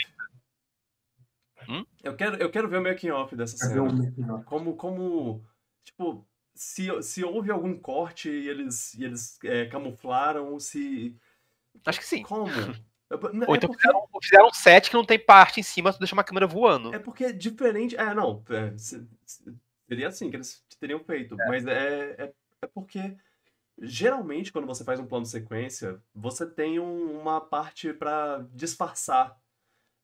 Hum? 1.70 1.86
Eu 2.04 2.16
quero, 2.16 2.36
eu 2.38 2.50
quero 2.50 2.68
ver 2.68 2.78
o 2.78 2.84
making 2.84 3.12
off 3.12 3.36
dessa 3.36 3.56
um 3.82 3.90
cena. 3.90 4.44
Como, 4.46 4.76
como, 4.76 5.46
tipo, 5.84 6.28
se, 6.56 6.90
se 7.04 7.24
houve 7.24 7.52
algum 7.52 7.78
corte 7.78 8.30
e 8.30 8.50
eles, 8.50 8.94
e 8.96 9.04
eles 9.04 9.38
é, 9.44 9.68
camuflaram, 9.68 10.60
se... 10.60 11.16
Acho 11.86 12.00
que 12.00 12.06
sim. 12.06 12.24
Como? 12.24 12.46
É, 13.12 13.16
Ou 13.46 13.56
é 13.56 13.58
então 13.58 13.68
porque, 13.70 13.82
fizeram, 13.82 14.08
fizeram 14.24 14.48
um 14.48 14.54
set 14.54 14.90
que 14.90 14.96
não 14.96 15.04
tem 15.04 15.20
parte 15.20 15.60
em 15.60 15.64
cima, 15.64 15.92
tu 15.92 16.00
deixa 16.00 16.14
uma 16.16 16.24
câmera 16.24 16.48
voando. 16.48 16.96
é 16.96 16.98
porque 17.00 17.26
é 17.26 17.34
diferente... 17.34 17.94
É, 17.98 18.14
não, 18.14 18.42
é, 18.50 18.78
se- 18.78 19.06
se- 19.26 19.54
seria 19.86 20.08
assim 20.08 20.30
que 20.30 20.38
eles 20.38 20.64
teriam 20.80 21.04
feito, 21.04 21.36
mas 21.36 21.68
é, 21.68 22.16
é, 22.18 22.34
é 22.62 22.68
porque... 22.74 23.18
Geralmente, 23.84 24.52
quando 24.52 24.68
você 24.68 24.84
faz 24.84 25.00
um 25.00 25.06
plano 25.08 25.24
de 25.26 25.32
sequência, 25.32 26.00
você 26.14 26.46
tem 26.46 26.80
um- 26.80 27.20
uma 27.20 27.42
parte 27.42 27.92
pra 27.92 28.46
disfarçar 28.54 29.36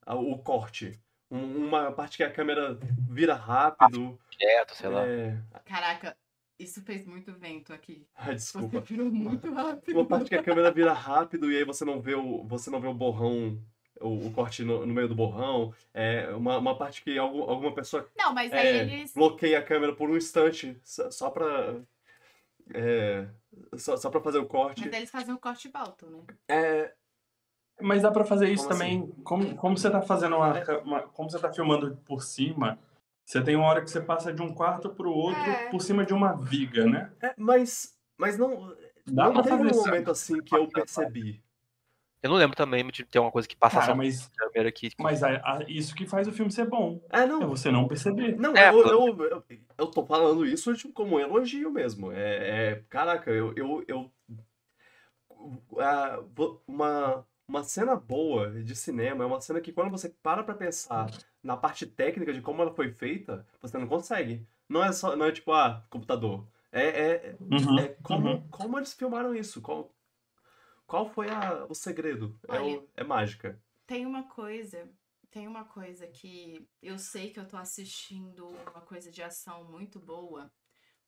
a- 0.05 0.15
o 0.15 0.37
corte. 0.39 0.99
Um- 1.29 1.67
uma 1.67 1.91
parte 1.91 2.17
que 2.17 2.23
a 2.23 2.31
câmera 2.31 2.79
vira 3.07 3.35
rápido. 3.35 4.19
Quieto, 4.31 4.73
sei 4.75 4.89
lá. 4.89 5.05
É... 5.05 5.37
Caraca, 5.65 6.17
isso 6.57 6.81
fez 6.81 7.05
muito 7.05 7.31
vento 7.33 7.71
aqui. 7.71 8.07
Ai, 8.15 8.33
desculpa. 8.35 8.79
Você 8.79 8.93
virou 8.95 9.11
muito 9.11 9.53
rápido. 9.53 9.95
Uma 9.95 10.05
parte 10.07 10.29
que 10.29 10.35
a 10.35 10.41
câmera 10.43 10.71
vira 10.71 10.93
rápido 10.93 11.51
e 11.51 11.57
aí 11.57 11.63
você 11.63 11.85
não 11.85 12.01
vê 12.01 12.15
o, 12.15 12.43
você 12.45 12.71
não 12.71 12.79
vê 12.81 12.87
o 12.87 12.93
borrão, 12.93 13.61
o, 14.01 14.27
o 14.27 14.31
corte 14.33 14.63
no, 14.63 14.85
no 14.87 14.93
meio 14.93 15.07
do 15.07 15.13
borrão. 15.15 15.71
É 15.93 16.29
uma, 16.29 16.57
uma 16.57 16.75
parte 16.75 17.03
que 17.03 17.15
algum, 17.17 17.43
alguma 17.43 17.75
pessoa 17.75 18.09
Não, 18.17 18.33
mas 18.33 18.51
aí 18.51 18.65
é, 18.67 18.77
eles. 18.77 19.13
bloqueia 19.13 19.59
a 19.59 19.63
câmera 19.63 19.93
por 19.93 20.09
um 20.09 20.17
instante 20.17 20.75
só, 20.83 21.11
só 21.11 21.29
pra. 21.29 21.75
É, 22.73 23.27
só, 23.77 23.95
só 23.97 24.09
pra 24.09 24.21
fazer 24.21 24.39
o 24.39 24.45
corte. 24.45 24.85
Mas 24.85 24.93
eles 24.93 25.09
fazem 25.11 25.33
o 25.33 25.39
corte 25.39 25.67
e 25.67 25.71
voltam, 25.71 26.09
né? 26.09 26.23
É, 26.49 26.93
Mas 27.81 28.01
dá 28.01 28.09
pra 28.11 28.25
fazer 28.25 28.49
isso 28.49 28.63
Como 28.67 28.73
assim? 28.81 29.01
também. 29.01 29.23
Como, 29.23 29.55
como 29.55 29.77
você 29.77 29.89
tá 29.89 30.01
fazendo 30.01 30.35
uma, 30.37 30.53
uma- 30.83 31.01
Como 31.03 31.29
você 31.29 31.39
tá 31.39 31.53
filmando 31.53 31.95
por 32.05 32.23
cima, 32.23 32.79
você 33.25 33.41
tem 33.43 33.55
uma 33.55 33.67
hora 33.67 33.81
que 33.83 33.89
você 33.91 34.01
passa 34.01 34.33
de 34.33 34.41
um 34.41 34.53
quarto 34.53 34.89
pro 34.89 35.11
outro 35.11 35.41
É. 35.41 35.69
por 35.69 35.81
cima 35.81 36.05
de 36.05 36.13
uma 36.13 36.33
viga, 36.33 36.85
né? 36.85 37.11
É, 37.21 37.33
mas, 37.37 37.95
mas 38.17 38.37
não, 38.37 38.75
Dá 39.05 39.25
não 39.25 39.33
pra 39.33 39.43
teve 39.43 39.57
fazer 39.57 39.71
um 39.79 39.83
momento 39.85 40.11
assim 40.11 40.41
que 40.41 40.55
eu 40.55 40.67
percebi. 40.67 41.43
Eu 42.21 42.31
não 42.31 42.37
lembro 42.37 42.55
também 42.55 42.85
de 42.87 43.05
ter 43.05 43.19
uma 43.19 43.31
coisa 43.31 43.47
que 43.47 43.55
passasse 43.55 43.87
Cara, 43.87 43.93
a 43.93 43.95
mas, 43.95 44.27
câmera 44.35 44.69
aqui. 44.69 44.89
mas 44.99 45.21
a- 45.21 45.35
a- 45.37 45.65
isso 45.67 45.95
que 45.95 46.05
faz 46.07 46.27
o 46.27 46.31
filme 46.31 46.51
ser 46.51 46.65
bom. 46.67 46.99
É, 47.11 47.19
É 47.21 47.25
não. 47.27 47.47
você 47.47 47.71
não 47.71 47.87
perceber. 47.87 48.35
Não, 48.37 48.55
É, 48.55 48.69
eu, 48.69 48.79
eu, 48.87 49.17
eu, 49.29 49.43
eu 49.77 49.87
tô 49.87 50.03
falando 50.05 50.45
isso 50.45 50.73
tipo, 50.75 50.93
como 50.93 51.15
um 51.15 51.19
elogio 51.19 51.71
mesmo. 51.71 52.11
É, 52.11 52.71
é- 52.71 52.83
caraca, 52.89 53.29
eu, 53.29 53.53
eu, 53.55 53.83
eu 53.87 54.11
uma, 56.67 57.25
uma 57.47 57.63
cena 57.63 57.95
boa 57.95 58.51
de 58.63 58.75
cinema 58.75 59.23
é 59.23 59.27
uma 59.27 59.39
cena 59.39 59.61
que 59.61 59.71
quando 59.71 59.91
você 59.91 60.09
para 60.09 60.43
pra 60.43 60.55
pensar 60.55 61.07
na 61.43 61.55
parte 61.55 61.85
técnica 61.85 62.33
de 62.33 62.41
como 62.41 62.61
ela 62.61 62.73
foi 62.73 62.89
feita, 62.91 63.45
você 63.61 63.77
não 63.77 63.87
consegue. 63.87 64.45
Não 64.67 64.83
é 64.83 64.91
só, 64.91 65.15
não 65.15 65.25
é 65.25 65.31
tipo, 65.31 65.51
ah, 65.53 65.85
computador. 65.89 66.45
É, 66.71 66.87
é, 66.87 67.35
Uhum, 67.39 67.79
é 67.79 67.87
como, 68.03 68.27
uhum. 68.29 68.47
como 68.49 68.77
eles 68.77 68.93
filmaram 68.93 69.33
isso? 69.33 69.61
Qual, 69.61 69.93
qual 70.87 71.09
foi 71.09 71.29
a, 71.29 71.65
o 71.69 71.75
segredo? 71.75 72.39
É, 72.47 72.53
Olha, 72.59 72.79
o- 72.79 72.89
é 72.95 73.03
mágica. 73.03 73.61
Tem 73.85 74.05
uma 74.05 74.23
coisa, 74.23 74.89
tem 75.29 75.47
uma 75.47 75.63
coisa 75.65 76.07
que 76.07 76.67
eu 76.81 76.97
sei 76.97 77.29
que 77.31 77.39
eu 77.39 77.47
tô 77.47 77.57
assistindo 77.57 78.47
uma 78.47 78.81
coisa 78.81 79.11
de 79.11 79.21
ação 79.21 79.63
muito 79.65 79.99
boa. 79.99 80.51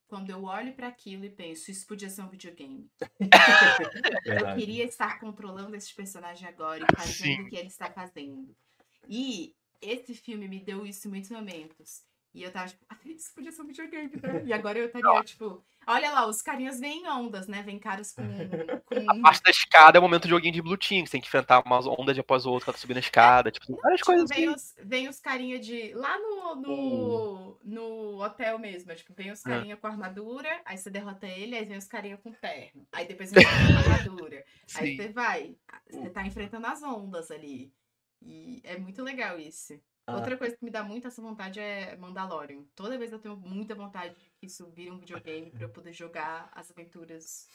Quando 0.07 0.29
eu 0.31 0.43
olho 0.43 0.73
pra 0.73 0.87
aquilo 0.87 1.23
e 1.25 1.29
penso, 1.29 1.69
isso 1.71 1.85
podia 1.85 2.09
ser 2.09 2.21
um 2.23 2.29
videogame. 2.29 2.89
Eu 4.25 4.55
queria 4.55 4.83
estar 4.85 5.19
controlando 5.19 5.75
esse 5.75 5.93
personagem 5.93 6.47
agora 6.47 6.83
e 6.83 6.87
fazendo 6.95 7.13
Sim. 7.37 7.41
o 7.43 7.49
que 7.49 7.55
ele 7.55 7.67
está 7.67 7.91
fazendo. 7.91 8.55
E 9.07 9.53
esse 9.81 10.15
filme 10.15 10.47
me 10.47 10.59
deu 10.59 10.85
isso 10.85 11.07
em 11.07 11.11
muitos 11.11 11.29
momentos. 11.29 12.03
E 12.33 12.41
eu 12.43 12.51
tava 12.51 12.69
tipo, 12.69 12.83
ah, 12.89 12.97
isso 13.05 13.31
podia 13.35 13.51
ser 13.51 13.61
um 13.61 13.67
videogame, 13.67 14.11
né? 14.21 14.43
E 14.45 14.53
agora 14.53 14.79
eu 14.79 14.85
estaria, 14.87 15.23
tipo, 15.23 15.63
olha 15.89 16.11
lá, 16.11 16.27
os 16.27 16.41
carinhas 16.41 16.79
vêm 16.79 17.03
em 17.03 17.07
ondas, 17.09 17.47
né? 17.47 17.63
Vem 17.63 17.79
caras 17.79 18.11
com. 18.13 18.23
A 19.07 19.15
com 19.15 19.21
parte 19.21 19.41
da 19.43 19.49
escada 19.51 19.97
é 19.97 19.99
o 19.99 20.01
momento 20.03 20.23
do 20.23 20.29
joguinho 20.29 20.53
de 20.53 20.61
Blue 20.61 20.77
Team, 20.77 21.03
que 21.03 21.07
você 21.09 21.13
tem 21.13 21.21
que 21.21 21.27
enfrentar 21.27 21.61
umas 21.65 21.85
ondas 21.87 22.15
de 22.15 22.21
após 22.21 22.45
o 22.45 22.51
outro, 22.51 22.71
tá 22.71 22.77
subindo 22.77 22.97
a 22.97 22.99
escada, 23.01 23.51
tipo, 23.51 23.67
várias 23.81 24.01
Tipo, 24.01 24.05
coisas 24.05 24.29
vem 24.29 24.47
assim. 24.47 24.47
os, 24.47 24.75
vem 24.83 25.07
os 25.09 25.19
carinha 25.19 25.59
de. 25.59 25.93
Lá 25.93 26.17
no, 26.19 26.55
no, 26.55 27.59
no 27.63 28.21
hotel 28.23 28.59
mesmo. 28.59 28.91
é, 28.91 28.95
Tipo, 28.95 29.13
vem 29.13 29.31
os 29.31 29.43
carinha 29.43 29.77
com 29.77 29.87
armadura, 29.87 30.61
aí 30.65 30.77
você 30.77 30.89
derrota 30.89 31.27
ele, 31.27 31.55
aí 31.55 31.65
vem 31.65 31.77
os 31.77 31.87
carinha 31.87 32.17
com 32.17 32.31
terno. 32.33 32.87
Aí 32.91 33.07
depois 33.07 33.31
vem 33.31 33.43
com 33.43 33.77
armadura. 33.77 34.43
Aí 34.75 34.87
Sim. 34.87 34.95
você 34.97 35.09
vai. 35.09 35.57
Você 35.89 36.09
tá 36.09 36.25
enfrentando 36.25 36.67
as 36.67 36.83
ondas 36.83 37.31
ali. 37.31 37.73
E 38.21 38.61
é 38.63 38.77
muito 38.77 39.01
legal 39.03 39.39
isso. 39.39 39.79
Outra 40.15 40.37
coisa 40.37 40.55
que 40.57 40.63
me 40.65 40.71
dá 40.71 40.83
muito 40.83 41.07
essa 41.07 41.21
vontade 41.21 41.59
é 41.59 41.95
Mandalorian. 41.97 42.63
Toda 42.75 42.97
vez 42.97 43.11
eu 43.11 43.19
tenho 43.19 43.35
muita 43.37 43.75
vontade 43.75 44.15
de 44.15 44.29
que 44.39 44.45
isso 44.45 44.67
vire 44.69 44.91
um 44.91 44.97
videogame 44.99 45.51
pra 45.51 45.63
eu 45.63 45.69
poder 45.69 45.93
jogar 45.93 46.49
as 46.53 46.69
aventuras 46.71 47.47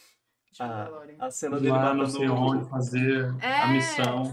de 0.52 0.62
Ah, 0.62 0.68
Mandalorian. 0.68 1.16
A 1.18 1.30
cena 1.30 1.56
dele 1.56 1.70
Lá 1.70 1.94
não 1.94 2.04
matando 2.04 2.10
sei 2.10 2.28
onde 2.28 2.68
fazer 2.70 3.34
É, 3.42 3.62
a 3.62 3.66
missão. 3.68 4.24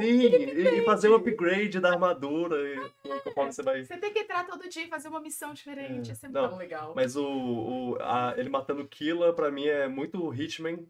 Sim, 0.00 0.06
e, 0.06 0.78
e 0.80 0.84
fazer 0.84 1.08
o 1.08 1.16
upgrade 1.16 1.80
da 1.80 1.92
armadura 1.92 2.56
e 2.56 3.20
conforme 3.24 3.52
você 3.52 3.62
vai. 3.62 3.84
Você 3.84 3.96
tem 3.98 4.12
que 4.12 4.20
entrar 4.20 4.46
todo 4.46 4.68
dia 4.68 4.84
e 4.84 4.88
fazer 4.88 5.08
uma 5.08 5.20
missão 5.20 5.52
diferente. 5.52 6.10
É, 6.10 6.14
é 6.26 6.28
não, 6.28 6.48
tão 6.48 6.58
legal. 6.58 6.92
Mas 6.94 7.16
o, 7.16 7.24
o- 7.26 7.96
a- 8.00 8.34
ele 8.36 8.48
matando 8.48 8.86
Killa, 8.88 9.32
pra 9.34 9.50
mim, 9.50 9.66
é 9.66 9.86
muito 9.88 10.32
Hitman. 10.32 10.86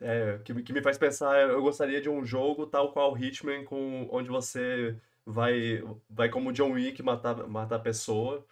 É, 0.00 0.40
que, 0.44 0.52
me- 0.52 0.62
que 0.62 0.72
me 0.72 0.82
faz 0.82 0.98
pensar, 0.98 1.40
eu 1.48 1.62
gostaria 1.62 2.00
de 2.00 2.10
um 2.10 2.24
jogo 2.24 2.66
tal 2.66 2.92
qual 2.92 3.16
Hitman, 3.16 3.64
com, 3.64 4.08
onde 4.10 4.28
você 4.28 4.96
vai, 5.26 5.82
vai 6.08 6.28
como 6.28 6.52
John 6.52 6.72
Wick 6.72 7.02
matar, 7.02 7.46
matar 7.48 7.76
a 7.76 7.80
pessoa. 7.80 8.46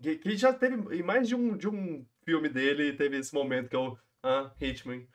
Que, 0.00 0.16
que 0.16 0.36
já 0.36 0.52
teve, 0.52 0.96
em 0.96 1.02
mais 1.02 1.28
de 1.28 1.34
um, 1.34 1.56
de 1.56 1.68
um 1.68 2.04
filme 2.24 2.48
dele, 2.48 2.92
teve 2.94 3.18
esse 3.18 3.34
momento 3.34 3.68
que 3.68 3.76
eu. 3.76 3.98
Ah, 4.22 4.50
Hitman. 4.60 5.06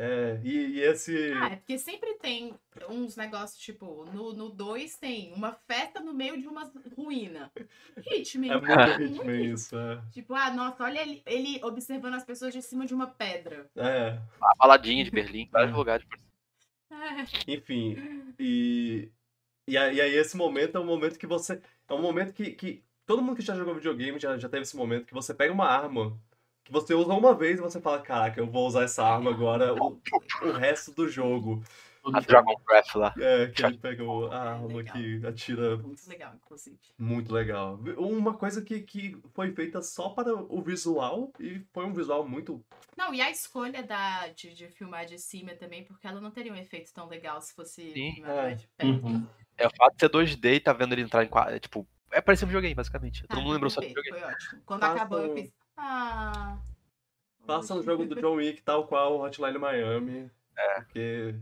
É, 0.00 0.40
e, 0.44 0.76
e 0.76 0.80
esse. 0.80 1.32
Ah, 1.32 1.48
é 1.48 1.56
porque 1.56 1.76
sempre 1.76 2.14
tem 2.14 2.54
uns 2.88 3.16
negócios, 3.16 3.58
tipo, 3.58 4.04
no 4.12 4.48
2 4.48 4.96
tem 4.96 5.32
uma 5.32 5.52
festa 5.52 5.98
no 5.98 6.14
meio 6.14 6.40
de 6.40 6.46
uma 6.46 6.70
ruína. 6.96 7.50
Hitman. 8.06 8.52
É 8.52 8.60
muito 8.60 9.02
Hitman 9.02 9.40
isso. 9.52 9.76
É. 9.76 10.00
Tipo, 10.12 10.34
ah, 10.34 10.52
nossa, 10.52 10.84
olha 10.84 11.02
ele, 11.02 11.20
ele 11.26 11.64
observando 11.64 12.14
as 12.14 12.24
pessoas 12.24 12.54
de 12.54 12.62
cima 12.62 12.86
de 12.86 12.94
uma 12.94 13.08
pedra. 13.08 13.68
É. 13.74 14.20
A 14.40 14.54
baladinha 14.56 15.04
de 15.04 15.10
Berlim, 15.10 15.48
vários 15.50 15.72
É. 15.72 15.76
lugares. 15.76 16.06
É. 16.90 17.52
Enfim, 17.52 17.96
e, 18.38 19.10
e, 19.68 19.76
aí, 19.78 19.96
e 19.96 20.00
aí 20.00 20.14
esse 20.14 20.36
momento 20.36 20.76
é 20.76 20.80
um 20.80 20.84
momento 20.86 21.18
que 21.18 21.26
você. 21.26 21.60
É 21.88 21.94
um 21.94 22.02
momento 22.02 22.32
que, 22.32 22.50
que 22.52 22.82
todo 23.06 23.22
mundo 23.22 23.36
que 23.36 23.42
já 23.42 23.54
jogou 23.54 23.74
videogame 23.74 24.18
já, 24.18 24.36
já 24.38 24.48
teve 24.48 24.62
esse 24.62 24.76
momento 24.76 25.06
que 25.06 25.14
você 25.14 25.32
pega 25.32 25.52
uma 25.52 25.66
arma 25.66 26.18
que 26.64 26.72
você 26.72 26.92
usa 26.94 27.14
uma 27.14 27.34
vez 27.34 27.58
e 27.58 27.62
você 27.62 27.80
fala, 27.80 28.00
caraca, 28.02 28.38
eu 28.38 28.46
vou 28.46 28.66
usar 28.66 28.82
essa 28.82 29.02
arma 29.02 29.30
agora 29.30 29.74
o, 29.74 29.98
o 30.42 30.52
resto 30.52 30.92
do 30.92 31.08
jogo. 31.08 31.62
A 32.12 32.20
Dragon 32.20 32.54
Breath 32.66 32.94
lá. 32.94 33.14
É, 33.18 33.48
que 33.48 33.62
ele 33.64 33.76
pega 33.76 34.02
o- 34.04 34.26
a 34.30 34.52
arma 34.52 34.66
Legal. 34.68 34.94
que 34.94 35.26
atira 35.26 35.76
Muito 35.78 36.08
legal, 36.08 36.34
inclusive. 36.36 36.78
muito 36.98 37.32
legal. 37.32 37.78
Uma 37.98 38.34
coisa 38.34 38.62
que, 38.62 38.80
que 38.80 39.16
foi 39.34 39.50
feita 39.52 39.82
só 39.82 40.10
para 40.10 40.34
o 40.34 40.62
visual 40.62 41.30
e 41.40 41.60
foi 41.72 41.84
um 41.86 41.92
visual 41.92 42.26
muito. 42.26 42.62
Não, 42.96 43.12
e 43.14 43.20
a 43.20 43.30
escolha 43.30 43.82
da, 43.82 44.28
de, 44.28 44.54
de 44.54 44.68
filmar 44.68 45.04
de 45.06 45.18
cima 45.18 45.54
também, 45.54 45.84
porque 45.84 46.06
ela 46.06 46.20
não 46.20 46.30
teria 46.30 46.52
um 46.52 46.56
efeito 46.56 46.92
tão 46.94 47.08
legal 47.08 47.40
se 47.42 47.54
fosse 47.54 47.90
Sim. 47.92 48.12
filmar 48.14 48.52
É. 48.52 48.54
de 48.54 48.66
perto. 48.68 49.06
Uhum. 49.06 49.26
É 49.58 49.66
o 49.66 49.70
fato 49.76 49.94
de 49.94 50.00
ser 50.00 50.08
2D 50.08 50.54
e 50.54 50.60
tá 50.60 50.72
vendo 50.72 50.92
ele 50.94 51.02
entrar 51.02 51.24
em 51.24 51.28
quadro. 51.28 51.54
É, 51.54 51.58
tipo, 51.58 51.86
é 52.12 52.20
parecer 52.20 52.44
um 52.44 52.48
videogame, 52.48 52.74
basicamente. 52.74 53.24
Ah, 53.24 53.34
Todo 53.34 53.42
mundo 53.42 53.52
lembrou 53.54 53.70
só 53.70 53.80
de 53.80 53.88
videogame. 53.88 54.20
Foi 54.20 54.30
ótimo. 54.32 54.62
Quando 54.64 54.80
Faça 54.80 54.94
acabou, 54.94 55.18
eu 55.20 55.34
fiz. 55.34 55.52
Ah. 55.76 56.58
Faça 57.44 57.74
um 57.74 57.82
jogo 57.82 58.04
do 58.06 58.14
John 58.20 58.34
Wick 58.36 58.62
tal 58.62 58.86
qual 58.86 59.20
Hotline 59.20 59.58
Miami. 59.58 60.30
Porque 60.76 61.34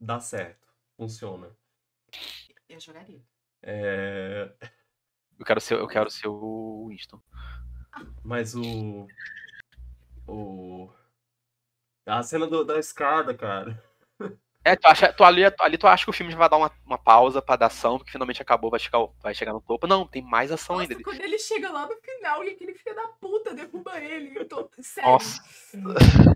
dá 0.00 0.18
certo. 0.20 0.66
Funciona. 0.96 1.48
Eu 2.68 2.80
jogaria. 2.80 3.20
É, 3.62 4.50
Eu 5.38 5.44
quero 5.46 5.60
ser, 5.60 5.74
eu 5.74 5.86
quero 5.88 6.10
ser 6.10 6.26
o 6.28 6.86
Winston. 6.88 7.20
Mas 8.24 8.54
o. 8.54 9.06
O. 10.26 10.90
A 12.06 12.22
cena 12.22 12.46
do- 12.46 12.64
da 12.64 12.78
escada, 12.78 13.34
cara. 13.34 13.82
É, 14.64 14.76
tu, 14.76 14.86
acha, 14.86 15.12
tu 15.12 15.24
ali, 15.24 15.42
ali 15.58 15.76
tu 15.76 15.86
acha 15.88 16.04
que 16.04 16.10
o 16.10 16.12
filme 16.12 16.30
já 16.30 16.38
vai 16.38 16.48
dar 16.48 16.56
uma, 16.56 16.70
uma 16.86 16.98
pausa 16.98 17.42
pra 17.42 17.56
dar 17.56 17.66
ação, 17.66 17.98
porque 17.98 18.12
finalmente 18.12 18.40
acabou, 18.40 18.70
vai 18.70 18.78
chegar, 18.78 19.00
vai 19.20 19.34
chegar 19.34 19.52
no 19.52 19.60
topo. 19.60 19.86
Não, 19.88 20.06
tem 20.06 20.22
mais 20.22 20.52
ação 20.52 20.76
Nossa, 20.76 20.92
ainda. 20.92 21.02
quando 21.02 21.20
ele 21.20 21.38
chega 21.38 21.70
lá 21.70 21.86
no 21.86 21.96
final 21.96 22.44
e 22.44 22.50
aquele 22.50 22.74
filho 22.74 22.94
da 22.94 23.08
puta 23.08 23.54
derruba 23.54 23.98
ele. 23.98 24.38
Eu 24.38 24.46
tô. 24.46 24.70
Sério. 24.80 25.10
Nossa. 25.10 25.42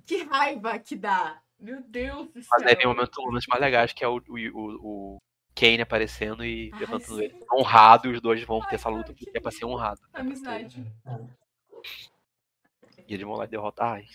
Que 0.04 0.24
raiva 0.24 0.76
que 0.78 0.96
dá. 0.96 1.40
Meu 1.58 1.80
Deus 1.82 2.28
do 2.28 2.42
céu. 2.42 2.50
Mas 2.52 2.66
aí 2.66 2.76
tem 2.76 2.86
um 2.86 2.94
momento, 2.94 3.22
momentos 3.22 3.46
mais 3.46 3.62
legais, 3.62 3.92
que 3.92 4.04
é 4.04 4.08
o, 4.08 4.16
o, 4.16 4.36
o, 4.36 5.16
o 5.16 5.18
Kane 5.54 5.80
aparecendo 5.80 6.44
e 6.44 6.70
Ai, 6.74 6.80
levantando 6.80 7.16
sim. 7.16 7.24
ele. 7.24 7.40
Honrado, 7.52 8.08
e 8.08 8.12
os 8.12 8.20
dois 8.20 8.42
vão 8.42 8.60
Ai, 8.62 8.68
ter 8.68 8.74
essa 8.74 8.88
luta, 8.88 9.14
que 9.14 9.24
porque 9.24 9.38
é 9.38 9.40
pra 9.40 9.52
ser 9.52 9.64
honrado. 9.64 10.00
Amizade. 10.12 10.84
E 13.08 13.14
eles 13.14 13.24
vão 13.24 13.36
lá 13.36 13.46
derrotar. 13.46 13.94
Ai, 13.94 14.06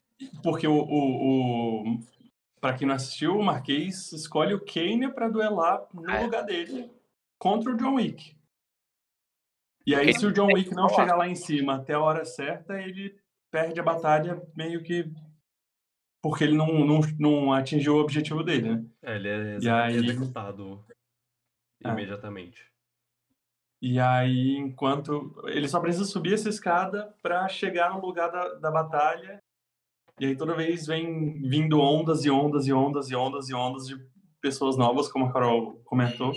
Porque 0.43 0.67
o, 0.67 0.73
o, 0.73 1.83
o 1.93 1.99
para 2.61 2.77
quem 2.77 2.87
não 2.87 2.95
assistiu, 2.95 3.35
o 3.37 3.43
Marquês 3.43 4.11
escolhe 4.13 4.53
o 4.53 4.63
Kane 4.63 5.11
pra 5.11 5.27
duelar 5.27 5.87
no 5.93 6.09
É. 6.09 6.23
lugar 6.23 6.43
dele 6.43 6.91
contra 7.39 7.71
o 7.71 7.75
John 7.77 7.95
Wick. 7.95 8.37
E 9.85 9.95
aí, 9.95 10.13
se 10.13 10.23
o 10.25 10.31
John 10.31 10.45
tem 10.47 10.57
Wick 10.57 10.69
que 10.69 10.75
não 10.75 10.87
chegar 10.87 11.15
lá 11.15 11.27
em 11.27 11.33
cima 11.35 11.75
até 11.77 11.93
a 11.95 11.99
hora 11.99 12.23
certa, 12.23 12.79
ele 12.79 13.19
perde 13.51 13.79
a 13.79 13.83
batalha 13.83 14.39
meio 14.55 14.83
que 14.83 15.11
porque 16.23 16.43
ele 16.43 16.55
não, 16.55 16.67
não, 16.85 16.99
não 17.19 17.51
atingiu 17.51 17.95
o 17.95 17.99
objetivo 17.99 18.43
dele, 18.43 18.75
né? 18.75 18.85
É, 19.01 19.15
ele 19.15 19.27
é 19.27 19.71
aí- 19.71 19.95
executado 19.95 20.85
Ah. 21.83 21.89
imediatamente. 21.93 22.69
E 23.81 23.99
aí, 23.99 24.55
enquanto. 24.57 25.33
Ele 25.47 25.67
só 25.67 25.79
precisa 25.79 26.05
subir 26.05 26.35
essa 26.35 26.47
escada 26.47 27.11
pra 27.23 27.49
chegar 27.49 27.89
no 27.91 27.99
lugar 28.05 28.31
da, 28.31 28.53
da 28.59 28.69
batalha. 28.69 29.39
E 30.19 30.25
aí 30.25 30.35
toda 30.35 30.55
vez 30.55 30.85
vem 30.85 31.41
vindo 31.41 31.79
ondas 31.79 32.25
e 32.25 32.29
ondas 32.29 32.67
e 32.67 32.73
ondas 32.73 33.09
e 33.09 33.15
ondas 33.15 33.49
e 33.49 33.53
ondas 33.53 33.87
de 33.87 33.99
pessoas 34.39 34.77
novas, 34.77 35.07
como 35.07 35.25
a 35.25 35.33
Carol 35.33 35.81
comentou. 35.85 36.33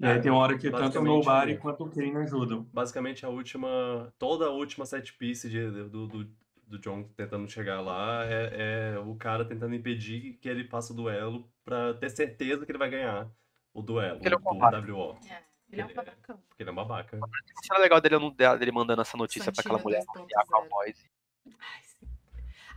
E 0.00 0.06
aí 0.06 0.16
É, 0.16 0.18
tem 0.18 0.30
uma 0.30 0.40
hora 0.40 0.56
que 0.56 0.70
tanto 0.70 0.76
o 0.76 0.82
basicamente, 0.82 1.26
Nobody 1.26 1.56
quanto 1.58 1.84
o 1.84 1.90
Kane 1.90 2.16
ajudam. 2.16 2.66
Basicamente, 2.72 3.26
a 3.26 3.28
última. 3.28 4.12
Toda 4.18 4.46
a 4.46 4.50
última 4.50 4.86
set 4.86 5.12
piece 5.12 5.48
de, 5.48 5.70
do, 5.70 6.06
do, 6.06 6.30
do 6.66 6.78
John 6.78 7.02
tentando 7.16 7.48
chegar 7.48 7.80
lá 7.80 8.24
é, 8.24 8.94
é 8.94 8.98
o 8.98 9.14
cara 9.14 9.44
tentando 9.44 9.74
impedir 9.74 10.38
que 10.40 10.48
ele 10.48 10.64
faça 10.64 10.92
o 10.92 10.96
duelo 10.96 11.50
pra 11.64 11.94
ter 11.94 12.08
certeza 12.10 12.64
que 12.64 12.72
ele 12.72 12.78
vai 12.78 12.88
ganhar 12.88 13.30
o 13.74 13.82
duelo 13.82 14.20
Ele 14.22 14.34
é 14.34 14.38
um 14.38 14.40
do. 14.40 14.96
WO. 14.96 15.18
É, 15.28 15.42
ele 15.70 15.82
é 15.82 15.86
um 15.86 15.90
é- 15.90 15.94
babacão. 15.94 16.38
Porque 16.48 16.62
ele 16.62 16.70
é 16.70 16.72
um 16.72 16.76
babaca. 16.76 17.18
A 17.18 17.62
cena 17.62 17.80
legal 17.80 18.00
dele, 18.00 18.16
dele 18.58 18.72
mandando 18.72 19.02
essa 19.02 19.16
notícia 19.16 19.52
pra 19.52 19.60
aquela 19.60 19.78
mulher 19.78 20.02
2.0. 20.02 20.20
mafiar 20.20 20.46
com 20.46 20.56
a 20.56 20.68
voz. 20.68 21.10
Ai. 21.46 21.89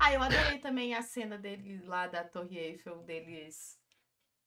Ah, 0.04 0.14
eu 0.14 0.22
adorei 0.22 0.60
também 0.60 0.94
a 0.94 1.02
cena 1.02 1.38
dele 1.38 1.82
lá 1.86 2.08
da 2.08 2.24
Torre 2.24 2.58
Eiffel, 2.58 2.98
deles, 3.04 3.78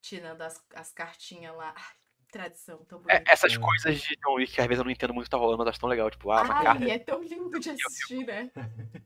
tirando 0.02 0.42
as, 0.42 0.62
as 0.74 0.92
cartinhas 0.92 1.56
lá. 1.56 1.72
Ai, 1.74 1.94
tradição, 2.30 2.84
tão 2.84 2.98
É, 2.98 3.02
bonita. 3.20 3.32
essas 3.32 3.54
É. 3.54 3.58
coisas 3.58 3.98
de 4.02 4.16
John 4.16 4.34
Wick 4.34 4.52
que 4.52 4.60
às 4.60 4.66
vezes 4.66 4.78
eu 4.80 4.84
não 4.84 4.90
entendo 4.90 5.14
muito 5.14 5.24
o 5.24 5.26
que 5.26 5.30
tá 5.30 5.38
rolando, 5.38 5.58
mas 5.58 5.68
acho 5.68 5.80
tão 5.80 5.88
legal. 5.88 6.10
Tipo, 6.10 6.30
ah, 6.30 6.42
uma 6.42 6.54
Ai, 6.58 6.64
carta. 6.64 6.84
é 6.90 6.98
tão 6.98 7.22
lindo 7.22 7.58
de 7.58 7.70
assistir, 7.70 8.26
né? 8.26 8.50
Não 8.54 8.64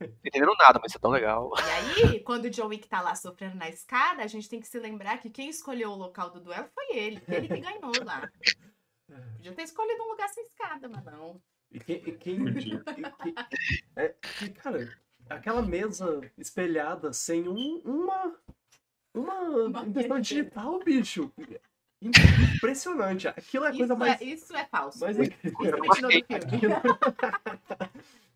tô 0.09 0.27
entendendo 0.27 0.55
nada, 0.59 0.81
mas 0.83 0.91
isso 0.91 0.99
é 0.99 1.01
tão 1.01 1.11
legal. 1.13 1.53
E 1.57 2.03
aí, 2.03 2.21
quando 2.21 2.47
o 2.47 2.51
John 2.51 2.67
Wick 2.67 2.89
tá 2.89 3.01
lá 3.01 3.15
sofrendo 3.15 3.57
na 3.57 3.69
escada, 3.69 4.23
a 4.23 4.27
gente 4.27 4.49
tem 4.49 4.59
que 4.61 4.67
se 4.67 4.79
lembrar 4.81 5.19
que 5.19 5.31
quem 5.31 5.49
escolheu 5.49 5.91
o 5.91 5.97
local 5.97 6.31
do 6.31 6.41
duelo 6.41 6.69
foi 6.75 6.97
ele. 6.97 7.23
Ele 7.29 7.47
que 7.47 7.61
ganhou 7.61 7.93
lá. 8.05 8.29
Podia 9.37 9.53
ter 9.53 9.63
escolhido 9.63 10.03
um 10.03 10.09
lugar 10.09 10.29
sem 10.31 10.43
escada, 10.45 10.89
mas 10.89 11.05
não. 11.05 11.41
E 11.71 11.79
quem. 11.79 11.97
e 11.97 12.13
quem- 12.13 12.45
Podia. 12.53 12.83
e 12.97 13.03
que- 13.33 13.85
é, 13.95 14.09
que, 14.09 14.51
cara, 14.51 14.93
aquela 15.31 15.63
mesa 15.63 16.21
espelhada 16.37 17.13
sem 17.13 17.49
um, 17.49 17.81
uma. 17.85 18.35
Uma 19.13 19.41
Uma 19.67 19.85
impressão 19.87 20.21
digital, 20.21 20.79
bicho. 20.85 21.33
Im- 22.01 22.11
Impressionante. 22.57 23.27
Aquilo 23.29 23.65
é 23.65 23.69
a 23.69 23.73
coisa 23.77 23.93
Isso, 23.93 23.97
mais. 23.99 24.21
é, 24.21 24.25
isso 24.25 24.57
é 24.57 24.65
falso. 24.67 25.01
do 25.01 25.15
filme. 25.15 25.37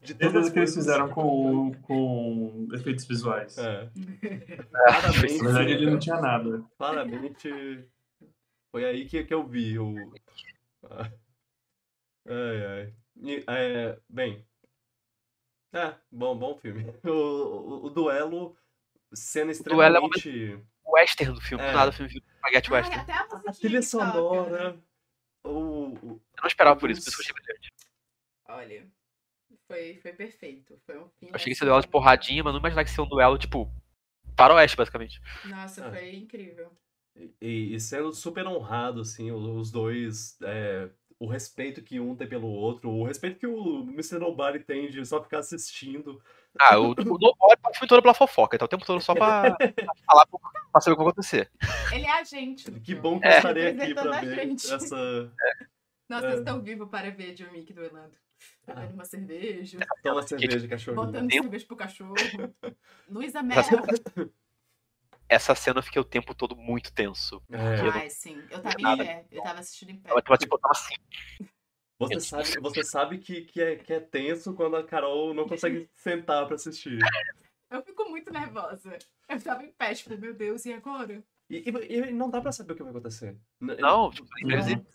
De 0.03 0.13
Todas 0.15 0.33
todas 0.33 0.47
as 0.49 0.53
que 0.53 0.59
eles 0.59 0.75
fizeram 0.75 1.09
com, 1.09 1.73
com 1.81 2.69
efeitos 2.75 3.07
visuais. 3.07 3.57
É. 3.57 3.89
Na 4.71 5.01
verdade, 5.01 5.25
ele 5.25 5.39
Claramente, 5.39 5.87
não 5.87 5.99
tinha 5.99 6.21
nada. 6.21 6.63
claramente 6.77 7.89
foi 8.71 8.85
aí 8.85 9.07
que, 9.09 9.25
que 9.25 9.33
eu 9.33 9.47
vi 9.47 9.79
o. 9.79 9.95
Ai, 12.29 12.67
ai. 12.67 12.93
E, 13.23 13.43
é, 13.49 13.99
bem. 14.11 14.45
É, 15.75 15.95
bom, 16.11 16.37
bom 16.39 16.57
filme. 16.57 16.85
O, 17.05 17.11
o, 17.11 17.87
o 17.87 17.91
duelo, 17.91 18.57
cena 19.13 19.53
duelo 19.53 19.97
é 19.97 20.01
uma- 20.01 20.09
extremamente. 20.15 20.65
O 20.85 20.93
western 20.97 21.35
do 21.35 21.41
filme, 21.41 21.65
É. 21.65 21.71
do 21.71 21.77
nada 21.77 21.91
o 21.91 21.93
filme 21.93 22.13
um 22.15 22.37
spaghetti 22.39 22.73
western. 22.73 23.01
até 23.03 23.13
a, 23.15 23.23
A 23.23 23.53
trilha 23.53 23.81
toca. 23.81 23.83
sonora. 23.83 24.79
O, 25.43 25.51
o- 25.51 26.21
Eu 26.37 26.41
não 26.43 26.47
esperava 26.47 26.79
por 26.79 26.91
isso, 26.91 27.03
por 27.03 27.09
isso 27.09 27.17
que 27.17 27.31
eu 27.31 27.35
achei 27.35 27.35
brilhante. 27.45 27.73
Olha, 28.49 28.87
foi, 29.67 29.97
foi 29.97 30.13
perfeito. 30.13 30.79
Foi 30.87 30.97
um 30.99 31.09
filme. 31.09 31.31
Eu 31.33 31.35
achei 31.35 31.45
que 31.45 31.51
ia 31.51 31.57
ser 31.57 31.65
duelo 31.65 31.81
de 31.81 31.89
porradinha, 31.89 32.45
mas 32.45 32.53
não 32.53 32.61
imaginava 32.61 32.85
que 32.85 32.91
ia 32.91 32.95
ser 32.95 33.01
um 33.01 33.09
duelo, 33.09 33.39
tipo, 33.39 33.71
faroeste, 34.37 34.77
basicamente. 34.77 35.21
Nossa, 35.47 35.87
Ah. 35.87 35.91
foi 35.91 36.15
incrível. 36.15 36.71
E, 37.41 37.75
e 37.75 37.81
sendo 37.81 38.13
super 38.13 38.47
honrado, 38.47 39.01
assim, 39.01 39.31
os, 39.31 39.43
os 39.45 39.71
dois, 39.71 40.37
é, 40.43 40.89
o 41.25 41.29
respeito 41.29 41.83
que 41.83 41.99
um 42.01 42.15
tem 42.15 42.27
pelo 42.29 42.49
outro, 42.49 42.91
o 42.91 43.05
respeito 43.05 43.39
que 43.39 43.47
o 43.47 43.83
Mr. 43.89 44.19
Nobody 44.19 44.61
tem 44.61 44.89
de 44.91 45.05
só 45.05 45.23
ficar 45.23 45.39
assistindo. 45.39 46.21
Ah, 46.61 46.79
o, 46.79 46.91
o 46.93 46.95
Nobody 46.95 47.61
tá 47.63 47.71
o 47.71 47.75
filme 47.75 47.89
todo 47.89 48.03
pela 48.03 48.15
fofoca, 48.15 48.57
então 48.57 48.67
o 48.67 48.69
tempo 48.69 48.85
todo 48.85 49.01
só 49.01 49.15
pra, 49.15 49.55
pra 49.57 49.95
falar, 50.07 50.27
pra, 50.27 50.39
pra 50.73 50.81
saber 50.81 50.95
o 50.95 50.97
que 50.97 51.03
vai 51.05 51.11
acontecer. 51.13 51.51
Ele 51.93 52.05
é 52.07 52.13
a 52.21 52.25
gente. 52.25 52.71
Que 52.71 52.95
bom 52.95 53.19
que 53.19 53.27
eu 53.27 53.31
É. 53.31 53.37
estarei 53.39 53.67
aqui 53.69 53.95
pra 53.95 54.21
ver 54.21 54.35
gente. 54.37 54.73
essa. 54.73 55.33
Nossa, 56.09 56.27
É. 56.27 56.29
vocês 56.29 56.39
estão 56.41 56.63
vivos 56.63 56.89
para 56.89 57.11
ver 57.11 57.35
John 57.35 57.51
Wick 57.53 57.73
duelando. 57.73 58.13
Bebendo 58.67 58.95
uma 58.95 59.05
cerveja, 59.05 59.79
Toma 60.03 60.23
cerveja, 60.23 60.69
cachorrinho. 60.69 61.07
botando 61.07 61.33
cerveja 61.33 61.67
pro 61.67 61.77
cachorro. 61.77 62.15
Luísa 63.09 63.43
Mel. 63.43 63.57
Essa 65.35 65.55
cena 65.55 65.81
eu 65.81 65.83
fiquei 65.83 66.01
o 66.01 66.05
tempo 66.05 66.33
todo 66.35 66.55
muito 66.55 66.93
tenso. 66.93 67.43
É, 67.51 67.91
Ai, 67.93 68.09
sim. 68.09 68.41
Eu 68.51 68.63
tava 68.63 68.77
em 68.81 68.97
pé. 68.97 69.27
Eu 69.33 69.43
tava 69.43 69.59
assistindo 69.59 69.91
em 69.91 69.97
pé. 69.99 70.11
Eu 70.13 70.23
tava, 70.23 70.39
tipo, 70.39 70.55
eu 70.55 70.59
tava 70.61 70.73
assim. 70.73 70.95
você 71.99 72.21
sabe, 72.21 72.61
você 72.61 72.85
sabe 72.85 73.19
que, 73.19 73.43
que, 73.43 73.61
é, 73.61 73.77
que 73.77 73.93
é 73.93 73.99
tenso 74.01 74.55
quando 74.55 74.77
a 74.77 74.85
Carol 74.85 75.35
não 75.35 75.49
consegue 75.49 75.91
sentar 75.95 76.47
pra 76.47 76.55
assistir. 76.55 76.99
Eu 77.69 77.83
fico 77.83 78.09
muito 78.09 78.33
nervosa. 78.33 78.97
Eu 79.29 79.41
tava 79.43 79.65
em 79.65 79.73
pé, 79.73 79.93
tipo, 79.95 80.17
meu 80.17 80.33
Deus, 80.35 80.65
e 80.67 80.73
agora? 80.73 81.21
E, 81.51 81.57
e- 81.69 81.99
e 81.99 82.13
não 82.13 82.31
dá 82.31 82.41
pra 82.41 82.53
saber 82.53 82.75
o 82.75 82.77
que 82.77 82.83
vai 82.83 82.91
acontecer. 82.93 83.37
Não, 83.61 84.11
tipo, 84.11 84.29
Não. 84.29 84.41
imprevisível. 84.41 84.87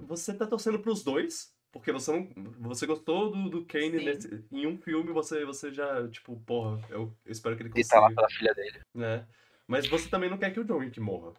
Você 0.00 0.34
tá 0.34 0.46
torcendo 0.46 0.78
pros 0.78 1.02
dois, 1.02 1.52
porque 1.78 1.92
você 1.92 2.12
não. 2.12 2.28
Você 2.68 2.86
gostou 2.86 3.30
do, 3.30 3.48
do 3.48 3.64
Kane 3.64 3.90
nesse- 4.04 4.44
em 4.52 4.66
um 4.66 4.76
filme, 4.76 5.12
você, 5.12 5.44
você 5.44 5.72
já, 5.72 6.06
tipo, 6.08 6.38
porra, 6.40 6.80
eu, 6.90 7.14
eu 7.24 7.32
espero 7.32 7.56
que 7.56 7.62
ele 7.62 7.70
Ele 7.74 7.84
tá 7.84 7.96
lá 8.00 8.02
consiga. 8.08 8.16
pela 8.16 8.30
filha 8.30 8.54
dele. 8.54 8.80
Né? 8.94 9.26
Mas 9.66 9.86
você 9.88 10.08
também 10.08 10.28
não 10.30 10.38
quer 10.38 10.52
que 10.52 10.60
o 10.60 10.64
John 10.64 10.78
Wick 10.78 10.98
morra. 11.00 11.32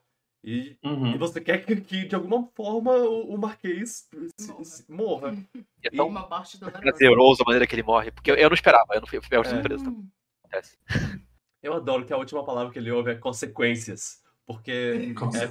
E, 0.43 0.77
e 0.81 0.87
Uhum. 0.87 1.17
você 1.17 1.41
quer 1.41 1.65
que, 1.65 1.75
que, 1.81 2.05
de 2.05 2.15
alguma 2.15 2.47
forma, 2.55 2.93
o, 2.95 3.33
o 3.33 3.37
Marquês 3.37 4.07
se- 4.39 4.47
Morra. 4.51 4.63
se- 4.65 4.91
morra. 4.91 5.31
E 5.81 5.87
é 5.87 5.91
tão 5.91 6.07
Uma 6.07 6.27
morte 6.27 6.59
dolorosa. 6.59 6.81
prazeroso 6.81 7.41
a 7.41 7.45
maneira 7.45 7.65
que 7.65 7.73
ele 7.73 7.83
morre, 7.83 8.11
porque 8.11 8.29
eu, 8.31 8.35
eu 8.35 8.49
não 8.49 8.53
esperava, 8.53 8.93
eu 8.93 8.99
não 8.99 9.07
fui, 9.07 9.17
eu 9.17 9.23
fui 9.23 9.37
É. 9.37 9.43
surpresa. 9.43 9.89
Hum, 9.89 10.09
Acontece. 10.43 10.77
Eu 11.61 11.73
adoro 11.73 12.05
que 12.05 12.13
a 12.13 12.17
última 12.17 12.45
palavra 12.45 12.71
que 12.71 12.79
ele 12.79 12.89
ouve 12.91 13.11
é 13.11 13.15
consequências. 13.15 14.21
Porque 14.45 15.13
Conse- 15.15 15.49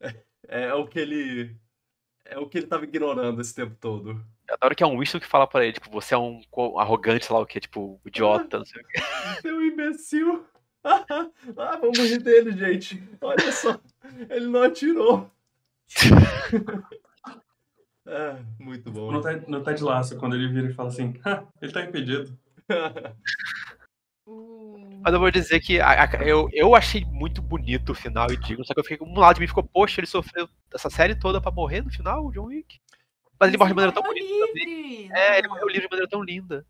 é, 0.00 0.66
é 0.66 0.74
o 0.74 0.86
que 0.86 0.98
ele. 0.98 1.56
É 2.24 2.38
o 2.38 2.48
que 2.48 2.58
ele 2.58 2.66
tava 2.66 2.84
ignorando 2.84 3.40
esse 3.40 3.54
tempo 3.54 3.76
todo. 3.80 4.24
Eu 4.48 4.54
adoro 4.54 4.74
que 4.74 4.82
é 4.82 4.86
um 4.86 4.98
Winston 4.98 5.20
que 5.20 5.26
fala 5.26 5.46
pra 5.46 5.64
ele, 5.64 5.74
tipo, 5.74 5.90
você 5.90 6.14
é 6.14 6.18
um 6.18 6.40
arrogante, 6.78 7.24
sei 7.24 7.34
lá 7.34 7.42
o 7.42 7.46
que, 7.46 7.60
tipo, 7.60 8.00
idiota, 8.06 8.58
não 8.58 8.64
sei 8.64 8.82
o 8.82 8.86
quê. 8.86 9.00
Seu 9.40 9.62
imbecil. 9.62 10.44
ah, 10.84 11.76
vamos 11.80 11.98
rir 11.98 12.22
dele, 12.22 12.52
gente. 12.52 13.02
Olha 13.20 13.52
só. 13.52 13.78
Ele 14.28 14.46
não 14.46 14.62
atirou. 14.62 15.30
é, 18.06 18.36
muito 18.58 18.90
bom. 18.90 19.12
No 19.12 19.20
Ted, 19.20 19.44
no 19.48 19.62
Ted 19.62 19.82
Lasso, 19.82 20.16
quando 20.16 20.34
ele 20.34 20.48
vira 20.48 20.68
e 20.68 20.74
fala 20.74 20.88
assim, 20.88 21.14
"Ah, 21.24 21.44
ele 21.60 21.72
tá 21.72 21.82
impedido. 21.82 22.36
Mas 25.02 25.12
eu 25.12 25.18
vou 25.20 25.30
dizer 25.30 25.60
que 25.60 25.80
a- 25.80 26.04
a- 26.04 26.22
eu, 26.24 26.48
eu 26.52 26.74
achei 26.74 27.04
muito 27.04 27.42
bonito 27.42 27.90
o 27.92 27.94
final 27.94 28.30
e 28.30 28.36
digo, 28.36 28.64
só 28.64 28.72
que 28.72 28.80
eu 28.80 28.84
fiquei, 28.84 29.06
um 29.06 29.18
lado 29.18 29.34
de 29.36 29.40
mim 29.40 29.46
ficou, 29.48 29.64
poxa, 29.64 30.00
ele 30.00 30.06
sofreu 30.06 30.48
essa 30.74 30.88
série 30.90 31.14
toda 31.14 31.40
pra 31.40 31.50
morrer 31.50 31.82
no 31.82 31.90
final, 31.90 32.30
John 32.32 32.46
Wick. 32.46 32.80
Mas 33.38 33.48
ele 33.48 33.58
morre 33.58 33.70
de 33.70 33.74
maneira 33.74 33.92
tão 33.92 34.02
bonita 34.02 34.26
livre. 34.54 35.10
É, 35.12 35.38
ele 35.38 35.48
não. 35.48 35.54
morreu 35.54 35.66
livre 35.68 35.82
de 35.82 35.90
maneira 35.90 36.08
tão 36.08 36.22
linda. 36.22 36.64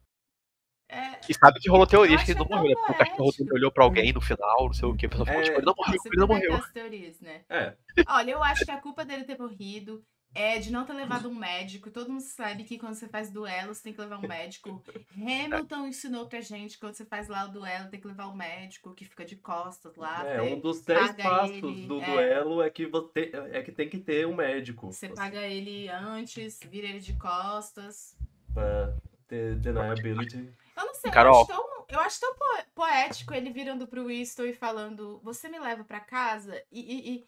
É, 0.89 1.19
E 1.29 1.33
sabe 1.35 1.59
que 1.59 1.71
rolou 1.71 1.87
teorias 1.87 2.23
que 2.23 2.33
ele 2.33 2.39
não 2.41 2.47
morreu, 2.47 2.69
né? 2.77 2.87
o 2.89 2.95
cachorro 2.95 3.31
olhou 3.53 3.71
pra 3.73 3.85
alguém 3.85 4.13
no 4.13 4.21
final, 4.21 4.67
não 4.67 4.73
sei 4.75 4.87
o 4.89 4.95
que. 4.95 5.07
A 5.07 5.09
pessoa 5.09 5.27
falou, 5.27 5.41
É. 5.41 5.45
tipo, 5.45 5.59
ele 5.59 5.67
não 5.67 5.75
morreu, 5.77 6.01
ele 6.05 6.21
não 6.21 6.27
morreu. 6.27 6.55
as 6.55 6.71
teorias, 6.73 7.21
né? 7.21 7.41
É, 7.49 7.75
Olha, 8.09 8.31
eu 8.33 8.43
acho 8.43 8.65
que 8.65 8.71
a 8.71 8.77
culpa 8.77 9.03
dele 9.05 9.25
ter 9.25 9.39
morrido 9.39 10.05
é 10.35 10.59
de 10.59 10.73
não 10.73 10.85
ter 10.85 10.93
levado 10.95 11.29
um 11.29 11.35
médico. 11.35 11.91
Todo 11.91 12.11
mundo 12.11 12.23
sabe 12.23 12.65
que 12.65 12.79
quando 12.79 12.95
você 12.95 13.07
faz 13.09 13.31
duelo, 13.31 13.75
você 13.75 13.83
tem 13.83 13.93
que 13.93 14.01
levar 14.01 14.19
um 14.19 14.27
médico. 14.27 14.83
Hamilton 15.17 15.87
ensinou 15.87 16.27
pra 16.27 16.41
gente 16.41 16.75
que 16.75 16.81
quando 16.81 16.95
você 16.95 17.05
faz 17.05 17.29
lá 17.29 17.45
o 17.45 17.53
duelo, 17.53 17.91
tem 17.91 18.01
que 18.01 18.07
levar 18.07 18.29
um 18.29 18.35
médico 18.35 18.95
que 18.95 19.05
fica 19.05 19.25
de 19.25 19.37
costas 19.37 19.95
lá. 19.97 20.27
é, 20.27 20.41
um 20.41 20.59
dos 20.59 20.81
dez 20.83 21.13
passos 21.17 21.57
ele, 21.57 21.87
do 21.87 22.01
é. 22.01 22.05
duelo 22.07 22.63
é 22.63 22.71
que, 22.71 22.87
você, 22.87 23.31
é 23.53 23.63
que 23.63 23.73
tem 23.73 23.89
que 23.89 23.99
ter 23.99 24.27
um 24.27 24.35
médico. 24.35 24.93
você 24.93 25.09
paga 25.09 25.41
ele 25.47 25.89
antes, 25.89 26.61
vira 26.65 26.87
ele 26.89 27.01
de 27.01 27.13
costas. 27.15 28.17
Pra 28.55 28.95
ter 29.29 29.57
deniability. 29.57 30.51
Eu 30.77 30.87
não 30.87 30.95
sei, 30.95 31.11
Carol. 31.11 31.35
eu 31.35 31.41
acho 31.41 31.47
tão, 31.49 31.85
eu 31.89 32.01
acho 32.01 32.21
tão 32.21 32.35
po- 32.35 32.65
poético 32.75 33.35
ele 33.35 33.51
virando 33.51 33.87
pro 33.87 34.07
Winston 34.07 34.45
e 34.45 34.55
falando: 34.55 35.21
Você 35.23 35.49
me 35.49 35.59
leva 35.59 35.85
pra 35.85 36.01
casa? 36.01 36.63
E, 36.71 36.81
e, 36.81 37.15
e, 37.17 37.27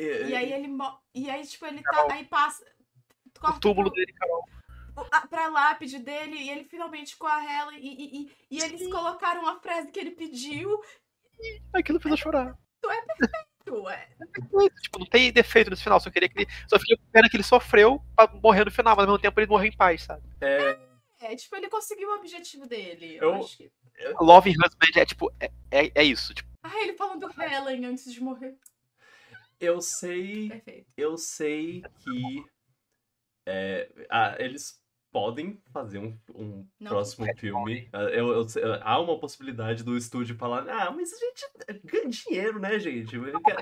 E, 0.00 0.28
e 0.30 0.34
aí 0.34 0.52
ele 0.52 0.68
mo- 0.68 0.98
E 1.14 1.28
aí, 1.30 1.46
tipo, 1.46 1.66
ele 1.66 1.82
Carol. 1.82 2.08
tá. 2.08 2.14
Aí 2.14 2.24
passa. 2.24 2.64
O 3.36 3.40
corta 3.40 3.60
túmulo 3.60 3.90
pro- 3.90 3.96
dele, 3.98 4.12
Carol. 4.14 4.44
a- 5.10 5.26
pra 5.26 5.48
lápide 5.48 5.98
dele 5.98 6.36
e 6.36 6.50
ele 6.50 6.64
finalmente 6.64 7.16
com 7.16 7.26
a 7.26 7.42
Helen 7.42 7.78
e, 7.80 7.88
e, 7.88 8.22
e, 8.22 8.32
e 8.50 8.62
eles 8.62 8.90
colocaram 8.90 9.46
a 9.46 9.58
frase 9.60 9.90
que 9.90 9.98
ele 10.00 10.10
pediu. 10.12 10.80
Aquilo 11.72 12.00
fez 12.00 12.10
eu 12.12 12.16
chorar. 12.18 12.58
Ué, 13.68 14.08
Tipo, 14.82 14.98
não 14.98 15.06
tem 15.06 15.30
defeito 15.32 15.70
nesse 15.70 15.82
final, 15.82 16.00
só 16.00 16.10
queria 16.10 16.28
que 16.28 16.38
ele. 16.40 16.46
Só 16.68 16.78
fiquei 16.78 16.96
com 16.96 17.04
pena 17.12 17.28
que 17.28 17.36
ele 17.36 17.44
sofreu 17.44 18.02
pra 18.16 18.26
morrer 18.42 18.64
no 18.64 18.70
final, 18.70 18.96
mas 18.96 19.04
ao 19.04 19.12
mesmo 19.12 19.22
tempo 19.22 19.38
ele 19.38 19.46
morreu 19.46 19.68
em 19.68 19.76
paz, 19.76 20.02
sabe? 20.02 20.22
é, 20.40 20.78
é, 21.20 21.36
tipo, 21.36 21.54
ele 21.56 21.68
conseguiu 21.68 22.08
o 22.10 22.14
objetivo 22.16 22.66
dele. 22.66 23.16
Eu- 23.16 23.22
Eu 23.22 23.34
acho 23.34 23.56
que. 23.56 23.70
Love 24.20 24.50
and 24.50 24.54
Husband 24.54 24.96
é 25.00 25.04
tipo, 25.04 25.30
é, 25.38 25.50
é, 25.70 25.92
é 25.94 26.02
isso. 26.04 26.34
Tipo, 26.34 26.48
Ah, 26.62 26.80
ele 26.80 26.94
falando 26.94 27.30
Helen 27.40 27.84
antes 27.86 28.12
de 28.12 28.20
morrer. 28.20 28.56
Eu 29.60 29.80
sei. 29.80 30.48
Perfeito. 30.48 30.86
Eu 30.96 31.16
sei 31.16 31.82
que 32.02 32.44
é, 33.46 33.88
ah, 34.10 34.36
eles 34.38 34.80
podem 35.12 35.60
fazer 35.72 35.98
um, 35.98 36.16
um 36.34 36.66
Não. 36.78 36.88
próximo 36.90 37.26
filme. 37.36 37.88
Ah, 37.92 38.02
eu- 38.04 38.28
eu 38.32 38.48
sei- 38.48 38.62
há 38.82 38.98
uma 39.00 39.18
possibilidade 39.18 39.82
do 39.82 39.96
estúdio 39.96 40.36
falar, 40.36 40.68
ah, 40.68 40.90
mas 40.92 41.12
a 41.12 41.16
gente 41.16 41.80
ganha 41.84 42.08
dinheiro, 42.08 42.58
né, 42.60 42.78
gente? 42.78 43.16
Eu 43.16 43.40
quero-" 43.42 43.60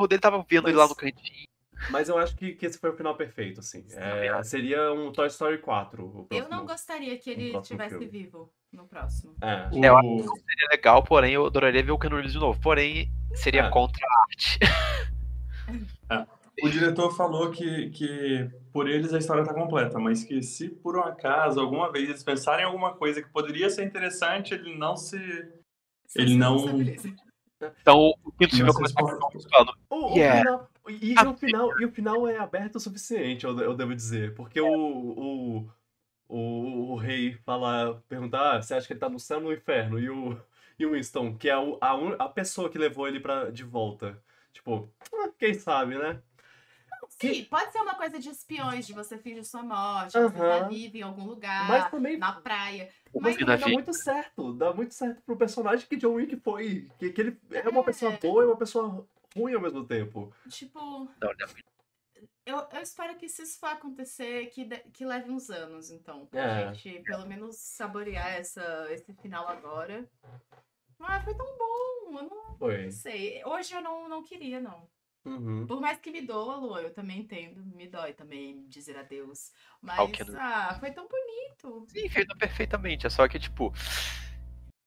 o 0.00 0.06
dele 0.08 0.20
tava 0.20 0.44
vendo 0.48 0.68
ele 0.68 0.76
lá 0.76 0.88
no 0.88 0.94
cantinho. 0.96 1.48
Mas 1.90 2.10
eu 2.10 2.18
acho 2.18 2.36
que, 2.36 2.52
que 2.54 2.66
esse 2.66 2.76
foi 2.78 2.90
o 2.90 2.96
final 2.96 3.16
perfeito, 3.16 3.60
assim. 3.60 3.86
É, 3.92 4.42
seria 4.42 4.92
um 4.92 5.10
Toy 5.12 5.28
Story 5.28 5.58
4. 5.58 6.04
O 6.04 6.18
Eu 6.22 6.24
próximo. 6.26 6.50
não 6.50 6.66
gostaria 6.66 7.16
que 7.16 7.30
ele 7.30 7.52
próximo 7.52 7.78
tivesse 7.78 7.98
filme. 7.98 8.06
vivo 8.06 8.52
no 8.70 8.86
próximo. 8.86 9.34
É. 9.40 9.68
O, 9.74 9.82
Eu 9.82 9.96
acho 9.96 10.08
Seria 10.40 10.68
legal, 10.72 11.02
porém 11.02 11.32
eu 11.32 11.46
adoraria 11.46 11.82
ver 11.82 11.92
o 11.92 11.98
Keanu 11.98 12.16
Reeves 12.16 12.32
de 12.34 12.38
novo. 12.38 12.60
Porém, 12.60 13.10
seria 13.34 13.62
É. 13.62 13.70
contra 13.70 14.04
a 14.06 14.20
arte. 14.28 14.58
o 16.62 16.68
diretor 16.68 17.16
falou 17.16 17.50
que, 17.50 17.90
que 17.90 18.50
por 18.72 18.88
eles 18.88 19.14
a 19.14 19.18
história 19.18 19.44
tá 19.44 19.54
completa, 19.54 19.98
mas 19.98 20.22
que 20.24 20.42
se 20.42 20.68
por 20.68 20.96
um 20.96 21.00
acaso, 21.02 21.60
alguma 21.60 21.90
vez, 21.90 22.08
eles 22.08 22.22
pensarem 22.22 22.62
em 22.64 22.66
alguma 22.66 22.94
coisa 22.94 23.22
que 23.22 23.28
poderia 23.30 23.70
ser 23.70 23.84
interessante, 23.84 24.54
ele 24.54 24.76
não 24.76 24.96
se. 24.96 25.16
Ele 26.14 26.36
não-. 26.36 26.56
Então 27.80 28.12
o 28.24 28.32
quinto 28.32 28.56
filme 28.56 28.72
vai 28.72 28.88
se 28.88 28.94
começar 28.94 29.18
Falando, 29.50 29.72
O, 29.88 30.12
o 30.12 30.16
Yeah. 30.16 30.38
final, 30.40 30.70
e, 30.88 31.14
e 31.14 31.26
o 31.26 31.34
final, 31.34 31.80
e 31.80 31.84
o 31.84 31.92
final 31.92 32.28
é 32.28 32.38
aberto 32.38 32.76
o 32.76 32.80
suficiente, 32.80 33.44
eu, 33.44 33.58
eu 33.60 33.74
devo 33.74 33.94
dizer. 33.94 34.34
Porque 34.34 34.60
o, 34.60 34.66
o, 34.68 35.68
o, 36.28 36.92
o 36.92 36.96
rei 36.96 37.34
fala, 37.44 38.02
perguntar, 38.08 38.56
ah, 38.56 38.62
você 38.62 38.74
acha 38.74 38.86
que 38.86 38.92
ele 38.94 39.00
tá 39.00 39.08
no 39.08 39.18
céu 39.18 39.38
ou 39.38 39.44
no 39.44 39.52
inferno? 39.52 39.98
E 39.98 40.08
o, 40.10 40.36
e 40.78 40.86
o 40.86 40.92
Winston, 40.92 41.36
que 41.36 41.48
é 41.48 41.56
o- 41.58 41.78
a, 41.80 41.94
un- 41.94 42.16
a 42.18 42.28
pessoa 42.28 42.70
que 42.70 42.78
levou 42.78 43.06
ele 43.06 43.20
pra, 43.20 43.50
de 43.50 43.62
volta. 43.62 44.20
Tipo, 44.52 44.92
ah, 45.14 45.30
quem 45.38 45.54
sabe, 45.54 45.96
né? 45.98 46.22
Sim, 47.08 47.44
pode 47.44 47.70
ser 47.72 47.78
uma 47.80 47.94
coisa 47.94 48.18
de 48.18 48.28
espiões, 48.30 48.86
de 48.86 48.92
você 48.92 49.18
finge 49.18 49.44
sua 49.44 49.62
morte, 49.62 50.12
você 50.12 50.30
tá 50.38 50.68
vivo 50.68 50.96
em 50.96 51.02
algum 51.02 51.24
lugar, 51.24 51.68
Mas 51.68 51.90
também, 51.90 52.16
na 52.16 52.32
praia. 52.40 52.88
mas 53.14 53.36
da 53.38 53.56
dá 53.56 53.68
muito 53.68 53.92
certo. 53.92 54.52
Dá 54.54 54.72
muito 54.72 54.94
certo 54.94 55.20
pro 55.22 55.36
personagem 55.36 55.86
que 55.86 55.96
John 55.96 56.14
Wick 56.14 56.36
foi. 56.36 56.88
Que, 56.98 57.10
que 57.12 57.20
ele 57.20 57.40
é 57.50 57.68
uma 57.68 57.80
É. 57.80 57.84
pessoa 57.84 58.12
boa 58.12 58.42
e 58.42 58.46
uma 58.46 58.56
pessoa 58.56 59.06
ruim 59.36 59.54
ao 59.54 59.60
mesmo 59.60 59.84
tempo. 59.86 60.32
Tipo, 60.48 60.78
não. 61.20 61.30
eu, 62.46 62.68
eu 62.72 62.80
espero 62.80 63.16
que 63.16 63.28
se 63.28 63.42
isso 63.42 63.58
for 63.58 63.68
acontecer, 63.70 64.46
que, 64.46 64.64
de- 64.64 64.84
que 64.92 65.04
leve 65.04 65.30
uns 65.30 65.50
anos, 65.50 65.90
então. 65.90 66.26
Pra 66.26 66.40
É. 66.42 66.74
gente 66.74 67.02
pelo 67.02 67.26
menos 67.26 67.56
saborear 67.56 68.30
essa, 68.32 68.86
esse 68.90 69.12
final 69.14 69.46
agora. 69.48 70.08
Ah, 71.00 71.20
foi 71.22 71.34
tão 71.34 71.46
bom. 71.58 72.18
Eu 72.18 72.28
não 72.28 72.56
Foi. 72.58 72.90
sei. 72.90 73.42
Hoje 73.44 73.74
eu 73.74 73.80
não, 73.80 74.08
não 74.08 74.22
queria, 74.22 74.60
não. 74.60 74.88
Uhum. 75.24 75.66
Por 75.66 75.80
mais 75.80 75.98
que 75.98 76.10
me 76.10 76.22
doa, 76.22 76.56
Lu, 76.56 76.78
eu 76.78 76.92
também 76.92 77.20
entendo. 77.20 77.62
Me 77.64 77.86
dói 77.86 78.12
também 78.14 78.66
dizer 78.68 78.96
adeus. 78.96 79.52
Mas, 79.82 80.10
que 80.12 80.24
não- 80.24 80.40
ah, 80.40 80.76
foi 80.80 80.90
tão 80.92 81.06
bonito. 81.06 81.86
Sim, 81.88 82.08
feito 82.08 82.36
perfeitamente. 82.36 83.06
É 83.06 83.10
só 83.10 83.26
que, 83.28 83.38
tipo. 83.38 83.72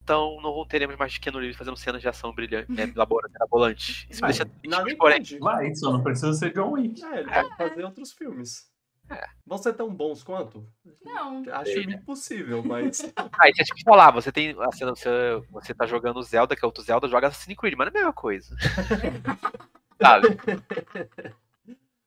Então 0.04 0.42
não 0.42 0.66
teremos 0.68 0.98
mais 0.98 1.18
Keanu 1.18 1.40
Reeves 1.40 1.56
fazendo 1.56 1.78
cenas 1.78 2.02
de 2.02 2.10
ação 2.10 2.34
brilhante, 2.34 2.70
é, 2.80 2.86
labora- 2.98 3.30
mirabolantes. 3.30 4.06
Isso 4.10 4.22
me 4.22 4.28
deixa 4.28 4.46
triste, 4.46 4.96
porém. 4.98 5.24
Vai, 5.40 5.74
só 5.76 5.92
não 5.94 6.04
precisa 6.04 6.34
ser 6.34 6.52
John 6.54 6.72
Wick. 6.72 7.02
É, 7.04 7.20
ele 7.20 7.30
pode 7.32 7.56
fazer 7.56 7.84
outros 7.86 8.12
filmes. 8.12 8.70
É. 9.10 9.26
Vão 9.46 9.58
ser 9.58 9.74
tão 9.74 9.94
bons 9.94 10.24
quanto? 10.24 10.66
Não. 11.04 11.44
Acho 11.52 11.76
né? 11.88 11.96
impossível, 11.96 12.64
mas. 12.64 13.02
Ah, 13.40 13.50
isso 13.50 13.62
é 13.62 13.66
tipo 13.66 13.82
falar, 13.84 14.12
você 14.12 14.32
tem. 14.32 14.56
a 14.60 14.72
cena- 14.72 14.92
Você, 14.96 15.10
você 15.50 15.74
tá 15.74 15.86
jogando 15.86 16.22
Zelda, 16.24 16.56
que 16.56 16.64
é 16.64 16.66
outro 16.66 16.84
Zelda, 16.84 17.08
joga 17.08 17.28
Assassin's 17.28 17.58
Creed, 17.58 17.76
mas 17.78 17.88
não 17.88 17.92
é 17.92 17.96
a 17.96 18.00
mesma 18.06 18.14
coisa. 18.14 18.56
Sabe? 20.02 20.28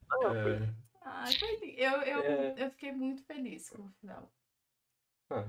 Não, 0.08 0.34
é, 0.34 0.68
Ah, 1.02 1.24
eu, 1.76 1.92
eu, 2.02 2.20
É. 2.20 2.54
eu 2.58 2.70
fiquei 2.70 2.92
muito 2.92 3.22
feliz 3.24 3.68
com 3.70 3.82
o 3.82 3.90
final. 4.00 4.30
ah, 5.32 5.44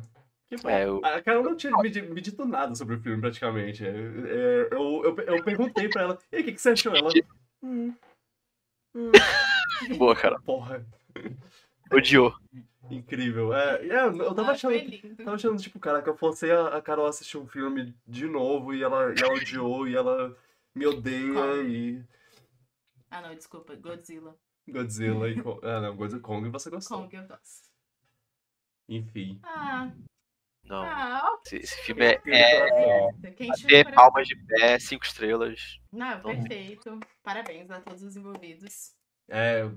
que 0.48 0.58
bom. 0.58 0.70
É, 0.70 0.86
eu- 0.86 1.02
A 1.04 1.22
Carol 1.22 1.44
não 1.44 1.56
tinha 1.56 1.76
me, 1.78 1.90
di- 1.90 2.02
me 2.02 2.22
dito 2.22 2.46
nada 2.46 2.74
sobre 2.76 2.96
o 2.96 3.00
filme, 3.02 3.20
praticamente. 3.22 3.86
É, 3.86 3.90
é, 3.90 4.68
eu, 4.72 5.04
eu, 5.04 5.18
eu 5.20 5.44
perguntei 5.44 5.90
pra 5.90 6.04
ela, 6.04 6.20
e 6.32 6.36
aí, 6.38 6.42
o 6.42 6.46
que, 6.46 6.54
que 6.54 6.62
você 6.62 6.70
achou? 6.70 6.96
Ela. 6.96 7.10
Hum, 7.64 7.94
hum, 8.96 9.12
Boa, 9.98 10.16
cara. 10.16 10.40
porra, 10.42 10.86
Odiou. 11.92 12.34
incrível. 12.90 13.54
É, 13.54 13.86
é, 13.88 14.06
eu 14.08 14.34
tava 14.36 14.50
Ah, 14.50 14.52
achando. 14.52 15.16
Tava 15.18 15.36
achando, 15.36 15.62
tipo, 15.62 15.80
cara, 15.80 16.02
que 16.02 16.10
eu 16.10 16.18
fosse 16.18 16.50
a, 16.52 16.68
a 16.78 16.82
Carol 16.82 17.06
assistir 17.08 17.38
um 17.38 17.48
filme 17.48 17.96
de 18.08 18.28
novo 18.28 18.74
e 18.74 18.84
ela, 18.84 19.14
e 19.14 19.20
ela 19.22 19.34
odiou 19.34 19.88
e 19.88 19.96
ela 19.96 20.36
me 20.76 20.86
odeia 20.86 21.34
Qual? 21.34 21.62
e. 21.64 22.04
Ah, 23.10 23.22
não, 23.22 23.34
desculpa. 23.36 23.76
Godzilla. 23.76 24.36
Godzilla 24.68 25.30
e. 25.30 25.42
Kong- 25.42 25.60
Ah, 25.64 25.80
não, 25.82 25.96
Godzilla 25.96 26.22
Kong 26.22 26.50
você 26.50 26.70
gostou. 26.70 27.02
Kong 27.04 27.16
eu 27.16 27.26
gosto. 27.28 27.68
Enfim. 28.90 29.40
Ah, 29.44 29.92
Não. 30.64 30.84
ah. 30.84 31.38
Esse, 31.46 31.56
esse 31.58 31.82
filme 31.84 32.04
é, 32.06 32.22
é 32.26 33.08
é. 33.08 33.12
Ter 33.22 33.84
coração. 33.84 33.92
palmas 33.94 34.28
de 34.28 34.36
pé, 34.46 34.80
cinco 34.80 35.06
estrelas. 35.06 35.80
Não, 35.92 36.18
Então- 36.20 36.32
perfeito. 36.36 37.00
Parabéns 37.24 37.70
a 37.72 37.80
todos 37.82 38.04
os 38.04 38.16
envolvidos. 38.18 38.94
É, 39.30 39.70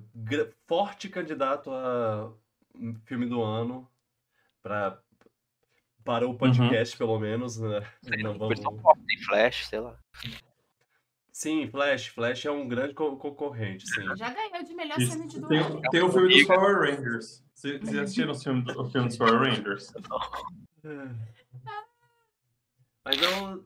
forte 0.67 1.09
candidato 1.09 1.71
a 1.73 2.33
filme 3.05 3.27
do 3.27 3.43
ano 3.43 3.91
pra, 4.63 5.01
para 6.05 6.27
o 6.29 6.37
podcast, 6.37 6.97
pelo 6.97 7.19
menos, 7.19 7.59
né? 7.59 7.81
Não 8.23 8.39
vamos... 8.39 8.61
tem 8.61 9.19
flash, 9.25 9.67
sei 9.67 9.81
lá. 9.81 9.99
Sim, 11.33 11.69
Flash. 11.71 12.09
Flash 12.09 12.45
é 12.45 12.51
um 12.51 12.69
grande 12.69 12.93
co- 12.93 13.17
concorrente, 13.17 13.89
sim. 13.89 14.15
Já 14.15 14.29
ganhou 14.29 14.63
de 14.63 14.75
melhor 14.75 15.01
Isso. 15.01 15.13
cena 15.13 15.27
de 15.27 15.41
Tem, 15.41 15.63
duelo. 15.63 15.81
tem 15.91 16.03
o 16.03 16.13
filme 16.13 16.29
dos 16.29 16.47
Power 16.47 16.77
Rangers. 16.81 17.43
Vocês 17.55 17.97
assistiram 17.97 18.33
o 18.33 18.39
filme, 18.39 18.63
do- 18.63 18.83
o 18.83 18.91
filme 18.91 19.09
dos 19.09 19.17
Power 19.17 19.39
Rangers? 19.39 19.91
Mas 23.03 23.23
eu... 23.23 23.65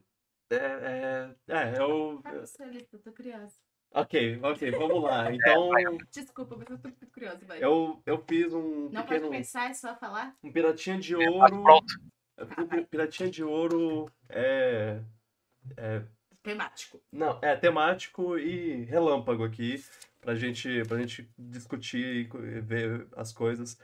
É, 0.51 0.57
é, 0.57 1.35
é, 1.49 1.79
eu... 1.81 2.21
Não 2.23 2.31
Alice, 2.33 2.57
eu 2.93 2.99
tô 3.01 3.13
curiosa. 3.13 3.57
Ok, 3.95 4.41
ok, 4.43 4.71
vamos 4.73 5.03
lá. 5.03 5.31
Então, 5.33 5.71
Desculpa, 6.11 6.57
mas 6.57 6.69
eu 6.69 6.79
tô 6.79 6.89
muito 6.89 7.07
curiosa, 7.07 7.47
vai. 7.47 7.63
eu, 7.63 8.03
eu 8.05 8.19
fiz 8.27 8.53
um 8.53 8.91
Não 8.91 9.03
pequeno... 9.03 9.29
pode 9.29 9.39
pensar, 9.39 9.71
é 9.71 9.75
só 9.75 9.95
falar? 9.95 10.37
Um 10.43 10.51
piratinha 10.51 10.99
de 10.99 11.15
Mas 11.15 11.33
ouro... 11.33 11.63
pronto. 11.63 11.95
Um 12.59 12.67
pi- 12.67 12.85
piratinha 12.87 13.31
de 13.31 13.45
ouro 13.45 14.11
é... 14.29 15.01
é 15.77 16.03
Temático. 16.43 17.01
Não, 17.11 17.39
é 17.41 17.57
temático 17.57 18.37
e 18.37 18.83
relâmpago 18.85 19.45
aqui 19.45 19.83
pra 20.21 20.35
gente, 20.35 20.83
pra 20.87 20.99
gente 20.99 21.31
discutir 21.39 22.29
e 22.35 22.61
ver 22.61 23.07
as 23.17 23.33
coisas. 23.33 23.79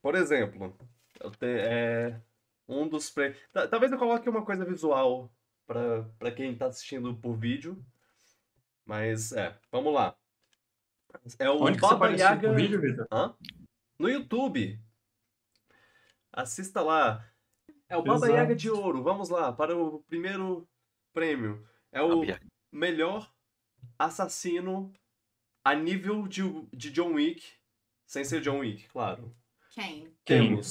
Por 0.00 0.14
exemplo, 0.14 0.76
eu 1.18 1.30
te, 1.32 1.46
é, 1.46 2.20
um 2.68 2.86
dos 2.86 3.12
ta- 3.52 3.66
Talvez 3.66 3.90
eu 3.90 3.98
coloque 3.98 4.28
uma 4.28 4.44
coisa 4.44 4.64
visual 4.64 5.32
pra 5.66 6.04
para 6.18 6.30
quem 6.30 6.54
tá 6.56 6.66
assistindo 6.66 7.16
por 7.16 7.34
vídeo, 7.36 7.82
mas 8.86 9.32
é, 9.32 9.58
vamos 9.70 9.92
lá. 9.92 10.16
É 11.38 11.50
o 11.50 11.62
Onde 11.62 11.78
Baba 11.78 12.10
Yaga 12.10 12.52
vídeo, 12.52 12.80
no 13.98 14.08
YouTube. 14.08 14.80
Assista 16.32 16.80
lá. 16.82 17.26
É 17.88 17.96
o 17.96 18.02
Baba 18.02 18.26
Exato. 18.26 18.32
Yaga 18.32 18.54
de 18.54 18.70
Ouro. 18.70 19.02
Vamos 19.02 19.28
lá 19.28 19.52
para 19.52 19.76
o 19.76 20.02
primeiro 20.04 20.68
prêmio. 21.12 21.66
É 21.90 22.00
o 22.00 22.20
Baba 22.20 22.40
melhor 22.70 23.32
assassino 23.98 24.92
a 25.64 25.74
nível 25.74 26.28
de, 26.28 26.42
de 26.72 26.90
John 26.90 27.14
Wick, 27.14 27.44
sem 28.06 28.24
ser 28.24 28.40
John 28.40 28.58
Wick, 28.58 28.88
claro. 28.88 29.34
Quem? 29.70 30.14
Quem? 30.24 30.48
Temos. 30.48 30.70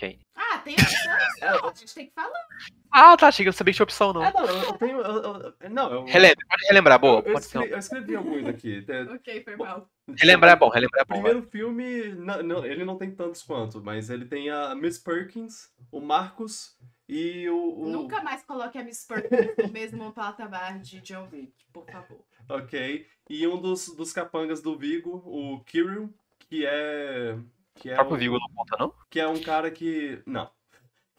Ah, 0.00 0.25
tem 0.66 0.74
opção? 0.74 1.16
É, 1.42 1.48
a 1.48 1.72
gente 1.74 1.94
tem 1.94 2.06
que 2.06 2.12
falar. 2.14 2.46
Ah, 2.90 3.14
tá, 3.16 3.30
chega, 3.30 3.48
eu 3.50 3.52
sabia 3.52 3.72
que 3.72 3.76
tinha 3.76 3.84
opção, 3.84 4.12
não. 4.12 4.24
É, 4.24 4.32
não, 4.32 4.44
eu, 4.46 4.56
eu 4.62 4.72
tenho. 4.74 4.98
eu- 5.00 5.22
eu- 5.60 5.70
não, 5.70 5.92
eu, 5.92 6.04
Relembra, 6.06 6.46
pode 6.48 6.66
relembrar, 6.66 6.98
boa. 6.98 7.20
eu, 7.20 7.26
eu 7.26 7.32
Pode 7.34 7.44
ser. 7.44 7.58
escrevi, 7.58 7.72
eu 7.72 7.78
escrevi 7.78 8.16
alguns 8.16 8.46
aqui. 8.46 8.84
É, 8.88 9.02
Ok, 9.02 9.44
foi 9.44 9.56
mal. 9.56 9.88
Relembrar 10.18 10.52
é 10.52 10.56
bom, 10.56 10.68
relembrar 10.70 11.00
é 11.00 11.04
O 11.04 11.06
bom. 11.06 11.22
vai. 11.22 11.30
primeiro 11.32 11.50
filme, 11.50 12.08
não, 12.14 12.42
não, 12.42 12.64
ele 12.66 12.84
não 12.84 12.96
tem 12.96 13.10
tantos 13.10 13.42
quanto, 13.42 13.82
mas 13.82 14.08
ele 14.08 14.24
tem 14.24 14.48
a 14.50 14.74
Miss 14.74 14.98
Perkins, 14.98 15.70
o 15.92 16.00
Marcos 16.00 16.76
e 17.08 17.48
o. 17.50 17.80
o- 17.82 17.88
Nunca 17.90 18.22
mais 18.22 18.42
coloque 18.44 18.78
a 18.78 18.82
Miss 18.84 19.04
Perkins 19.04 19.54
no 19.66 19.72
mesmo 19.72 20.12
patamar 20.12 20.78
de 20.78 21.00
John 21.02 21.28
Wick, 21.30 21.52
por 21.72 21.84
favor. 21.90 22.24
Ok. 22.48 23.06
E 23.28 23.46
um 23.46 23.60
dos, 23.60 23.94
dos 23.94 24.12
capangas 24.12 24.62
do 24.62 24.76
Vigo, 24.78 25.22
o 25.26 25.60
Kirill, 25.64 26.12
que 26.38 26.64
é. 26.66 27.36
Que 27.74 27.90
O 27.90 27.92
é 27.92 27.94
próprio 27.96 28.16
um- 28.16 28.18
Vigo 28.20 28.38
não 28.38 28.48
conta, 28.54 28.76
não? 28.78 28.94
que 29.10 29.20
é 29.20 29.28
um 29.28 29.38
cara 29.42 29.70
que. 29.70 30.22
Não. 30.24 30.48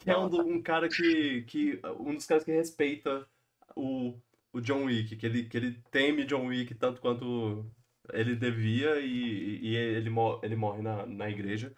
Que 0.07 0.11
é 0.11 0.17
um, 0.17 0.55
um 0.55 0.61
cara 0.61 0.87
que, 0.87 1.41
que. 1.41 1.81
Um 1.99 2.15
dos 2.15 2.25
caras 2.25 2.45
que 2.45 2.51
respeita 2.53 3.27
o, 3.75 4.17
o 4.53 4.61
John 4.61 4.85
Wick, 4.85 5.17
que 5.17 5.25
ele, 5.25 5.43
que 5.49 5.57
ele 5.57 5.83
teme 5.91 6.23
John 6.23 6.47
Wick 6.47 6.73
tanto 6.75 7.01
quanto 7.01 7.69
ele 8.13 8.33
devia 8.33 9.01
e, 9.01 9.59
e 9.59 9.75
ele, 9.75 10.09
ele 10.43 10.55
morre 10.55 10.81
na, 10.81 11.05
na 11.05 11.29
igreja. 11.29 11.75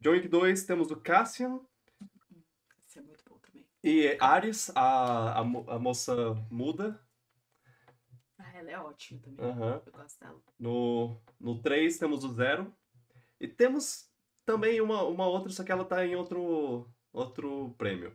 John 0.00 0.12
Wick 0.12 0.26
2, 0.26 0.64
temos 0.64 0.90
o 0.90 0.96
Cassian 0.96 1.60
Isso 2.88 2.98
é 2.98 3.02
muito 3.02 3.22
bom 3.28 3.38
também. 3.38 3.66
e 3.84 4.16
Ares, 4.18 4.70
a, 4.74 5.32
a, 5.32 5.40
a 5.40 5.78
moça 5.78 6.32
muda. 6.50 6.98
Ah, 8.38 8.56
ela 8.56 8.70
é 8.70 8.78
ótima 8.78 9.20
também. 9.20 9.44
Aham. 9.44 9.82
Eu 9.84 9.92
gosto 9.92 10.18
dela. 10.18 10.42
No, 10.58 11.20
no 11.38 11.60
3 11.60 11.98
temos 11.98 12.24
o 12.24 12.32
Zero. 12.32 12.74
E 13.38 13.46
temos 13.46 14.09
também 14.50 14.80
uma, 14.80 15.04
uma 15.04 15.26
outra, 15.28 15.50
só 15.52 15.62
que 15.62 15.70
ela 15.70 15.84
tá 15.84 16.04
em 16.04 16.16
outro, 16.16 16.88
outro 17.12 17.72
prêmio. 17.78 18.12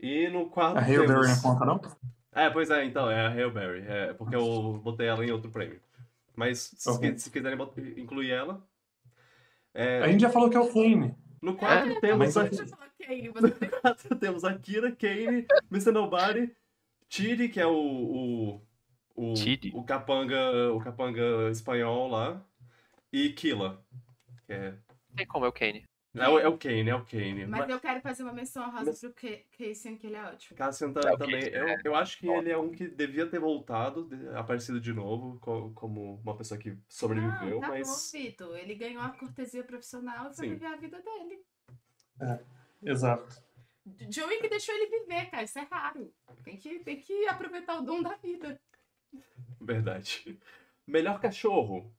E 0.00 0.28
no 0.28 0.48
4 0.48 0.78
A 0.78 0.82
Hail 0.82 1.06
Berry 1.06 1.22
temos... 1.22 1.42
não 1.42 1.52
conta, 1.52 1.64
não? 1.66 1.80
É, 2.32 2.48
pois 2.50 2.70
é, 2.70 2.84
então, 2.84 3.10
é 3.10 3.26
a 3.26 3.28
Hail 3.30 3.50
Berry. 3.50 3.84
É, 3.86 4.12
porque 4.14 4.34
eu 4.34 4.80
botei 4.82 5.06
ela 5.06 5.24
em 5.24 5.30
outro 5.30 5.50
prêmio. 5.50 5.80
Mas 6.34 6.74
se, 6.76 6.88
Ok. 6.88 7.18
se 7.18 7.30
quiserem 7.30 7.58
incluir 7.96 8.30
ela. 8.30 8.62
É, 9.74 10.02
A 10.02 10.08
gente 10.08 10.20
já 10.20 10.30
falou 10.30 10.48
que 10.48 10.56
é 10.56 10.60
o 10.60 10.72
Kane. 10.72 11.14
no 11.42 11.54
4 11.56 11.92
É, 11.92 12.00
temos 12.00 12.36
a, 12.36 12.46
você 12.46 12.64
tem 12.98 13.28
no 13.32 13.80
4 13.82 14.16
temos 14.16 14.44
a 14.44 14.54
Kira, 14.58 14.92
Kane, 14.92 15.46
Mr. 15.70 15.92
Nobody, 15.92 16.54
Tiri, 17.08 17.48
que 17.50 17.60
é 17.60 17.66
o, 17.66 17.72
o, 17.74 18.62
o, 19.14 19.34
Tiri? 19.34 19.72
o 19.74 19.84
capanga, 19.84 20.72
o 20.72 20.80
capanga 20.80 21.50
espanhol 21.50 22.08
lá, 22.08 22.42
e 23.12 23.30
Killa. 23.30 23.82
Que 24.46 24.52
é 24.52 24.74
tem 25.16 25.26
como, 25.26 25.44
é 25.44 25.48
o 25.48 25.52
Kane. 25.52 25.84
É 26.14 26.28
o, 26.28 26.38
é 26.38 26.48
o 26.48 26.56
Kane, 26.56 26.88
é 26.88 26.94
o 26.94 27.04
Kane. 27.04 27.44
Mas 27.46 27.60
Mas 27.60 27.68
eu 27.70 27.78
quero 27.80 28.00
fazer 28.00 28.22
uma 28.22 28.32
menção 28.32 28.70
rosa 28.70 28.86
Mas- 28.86 29.00
pro 29.00 29.12
Ca- 29.12 29.42
Cassian, 29.58 29.96
que 29.96 30.06
ele 30.06 30.16
é 30.16 30.22
ótimo. 30.24 30.56
Cassian 30.56 30.90
tá- 30.92 31.00
É, 31.00 31.16
também. 31.16 31.40
Kane, 31.42 31.54
Eu, 31.54 31.68
é. 31.68 31.78
eu 31.84 31.94
acho 31.94 32.18
que 32.18 32.26
ele 32.26 32.50
é 32.50 32.56
um 32.56 32.70
que 32.70 32.88
devia 32.88 33.26
ter 33.28 33.38
voltado, 33.38 34.08
aparecido 34.34 34.80
de 34.80 34.94
novo, 34.94 35.38
co- 35.40 35.72
como 35.74 36.14
uma 36.22 36.34
pessoa 36.34 36.58
que 36.58 36.74
sobreviveu, 36.88 37.56
Não, 37.56 37.60
tá 37.60 37.68
mas. 37.68 37.86
bom, 37.86 38.18
Vitor. 38.18 38.56
Ele 38.56 38.74
ganhou 38.74 39.02
a 39.02 39.10
cortesia 39.10 39.62
profissional 39.62 40.30
e 40.30 40.34
foi 40.36 40.46
Sim. 40.46 40.54
viver 40.54 40.66
a 40.66 40.76
vida 40.76 41.02
dele. 41.02 41.44
Exato. 42.82 43.44
John 44.08 44.26
Wick 44.26 44.48
deixou 44.48 44.74
ele 44.74 44.86
viver, 45.00 45.30
cara. 45.30 45.42
Isso 45.44 45.58
é 45.58 45.62
raro. 45.70 46.12
Tem 46.42 46.56
que, 46.56 46.78
tem 46.80 46.98
que 46.98 47.26
aproveitar 47.28 47.78
o 47.78 47.82
dom 47.82 48.02
da 48.02 48.16
vida. 48.16 48.58
Verdade. 49.60 50.38
Melhor 50.86 51.20
cachorro. 51.20 51.94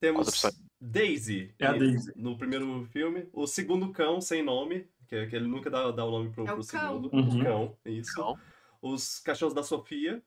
Temos? 0.00 0.42
Daisy, 0.80 1.54
É 1.58 1.66
a 1.66 1.72
Daisy. 1.72 2.12
no 2.16 2.36
primeiro 2.38 2.84
filme. 2.86 3.28
O 3.32 3.46
segundo 3.46 3.92
cão, 3.92 4.20
sem 4.20 4.42
nome, 4.42 4.88
que, 5.08 5.26
que 5.26 5.36
ele 5.36 5.46
nunca 5.46 5.68
dá, 5.70 5.90
dá 5.90 6.04
o 6.04 6.10
nome 6.10 6.30
pro, 6.30 6.46
É 6.46 6.52
o 6.52 6.56
pro 6.56 6.66
cão. 6.66 6.80
segundo. 7.02 7.10
Uhum. 7.14 7.40
O 7.40 7.44
cão, 7.44 7.78
isso. 7.84 8.10
Então, 8.12 8.38
Os 8.82 9.18
cachorros 9.20 9.52
da 9.52 9.62
Sofia 9.62 10.22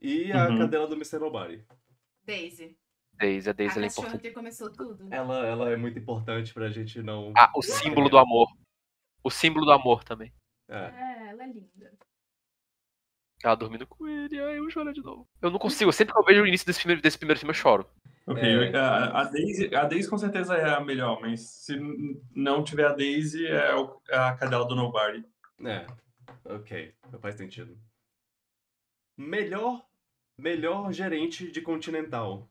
e 0.00 0.32
a 0.32 0.48
Uhum. 0.48 0.58
cadela 0.58 0.88
do 0.88 0.96
Mr. 0.96 1.18
Nobody. 1.20 1.64
Daisy. 2.24 2.76
Daisy, 3.14 3.48
a 3.48 3.52
A 3.52 3.54
Daisy 3.54 3.76
ela 3.76 3.86
é 3.86 3.88
cachorra 3.88 4.08
importante. 4.08 4.22
que 4.28 4.34
começou 4.34 4.72
tudo. 4.72 5.06
Ela, 5.10 5.46
ela 5.46 5.70
é 5.70 5.76
muito 5.76 5.98
importante 5.98 6.52
pra 6.52 6.68
gente 6.70 7.00
não. 7.02 7.32
Ah, 7.36 7.52
o 7.54 7.62
símbolo 7.62 8.08
do 8.08 8.18
amor. 8.18 8.48
O 9.22 9.30
símbolo 9.30 9.64
do 9.66 9.70
amor 9.72 10.02
também. 10.02 10.32
É. 10.68 10.74
É, 10.76 11.28
ela 11.28 11.44
é 11.44 11.46
linda. 11.46 11.92
Ela 13.44 13.54
dormindo 13.54 13.86
com 13.86 14.06
ele, 14.08 14.38
aí 14.38 14.56
eu 14.56 14.68
choro 14.70 14.92
de 14.92 15.02
novo. 15.02 15.26
Eu 15.40 15.50
não 15.50 15.58
consigo, 15.58 15.92
sempre 15.92 16.12
que 16.12 16.18
eu 16.20 16.24
vejo 16.24 16.42
o 16.42 16.46
início 16.46 16.66
desse, 16.66 16.80
filme, 16.80 17.00
desse 17.00 17.16
primeiro 17.18 17.38
filme, 17.38 17.50
eu 17.50 17.54
choro. 17.54 17.88
Ok, 18.30 18.42
É. 18.42 18.76
a, 18.76 19.20
a 19.20 19.24
Daisy, 19.24 19.74
a 19.74 19.84
Daisy 19.84 20.08
com 20.08 20.18
certeza 20.18 20.56
é 20.56 20.70
a 20.74 20.80
melhor, 20.80 21.20
mas 21.20 21.40
se 21.40 21.76
não 22.34 22.62
tiver 22.62 22.86
a 22.86 22.92
Daisy, 22.92 23.46
é 23.46 23.70
é 24.10 24.16
a 24.18 24.34
cadela 24.36 24.66
do 24.66 24.74
Nobody. 24.76 25.24
É. 25.64 25.86
Ok, 26.44 26.94
faz 27.20 27.34
sentido. 27.36 27.76
Melhor, 29.16 29.84
melhor 30.38 30.92
gerente 30.92 31.50
de 31.50 31.60
Continental. 31.60 32.48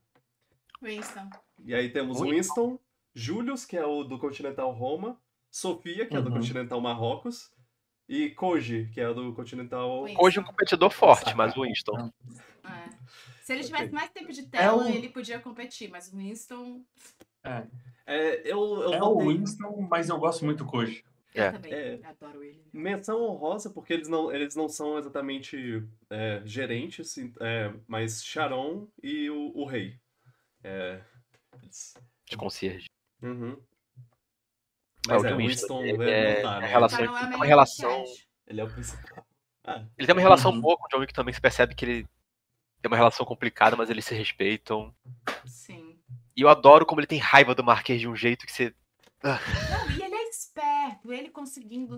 Winston. 0.82 1.30
E 1.66 1.74
aí 1.74 1.90
temos 1.90 2.20
Winston. 2.22 2.34
Winston, 2.72 2.80
Julius, 3.14 3.66
que 3.66 3.76
é 3.78 3.86
o 3.86 4.04
do 4.04 4.20
Continental 4.20 4.72
Roma, 4.72 5.20
Sofia, 5.50 6.06
que 6.06 6.16
é 6.16 6.22
do 6.22 6.30
Uhum. 6.30 6.36
Continental 6.38 6.80
Marrocos, 6.80 7.52
e 8.08 8.30
Koji, 8.30 8.90
que 8.94 9.02
é 9.02 9.14
do 9.14 9.34
Continental. 9.34 10.04
Winston. 10.06 10.24
Hoje 10.24 10.40
um 10.40 10.44
competidor 10.44 10.92
forte, 10.92 11.34
mas 11.36 11.56
o 11.58 11.62
Winston. 11.64 12.12
É. 12.64 12.90
Se 13.44 13.54
ele 13.54 13.64
tivesse 13.64 13.92
mais 13.92 14.10
tempo 14.12 14.32
de 14.32 14.44
tela, 14.48 14.84
o- 14.86 14.90
ele 14.90 15.10
podia 15.10 15.40
competir, 15.40 15.90
mas 15.90 16.12
o 16.12 16.18
Winston. 16.18 16.84
É, 17.44 17.66
É, 18.06 18.42
eu, 18.52 18.60
eu 18.82 18.94
é 18.94 19.04
o 19.04 19.18
Winston, 19.20 19.88
mas 19.90 20.10
eu 20.10 20.18
gosto 20.18 20.44
muito 20.44 20.64
do 20.64 20.66
Koji. 20.70 21.04
Eu 21.34 21.44
É. 21.44 21.52
também 21.52 21.72
É. 21.74 22.00
adoro 22.04 22.44
ele. 22.44 22.64
menção 22.74 23.22
honrosa, 23.22 23.70
porque 23.70 23.94
eles 23.94 24.08
não, 24.08 24.32
eles 24.32 24.56
não 24.56 24.68
são 24.68 24.98
exatamente 24.98 25.84
é, 26.10 26.42
gerentes, 26.44 27.16
é, 27.40 27.72
mas 27.88 28.24
Sharon 28.26 28.88
e 29.04 29.30
o, 29.30 29.52
o 29.56 29.64
rei. 29.66 30.00
É, 30.64 31.02
eles- 31.62 31.94
De 32.26 32.36
concierge. 32.36 32.88
Uhum. 33.22 33.52
É, 35.08 35.14
Mas 35.14 35.24
o 35.24 35.28
é, 35.28 35.34
o 35.34 35.38
Winston, 35.38 35.82
Winston 35.82 35.84
ele 35.86 35.98
né, 36.00 36.12
é- 36.12 36.36
não 36.44 36.50
tá, 36.50 36.60
né? 36.60 36.68
relação- 36.68 37.00
é 37.04 37.08
a 37.08 37.36
uma 37.36 37.46
relação-. 37.46 38.06
Ele 38.48 38.62
é 38.62 38.64
o 38.64 38.70
principal. 38.74 39.26
Ah, 39.64 39.86
Ele 39.98 40.08
tem 40.08 40.16
uma 40.16 40.22
relação 40.22 40.52
Uhum. 40.52 40.62
boa 40.62 40.78
com 40.78 40.86
o 40.86 40.88
John 40.90 41.00
Wick 41.00 41.14
também, 41.14 41.34
você 41.34 41.40
percebe 41.40 41.76
que 41.76 41.86
ele 41.86 42.08
tem 42.82 42.90
uma 42.90 42.98
relação 42.98 43.26
complicada, 43.26 43.76
mas 43.76 43.90
eles 43.90 44.06
se 44.06 44.16
respeitam. 44.16 44.94
Sim. 45.46 46.00
E 46.36 46.42
eu 46.42 46.50
adoro 46.50 46.86
como 46.86 47.00
ele 47.02 47.08
tem 47.08 47.20
raiva 47.20 47.54
do 47.54 47.64
Marquês 47.64 48.00
de 48.00 48.08
um 48.08 48.16
jeito 48.16 48.46
que 48.46 48.52
você. 48.52 48.74
Não, 49.22 49.92
e 49.98 50.02
ele 50.02 50.16
é 50.16 50.30
esperto, 50.30 51.12
ele 51.12 51.30
conseguindo 51.30 51.98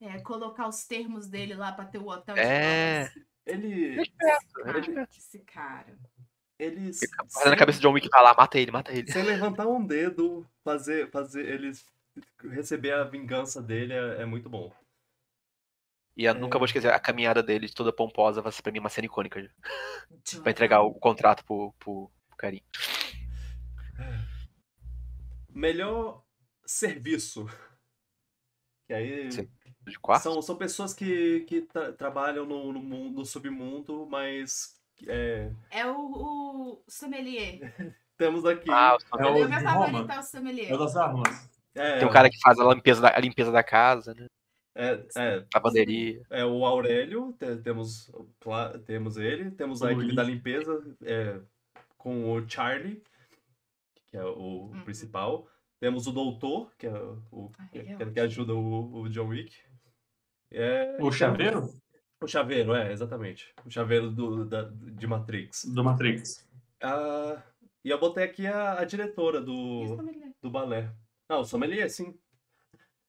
é, 0.00 0.18
colocar 0.20 0.68
os 0.68 0.84
termos 0.84 1.26
dele 1.26 1.54
lá 1.54 1.72
pra 1.72 1.86
ter 1.86 1.98
o 1.98 2.08
hotel 2.08 2.34
de 2.34 2.40
É. 2.40 3.04
nós. 3.04 3.24
ele. 3.46 3.72
Ele 3.84 4.00
é 4.22 4.36
Cara, 4.64 4.78
esperto. 4.80 5.16
esse 5.18 5.38
cara. 5.40 5.98
ele 6.58 6.90
Fazendo 7.32 7.52
a 7.54 7.56
cabeça 7.56 7.78
de 7.78 7.82
John 7.86 7.92
Wick 7.92 8.06
e 8.06 8.10
vai 8.10 8.22
lá, 8.22 8.34
mata 8.34 8.58
ele, 8.58 8.70
mata 8.70 8.92
ele. 8.92 9.10
sem 9.10 9.22
levantar 9.22 9.66
um 9.66 9.84
dedo, 9.84 10.46
fazer, 10.62 11.10
fazer 11.10 11.46
eles 11.48 11.84
receber 12.50 12.92
a 12.92 13.04
vingança 13.04 13.60
dele 13.62 13.92
é, 13.92 14.22
é 14.22 14.24
muito 14.26 14.48
bom. 14.48 14.70
E 16.16 16.24
eu 16.24 16.34
nunca 16.34 16.58
vou 16.58 16.66
esquecer 16.66 16.92
a 16.92 17.00
caminhada 17.00 17.42
dele, 17.42 17.68
toda 17.68 17.92
pomposa, 17.92 18.40
vai 18.40 18.52
ser 18.52 18.62
pra 18.62 18.70
mim 18.72 18.78
uma 18.78 18.88
cena 18.88 19.06
icônica. 19.06 19.42
já. 19.42 20.40
Pra 20.42 20.52
entregar 20.52 20.82
o 20.82 20.94
contrato 20.94 21.44
pro, 21.44 21.74
pro, 21.78 22.10
pro 22.28 22.36
carinho. 22.36 22.62
Melhor 25.48 26.22
serviço. 26.64 27.46
Que 28.86 28.94
aí 28.94 29.32
Sim. 29.32 29.48
De 29.86 29.98
quarto? 29.98 30.22
são, 30.22 30.40
são 30.40 30.56
pessoas 30.56 30.94
que, 30.94 31.40
que 31.40 31.62
tra- 31.62 31.92
trabalham 31.92 32.46
no, 32.46 32.72
no, 32.72 32.80
mundo, 32.80 33.18
no 33.18 33.24
submundo, 33.26 34.06
mas 34.06 34.80
é, 35.06 35.50
É 35.70 35.86
o, 35.86 35.96
o 35.98 36.84
sommelier. 36.88 37.74
temos 38.16 38.44
aqui. 38.46 38.70
Ah, 38.70 38.96
o 38.96 39.18
É 39.18 39.26
o 39.26 39.48
meu 39.48 39.60
favorito 39.60 40.10
é 40.10 40.18
o 40.18 40.22
sommelier. 40.22 40.70
É 40.70 40.74
o 40.74 40.78
das 40.78 40.96
armas. 40.96 41.50
é, 41.74 41.98
Tem 41.98 42.08
um 42.08 42.12
cara 42.12 42.30
que 42.30 42.40
faz 42.40 42.58
a 42.58 42.72
limpeza 42.72 43.00
da, 43.02 43.08
a 43.14 43.18
limpeza 43.20 43.52
da 43.52 43.62
casa, 43.62 44.14
né? 44.14 44.26
É, 44.74 45.06
é, 45.16 45.46
Lavanderia. 45.54 46.22
é 46.30 46.44
o 46.44 46.64
Aurélio, 46.66 47.32
te- 47.38 47.56
temos, 47.58 48.10
temos 48.86 49.16
ele, 49.16 49.50
temos 49.52 49.82
a 49.82 49.86
O 49.86 49.90
equipe 49.90 50.04
Luiz. 50.06 50.16
da 50.16 50.22
limpeza 50.22 50.96
é, 51.02 51.40
com 51.96 52.32
o 52.32 52.48
Charlie, 52.48 53.02
que 54.06 54.16
é 54.16 54.24
o 54.24 54.70
Uhum. 54.72 54.82
principal. 54.84 55.48
Temos 55.80 56.06
o 56.06 56.12
Doutor, 56.12 56.72
que 56.78 56.86
é 56.86 56.92
o 56.92 57.50
Ah, 57.58 57.68
que, 57.70 57.78
é 57.78 57.84
que 57.84 57.94
ótimo. 58.04 58.22
ajuda 58.22 58.54
o, 58.54 59.00
o 59.02 59.08
John 59.10 59.28
Wick. 59.28 59.54
É, 60.50 60.96
O 61.00 61.10
chaveiro 61.12 61.68
O 62.22 62.26
chaveiro, 62.26 62.74
é, 62.74 62.90
exatamente. 62.92 63.52
O 63.66 63.70
chaveiro 63.70 64.10
do, 64.10 64.44
da, 64.46 64.62
de 64.62 65.06
Matrix. 65.06 65.64
do 65.66 65.84
Matrix. 65.84 66.48
Ah, 66.82 67.42
e 67.84 67.90
eu 67.90 67.98
botei 67.98 68.24
aqui 68.24 68.46
a, 68.46 68.78
a 68.80 68.84
diretora 68.84 69.40
o 69.40 69.44
do, 69.44 69.96
do 70.42 70.50
balé. 70.50 70.90
Não, 71.28 71.40
o 71.40 71.44
sommelier, 71.44 71.90
sim. 71.90 72.16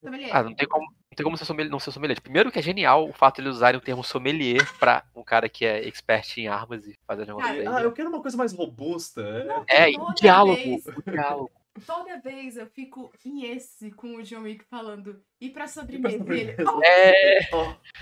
Sommelier. 0.03 0.35
Ah, 0.35 0.43
não 0.43 0.53
tem 0.55 0.67
como, 0.67 0.85
tem 1.15 1.23
como 1.23 1.37
ser 1.37 1.45
sommelier, 1.45 1.71
não 1.71 1.79
ser 1.79 1.91
sommelier. 1.91 2.21
Primeiro 2.21 2.51
que 2.51 2.59
é 2.59 2.61
genial 2.61 3.07
o 3.09 3.13
fato 3.13 3.35
de 3.35 3.41
eles 3.41 3.55
usarem 3.55 3.79
o 3.79 3.83
termo 3.83 4.03
sommelier 4.03 4.61
pra 4.77 5.03
um 5.15 5.23
cara 5.23 5.47
que 5.49 5.65
é 5.65 5.87
expert 5.87 6.37
em 6.37 6.47
armas 6.47 6.85
e 6.85 6.97
fazer 7.07 7.25
negócio 7.25 7.47
Cara, 7.47 7.57
dele. 7.57 7.69
Ah, 7.75 7.81
eu 7.81 7.91
quero 7.91 8.09
uma 8.09 8.21
coisa 8.21 8.37
mais 8.37 8.53
robusta. 8.53 9.21
é. 9.67 9.83
É, 9.85 9.91
e 9.91 9.97
diálogo, 10.15 10.55
vez- 10.55 10.83
diálogo. 11.07 11.51
Toda 11.85 12.17
vez 12.19 12.55
eu 12.55 12.67
fico 12.67 13.11
em 13.25 13.43
esse 13.51 13.91
com 13.91 14.15
o 14.15 14.23
John 14.23 14.43
Wick 14.43 14.63
falando. 14.65 15.21
E 15.41 15.49
pra 15.49 15.65
E 15.65 15.67
pra 15.67 16.11
sobremesa? 16.11 16.33
Ele, 16.33 16.55
oh, 16.69 16.81
É, 16.83 17.39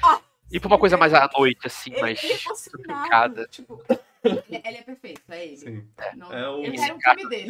Ó, 0.03 0.19
e 0.51 0.59
pra 0.59 0.67
uma 0.67 0.77
coisa 0.77 0.95
mais 0.95 1.11
à 1.13 1.27
noite, 1.35 1.65
assim, 1.65 1.91
ele, 1.91 2.01
mais 2.01 2.23
ele 2.23 2.33
é 2.33 2.35
emocionado. 2.35 2.87
complicada. 2.93 3.47
Tipo, 3.47 3.83
ele, 4.23 4.43
ele 4.65 4.77
é 4.77 4.83
perfeito, 4.83 5.21
é 5.29 5.45
ele. 5.45 5.57
sim. 5.57 5.87
Não, 6.15 6.31
É 6.31 6.49
o- 6.49 6.63
Eu 6.63 6.73
quero 6.73 6.95
um 6.95 6.99
filme 6.99 7.29
dele. 7.29 7.49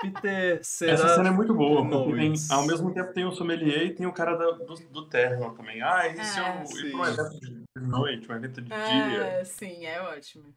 Peter 0.00 0.64
será... 0.64 0.92
Essa 0.92 1.08
cena 1.08 1.28
é 1.28 1.32
muito 1.32 1.54
boa, 1.54 1.88
porque 1.88 2.14
tem, 2.14 2.32
ao 2.50 2.66
mesmo 2.66 2.92
tempo 2.94 3.12
tem 3.12 3.24
o 3.24 3.32
sommelier 3.32 3.86
e 3.86 3.94
tem 3.94 4.06
o 4.06 4.12
cara 4.12 4.34
da- 4.36 4.52
do, 4.52 4.74
do 4.74 5.08
terno 5.08 5.54
também. 5.54 5.82
Ah, 5.82 6.06
esse 6.06 6.38
é, 6.38 6.42
o, 6.42 6.66
sim. 6.66 6.86
ir 6.86 6.90
pra 6.90 7.00
um 7.00 7.06
evento 7.06 7.40
de 7.40 7.64
noite, 7.82 8.32
um 8.32 8.34
evento 8.34 8.62
de 8.62 8.70
dia. 8.70 9.38
Ah, 9.40 9.44
sim, 9.44 9.84
é 9.86 10.00
ótimo. 10.00 10.54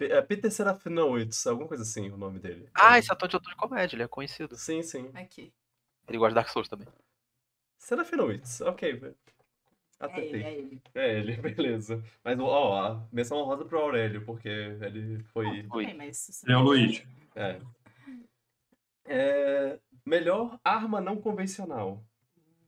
É 0.00 0.20
Peter 0.20 0.50
Serafinowicz, 0.50 1.46
alguma 1.46 1.68
coisa 1.68 1.82
assim, 1.84 2.10
o 2.10 2.16
nome 2.16 2.38
dele. 2.38 2.68
Ah, 2.74 2.98
esse 2.98 3.12
ator 3.12 3.28
de 3.28 3.36
ator 3.36 3.50
de 3.50 3.56
comédia, 3.56 3.94
ele 3.96 4.02
é 4.02 4.08
conhecido. 4.08 4.56
Sim, 4.56 4.82
sim. 4.82 5.10
Aqui. 5.14 5.52
Ele 6.08 6.18
gosta 6.18 6.30
de 6.30 6.34
Dark 6.34 6.48
Souls 6.48 6.68
também. 6.68 6.88
Serafinowicz, 7.78 8.60
ok. 8.62 9.14
É 9.98 10.04
ele, 10.04 10.12
Acertei. 10.12 10.42
é 10.42 10.54
ele. 10.58 10.82
É 10.94 11.18
ele, 11.18 11.36
beleza. 11.40 12.04
Mas, 12.22 12.38
ó, 12.38 12.74
a 12.86 13.08
menção 13.12 13.38
honrosa 13.38 13.64
pro 13.64 13.78
Aurélio, 13.80 14.24
porque 14.24 14.48
ele 14.48 15.22
foi... 15.32 15.46
Ui. 15.70 15.84
Também, 15.86 15.94
mas 15.96 16.42
Ele 16.44 16.52
é 16.52 16.56
o 16.56 16.60
Luigi. 16.62 17.06
É. 17.34 17.60
É, 19.04 19.78
Melhor 20.04 20.58
arma 20.62 21.00
não 21.00 21.16
convencional. 21.20 22.04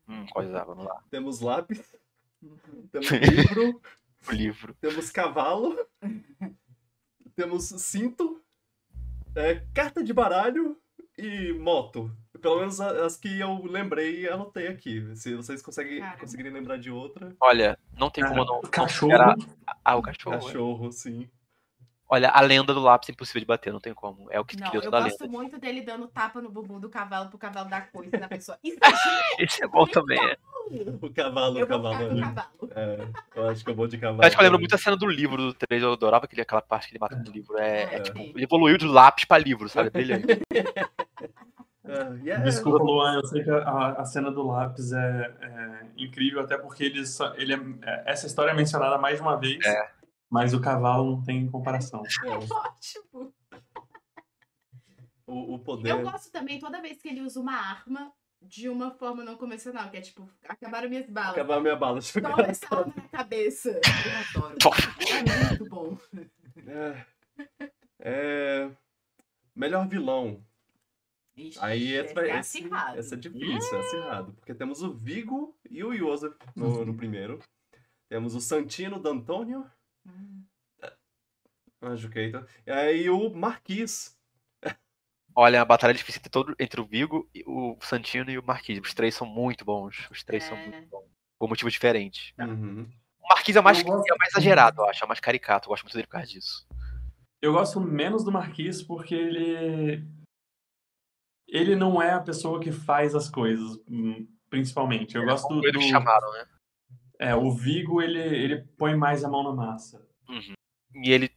Hum, 0.09 0.27
coisa, 0.27 0.65
vamos 0.65 0.85
lá. 0.85 1.03
Temos 1.11 1.41
lápis, 1.41 1.95
Uhum. 2.41 2.89
temos 2.93 3.09
livro, 3.11 3.81
O 4.29 4.33
livro. 4.33 4.75
temos 4.81 5.11
cavalo, 5.11 5.77
temos 7.35 7.65
cinto, 7.65 8.41
é, 9.35 9.57
carta 9.75 10.03
de 10.03 10.13
baralho 10.13 10.81
e 11.17 11.53
moto. 11.55 12.11
Pelo 12.41 12.59
menos 12.61 12.81
as 12.81 13.17
que 13.17 13.41
eu 13.41 13.65
lembrei 13.65 14.23
e 14.23 14.29
anotei 14.29 14.69
aqui. 14.69 15.15
Se 15.17 15.35
vocês 15.35 15.61
conseguem, 15.63 16.01
Cara. 16.01 16.17
conseguirem 16.19 16.53
lembrar 16.53 16.77
de 16.79 16.91
outra. 16.91 17.35
Olha, 17.41 17.79
não 17.99 18.11
tem 18.11 18.25
como 18.25 18.41
eu 18.41 18.45
não. 18.45 18.61
Cachorro. 18.63 19.13
Ah, 19.85 19.97
o 19.97 20.03
cachorro. 20.03 20.37
é. 20.37 20.39
Cachorro, 20.41 20.93
sim. 20.93 21.29
Olha, 22.11 22.31
a 22.31 22.41
lenda 22.41 22.73
do 22.73 22.81
lápis 22.81 23.11
é 23.11 23.13
impossível 23.13 23.41
de 23.41 23.47
bater, 23.47 23.71
não 23.71 23.81
tem 23.81 23.93
como. 23.93 24.29
É 24.31 24.41
o 24.41 24.45
que 24.45 24.57
Não, 24.57 24.69
criou 24.69 24.83
eu 24.83 24.91
toda 24.91 24.97
a 24.99 25.03
gosto 25.09 25.21
lenda. 25.21 25.31
muito 25.37 25.59
dele 25.59 25.83
dando 25.83 26.09
tapa 26.09 26.41
no 26.41 26.49
bumbum 26.51 26.81
do 26.81 26.89
cavalo 26.89 27.29
pro 27.29 27.37
cavalo 27.37 27.69
dar 27.69 27.91
coisa 27.93 28.17
na 28.17 28.27
pessoa. 28.29 28.59
Isso 28.65 28.79
é. 28.83 29.45
Esse 29.45 29.63
é 29.63 29.69
bom 29.69 29.87
também. 29.87 30.19
É. 30.19 30.37
O 31.03 31.13
cavalo, 31.13 31.59
Eu 31.59 31.67
o 31.67 31.69
vou 31.69 31.83
cavalo. 31.83 32.15
ficar 32.15 32.51
com 32.57 32.65
o 32.67 32.71
é- 32.71 32.75
cavalo. 32.75 33.09
É, 33.35 33.39
eu 33.39 33.49
acho 33.49 33.63
que 33.65 33.71
eu 33.71 33.75
vou 33.75 33.87
de 33.87 33.99
cavalo. 33.99 34.23
Eu 34.23 34.27
acho 34.27 34.37
que 34.37 34.41
eu 34.43 34.45
lembro 34.45 34.59
muito 34.59 34.75
a 34.75 34.79
cena 34.79 34.97
do 34.97 35.07
livro 35.07 35.37
do 35.37 35.53
3, 35.55 35.83
eu 35.83 35.93
adorava 35.93 36.25
aquele, 36.25 36.41
aquela 36.43 36.63
parte 36.63 36.87
que 36.89 36.93
ele 36.95 36.99
mata 37.01 37.15
no 37.17 37.31
livro. 37.31 37.59
É, 37.59 37.83
é 37.83 37.95
É. 37.97 38.01
tipo, 38.01 38.19
ele 38.19 38.45
evoluiu 38.45 38.79
de 38.79 38.87
lápis 38.87 39.27
pra 39.27 39.37
livro, 39.37 39.69
sabe? 39.69 39.91
Brilhante. 39.91 40.27
É, 41.89 42.25
e 42.25 42.31
é- 42.31 42.41
Desculpa, 42.41 42.83
Luan, 42.83 43.15
eu 43.15 43.27
sei 43.27 43.43
que 43.43 43.51
a, 43.51 43.93
a 43.93 44.05
cena 44.05 44.31
do 44.31 44.43
lápis 44.47 44.93
é, 44.93 45.35
é 45.41 45.87
incrível, 45.97 46.41
até 46.41 46.59
porque 46.59 46.85
eles, 46.85 47.11
só- 47.15 47.35
ele 47.35 47.55
é- 47.55 47.59
é- 47.83 48.03
essa 48.07 48.27
história 48.27 48.51
é 48.51 48.55
mencionada 48.55 48.99
mais 48.99 49.17
de 49.17 49.23
uma 49.23 49.37
vez, 49.37 49.65
É. 49.65 49.91
mas 50.29 50.53
o 50.53 50.61
cavalo 50.61 51.13
não 51.17 51.23
tem 51.25 51.49
comparação. 51.51 52.03
é, 52.25 52.29
Ótimo. 52.31 53.35
o, 55.27 55.55
o 55.55 55.59
poder. 55.59 55.91
Eu 55.91 56.03
gosto 56.03 56.31
também 56.31 56.59
toda 56.59 56.81
vez 56.83 57.01
que 57.01 57.09
ele 57.09 57.23
usa 57.23 57.41
uma 57.41 57.55
arma 57.55 58.13
de 58.41 58.69
uma 58.69 58.91
forma 58.93 59.25
não 59.25 59.37
convencional, 59.37 59.91
que 59.91 59.97
é 59.97 60.01
tipo, 60.01 60.29
acabaram 60.49 60.89
minhas 60.89 61.09
balas. 61.11 61.33
Acabar 61.33 61.57
a 61.57 61.61
minha 61.61 61.75
bala. 61.77 61.99
Toma 62.01 62.43
essa 62.43 62.67
arma 62.73 62.93
na 62.97 63.09
cabeça. 63.09 63.71
Eu 64.37 64.41
adoro. 64.43 64.57
É 65.11 65.49
muito 65.49 65.69
bom. 65.69 65.99
É, 66.67 67.05
é, 68.01 68.71
melhor 69.57 69.89
vilão. 69.89 70.41
Ixi, 71.39 71.59
Aí 71.63 71.93
esse 71.93 72.11
entra 72.11 72.27
é 72.27 72.31
esse, 72.41 72.59
acirrado. 72.59 72.99
essa 72.99 73.15
é 73.15 73.19
difícil, 73.19 73.77
é 73.77 73.81
acirrado. 73.81 74.33
Porque 74.35 74.55
temos 74.55 74.83
o 74.83 74.93
Vigo 74.93 75.57
e 75.71 75.85
o 75.85 75.95
Joseph 75.97 76.35
no, 76.57 76.85
no 76.85 76.95
primeiro. 76.95 77.39
Temos 78.09 78.35
o 78.35 78.41
Santino 78.41 78.99
D'Antonio, 79.01 79.65
Hum. 80.07 80.43
Anjo 81.83 82.09
Keita. 82.11 82.47
E 82.67 82.71
aí 82.71 83.09
o 83.11 83.31
Marquis. 83.31 84.17
Olha, 85.35 85.63
a 85.63 85.65
batalha 85.65 85.95
difícil 85.95 86.19
entre, 86.19 86.31
todo, 86.31 86.57
entre 86.59 86.81
o 86.81 86.85
Vigo, 86.85 87.29
e 87.33 87.45
o 87.47 87.77
Santino 87.81 88.31
e 88.31 88.39
o 88.39 88.43
Marquis. 88.43 88.81
Os 88.81 88.93
três 88.95 89.15
são 89.15 89.27
muito 89.27 89.65
bons. 89.65 90.09
Os 90.11 90.25
três 90.25 90.43
são 90.43 90.57
É. 90.57 90.67
muito 90.67 90.89
bons. 90.89 91.05
Por 91.39 91.49
motivos 91.49 91.73
diferentes. 91.73 92.33
Uhum. 92.39 92.89
O 93.21 93.29
Marquis 93.29 93.55
é 93.55 93.61
o 93.61 93.63
mais, 93.63 93.81
gosto- 93.83 94.13
é 94.13 94.17
mais 94.19 94.33
exagerado, 94.33 94.81
eu 94.83 94.87
acho. 94.87 95.05
É 95.05 95.05
o 95.05 95.09
mais 95.09 95.21
caricato. 95.21 95.67
Eu 95.67 95.71
gosto 95.71 95.85
muito 95.85 95.95
dele 95.95 96.07
por 96.09 96.13
causa 96.13 96.27
disso. 96.27 96.67
Eu 97.41 97.53
gosto 97.53 97.81
menos 97.81 98.25
do 98.25 98.33
Marquis 98.33 98.83
porque 98.83 99.15
ele. 99.15 100.05
Ele 101.49 101.75
não 101.75 102.01
é 102.03 102.13
a 102.13 102.21
pessoa 102.21 102.61
que 102.61 102.71
faz 102.71 103.15
as 103.15 103.31
coisas, 103.31 103.79
hum, 103.89 104.27
principalmente. 104.51 105.17
Eu 105.17 105.25
gosto 105.25 105.49
do. 105.49 105.61
Foi 105.61 105.73
do 105.73 105.81
chamaram, 105.81 106.31
né? 106.33 106.47
É, 107.19 107.35
o 107.35 107.51
Vigo, 107.51 108.01
ele, 108.03 108.19
ele 108.21 108.63
põe 108.77 108.95
mais 108.97 109.25
a 109.25 109.29
mão 109.29 109.43
na 109.43 109.53
massa. 109.53 110.07
Uhum. 110.29 110.55
E 111.03 111.11
ele. 111.11 111.31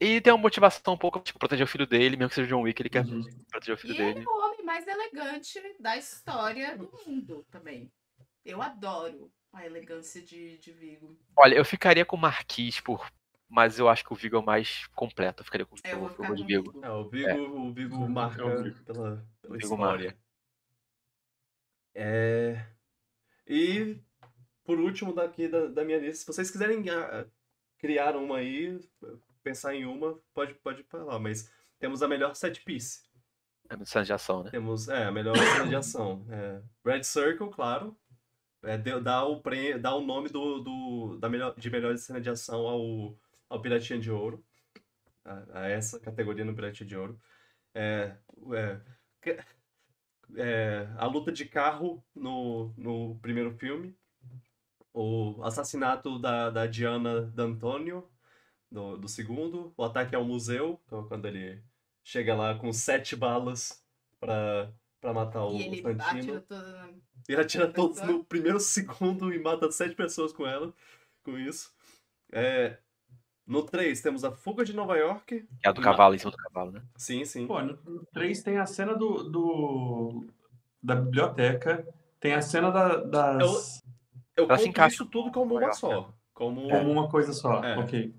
Ele 0.00 0.20
tem 0.20 0.32
uma 0.32 0.38
motivação 0.40 0.94
um 0.94 0.98
pouco, 0.98 1.20
tipo, 1.20 1.38
proteger 1.38 1.64
o 1.64 1.68
filho 1.68 1.86
dele, 1.86 2.16
mesmo 2.16 2.30
que 2.30 2.34
seja 2.34 2.48
John 2.48 2.62
Wick, 2.62 2.80
ele 2.82 2.88
quer 2.88 3.04
Uhum. 3.06 3.22
proteger 3.50 3.74
o 3.74 3.78
filho 3.78 3.94
E 3.94 4.00
ele 4.00 4.14
dele. 4.14 4.26
é 4.26 4.28
o 4.28 4.46
homem 4.46 4.64
mais 4.64 4.84
elegante 4.86 5.60
da 5.78 5.96
história 5.96 6.76
do 6.76 6.90
mundo 7.06 7.46
também. 7.52 7.88
Eu 8.44 8.60
adoro 8.60 9.30
a 9.52 9.64
elegância 9.64 10.20
de, 10.20 10.58
de 10.58 10.72
Vigo. 10.72 11.16
Olha, 11.36 11.54
eu 11.54 11.64
ficaria 11.64 12.04
com 12.04 12.16
o 12.16 12.20
Marquis, 12.20 12.80
por... 12.80 13.08
mas 13.52 13.78
eu 13.78 13.88
acho 13.88 14.04
que 14.04 14.12
o 14.12 14.16
Vigo 14.16 14.36
é 14.36 14.38
o 14.38 14.44
mais 14.44 14.86
completo. 14.88 15.42
Eu 15.42 15.44
ficaria 15.44 15.66
com 15.66 15.76
É, 15.84 15.92
eu 15.92 15.98
vou 15.98 16.06
o 16.06 16.10
ficar 16.10 16.24
Fogo 16.24 16.36
de 16.36 16.42
com 16.42 16.46
Vigo. 16.48 16.72
Vigo. 16.72 16.84
É, 16.84 16.90
o 16.90 17.08
Vigo, 17.08 17.58
o 17.60 17.72
Vigo 17.72 18.08
marca 18.08 18.42
É 18.42 18.44
o 18.44 18.62
Vigo. 18.62 18.84
pela, 18.84 19.26
pela 19.42 19.56
Vigo 19.58 19.74
história. 19.74 20.04
marca. 20.06 20.18
É... 21.94 22.64
E 23.46 23.98
por 24.64 24.78
último 24.78 25.12
daqui 25.12 25.48
da, 25.48 25.66
da 25.66 25.84
minha 25.84 25.98
lista, 25.98 26.20
se 26.20 26.26
vocês 26.26 26.50
quiserem 26.50 26.88
ah, 26.88 27.26
criar 27.78 28.16
uma 28.16 28.38
aí, 28.38 28.80
pensar 29.42 29.74
em 29.74 29.84
uma, 29.84 30.18
pode, 30.32 30.54
pode 30.54 30.82
falar, 30.84 31.18
mas 31.18 31.50
temos 31.78 32.02
a 32.02 32.08
melhor 32.08 32.34
set 32.34 32.62
piece. 32.64 33.02
É 33.68 33.74
uma 33.74 33.84
cena 33.84 34.04
de 34.04 34.12
ação, 34.12 34.42
né? 34.44 34.50
Temos, 34.50 34.88
é, 34.88 35.04
a 35.04 35.12
melhor 35.12 35.34
cena 35.36 35.66
de 35.68 35.74
ação. 35.74 36.24
É, 36.30 36.62
Red 36.84 37.02
Circle, 37.04 37.50
claro. 37.50 37.96
É, 38.62 38.78
deu- 38.78 39.02
dá, 39.02 39.24
o 39.24 39.40
pre, 39.42 39.76
dá 39.78 39.94
o 39.94 40.00
nome 40.00 40.28
do, 40.28 40.60
do, 40.60 41.16
da 41.18 41.28
melhor, 41.28 41.54
de 41.56 41.68
melhor 41.68 41.96
cena 41.98 42.20
de 42.20 42.30
ação 42.30 42.60
ao, 42.66 43.18
ao 43.52 43.60
Piratinha 43.60 43.98
de 43.98 44.10
Ouro. 44.10 44.42
A, 45.24 45.60
a 45.60 45.68
essa 45.68 46.00
categoria 46.00 46.44
no 46.44 46.54
Piratinha 46.54 46.86
de 46.88 46.96
Ouro. 46.96 47.20
É, 47.74 48.16
é, 48.54 48.80
é, 50.36 50.88
a 50.96 51.06
luta 51.06 51.30
de 51.30 51.44
carro 51.44 52.04
no, 52.14 52.72
no 52.76 53.18
primeiro 53.20 53.52
filme. 53.52 53.94
O 54.92 55.42
assassinato 55.42 56.18
da, 56.18 56.50
da 56.50 56.66
Diana 56.66 57.22
D'Antonio 57.22 58.08
do, 58.70 58.96
do 58.96 59.08
segundo. 59.08 59.72
O 59.76 59.84
ataque 59.84 60.16
ao 60.16 60.24
museu, 60.24 60.80
então, 60.86 61.06
quando 61.06 61.26
ele 61.26 61.62
chega 62.02 62.34
lá 62.34 62.58
com 62.58 62.72
sete 62.72 63.14
balas 63.14 63.84
pra, 64.18 64.72
pra 65.00 65.12
matar 65.12 65.44
o 65.44 65.56
e 65.56 65.62
ele 65.62 65.82
Santino. 65.82 66.36
atira. 66.38 67.02
E 67.28 67.36
atira 67.36 67.72
todos 67.72 68.00
no 68.02 68.24
primeiro 68.24 68.58
segundo 68.58 69.32
e 69.32 69.38
mata 69.38 69.70
sete 69.70 69.94
pessoas 69.94 70.32
com 70.32 70.46
ela, 70.46 70.74
com 71.22 71.38
isso. 71.38 71.72
É, 72.32 72.78
no 73.52 73.62
3 73.62 74.00
temos 74.00 74.24
a 74.24 74.32
Fuga 74.32 74.64
de 74.64 74.72
Nova 74.74 74.96
York. 74.96 75.46
É 75.62 75.68
a 75.68 75.72
do 75.72 75.80
cavalo, 75.80 76.14
em 76.14 76.18
cima 76.18 76.30
do 76.30 76.36
cavalo, 76.36 76.72
né? 76.72 76.82
Sim, 76.96 77.24
sim. 77.24 77.46
Pô, 77.46 77.60
no 77.62 77.76
3 78.12 78.42
tem 78.42 78.56
a 78.58 78.66
cena 78.66 78.94
do, 78.94 79.22
do- 79.24 80.26
da 80.82 80.94
biblioteca, 80.96 81.86
tem 82.18 82.32
a 82.34 82.42
cena 82.42 82.70
da- 82.70 82.96
das. 82.96 83.82
Eu 84.36 84.46
Ela 84.46 84.56
se 84.56 84.64
conto 84.64 84.70
encaixa 84.70 84.94
isso 84.94 85.06
tudo 85.06 85.30
como 85.30 85.56
uma 85.56 85.72
só. 85.72 86.12
Como... 86.32 86.68
Como 86.68 86.90
uma 86.90 87.08
coisa 87.08 87.32
só, 87.32 87.62
É. 87.62 87.76
ok. 87.78 88.14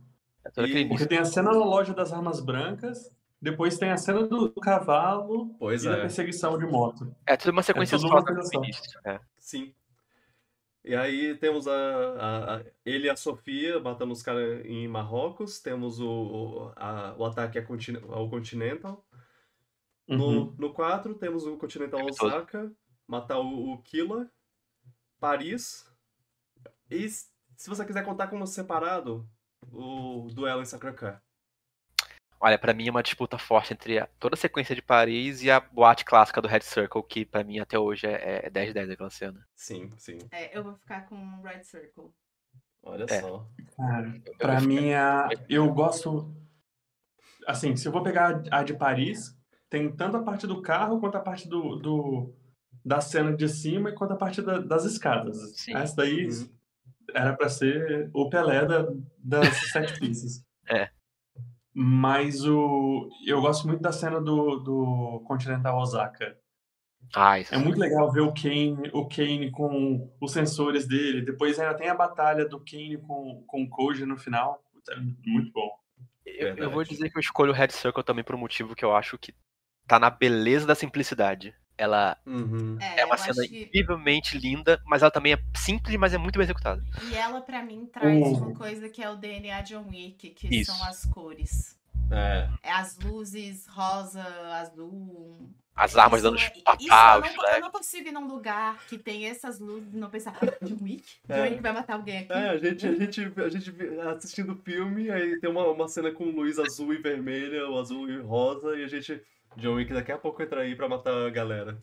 É 0.55 0.61
E- 0.65 0.88
Porque 0.88 1.05
tem 1.07 1.18
a 1.18 1.26
cena 1.26 1.51
na 1.51 1.57
loja 1.65 1.93
das 1.93 2.14
armas 2.14 2.39
brancas, 2.39 3.10
depois 3.41 3.77
tem 3.77 3.89
a 3.91 3.97
cena 3.97 4.23
do 4.27 4.51
cavalo 4.53 5.55
Pois 5.57 5.84
e 5.84 5.89
da 5.89 5.97
é, 5.97 6.01
perseguição 6.01 6.57
de 6.57 6.65
moto. 6.65 7.14
É 7.26 7.35
tudo 7.35 7.51
uma 7.51 7.64
sequência 7.64 7.97
tudo 7.97 8.10
só 8.10 8.19
uma 8.19 8.43
só. 8.43 8.61
É. 9.05 9.19
sim. 9.38 9.73
E 10.85 10.93
aí 10.95 11.35
temos 11.35 11.65
a, 11.68 11.73
a- 11.76 12.55
a- 12.57 12.65
ele 12.85 13.07
e 13.07 13.10
a 13.10 13.15
Sofia 13.15 13.80
matando 13.80 14.11
os 14.11 14.22
caras 14.22 14.65
em 14.65 14.88
Marrocos. 14.88 15.60
Temos 15.60 15.99
o, 15.99 16.72
a- 16.76 17.15
o 17.18 17.23
ataque 17.26 17.57
ao 17.57 18.30
Continental. 18.30 19.05
No, 20.05 20.27
Uhum. 20.27 20.55
no 20.60 20.73
4 20.73 21.15
temos 21.15 21.45
o 21.45 21.57
Continental. 21.57 22.01
Osaka, 22.05 22.69
matar 23.07 23.39
o, 23.39 23.72
o 23.73 23.81
Killa, 23.81 24.30
Paris. 25.19 25.89
E 26.91 27.07
se 27.10 27.69
você 27.69 27.85
quiser 27.85 28.03
contar 28.03 28.27
como 28.27 28.45
separado, 28.45 29.26
o 29.72 30.27
duelo 30.34 30.61
em 30.61 30.65
Sacré-Cœur. 30.65 31.18
Olha, 32.45 32.60
pra 32.60 32.74
mim 32.74 32.88
é 32.88 32.91
uma 32.91 33.02
disputa 33.02 33.38
forte 33.38 33.72
entre 33.74 33.98
a- 33.99 34.07
toda 34.20 34.36
a 34.36 34.38
sequência 34.38 34.76
de 34.76 34.82
Paris 34.82 35.41
e 35.41 35.49
a 35.49 35.61
boate 35.61 36.03
clássica 36.03 36.41
do 36.41 36.48
Red 36.49 36.60
Circle, 36.60 37.02
que 37.03 37.24
pra 37.26 37.41
mim 37.41 37.60
até 37.60 37.80
hoje 37.80 38.06
é, 38.06 38.48
é 38.48 38.49
10 38.49 38.68
de 38.68 38.74
10 38.74 38.90
aquela 38.90 39.10
cena. 39.10 39.48
Sim, 39.56 39.90
sim. 39.98 40.18
É, 40.30 40.57
eu 40.57 40.61
vou 40.61 40.76
ficar 40.76 41.07
com 41.07 41.41
Red 41.41 41.64
Circle. 41.64 42.11
Olha 42.84 43.06
É. 43.10 43.22
só. 43.22 43.48
Cara, 43.78 44.14
pra 44.38 44.60
mim, 44.60 44.91
a... 44.91 45.30
eu 45.48 45.72
gosto. 45.74 46.36
Assim, 47.48 47.78
se 47.78 47.88
eu 47.88 47.94
vou 47.94 48.03
pegar 48.03 48.44
a 48.52 48.61
de 48.61 48.74
Paris, 48.74 49.34
tem 49.70 49.90
tanto 49.90 50.18
a 50.18 50.24
parte 50.24 50.45
do 50.45 50.61
carro 50.61 50.99
quanto 50.99 51.15
a 51.15 51.22
parte 51.22 51.48
do, 51.48 51.78
do- 51.78 52.36
da 52.84 52.99
cena 52.99 53.34
de 53.34 53.48
cima 53.48 53.90
e 53.90 53.94
quanto 53.94 54.11
a 54.15 54.18
parte 54.18 54.41
da- 54.41 54.60
das 54.60 54.84
escadas. 54.84 55.38
Sim. 55.57 55.76
Essa 55.78 55.95
daí 55.95 56.28
Uhum. 56.28 56.49
era 57.15 57.34
pra 57.38 57.48
ser 57.48 58.10
o 58.14 58.30
Pelé 58.30 58.65
da, 58.65 58.86
das 59.18 59.48
sete 59.72 59.98
pieces. 59.99 60.44
É. 60.68 60.90
Mas 61.74 62.45
o, 62.45 63.10
eu 63.26 63.41
gosto 63.41 63.68
muito 63.68 63.82
da 63.82 63.91
cena 63.91 64.22
do, 64.22 64.58
do 64.58 65.24
Continental 65.28 65.78
Osaka. 65.80 66.38
Ah, 67.16 67.40
isso 67.40 67.54
É 67.54 67.58
muito 67.58 67.80
legal 67.80 68.12
ver 68.12 68.22
o 68.22 68.34
Kane, 68.34 68.90
o 68.94 69.08
Kane 69.08 69.52
com 69.52 70.16
os 70.22 70.32
sensores 70.32 70.88
dele. 70.88 71.22
Depois 71.22 71.60
ainda 71.60 71.76
tem 71.76 71.90
a 71.90 71.95
batalha 71.95 72.48
do 72.48 72.60
Kane 72.60 72.98
com, 72.98 73.44
com 73.48 73.64
o 73.64 73.70
Koji 73.70 74.06
no 74.06 74.18
final. 74.18 74.64
É 74.90 74.95
muito 75.26 75.52
bom. 75.52 75.72
Eu, 76.26 76.56
eu 76.56 76.72
vou 76.72 76.84
dizer 76.84 77.10
que 77.10 77.18
eu 77.18 77.22
escolho 77.22 77.52
o 77.52 77.56
Red 77.56 77.70
Circle 77.70 78.04
também 78.04 78.24
por 78.24 78.36
um 78.36 78.40
motivo 78.40 78.76
que 78.76 78.86
eu 78.86 78.95
acho 78.95 79.18
que 79.18 79.34
tá 79.88 80.00
na 80.00 80.10
beleza 80.10 80.66
da 80.66 80.76
simplicidade. 80.76 81.54
Ela 81.78 82.18
Uhum. 82.26 82.78
É, 82.80 83.02
é 83.02 83.06
uma 83.06 83.18
cena 83.18 83.48
que... 83.48 83.64
incrivelmente 83.64 84.38
linda, 84.38 84.80
mas 84.86 85.02
ela 85.02 85.10
também 85.12 85.34
é 85.34 85.40
simples, 85.56 85.95
mas 85.98 86.14
é 86.14 86.18
muito 86.18 86.38
bem 86.38 86.44
executada. 86.44 86.84
E 87.10 87.16
ela, 87.16 87.41
pra 87.41 87.64
mim, 87.64 87.86
traz 87.91 88.16
Uh. 88.22 88.38
uma 88.38 88.54
coisa 88.56 88.88
que 88.90 89.02
é 89.02 89.10
o 89.10 89.16
DNA 89.16 89.62
John 89.62 89.88
Wick, 89.90 90.30
que 90.32 90.48
Isso. 90.60 90.72
são 90.72 90.86
as 90.88 91.06
cores. 91.06 91.76
É. 92.12 92.48
É 92.62 92.72
as 92.72 92.98
luzes 93.00 93.66
rosa, 93.68 94.22
azul. 94.62 95.50
As 95.76 95.98
armas 95.98 96.20
Isso 96.22 96.30
dando 96.30 96.40
é- 96.40 96.50
papá, 96.62 96.78
isso 96.80 97.36
eu, 97.36 97.44
não, 97.44 97.50
eu 97.56 97.62
não 97.62 97.72
consigo 97.72 98.08
ir 98.08 98.12
num 98.12 98.28
lugar 98.28 98.78
que 98.88 98.95
tem 98.95 99.26
essas 99.26 99.60
luzes 99.60 99.91
e 99.91 99.98
não 99.98 100.08
pensar, 100.08 100.38
John 100.62 100.78
Wick? 100.84 101.04
John 101.28 101.34
É. 101.34 101.41
Wick 101.50 101.62
vai 101.64 101.74
matar 101.74 101.94
alguém 101.95 102.20
aqui? 102.20 102.32
É, 102.32 102.50
a 102.50 102.58
gente, 102.58 102.86
a 102.88 102.94
gente, 102.95 103.34
a 103.41 103.50
gente 103.50 103.74
assistindo 104.16 104.54
o 104.54 104.56
filme, 104.58 105.10
aí 105.10 105.40
tem 105.40 105.50
uma, 105.50 105.66
uma 105.68 105.88
cena 105.88 106.12
com 106.12 106.26
luz 106.26 106.60
azul 106.60 106.94
e 106.94 106.98
vermelha, 107.00 107.66
ou 107.68 107.80
azul 107.80 108.08
e 108.08 108.20
rosa, 108.20 108.78
e 108.78 108.84
a 108.84 108.88
gente. 108.88 109.20
John 109.58 109.76
Wick 109.76 109.94
daqui 109.94 110.12
a 110.12 110.18
pouco 110.18 110.42
entra 110.42 110.62
aí 110.62 110.76
pra 110.76 110.88
matar 110.90 111.14
a 111.14 111.30
galera. 111.30 111.78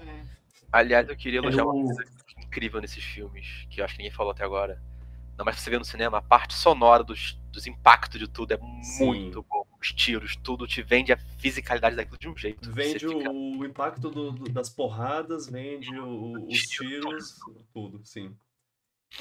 É. 0.00 0.24
Aliás, 0.72 1.08
eu 1.08 1.16
queria 1.16 1.38
elogiar 1.38 1.64
uma 1.64 1.78
Eu- 1.80 1.84
coisa 1.86 2.04
incrível 2.38 2.80
nesses 2.80 3.02
filmes, 3.02 3.66
que 3.70 3.80
eu 3.80 3.84
acho 3.84 3.94
que 3.94 4.02
ninguém 4.02 4.14
falou 4.16 4.32
até 4.32 4.44
agora. 4.44 4.82
Não, 5.38 5.44
mas 5.44 5.60
você 5.60 5.68
ver 5.70 5.78
no 5.78 5.84
cinema, 5.84 6.18
a 6.18 6.22
parte 6.22 6.54
sonora 6.54 7.04
dos, 7.04 7.38
dos 7.52 7.66
impactos 7.66 8.18
de 8.18 8.26
tudo 8.26 8.52
é 8.52 8.58
Sim. 8.82 9.04
muito 9.06 9.42
bom. 9.42 9.66
Os 9.80 9.92
tiros, 9.92 10.34
tudo 10.36 10.66
te 10.66 10.82
vende 10.82 11.12
a 11.12 11.16
fisicalidade 11.38 11.94
daquilo 11.94 12.18
de 12.18 12.28
um 12.28 12.36
jeito. 12.36 12.72
Vende 12.72 12.98
você 13.00 13.08
fica- 13.08 13.30
o, 13.30 13.58
o 13.58 13.64
impacto 13.66 14.10
do- 14.10 14.32
do- 14.32 14.50
das 14.50 14.70
porradas, 14.70 15.46
vende 15.48 15.94
o- 15.98 16.46
os 16.48 16.58
tiros, 16.62 17.38
tudo, 17.72 18.00
sim. 18.04 18.34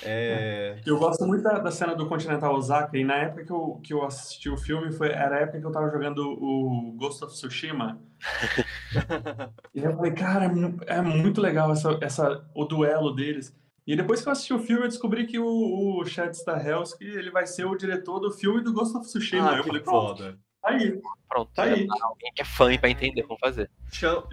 É... 0.04 0.82
Eu 0.86 0.98
gosto 0.98 1.26
muito 1.26 1.44
da, 1.44 1.60
da 1.60 1.72
cena 1.72 1.96
do 1.96 2.08
Continental 2.08 2.54
Osaka, 2.54 2.98
e 2.98 3.04
na 3.04 3.16
época 3.16 3.46
que 3.46 3.52
eu, 3.52 3.82
que 3.84 3.94
eu 3.94 4.04
assisti 4.04 4.50
o 4.50 4.58
filme, 4.58 4.92
foi, 4.92 5.10
era 5.10 5.38
a 5.38 5.40
época 5.42 5.60
que 5.60 5.66
eu 5.66 5.72
tava 5.72 5.90
jogando 5.90 6.20
o 6.20 6.94
Ghost 6.98 7.24
of 7.24 7.34
Tsushima. 7.34 8.02
e 9.74 9.80
eu 9.80 9.96
falei, 9.96 10.12
cara, 10.12 10.46
é, 10.46 10.98
é 10.98 11.02
muito 11.02 11.42
legal 11.42 11.72
essa, 11.72 11.98
essa, 12.02 12.46
o 12.54 12.66
duelo 12.66 13.12
deles. 13.16 13.56
E 13.88 13.96
depois 13.96 14.22
que 14.22 14.28
eu 14.28 14.32
assisti 14.32 14.54
o 14.54 14.60
filme, 14.60 14.84
eu 14.84 14.90
descobri 14.90 15.28
que 15.28 15.38
o, 15.38 16.00
o 16.00 16.06
Chad 16.06 16.34
Stahelski, 16.34 17.06
ele 17.06 17.30
vai 17.30 17.46
ser 17.46 17.66
o 17.66 17.76
diretor 17.76 18.20
do 18.20 18.32
filme 18.32 18.62
do 18.64 18.74
Ghost 18.74 18.98
of 18.98 19.06
Tsushima. 19.06 19.52
ah, 19.52 19.58
eu 19.58 19.64
falei, 19.64 19.82
pronto, 19.82 20.18
foda. 20.18 20.40
tá 20.62 20.70
aí. 20.70 21.02
Pronto. 21.30 21.52
Tá 21.54 21.64
aí. 21.64 21.88
Alguém 22.02 22.34
que 22.34 22.42
é 22.42 22.46
fã 22.46 22.74
e 22.74 22.80
vai 22.80 22.92
entender 22.92 23.24
como 23.24 23.40
fazer. 23.40 23.70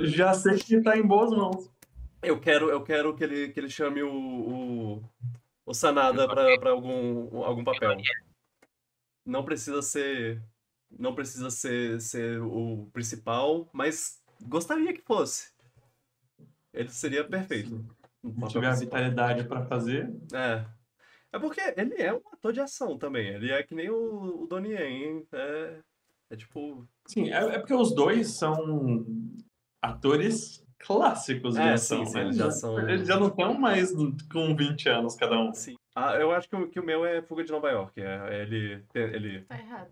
Já 0.00 0.32
sei 0.32 0.56
que 0.56 0.80
tá 0.80 0.96
em 0.96 1.06
boas 1.06 1.30
mãos. 1.30 1.70
Eu 2.22 2.40
quero, 2.40 2.70
eu 2.70 2.82
quero 2.82 3.14
que 3.14 3.24
ele, 3.24 3.48
que 3.48 3.60
ele 3.60 3.68
chame 3.68 4.02
o, 4.02 4.14
o, 4.14 5.02
o 5.64 5.74
Sanada 5.74 6.26
pra, 6.26 6.58
pra 6.58 6.70
algum, 6.70 7.42
algum 7.42 7.64
papel. 7.64 7.96
Não 9.24 9.44
precisa 9.44 9.82
ser. 9.82 10.42
Não 10.90 11.14
precisa 11.14 11.50
ser, 11.50 12.00
ser 12.00 12.40
o 12.42 12.88
principal, 12.92 13.68
mas 13.72 14.22
gostaria 14.42 14.92
que 14.92 15.00
fosse. 15.00 15.52
Ele 16.72 16.90
seria 16.90 17.24
perfeito. 17.26 17.84
Se 18.22 18.48
tiver 18.48 18.68
a 18.68 18.74
vitalidade 18.74 19.44
pra 19.44 19.64
fazer, 19.64 20.12
É. 20.32 20.64
É 21.34 21.38
porque 21.38 21.60
ele 21.78 21.94
é 21.94 22.12
um 22.12 22.20
ator 22.30 22.52
de 22.52 22.60
ação 22.60 22.98
também. 22.98 23.28
Ele 23.28 23.50
é 23.50 23.62
que 23.62 23.74
nem 23.74 23.88
o, 23.88 24.42
o 24.42 24.46
Donnie 24.46 24.72
Yen, 24.72 25.02
hein? 25.02 25.26
É, 25.32 25.78
é 26.28 26.36
tipo. 26.36 26.86
Sim, 27.06 27.30
é, 27.30 27.38
é 27.38 27.58
porque 27.58 27.72
os 27.72 27.94
dois 27.94 28.28
são 28.32 29.06
atores 29.80 30.61
clássicos 30.86 31.54
de 31.54 31.60
É, 31.60 31.72
ação, 31.72 32.04
sim, 32.04 32.06
sim, 32.06 32.14
né? 32.18 32.20
eles 32.24 32.36
já 32.36 32.50
são- 32.50 32.78
Eles 32.78 33.06
já 33.06 33.18
não 33.18 33.28
estão 33.28 33.54
mais 33.54 33.92
com 34.30 34.54
20 34.56 34.88
anos 34.88 35.14
cada 35.16 35.38
um. 35.38 35.50
Assim. 35.50 35.76
Ah, 35.94 36.14
eu 36.16 36.32
acho 36.32 36.48
que 36.48 36.56
o, 36.56 36.68
que 36.68 36.80
o 36.80 36.84
meu 36.84 37.04
é 37.04 37.22
Fuga 37.22 37.44
de 37.44 37.52
Nova 37.52 37.70
York. 37.70 38.00
É, 38.00 38.42
ele. 38.42 38.84
ele 38.94 39.42
Tá 39.42 39.58
errado. 39.58 39.90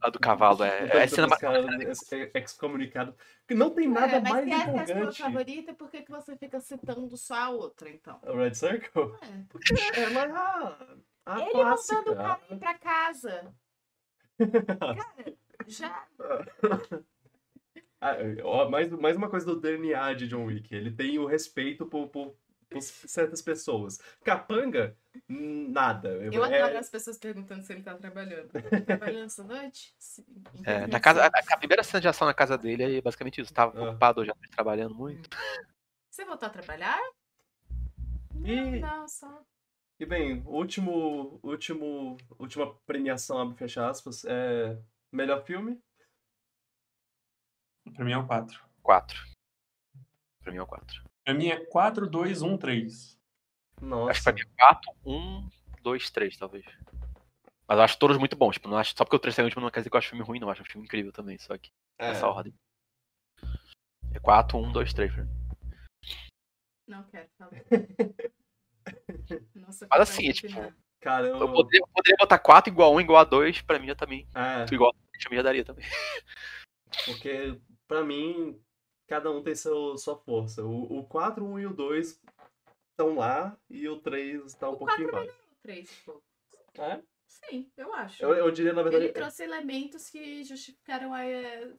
A 0.00 0.10
do 0.10 0.18
cavalo 0.18 0.62
é, 0.62 0.98
é 1.02 1.06
cena 1.06 1.26
mais. 1.26 1.42
é 2.12 2.38
excomunicado. 2.40 3.14
Não 3.50 3.70
tem 3.70 3.88
nada 3.88 4.06
Cara, 4.08 4.20
mas 4.20 4.32
mais 4.32 4.44
se 4.44 4.50
essa 4.52 4.60
é 4.60 4.68
a 4.68 4.86
sua 4.86 4.94
empolgante. 4.96 5.22
favorita, 5.22 5.72
por 5.74 5.90
que, 5.90 6.02
que 6.02 6.10
você 6.10 6.36
fica 6.36 6.60
citando 6.60 7.16
só 7.16 7.34
a 7.34 7.48
outra, 7.48 7.88
então? 7.88 8.20
A 8.22 8.32
Red 8.32 8.52
Circle? 8.54 9.14
É. 9.22 9.44
Porque 9.48 9.72
ela 9.96 10.24
é 10.24 10.30
a, 10.30 10.96
a 11.24 11.40
Ele 11.40 11.50
clássica. 11.52 11.94
voltando 12.02 12.12
o 12.12 12.16
cara 12.16 12.40
ir 12.50 12.58
pra 12.58 12.74
casa. 12.78 13.54
Cara, 14.78 15.34
já. 15.66 16.04
Ah, 18.06 18.16
ó, 18.42 18.68
mais, 18.68 18.90
mais 18.92 19.16
uma 19.16 19.30
coisa 19.30 19.46
do 19.46 19.58
DNA 19.58 20.12
de 20.12 20.28
John 20.28 20.44
Wick. 20.44 20.74
Ele 20.74 20.90
tem 20.90 21.18
o 21.18 21.24
respeito 21.24 21.86
por, 21.86 22.08
por, 22.08 22.36
por 22.68 22.82
certas 22.82 23.40
pessoas. 23.40 23.98
Capanga, 24.22 24.94
nada. 25.26 26.10
Eu 26.10 26.44
É- 26.44 26.60
adoro 26.60 26.78
as 26.78 26.90
pessoas 26.90 27.16
perguntando 27.16 27.62
se 27.62 27.72
ele 27.72 27.82
tá 27.82 27.94
trabalhando. 27.94 28.50
Tá 28.52 28.80
trabalhando 28.82 29.24
essa 29.24 29.42
noite? 29.42 29.94
Sim. 29.98 30.24
É, 30.66 30.86
na 30.86 31.00
casa, 31.00 31.24
a, 31.24 31.28
a 31.54 31.56
primeira 31.56 31.82
cena 31.82 32.00
de 32.02 32.08
ação 32.08 32.26
na 32.26 32.34
casa 32.34 32.58
dele 32.58 32.98
é 32.98 33.00
basicamente 33.00 33.40
isso. 33.40 33.54
Tava 33.54 33.72
Ah. 33.78 33.90
ocupado 33.90 34.22
já 34.24 34.34
trabalhando 34.54 34.94
muito. 34.94 35.30
Você 36.10 36.26
voltou 36.26 36.46
a 36.46 36.50
trabalhar? 36.50 37.00
Não, 38.34 38.46
E- 38.48 38.80
não, 38.80 39.08
só. 39.08 39.42
E 39.98 40.04
bem, 40.04 40.42
último, 40.44 41.38
último, 41.42 42.16
última 42.38 42.74
premiação, 42.84 43.38
abre 43.38 43.54
e 43.54 43.58
fecha 43.58 43.88
aspas, 43.88 44.24
é 44.26 44.76
melhor 45.10 45.42
filme. 45.44 45.80
Pra 47.92 48.04
mim 48.04 48.12
é 48.12 48.18
o 48.18 48.26
4. 48.26 48.64
4. 48.82 49.18
Pra 50.42 50.52
mim 50.52 50.58
é 50.58 50.62
o 50.62 50.66
4. 50.66 51.04
Pra 51.24 51.34
mim 51.34 51.48
é 51.48 51.64
4, 51.66 52.06
2, 52.08 52.42
1, 52.42 52.56
3. 52.58 52.92
Acho 52.94 53.78
que 53.78 53.84
Nossa. 53.84 54.22
pra 54.24 54.32
mim 54.32 54.40
é 54.40 54.44
4, 54.58 54.92
1, 55.04 55.48
2, 55.82 56.10
3, 56.10 56.36
talvez. 56.36 56.64
Mas 57.66 57.78
eu 57.78 57.82
acho 57.84 57.98
todos 57.98 58.18
muito 58.18 58.36
bons. 58.36 58.54
Tipo, 58.54 58.68
não 58.68 58.76
acho, 58.78 58.94
só 58.96 59.04
porque 59.04 59.16
o 59.16 59.18
3 59.18 59.38
é 59.38 59.42
o 59.42 59.44
último 59.46 59.62
não 59.62 59.70
quer 59.70 59.80
dizer 59.80 59.90
que 59.90 59.96
eu 59.96 59.98
acho 59.98 60.08
o 60.08 60.10
filme 60.10 60.24
ruim, 60.24 60.38
não. 60.38 60.48
Eu 60.48 60.52
acho 60.52 60.62
o 60.62 60.66
filme 60.66 60.86
incrível 60.86 61.12
também, 61.12 61.38
só 61.38 61.56
que 61.56 61.70
É, 61.98 62.08
nessa 62.08 62.28
ordem. 62.28 62.54
É 64.12 64.18
4, 64.20 64.58
1, 64.58 64.72
2, 64.72 64.92
3 64.92 65.12
pra 65.14 65.24
mim. 65.24 65.30
Não 66.86 67.02
quero 67.04 67.28
falar. 67.38 67.50
Nossa, 69.54 69.86
Mas 69.90 70.00
assim, 70.00 70.28
é 70.28 70.32
tipo, 70.32 70.52
opinar? 70.52 70.76
Cara, 71.00 71.26
eu. 71.28 71.38
Poderia, 71.52 71.80
eu 71.80 71.88
poderia 71.88 72.16
botar 72.18 72.38
4 72.38 72.70
igual 72.72 72.92
a 72.92 72.96
1, 72.96 73.00
igual 73.00 73.18
a 73.20 73.24
2, 73.24 73.62
pra 73.62 73.78
mim 73.78 73.88
eu 73.88 73.96
também. 73.96 74.26
É, 74.34 74.72
Igual 74.72 74.90
a 74.90 75.18
3 75.18 75.36
já 75.36 75.42
daria 75.42 75.64
também. 75.64 75.84
porque 77.06 77.58
pra 77.94 78.04
mim, 78.04 78.60
cada 79.06 79.30
um 79.30 79.40
tem 79.40 79.54
seu, 79.54 79.96
sua 79.96 80.16
força. 80.16 80.64
O, 80.64 80.98
o 80.98 81.04
4, 81.06 81.44
o 81.44 81.52
1 81.52 81.58
e 81.60 81.66
o 81.66 81.72
2 81.72 82.20
estão 82.90 83.14
lá 83.14 83.56
e 83.70 83.88
o 83.88 84.00
3 84.00 84.52
tá 84.54 84.68
um 84.68 84.72
O 84.72 84.78
pouquinho 84.78 85.10
4 85.10 85.22
embaixo. 85.22 85.38
O 85.52 85.62
3, 85.62 86.02
pô. 86.04 86.22
É? 86.76 87.02
Sim, 87.28 87.70
eu 87.76 87.92
acho. 87.94 88.22
Eu, 88.22 88.34
eu 88.34 88.50
diria, 88.50 88.72
na 88.72 88.82
verdade. 88.82 89.04
Ele 89.04 89.12
trouxe 89.12 89.44
elementos 89.44 90.10
que 90.10 90.42
justificaram 90.42 91.14
eh, 91.14 91.72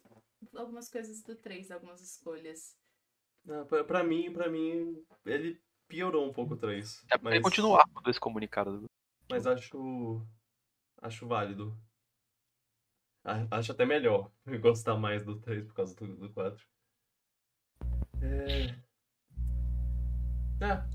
algumas 0.56 0.90
coisas 0.90 1.22
do 1.22 1.36
3, 1.36 1.72
algumas 1.72 2.02
escolhas. 2.02 2.78
Não, 3.44 3.66
pra, 3.66 3.84
pra 3.84 4.04
mim, 4.04 4.32
pra 4.32 4.50
mim, 4.50 5.04
ele 5.26 5.62
piorou 5.88 6.30
um 6.30 6.34
pouco 6.34 6.54
o 6.54 6.58
3. 6.58 7.06
É 7.12 7.18
pra 7.18 7.32
ele 7.32 7.40
Mas, 7.40 7.44
continuar 7.44 7.84
com 7.94 8.10
esse 8.10 8.20
comunicado. 8.20 8.86
mas 9.30 9.46
acho. 9.46 10.26
Acho 11.02 11.28
válido. 11.28 11.78
Acho 13.52 13.72
até 13.72 13.86
melhor 13.86 14.32
gostar 14.62 14.96
mais 14.98 15.24
do 15.26 15.40
3 15.40 15.66
por 15.66 15.74
causa 15.74 15.96
do, 15.96 16.16
do 16.16 16.30
4. 16.32 16.64
É. 18.22 18.86
É, 20.62 20.88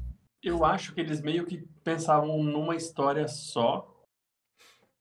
Eu 0.42 0.64
acho 0.64 0.94
que 0.94 1.00
eles 1.00 1.20
meio 1.20 1.44
que 1.46 1.58
pensavam 1.84 2.42
numa 2.42 2.74
história 2.76 3.26
só. 3.28 3.86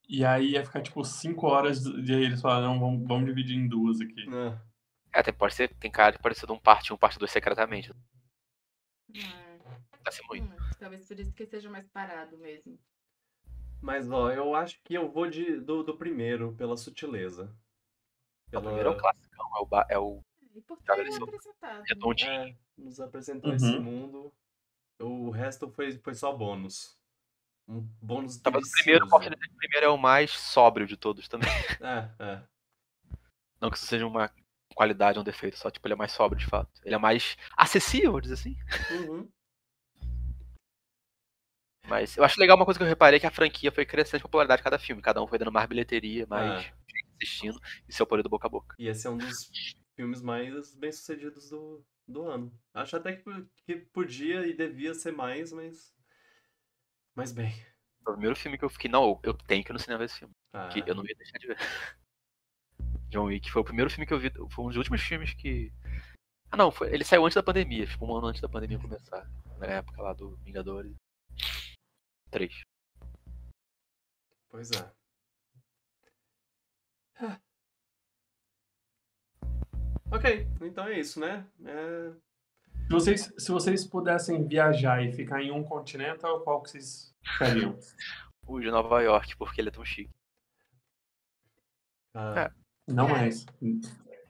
E 0.08 0.26
aí 0.26 0.52
ia 0.54 0.66
ficar 0.66 0.82
tipo 0.82 1.04
5 1.04 1.46
horas 1.48 1.86
e 1.86 2.14
aí 2.14 2.24
eles 2.24 2.42
falaram, 2.42 2.74
não, 2.74 2.80
vamos, 2.80 3.08
vamos 3.08 3.26
dividir 3.28 3.56
em 3.56 3.68
duas 3.68 4.02
aqui. 4.02 4.26
é. 4.34 4.70
É, 5.12 5.24
tem, 5.24 5.34
pode 5.34 5.56
ser, 5.56 5.74
tem 5.78 5.90
cara 5.90 6.12
de 6.12 6.20
parecer 6.20 6.46
de 6.46 6.52
um 6.52 6.60
parte 6.60 6.94
1, 6.94 6.98
parte 6.98 7.18
2 7.18 7.32
secretamente. 7.32 7.92
Hum, 9.10 9.60
Tá 10.04 10.12
se 10.12 10.22
muito. 10.28 10.44
hum, 10.44 10.70
talvez 10.80 11.08
por 11.08 11.20
isso 11.20 11.34
que 11.34 11.48
seja 11.48 11.68
mais 11.68 11.88
parado 11.88 12.38
mesmo. 12.38 12.78
Mas 13.82 14.10
ó, 14.12 14.32
eu 14.32 14.54
acho 14.56 14.80
que 14.84 14.94
eu 14.94 15.10
vou 15.10 15.30
de, 15.30 15.60
do, 15.60 15.84
do 15.84 15.98
primeiro, 15.98 16.54
pela 16.56 16.76
sutileza. 16.76 17.46
O 18.48 18.52
Pela, 18.52 18.64
primeiro 18.66 18.90
é 18.90 18.92
o 18.92 18.98
classicão, 18.98 19.46
é 19.58 19.62
o, 19.62 19.66
ba- 19.66 19.88
é 19.90 19.98
o 20.00 20.22
E 20.56 20.62
por 20.62 20.78
Já 20.86 20.96
ter 20.96 21.02
apresentado. 21.24 21.84
redondinho. 21.88 22.30
é, 22.32 22.56
nos 22.78 23.00
apresentou 23.00 23.52
Uhum. 23.52 23.56
esse 23.56 23.80
mundo. 23.80 24.34
O 25.02 25.30
resto 25.30 25.70
foi, 25.72 25.98
foi 26.00 26.14
só 26.14 26.34
bônus. 26.36 26.98
Um 27.68 27.82
bônus 28.02 28.38
Talvez 28.38 28.68
o 28.68 28.72
primeiro, 28.72 29.08
posso 29.08 29.30
dizer 29.30 29.38
que 29.38 29.54
o 29.54 29.58
primeiro 29.58 29.86
é 29.86 29.90
o 29.90 29.98
mais 29.98 30.32
sóbrio 30.32 30.86
de 30.88 30.98
todos 30.98 31.28
também. 31.28 31.48
É, 31.82 32.10
é. 32.20 32.44
Não 33.62 33.70
que 33.70 33.78
isso 33.78 33.86
seja 33.86 34.06
uma 34.08 34.30
qualidade 34.74 35.18
ou 35.18 35.22
um 35.22 35.26
defeito, 35.26 35.58
só 35.58 35.70
tipo, 35.70 35.86
ele 35.88 35.94
é 35.94 35.98
mais 35.98 36.12
sóbrio 36.12 36.40
de 36.40 36.46
fato. 36.48 36.70
Ele 36.84 36.96
é 36.96 36.98
mais 36.98 37.38
acessível, 37.56 38.12
vou 38.12 38.22
dizer 38.22 38.34
assim. 38.36 38.56
Uhum. 38.92 39.30
Mas 41.88 42.16
eu 42.18 42.24
acho 42.24 42.40
legal 42.40 42.56
uma 42.56 42.66
coisa 42.66 42.80
que 42.80 42.84
eu 42.84 42.88
reparei 42.88 43.20
que 43.20 43.26
a 43.26 43.32
franquia 43.32 43.72
foi 43.72 43.86
crescendo 43.86 44.20
de 44.20 44.24
popularidade 44.24 44.62
cada 44.62 44.78
filme. 44.78 45.02
Cada 45.02 45.22
um 45.22 45.28
foi 45.28 45.40
dando 45.40 45.52
mais 45.52 45.68
bilheteria, 45.68 46.26
mais 46.28 46.60
É. 46.60 46.62
gente 46.64 46.76
assistindo 47.22 47.60
e 47.88 47.94
seu 47.94 48.06
poder 48.06 48.24
do 48.24 48.30
boca 48.30 48.48
a 48.48 48.50
boca. 48.50 48.76
E 48.78 48.88
esse 48.88 49.08
é 49.08 49.10
um 49.10 49.18
dos 49.18 49.50
filmes 49.96 50.22
mais 50.22 50.76
bem-sucedidos 50.76 51.50
do, 51.50 51.84
do 52.08 52.24
ano. 52.24 52.54
Acho 52.74 52.96
até 52.96 53.14
que, 53.14 53.24
que 53.66 53.76
podia 53.76 54.46
e 54.46 54.54
devia 54.54 54.94
ser 54.94 55.12
mais, 55.12 55.52
mas. 55.52 55.94
Mas 57.16 57.32
bem. 57.32 57.52
Foi 58.04 58.14
o 58.14 58.16
primeiro 58.16 58.36
filme 58.36 58.58
que 58.58 58.64
eu 58.64 58.70
fiquei, 58.70 58.90
não, 58.90 59.20
eu 59.24 59.34
tenho 59.34 59.64
que 59.64 59.72
ir 59.72 59.74
no 59.74 59.80
cinema 59.80 60.00
ver 60.00 60.06
esse 60.06 60.20
filme. 60.20 60.34
Ah, 60.54 60.70
Que 60.70 60.84
eu 60.88 60.96
não 60.96 61.06
ia 61.06 61.16
deixar 61.16 61.38
de 61.38 61.48
ver. 61.48 61.58
John 63.10 63.26
Wick 63.26 63.50
foi 63.52 63.62
o 63.62 63.66
primeiro 63.66 63.90
filme 63.90 64.06
que 64.06 64.14
eu 64.14 64.20
vi, 64.20 64.32
foi 64.52 64.66
um 64.66 64.68
dos 64.68 64.78
últimos 64.78 65.02
filmes 65.02 65.34
que. 65.34 65.74
Ah 66.52 66.58
não, 66.58 66.72
foi, 66.72 66.94
ele 66.94 67.04
saiu 67.04 67.26
antes 67.26 67.36
da 67.36 67.44
pandemia, 67.44 67.86
tipo 67.86 68.06
um 68.06 68.16
ano 68.16 68.28
antes 68.28 68.42
da 68.42 68.48
pandemia 68.50 68.80
começar. 68.80 69.30
Na 69.58 69.66
época 69.68 70.02
lá 70.02 70.14
do 70.14 70.36
Vingadores. 70.38 70.96
3. 72.30 72.62
Pois 74.50 74.72
é. 74.72 74.92
Ah. 77.22 77.40
Ok, 80.12 80.48
então 80.62 80.88
é 80.88 81.00
isso, 81.00 81.20
né? 81.20 81.46
É... 81.66 82.12
Se 82.88 82.90
vocês, 82.90 83.34
se 83.38 83.52
vocês 83.52 83.86
pudessem 83.86 84.48
viajar 84.48 85.04
e 85.04 85.12
ficar 85.12 85.42
em 85.44 85.52
um 85.52 85.64
continente, 85.64 86.22
qual 86.22 86.62
que 86.64 86.72
vocês 86.72 87.14
ficariam? 87.24 87.78
O 88.48 88.60
de 88.60 88.72
Nova 88.72 89.00
York, 89.04 89.38
porque 89.38 89.62
ele 89.62 89.70
é 89.70 89.72
tão 89.72 89.86
chique. 89.86 90.10
ah, 92.16 92.52
Não 92.88 93.08
É. 93.08 93.12
mais. 93.12 93.46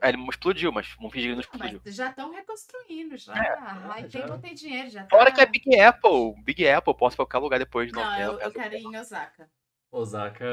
É, 0.02 0.10
ele 0.10 0.18
explodiu, 0.30 0.72
mas 0.72 0.88
vamos 0.96 1.12
fingir 1.12 1.30
que 1.32 1.36
não 1.36 1.44
Mas 1.60 1.72
explodiu. 1.74 1.82
já 1.94 2.10
estão 2.10 2.32
reconstruindo, 2.32 3.18
já. 3.18 3.34
É, 3.36 3.58
Ai, 3.60 4.10
já. 4.10 4.26
tem, 4.28 4.40
tem 4.40 4.54
dinheiro, 4.56 4.90
já 4.90 5.04
tá. 5.04 5.10
Fora 5.10 5.32
que 5.32 5.42
é 5.42 5.46
Big 5.46 5.80
Apple. 5.80 6.42
Big 6.44 6.68
Apple, 6.68 6.96
posso 6.96 7.16
ir 7.16 7.18
pra 7.18 7.26
qualquer 7.26 7.40
lugar 7.40 7.60
depois 7.60 7.90
de 7.90 7.94
Não, 7.96 8.04
novembro. 8.04 8.34
eu, 8.36 8.40
eu 8.40 8.52
quero 8.52 8.76
ir 8.76 8.84
em 8.84 8.98
Osaka. 8.98 9.50
Osaka, 9.92 10.46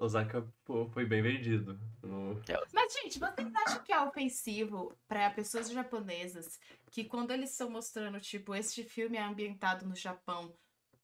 Osaka 0.00 0.46
pô, 0.64 0.86
foi 0.90 1.06
bem 1.06 1.22
vendido. 1.22 1.80
No- 2.02 2.40
Mas, 2.72 2.92
gente, 2.92 3.18
vocês 3.18 3.54
acham 3.66 3.82
que 3.82 3.92
é 3.92 4.00
ofensivo 4.02 4.94
para 5.08 5.30
pessoas 5.30 5.70
japonesas 5.70 6.60
que 6.90 7.02
quando 7.04 7.30
eles 7.32 7.50
estão 7.50 7.70
mostrando, 7.70 8.20
tipo, 8.20 8.54
este 8.54 8.84
filme 8.84 9.16
é 9.16 9.22
ambientado 9.22 9.86
no 9.86 9.96
Japão, 9.96 10.54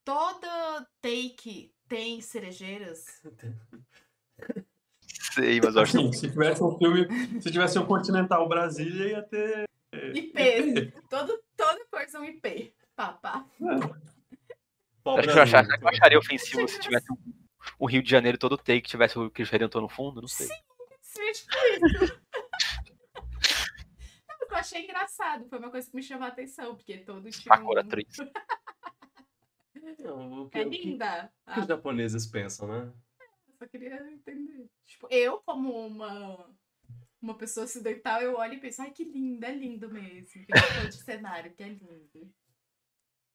toda 0.04 0.86
take 1.00 1.72
tem 1.88 2.20
cerejeiras? 2.20 3.22
Sei, 5.34 5.60
mas 5.62 5.74
eu 5.74 5.82
acho 5.82 5.92
que 5.92 5.98
Assim, 5.98 6.12
se 6.12 6.30
tivesse 6.30 6.62
um 6.62 6.76
filme, 6.78 7.40
se 7.40 7.50
tivesse 7.50 7.78
um 7.78 7.86
Continental 7.86 8.48
Brasília, 8.48 9.06
ia 9.08 9.22
ter. 9.22 9.64
IP. 10.14 10.92
Todo, 11.08 11.38
toda 11.56 11.84
coisa 11.90 12.18
é 12.18 12.20
um 12.20 12.24
IP. 12.24 12.74
Papá. 12.96 13.44
Pau 15.02 15.18
Acho 15.18 15.28
que 15.28 15.38
eu, 15.38 15.42
achar, 15.42 15.64
eu 15.80 15.88
acharia 15.88 16.18
ofensivo 16.18 16.68
se 16.68 16.78
tivesse 16.80 17.10
um, 17.12 17.16
um 17.80 17.86
Rio 17.86 18.02
de 18.02 18.10
Janeiro 18.10 18.38
todo 18.38 18.56
take, 18.56 18.88
tivesse 18.88 19.18
o 19.18 19.30
Cristo 19.30 19.52
Redentor 19.52 19.82
no 19.82 19.88
fundo, 19.88 20.20
não 20.20 20.28
sei. 20.28 20.46
Sim, 21.00 21.32
tipo 21.32 22.04
isso. 22.04 22.20
Não, 24.28 24.48
Eu 24.50 24.56
achei 24.56 24.84
engraçado. 24.84 25.46
Foi 25.48 25.58
uma 25.58 25.70
coisa 25.70 25.88
que 25.90 25.96
me 25.96 26.02
chamou 26.02 26.24
a 26.24 26.28
atenção, 26.28 26.74
porque 26.76 26.98
todo 26.98 27.28
tinha 27.30 27.56
Sakura 27.56 27.82
um... 27.82 27.84
atriz. 27.86 28.16
Não, 29.98 30.42
o 30.44 30.48
que, 30.48 30.58
É 30.58 30.62
o 30.66 30.70
que- 30.70 30.78
linda. 30.84 31.30
o 31.46 31.52
que 31.54 31.58
os 31.60 31.64
Ah, 31.64 31.68
japoneses 31.68 32.26
pensam, 32.26 32.68
né? 32.68 32.92
Só 33.62 33.68
queria 33.68 33.96
entender. 34.10 34.68
Tipo, 34.84 35.08
eu, 35.10 35.40
como 35.42 35.86
uma, 35.86 36.50
uma 37.20 37.36
pessoa 37.36 37.64
ocidental, 37.64 38.20
eu 38.20 38.36
olho 38.36 38.54
e 38.54 38.60
penso, 38.60 38.82
ai, 38.82 38.90
que 38.90 39.04
lindo, 39.04 39.44
é 39.44 39.54
lindo 39.54 39.88
mesmo. 39.88 40.26
Que 40.26 40.46
tipo 40.46 40.88
de 40.88 40.96
cenário, 40.96 41.54
que 41.54 41.62
é 41.62 41.68
lindo. 41.68 42.32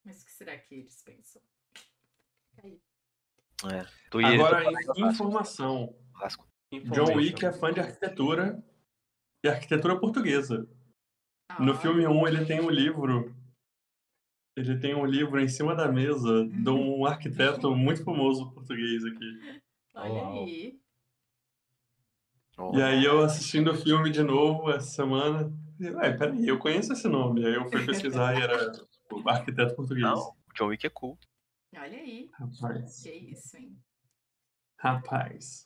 Mas 0.03 0.21
o 0.21 0.25
que 0.25 0.31
será 0.31 0.57
que 0.57 0.75
eles 0.75 1.01
pensam? 1.03 1.41
Aí. 2.63 2.79
Tu 4.11 4.21
ia 4.21 4.27
Agora, 4.27 4.63
informação. 4.97 5.95
John 6.71 7.15
Wick 7.15 7.45
é 7.45 7.51
fã 7.51 7.73
de 7.73 7.79
arquitetura 7.79 8.63
e 9.43 9.49
arquitetura 9.49 9.99
portuguesa. 9.99 10.69
No 11.59 11.71
Ah, 11.71 11.79
filme 11.79 12.05
1, 12.05 12.27
ele 12.27 12.45
tem 12.45 12.59
um 12.59 12.69
livro. 12.69 13.33
Ele 14.57 14.79
tem 14.79 14.93
um 14.95 15.05
livro 15.05 15.39
em 15.39 15.47
cima 15.47 15.75
da 15.75 15.91
mesa 15.91 16.45
de 16.45 16.69
um 16.69 17.05
arquiteto 17.05 17.75
muito 17.75 18.03
famoso 18.03 18.51
português 18.51 19.05
aqui. 19.05 19.61
Olha 19.97 20.23
Uau. 20.23 20.31
aí. 20.43 20.79
E 22.73 22.81
aí 22.81 23.03
eu 23.03 23.21
assistindo 23.21 23.71
o 23.71 23.75
filme 23.75 24.09
de 24.09 24.23
novo 24.23 24.71
essa 24.71 24.87
semana. 24.87 25.51
e, 25.79 25.89
Ué, 25.89 26.17
peraí, 26.17 26.47
eu 26.47 26.57
conheço 26.57 26.93
esse 26.93 27.07
nome. 27.07 27.45
Aí 27.45 27.53
eu 27.53 27.69
fui 27.69 27.85
pesquisar 27.85 28.37
e 28.37 28.41
era 28.41 28.71
o 29.11 29.29
arquiteto 29.29 29.75
português. 29.75 30.05
Não, 30.05 30.17
o 30.17 30.53
John 30.55 30.67
Wick 30.67 30.85
é 30.85 30.89
cool. 30.89 31.17
Olha 31.75 31.97
aí. 31.97 32.29
Rapaz. 32.33 33.03
Que 33.03 33.11
isso, 33.11 33.57
hein? 33.57 33.77
Rapaz. 34.79 35.65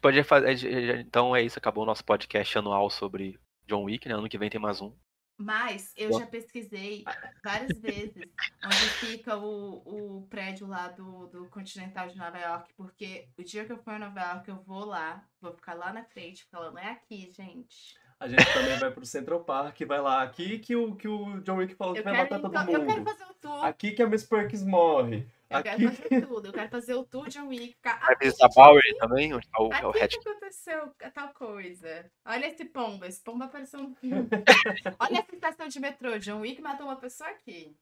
Pode 0.00 0.22
fazer. 0.24 0.98
Então 1.00 1.34
é 1.34 1.42
isso, 1.42 1.58
acabou 1.58 1.84
o 1.84 1.86
nosso 1.86 2.04
podcast 2.04 2.58
anual 2.58 2.90
sobre 2.90 3.38
John 3.66 3.84
Wick, 3.84 4.08
né? 4.08 4.14
Ano 4.14 4.28
que 4.28 4.38
vem 4.38 4.50
tem 4.50 4.60
mais 4.60 4.80
um. 4.80 4.96
Mas 5.42 5.92
eu 5.96 6.12
já 6.12 6.24
pesquisei 6.26 7.04
várias 7.42 7.76
vezes 7.78 8.30
onde 8.64 8.88
fica 9.00 9.36
o, 9.36 9.82
o 9.84 10.26
prédio 10.28 10.66
lá 10.68 10.88
do, 10.88 11.26
do 11.26 11.46
Continental 11.48 12.06
de 12.08 12.16
Nova 12.16 12.38
York, 12.38 12.72
porque 12.76 13.28
o 13.36 13.42
dia 13.42 13.64
que 13.64 13.72
eu 13.72 13.78
for 13.78 13.94
a 13.94 13.98
Nova 13.98 14.20
York, 14.20 14.48
eu 14.48 14.62
vou 14.64 14.84
lá, 14.84 15.24
vou 15.40 15.52
ficar 15.52 15.74
lá 15.74 15.92
na 15.92 16.04
frente, 16.04 16.46
falando, 16.50 16.78
é 16.78 16.90
aqui, 16.90 17.30
gente. 17.36 18.00
A 18.20 18.28
gente 18.28 18.44
também 18.54 18.78
vai 18.78 18.90
pro 18.92 19.04
Central 19.04 19.42
Park, 19.42 19.80
vai 19.80 20.00
lá. 20.00 20.22
Aqui 20.22 20.60
que 20.60 20.76
o, 20.76 20.94
que 20.94 21.08
o 21.08 21.40
John 21.40 21.56
Wick 21.56 21.74
falou 21.74 21.92
que 21.92 22.00
Eu 22.00 22.04
vai 22.04 22.14
quero, 22.14 22.30
matar 22.30 22.40
todo 22.40 22.52
então, 22.52 22.62
eu 22.62 22.86
quero 22.86 22.98
mundo. 23.00 23.10
fazer 23.10 23.24
o 23.24 23.34
tour. 23.34 23.64
Aqui 23.64 23.90
que 23.90 24.00
a 24.00 24.06
Miss 24.06 24.22
Perkins 24.22 24.62
morre. 24.62 25.26
Eu 25.52 25.58
Aqui 25.58 25.68
quero 25.70 25.92
fazer 25.92 26.26
tudo. 26.26 26.46
Eu 26.48 26.52
quero 26.52 26.70
fazer 26.70 26.94
o 26.94 27.04
tour 27.04 27.28
John 27.28 27.48
Wick. 27.48 27.74
Ficar, 27.74 28.00
Vai 28.00 28.14
ah, 28.14 28.18
visitar 28.18 28.46
gente, 28.46 28.54
Bowery 28.54 28.96
também, 28.98 29.34
onde 29.34 29.48
tá 29.48 29.62
o, 29.62 29.72
é 29.72 29.86
o 29.86 29.90
Aqui 29.90 30.02
Hatch. 30.02 30.18
que 30.18 30.28
aconteceu 30.28 30.94
tal 31.14 31.34
coisa. 31.34 32.10
Olha 32.24 32.46
esse 32.46 32.64
pombo. 32.64 33.04
Esse 33.04 33.22
pombo 33.22 33.44
apareceu 33.44 33.82
no 33.82 33.94
filme. 33.96 34.28
Olha 34.98 35.18
essa 35.18 35.34
estação 35.34 35.68
de 35.68 35.80
metrô. 35.80 36.18
John 36.18 36.40
Wick 36.40 36.60
matou 36.60 36.86
uma 36.86 36.96
pessoa 36.96 37.30
aqui. 37.30 37.76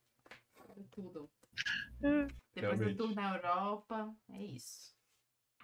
Tudo. 0.90 1.30
Depois 2.00 2.28
do 2.54 2.60
Realmente. 2.60 2.96
tour 2.96 3.14
na 3.14 3.34
Europa. 3.36 4.14
É 4.30 4.42
isso. 4.42 4.94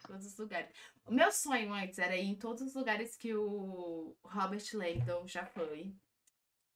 Todos 0.07 0.27
os 0.27 0.39
lugares. 0.39 0.71
O 1.05 1.13
meu 1.13 1.33
sonho 1.33 1.73
antes 1.73 1.99
era 1.99 2.17
ir 2.17 2.25
em 2.27 2.35
todos 2.37 2.63
os 2.63 2.75
lugares 2.75 3.17
que 3.17 3.35
o 3.35 4.17
Robert 4.25 4.63
Langdon 4.75 5.27
já 5.27 5.45
foi. 5.47 5.95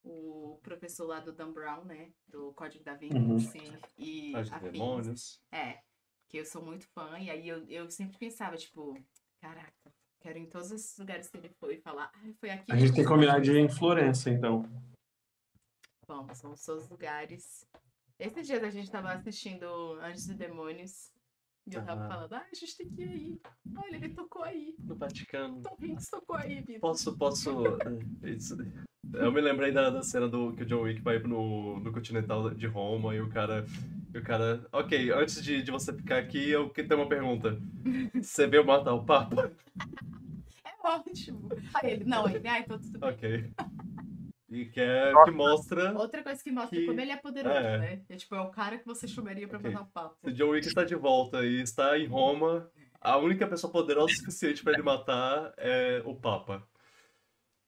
O 0.03 0.59
professor 0.63 1.07
lá 1.07 1.21
do 1.21 1.33
Dan 1.33 1.53
Brown, 1.53 1.85
né? 1.85 2.13
Do 2.27 2.53
Código 2.55 2.83
da 2.85 2.95
Vinci. 2.95 3.59
E 3.99 4.35
As 4.35 4.49
de 4.49 4.55
afins. 4.55 4.73
demônios. 4.73 5.43
É, 5.53 5.81
que 6.29 6.39
eu 6.39 6.45
sou 6.47 6.65
muito 6.65 6.87
fã, 6.89 7.19
e 7.19 7.29
aí 7.31 7.47
eu, 7.49 7.65
eu 7.69 7.91
sempre 7.91 8.17
pensava, 8.19 8.57
tipo, 8.57 8.97
caraca, 9.41 9.93
quero 10.21 10.39
ir 10.39 10.43
em 10.43 10.49
todos 10.49 10.71
esses 10.71 10.97
lugares 10.97 11.29
que 11.29 11.37
ele 11.37 11.51
foi 11.61 11.75
e 11.77 11.81
falar, 11.83 12.11
ai, 12.15 12.33
foi 12.35 12.51
aqui. 12.51 12.73
A 12.73 12.77
gente 12.77 12.95
tem 12.95 13.03
que 13.03 13.09
combinar 13.09 13.41
de 13.41 13.53
ir 13.53 13.59
em 13.59 13.69
Florença, 13.69 14.31
então. 14.31 14.63
Vamos, 16.07 16.41
vamos 16.41 16.65
todos 16.65 16.85
os 16.85 16.91
lugares. 16.91 17.67
Esses 18.19 18.47
dias 18.47 18.63
a 18.63 18.71
gente 18.71 18.91
tava 18.91 19.13
assistindo 19.13 19.67
Anjos 20.01 20.29
e 20.29 20.35
Demônios, 20.35 21.13
e 21.67 21.75
eu 21.75 21.85
tava 21.85 22.05
Ah. 22.05 22.09
falando, 22.09 22.33
ai, 22.35 22.49
a 22.51 22.55
gente 22.55 22.77
tem 22.77 22.89
que 22.91 23.03
ir 23.03 23.09
aí. 23.09 23.41
Olha, 23.77 23.97
ele 23.97 24.15
tocou 24.15 24.43
aí. 24.43 24.75
No 24.79 24.95
Vaticano. 24.97 25.63
Tom 25.63 25.77
Hanks 25.83 26.09
tocou 26.09 26.37
aí, 26.37 26.61
Vitor. 26.63 26.81
Posso, 26.81 27.17
posso. 27.19 27.51
eh, 28.23 28.31
isso- 28.37 28.57
Eu 29.15 29.33
me 29.33 29.41
lembrei 29.41 29.73
da, 29.73 29.91
da 29.91 30.03
cena 30.03 30.29
do 30.29 30.53
que 30.53 30.63
o 30.63 30.67
John 30.67 30.83
Wick 30.83 31.01
vai 31.01 31.19
no, 31.19 31.81
no 31.81 31.93
Continental 31.93 32.51
de 32.51 32.67
Roma 32.67 33.15
e 33.15 33.21
o 33.21 33.29
cara. 33.29 33.65
E 34.15 34.19
o 34.19 34.23
cara. 34.23 34.67
Ok, 34.73 35.11
antes 35.13 35.43
de, 35.43 35.63
de 35.63 35.71
você 35.71 35.93
ficar 35.93 36.19
aqui, 36.19 36.51
eu 36.51 36.69
tenho 36.71 36.97
uma 37.01 37.09
pergunta. 37.09 37.59
Você 38.15 38.47
veio 38.47 38.65
matar 38.65 38.95
o 38.95 39.05
Papa? 39.05 39.51
É 40.65 40.87
ótimo. 40.89 41.49
Aí 41.75 41.93
ele, 41.93 42.05
não, 42.05 42.29
ele, 42.29 42.47
ai, 42.47 42.61
então 42.61 42.79
tudo 42.79 42.99
bem. 42.99 43.11
Ok. 43.11 43.51
E 44.51 44.65
que, 44.65 44.81
é, 44.81 45.13
que 45.25 45.31
mostra. 45.31 45.93
Outra 45.97 46.23
coisa 46.25 46.43
que 46.43 46.51
mostra 46.51 46.77
Que- 46.79 46.87
como 46.87 47.01
ele 47.01 47.13
é 47.13 47.17
poderoso, 47.17 47.57
é. 47.57 47.79
né? 47.79 48.01
É 48.09 48.17
tipo, 48.17 48.35
é 48.35 48.41
o 48.41 48.51
cara 48.51 48.79
que 48.79 48.87
você 48.87 49.07
chamaria 49.07 49.47
pra 49.47 49.59
Ok. 49.59 49.71
botar 49.71 49.83
o 49.85 49.87
papo. 49.87 50.17
Se 50.25 50.31
o 50.31 50.33
John 50.33 50.49
Wick 50.51 50.67
está 50.67 50.83
de 50.83 50.97
volta 50.97 51.45
e 51.45 51.61
está 51.63 51.97
em 51.97 52.07
Roma, 52.07 52.69
a 53.01 53.17
única 53.17 53.47
pessoa 53.47 53.73
poderosa 53.73 54.13
o 54.13 54.17
suficiente 54.17 54.63
pra 54.65 54.73
ele 54.73 54.83
matar 54.83 55.53
é 55.57 56.03
o 56.05 56.15
Papa. 56.17 56.63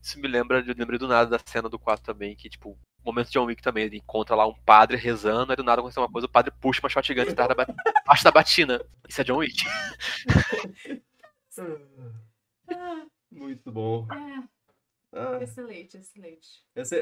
Isso 0.03 0.19
me 0.19 0.27
lembra, 0.27 0.59
eu 0.67 0.75
lembrei 0.77 0.99
do 0.99 1.07
nada 1.07 1.31
da 1.31 1.39
cena 1.45 1.69
do 1.69 1.79
4 1.79 2.05
também, 2.05 2.35
que, 2.35 2.51
tipo, 2.51 2.77
momento 3.05 3.29
de 3.29 3.33
John 3.35 3.45
Wick 3.47 3.63
também, 3.63 3.85
ele 3.85 3.99
encontra 3.99 4.35
lá 4.35 4.47
um 4.47 4.55
padre 4.65 4.97
rezando, 4.97 5.53
aí 5.53 5.57
do 5.57 5.63
nada 5.63 5.81
acontece 5.81 5.99
uma 6.01 6.11
coisa, 6.11 6.27
o 6.27 6.31
padre 6.31 6.53
puxa 6.61 6.81
uma 6.83 6.89
shotgun 6.89 7.25
que 7.25 7.35
tá 7.35 7.45
abaixo 7.45 8.25
da 8.25 8.31
batina. 8.33 8.81
Isso 9.09 9.21
é 9.21 9.25
John 9.25 9.37
Wick. 9.39 9.55
Muito 13.31 13.71
bom. 13.73 14.07
é, 14.13 14.43
Ah, 15.13 15.39
excelente, 15.43 15.97
excelente. 15.97 16.49
esse, 16.75 16.97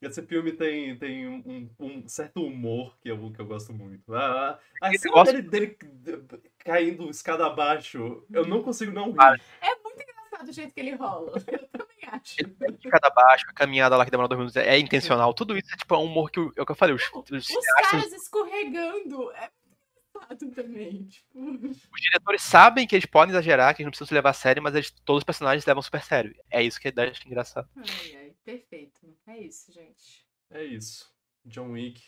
esse 0.00 0.22
filme 0.22 0.52
tem, 0.52 0.96
tem 0.98 1.26
um, 1.28 1.70
um 1.78 2.08
certo 2.08 2.44
humor 2.44 2.96
que 3.00 3.10
eu, 3.10 3.32
que 3.32 3.40
eu 3.40 3.46
gosto 3.46 3.72
muito. 3.72 4.14
A, 4.14 4.58
a 4.80 4.92
cena 4.94 5.14
gosto- 5.14 5.42
dele, 5.42 5.76
dele 5.80 6.28
caindo 6.58 7.08
escada 7.10 7.46
abaixo, 7.46 8.24
eu 8.30 8.46
não 8.46 8.62
consigo 8.62 8.92
não 8.92 9.12
rir. 9.12 9.20
Ah, 9.20 9.34
É 9.60 9.74
muito 9.82 10.00
engraçado 10.02 10.21
o 10.48 10.52
jeito 10.52 10.72
que 10.74 10.80
ele 10.80 10.94
rola. 10.94 11.32
Eu 11.46 11.68
também 11.68 11.98
acho. 12.08 12.34
Ele 12.40 12.72
de 12.76 12.88
cada 12.88 13.10
baixo, 13.10 13.44
a 13.48 13.52
caminhada 13.52 13.96
lá 13.96 14.04
que 14.04 14.10
demora 14.10 14.28
dois 14.28 14.38
minutos 14.38 14.56
é 14.56 14.76
é 14.76 14.78
intencional. 14.78 15.32
Tudo 15.34 15.56
isso 15.56 15.72
é 15.72 15.76
tipo 15.76 15.94
é 15.94 15.98
um 15.98 16.04
humor 16.04 16.30
que 16.30 16.40
o- 16.40 16.52
é 16.56 16.62
o 16.62 16.66
que 16.66 16.72
eu 16.72 16.76
falei. 16.76 16.94
Os, 16.94 17.02
os 17.02 17.30
Os 17.30 17.46
cineastas, 17.46 17.90
caras 17.90 18.12
escorregando. 18.12 19.30
É 19.32 19.50
também. 20.54 21.04
Tipo, 21.04 21.38
os 21.38 22.00
diretores 22.00 22.42
sabem 22.42 22.86
que 22.86 22.94
eles 22.94 23.06
podem 23.06 23.32
exagerar, 23.32 23.74
que 23.74 23.82
eles 23.82 23.86
não 23.86 23.90
precisam 23.90 24.08
se 24.08 24.14
levar 24.14 24.30
a 24.30 24.34
sério, 24.34 24.62
mas 24.62 24.74
eles, 24.74 24.90
todos 25.04 25.20
os 25.20 25.24
personagens 25.24 25.64
levam 25.66 25.82
super 25.82 26.02
sério. 26.02 26.34
É 26.50 26.62
isso 26.62 26.80
que 26.80 26.90
dá 26.90 27.04
acho 27.04 27.26
engraçado. 27.26 27.68
ai, 27.76 28.14
ai, 28.16 28.32
perfeito. 28.44 29.00
É 29.26 29.38
isso, 29.38 29.72
gente. 29.72 30.24
É 30.50 30.62
isso. 30.64 31.10
John 31.44 31.72
Wick, 31.72 32.02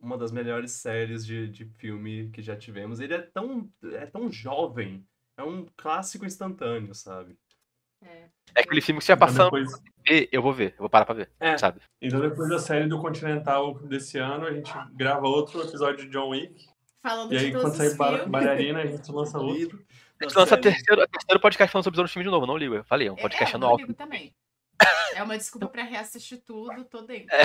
uma 0.00 0.16
das 0.16 0.32
melhores 0.32 0.72
séries 0.72 1.24
de, 1.26 1.48
de 1.48 1.64
filme 1.64 2.30
que 2.30 2.40
já 2.42 2.56
tivemos. 2.56 3.00
Ele 3.00 3.14
é 3.14 3.22
tão, 3.22 3.70
é 3.92 4.06
tão 4.06 4.30
jovem. 4.30 5.06
É 5.36 5.42
um 5.42 5.66
clássico 5.76 6.24
instantâneo, 6.26 6.94
sabe? 6.94 7.36
É. 8.04 8.28
É 8.54 8.60
aquele 8.62 8.80
filme 8.80 8.98
que 8.98 9.04
você 9.04 9.12
já 9.12 9.16
Então 9.16 9.26
passando 9.28 9.44
depois, 9.50 9.70
e 10.08 10.28
eu 10.32 10.42
vou 10.42 10.52
ver, 10.52 10.72
eu 10.72 10.78
vou 10.78 10.90
parar 10.90 11.04
pra 11.04 11.14
ver, 11.14 11.30
É. 11.38 11.56
sabe? 11.56 11.80
então 12.02 12.20
depois 12.20 12.48
da 12.48 12.58
série 12.58 12.86
do 12.88 13.00
Continental 13.00 13.74
desse 13.80 14.18
ano, 14.18 14.46
a 14.46 14.52
gente 14.52 14.72
grava 14.94 15.26
outro 15.28 15.62
episódio 15.62 16.04
de 16.04 16.10
John 16.10 16.30
Wick. 16.30 16.66
Falando 17.02 17.32
E 17.32 17.38
de 17.38 17.44
aí, 17.46 17.52
todos 17.52 17.66
quando 17.70 17.76
sair 17.76 17.96
Ba- 17.96 18.08
filmes. 18.08 18.26
Bailarina, 18.28 18.80
a 18.80 18.86
gente 18.86 19.10
lança 19.12 19.38
outro. 19.38 19.82
A 20.20 20.24
gente 20.24 20.36
lança 20.36 20.56
terceiro, 20.58 21.06
terceiro 21.08 21.40
podcast 21.40 21.72
falando 21.72 21.84
sobre 21.84 22.02
os 22.02 22.12
filmes 22.12 22.26
de 22.26 22.30
novo, 22.30 22.46
não 22.46 22.56
ligo. 22.58 22.74
Eu 22.74 22.84
falei, 22.84 23.08
é 23.08 23.12
um 23.12 23.16
podcast 23.16 23.54
é, 23.54 23.56
eu 23.56 23.60
não 23.60 23.68
anual. 23.68 23.78
ligo 23.80 23.94
também. 23.94 24.34
É 25.16 25.22
uma 25.24 25.36
desculpa 25.36 25.66
pra 25.68 25.82
reassistir 25.82 26.40
tudo, 26.46 26.84
tô 26.84 27.02
dentro. 27.02 27.36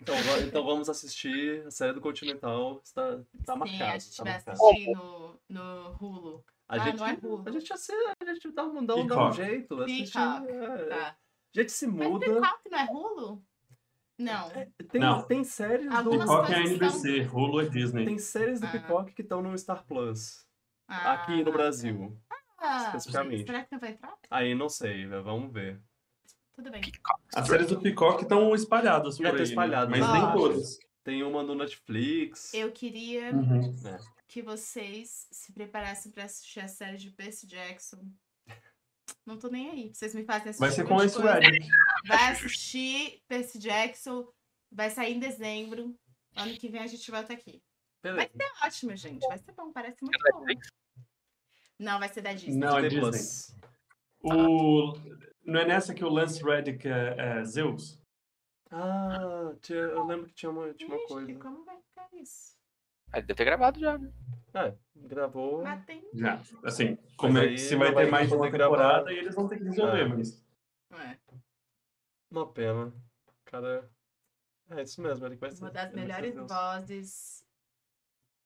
Então, 0.00 0.14
va- 0.14 0.38
então 0.38 0.64
vamos 0.64 0.88
assistir 0.88 1.62
a 1.66 1.70
série 1.70 1.92
do 1.92 2.00
Continental. 2.00 2.80
Está, 2.84 3.18
está 3.40 3.52
Sim, 3.54 3.58
marcado. 3.58 3.82
a 3.84 3.98
gente 3.98 4.00
está 4.10 4.22
vai 4.24 4.32
marcado. 4.34 4.62
assistir 4.64 4.90
no, 4.92 5.40
no 5.48 5.96
Hulu. 6.00 6.44
A 6.68 6.74
Ah, 6.74 6.78
gente, 6.80 6.98
não 6.98 7.06
é 7.06 7.10
a 7.46 7.50
gente, 7.50 7.72
assi- 7.72 7.92
a 8.20 8.34
gente 8.34 8.50
dá 8.52 8.64
um, 8.66 8.84
dá 8.84 8.94
um, 8.94 9.06
dá 9.06 9.14
um 9.14 9.30
Peacock. 9.30 9.36
jeito. 9.36 9.76
Peacock, 9.84 10.48
é, 10.50 10.84
Tá. 10.86 11.16
A 11.56 11.60
gente 11.60 11.72
se 11.72 11.86
Mas 11.86 12.08
muda. 12.08 12.26
Peacock 12.26 12.70
não 12.70 12.78
é 12.78 12.84
Hulu? 12.84 13.42
Não. 14.18 14.50
Tem, 14.50 15.00
Não. 15.00 15.22
tem 15.22 15.44
séries 15.44 15.88
do. 15.88 15.96
Algumas 15.96 16.28
Peacock 16.28 16.52
é 16.52 16.62
NBC, 16.64 17.20
Hulu 17.32 17.60
é 17.60 17.68
Disney. 17.68 18.04
Tem 18.04 18.18
séries 18.18 18.60
do 18.60 18.66
Ah. 18.66 18.70
Peacock 18.70 19.12
que 19.14 19.22
estão 19.22 19.40
no 19.40 19.56
Star 19.56 19.84
Plus. 19.86 20.46
Ah, 20.88 21.12
aqui 21.12 21.42
no 21.42 21.52
Brasil. 21.52 22.20
ah, 22.58 22.84
especificamente. 22.86 23.46
Será 23.46 23.62
que 23.64 23.72
não 23.72 23.78
vai 23.78 23.90
entrar? 23.92 24.14
Aí 24.30 24.54
não 24.54 24.68
sei, 24.68 25.06
vamos 25.06 25.52
ver. 25.52 25.80
Tudo 26.54 26.70
bem. 26.70 26.82
As 27.34 27.46
séries 27.46 27.68
do 27.68 27.80
Peacock 27.80 28.22
estão 28.24 28.52
espalhadas 28.54 29.16
por 29.16 29.22
Já 29.22 29.32
aí, 29.32 29.54
tá 29.54 29.86
né? 29.86 29.86
mas 30.00 30.12
nem 30.12 30.32
todas. 30.32 30.78
Tem 31.04 31.22
uma 31.22 31.42
no 31.42 31.54
Netflix. 31.54 32.52
Eu 32.52 32.72
queria 32.72 33.32
Uhum. 33.32 33.72
Que 34.28 34.42
vocês 34.42 35.26
se 35.32 35.52
preparassem 35.52 36.12
pra 36.12 36.24
assistir 36.24 36.60
a 36.60 36.68
série 36.68 36.98
de 36.98 37.10
Percy 37.10 37.46
Jackson. 37.46 38.06
Não 39.24 39.38
tô 39.38 39.48
nem 39.48 39.70
aí. 39.70 39.94
Vocês 39.94 40.14
me 40.14 40.24
fazem 40.24 40.50
assistir. 40.50 40.60
Vai 40.60 40.70
ser 40.70 40.86
com. 40.86 41.22
Reddit. 41.26 41.68
Vai 42.06 42.32
assistir 42.32 43.22
Percy 43.26 43.58
Jackson. 43.58 44.30
Vai 44.70 44.90
sair 44.90 45.14
em 45.14 45.18
dezembro. 45.18 45.98
Ano 46.36 46.54
que 46.56 46.68
vem 46.68 46.82
a 46.82 46.86
gente 46.86 47.10
volta 47.10 47.32
aqui. 47.32 47.62
Beleza. 48.02 48.30
É 48.38 48.66
ótimo, 48.66 48.94
gente. 48.94 49.26
Vai 49.26 49.38
ser 49.38 49.52
bom. 49.52 49.72
Parece 49.72 49.96
muito 50.02 50.18
bom. 50.32 50.44
Não, 51.78 51.98
vai 51.98 52.08
ser 52.08 52.20
da 52.20 52.32
Disney. 52.32 52.58
Não, 52.58 52.78
é 52.78 52.88
Disney. 52.88 53.56
O... 54.22 54.92
Não 55.44 55.60
é 55.60 55.66
nessa 55.66 55.94
que 55.94 56.04
o 56.04 56.08
Lance 56.08 56.42
Reddick 56.42 56.86
é, 56.86 57.16
é 57.18 57.44
Zeus? 57.44 57.98
Ah, 58.70 59.54
tinha- 59.62 59.78
eu 59.78 60.04
lembro 60.04 60.26
que 60.26 60.34
tinha 60.34 60.50
uma, 60.50 60.74
tinha 60.74 60.88
uma 60.88 60.98
Gente, 60.98 61.08
coisa. 61.08 61.34
como 61.38 61.64
vai 61.64 61.80
ficar 61.80 62.08
isso? 62.14 62.57
Ah, 63.12 63.20
deve 63.20 63.34
ter 63.34 63.44
gravado 63.44 63.78
já, 63.80 63.96
né? 63.98 64.12
É, 64.54 64.76
gravou. 64.96 65.62
Mas 65.62 65.84
tem. 65.84 66.08
Já. 66.14 66.42
Assim, 66.64 66.96
como 67.16 67.38
é, 67.38 67.42
aí 67.42 67.58
se 67.58 67.76
vai 67.76 67.92
vai 67.92 68.04
ter 68.04 68.10
mais 68.10 68.28
de 68.28 68.34
uma 68.34 68.50
temporada, 68.50 69.12
e 69.12 69.18
eles 69.18 69.34
vão 69.34 69.48
ter 69.48 69.58
que 69.58 69.64
resolver, 69.64 70.00
É. 70.00 70.04
mas... 70.08 70.44
É. 70.90 71.18
Uma 72.30 72.52
pena. 72.52 72.92
Cara. 73.44 73.90
É 74.70 74.82
isso 74.82 75.00
mesmo, 75.00 75.24
ele 75.24 75.36
vai 75.36 75.50
ser. 75.50 75.62
Uma 75.62 75.70
das 75.70 75.92
melhores 75.92 76.34
vozes 76.36 77.44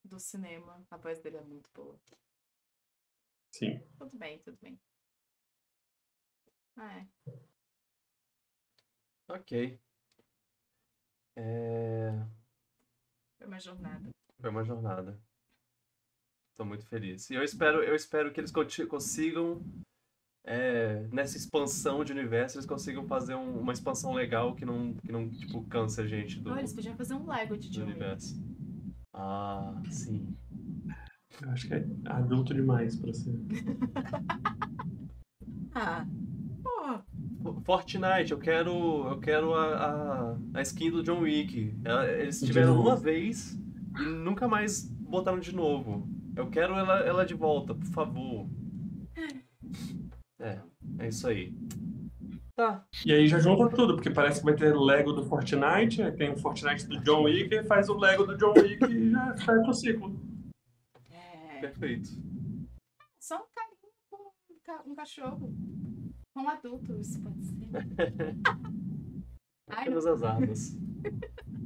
do 0.04 0.20
cinema. 0.20 0.84
A 0.90 0.96
voz 0.96 1.20
dele 1.20 1.38
é 1.38 1.42
muito 1.42 1.68
boa. 1.74 1.98
Sim. 3.52 3.80
Tudo 3.98 4.16
bem, 4.18 4.38
tudo 4.38 4.56
bem. 4.62 4.80
Ah, 6.76 6.98
é. 6.98 7.06
Ok. 9.28 9.80
É... 11.36 12.12
Foi 13.38 13.46
uma 13.46 13.58
jornada. 13.58 14.10
Foi 14.42 14.50
uma 14.50 14.62
jornada. 14.64 15.18
Tô 16.56 16.64
muito 16.64 16.84
feliz. 16.86 17.30
E 17.30 17.34
eu 17.34 17.42
espero, 17.42 17.82
eu 17.82 17.94
espero 17.94 18.30
que 18.32 18.40
eles 18.40 18.52
consigam, 18.88 19.62
é, 20.44 21.06
nessa 21.12 21.36
expansão 21.38 22.04
de 22.04 22.12
universo, 22.12 22.56
eles 22.58 22.66
consigam 22.66 23.06
fazer 23.06 23.36
um- 23.36 23.60
uma 23.60 23.72
expansão 23.72 24.12
legal 24.12 24.54
que 24.54 24.64
não, 24.66 24.94
que 24.94 25.10
não 25.12 25.30
tipo, 25.30 25.62
canse 25.68 26.00
a 26.00 26.06
gente 26.06 26.40
do, 26.40 26.50
Olha, 26.50 26.58
eles 26.60 26.72
podiam 26.74 26.96
fazer 26.96 27.14
um 27.14 27.26
Lego 27.26 27.56
de 27.56 27.70
John 27.70 27.82
Wick. 27.82 27.90
universo. 27.92 28.34
Ah, 29.14 29.80
sim. 29.90 30.36
Eu 31.40 31.50
acho 31.50 31.66
que 31.68 31.74
é 31.74 31.86
adulto 32.06 32.52
demais 32.52 32.96
pra 32.96 33.12
ser. 33.14 33.32
Ah, 35.74 36.04
pô. 36.62 37.60
Fortnite, 37.64 38.30
eu 38.32 38.38
quero, 38.38 39.08
eu 39.08 39.18
quero 39.20 39.54
a, 39.54 40.32
a, 40.32 40.38
a 40.52 40.60
skin 40.62 40.90
do 40.90 41.02
John 41.02 41.20
Wick. 41.20 41.74
Ela- 41.82 42.10
Eles 42.10 42.40
tiveram 42.40 42.78
uma 42.78 42.94
vez 42.94 43.58
e 43.98 44.02
nunca 44.04 44.46
mais 44.48 44.84
botaram 44.84 45.38
de 45.40 45.54
novo. 45.54 46.08
Eu 46.36 46.48
quero 46.50 46.74
ela, 46.74 47.00
ela 47.00 47.24
de 47.26 47.34
volta, 47.34 47.74
por 47.74 47.86
favor. 47.86 48.48
É, 50.40 50.60
é 50.98 51.08
isso 51.08 51.26
aí. 51.28 51.54
Tá. 52.56 52.86
E 53.06 53.12
aí 53.12 53.26
já 53.28 53.38
junta 53.38 53.68
tudo, 53.74 53.94
porque 53.94 54.10
parece 54.10 54.40
que 54.40 54.44
vai 54.44 54.54
ter 54.54 54.74
Lego 54.76 55.12
do 55.12 55.24
Fortnite, 55.24 56.02
aí 56.02 56.12
tem 56.12 56.30
o 56.32 56.36
Fortnite 56.36 56.86
do 56.86 57.00
John 57.00 57.22
Wick, 57.24 57.54
e 57.54 57.64
faz 57.64 57.88
o 57.88 57.94
Lego 57.96 58.24
do 58.26 58.36
John 58.36 58.52
Wick 58.56 58.84
e 58.84 59.10
já 59.10 59.34
fecha 59.36 59.70
o 59.70 59.72
ciclo. 59.72 60.20
É, 61.10 61.60
Perfeito. 61.60 62.10
só 63.20 63.36
um 63.36 63.46
carinho 63.54 63.92
com 64.10 64.16
um 64.16 64.58
ca- 64.64 64.82
um 64.86 64.94
cachorro. 64.94 65.54
Com 66.34 66.42
um 66.42 66.48
adulto, 66.48 66.98
isso 66.98 67.20
pode 67.22 67.42
ser. 67.42 67.68
Ai, 69.70 69.82
Apenas 69.82 70.06
as 70.06 70.22
armas. 70.22 70.76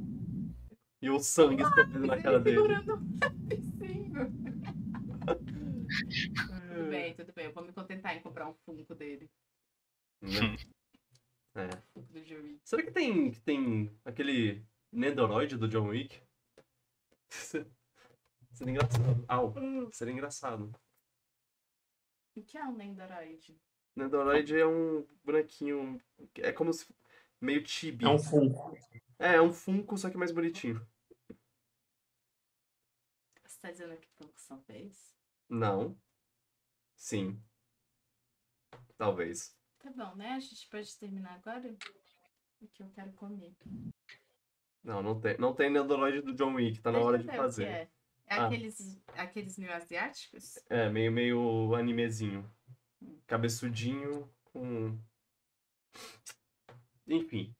E 1.07 1.09
o 1.09 1.21
sangue 1.21 1.63
escorrendo 1.63 2.05
na 2.05 2.21
cara 2.21 2.37
dele. 2.37 2.57
segurando 2.57 2.99
lapisinho. 3.23 4.33
Tudo 6.67 6.89
bem, 6.89 7.15
tudo 7.15 7.33
bem. 7.33 7.45
Eu 7.45 7.53
vou 7.53 7.63
me 7.63 7.71
contentar 7.71 8.17
em 8.17 8.21
comprar 8.21 8.49
um 8.49 8.53
Funko 8.53 8.93
dele. 8.93 9.31
Né? 10.21 10.29
É. 11.55 11.69
Funko 11.91 12.13
do 12.13 12.21
John 12.21 12.43
Wick. 12.43 12.59
Será 12.63 12.83
que 12.83 12.91
tem, 12.91 13.31
que 13.31 13.39
tem 13.39 13.89
aquele 14.05 14.63
Nendoroid 14.91 15.57
do 15.57 15.67
John 15.67 15.87
Wick? 15.87 16.21
Seria 18.53 18.71
engraçado. 18.73 19.25
Au, 19.27 19.53
seria 19.91 20.13
engraçado. 20.13 20.71
O 22.35 22.43
que 22.43 22.59
é 22.59 22.63
um 22.63 22.75
Nendoroid? 22.75 23.59
Nendoroid 23.95 24.55
é 24.55 24.67
um 24.67 25.07
bonequinho. 25.23 25.99
É 26.35 26.51
como 26.51 26.71
se. 26.71 26.85
meio 27.41 27.65
chibi. 27.65 28.05
É 28.05 28.09
um 28.09 28.19
Funko. 28.19 28.77
É, 29.17 29.35
é 29.35 29.41
um 29.41 29.51
Funko, 29.51 29.97
só 29.97 30.11
que 30.11 30.17
mais 30.17 30.31
bonitinho. 30.31 30.85
Você 33.57 33.61
tá 33.61 33.71
dizendo 33.71 33.97
que 33.97 34.07
são 34.39 34.61
feios? 34.61 35.15
Não. 35.49 35.97
Sim. 36.95 37.41
Talvez. 38.95 39.57
Tá 39.79 39.89
bom, 39.89 40.15
né? 40.15 40.33
A 40.33 40.39
gente 40.39 40.69
pode 40.69 40.95
terminar 40.99 41.33
agora? 41.33 41.75
O 42.61 42.67
que 42.67 42.83
eu 42.83 42.89
quero 42.91 43.11
comer. 43.13 43.55
Não, 44.83 45.01
não 45.01 45.19
tem, 45.19 45.37
não 45.39 45.55
tem 45.55 45.71
Nendoroid 45.71 46.21
do 46.21 46.35
John 46.35 46.53
Wick, 46.53 46.79
tá 46.81 46.91
na 46.91 46.99
Deixa 46.99 47.07
hora 47.07 47.17
de 47.19 47.27
fazer. 47.27 47.63
É, 47.67 47.89
é 48.27 48.35
Ah. 48.35 48.45
aqueles, 48.45 49.01
aqueles 49.15 49.57
meio 49.57 49.73
asiáticos? 49.73 50.59
É, 50.69 50.87
meio, 50.89 51.11
meio 51.11 51.73
animezinho. 51.73 52.47
Cabeçudinho 53.25 54.31
com. 54.45 54.99
Enfim. 57.07 57.55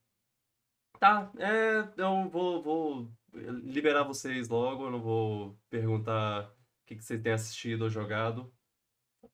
Tá, 0.99 1.31
é, 1.37 1.79
eu 2.01 2.29
vou, 2.29 2.61
vou 2.61 3.16
liberar 3.63 4.03
vocês 4.03 4.49
logo, 4.49 4.85
eu 4.85 4.91
não 4.91 5.01
vou 5.01 5.57
perguntar 5.69 6.45
o 6.49 6.85
que, 6.85 6.95
que 6.95 7.03
vocês 7.03 7.21
têm 7.21 7.31
assistido 7.33 7.83
ou 7.83 7.89
jogado. 7.89 8.51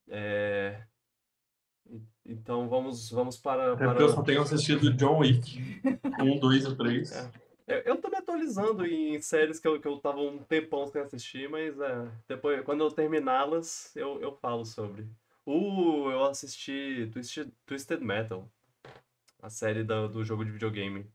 É, 0.08 0.84
Então 2.26 2.68
vamos, 2.70 3.10
vamos 3.10 3.38
para, 3.38 3.74
Até 3.74 3.86
para... 3.86 4.00
eu 4.02 4.10
só 4.10 4.24
tenho 4.24 4.42
assistido 4.42 4.94
John 4.94 5.20
Wick. 5.20 5.82
Um, 6.22 6.40
dois 6.40 6.66
e 6.66 6.76
três. 6.76 7.12
É. 7.12 7.32
Eu, 7.66 7.78
eu 7.94 7.98
tô 8.02 8.10
me 8.10 8.18
atualizando 8.18 8.86
em 8.86 9.20
séries 9.22 9.60
que 9.60 9.68
eu, 9.68 9.80
que 9.80 9.88
eu 9.88 9.98
tava 9.98 10.20
um 10.20 10.38
tempão 10.40 10.86
sem 10.88 11.02
assistir, 11.02 11.50
mas 11.50 11.80
é, 11.80 12.08
depois, 12.28 12.62
quando 12.66 12.82
eu 12.84 12.92
terminá-las, 12.92 13.96
eu, 13.96 14.20
eu 14.22 14.34
falo 14.34 14.66
sobre. 14.66 15.08
Uh, 15.46 16.10
eu 16.12 16.24
assisti 16.26 17.10
Twisted, 17.12 17.52
Twisted 17.66 18.02
Metal, 18.02 18.50
a 19.42 19.50
série 19.50 19.84
da- 19.84 20.08
do 20.08 20.24
jogo 20.24 20.44
de 20.46 20.52
videogame. 20.52 21.06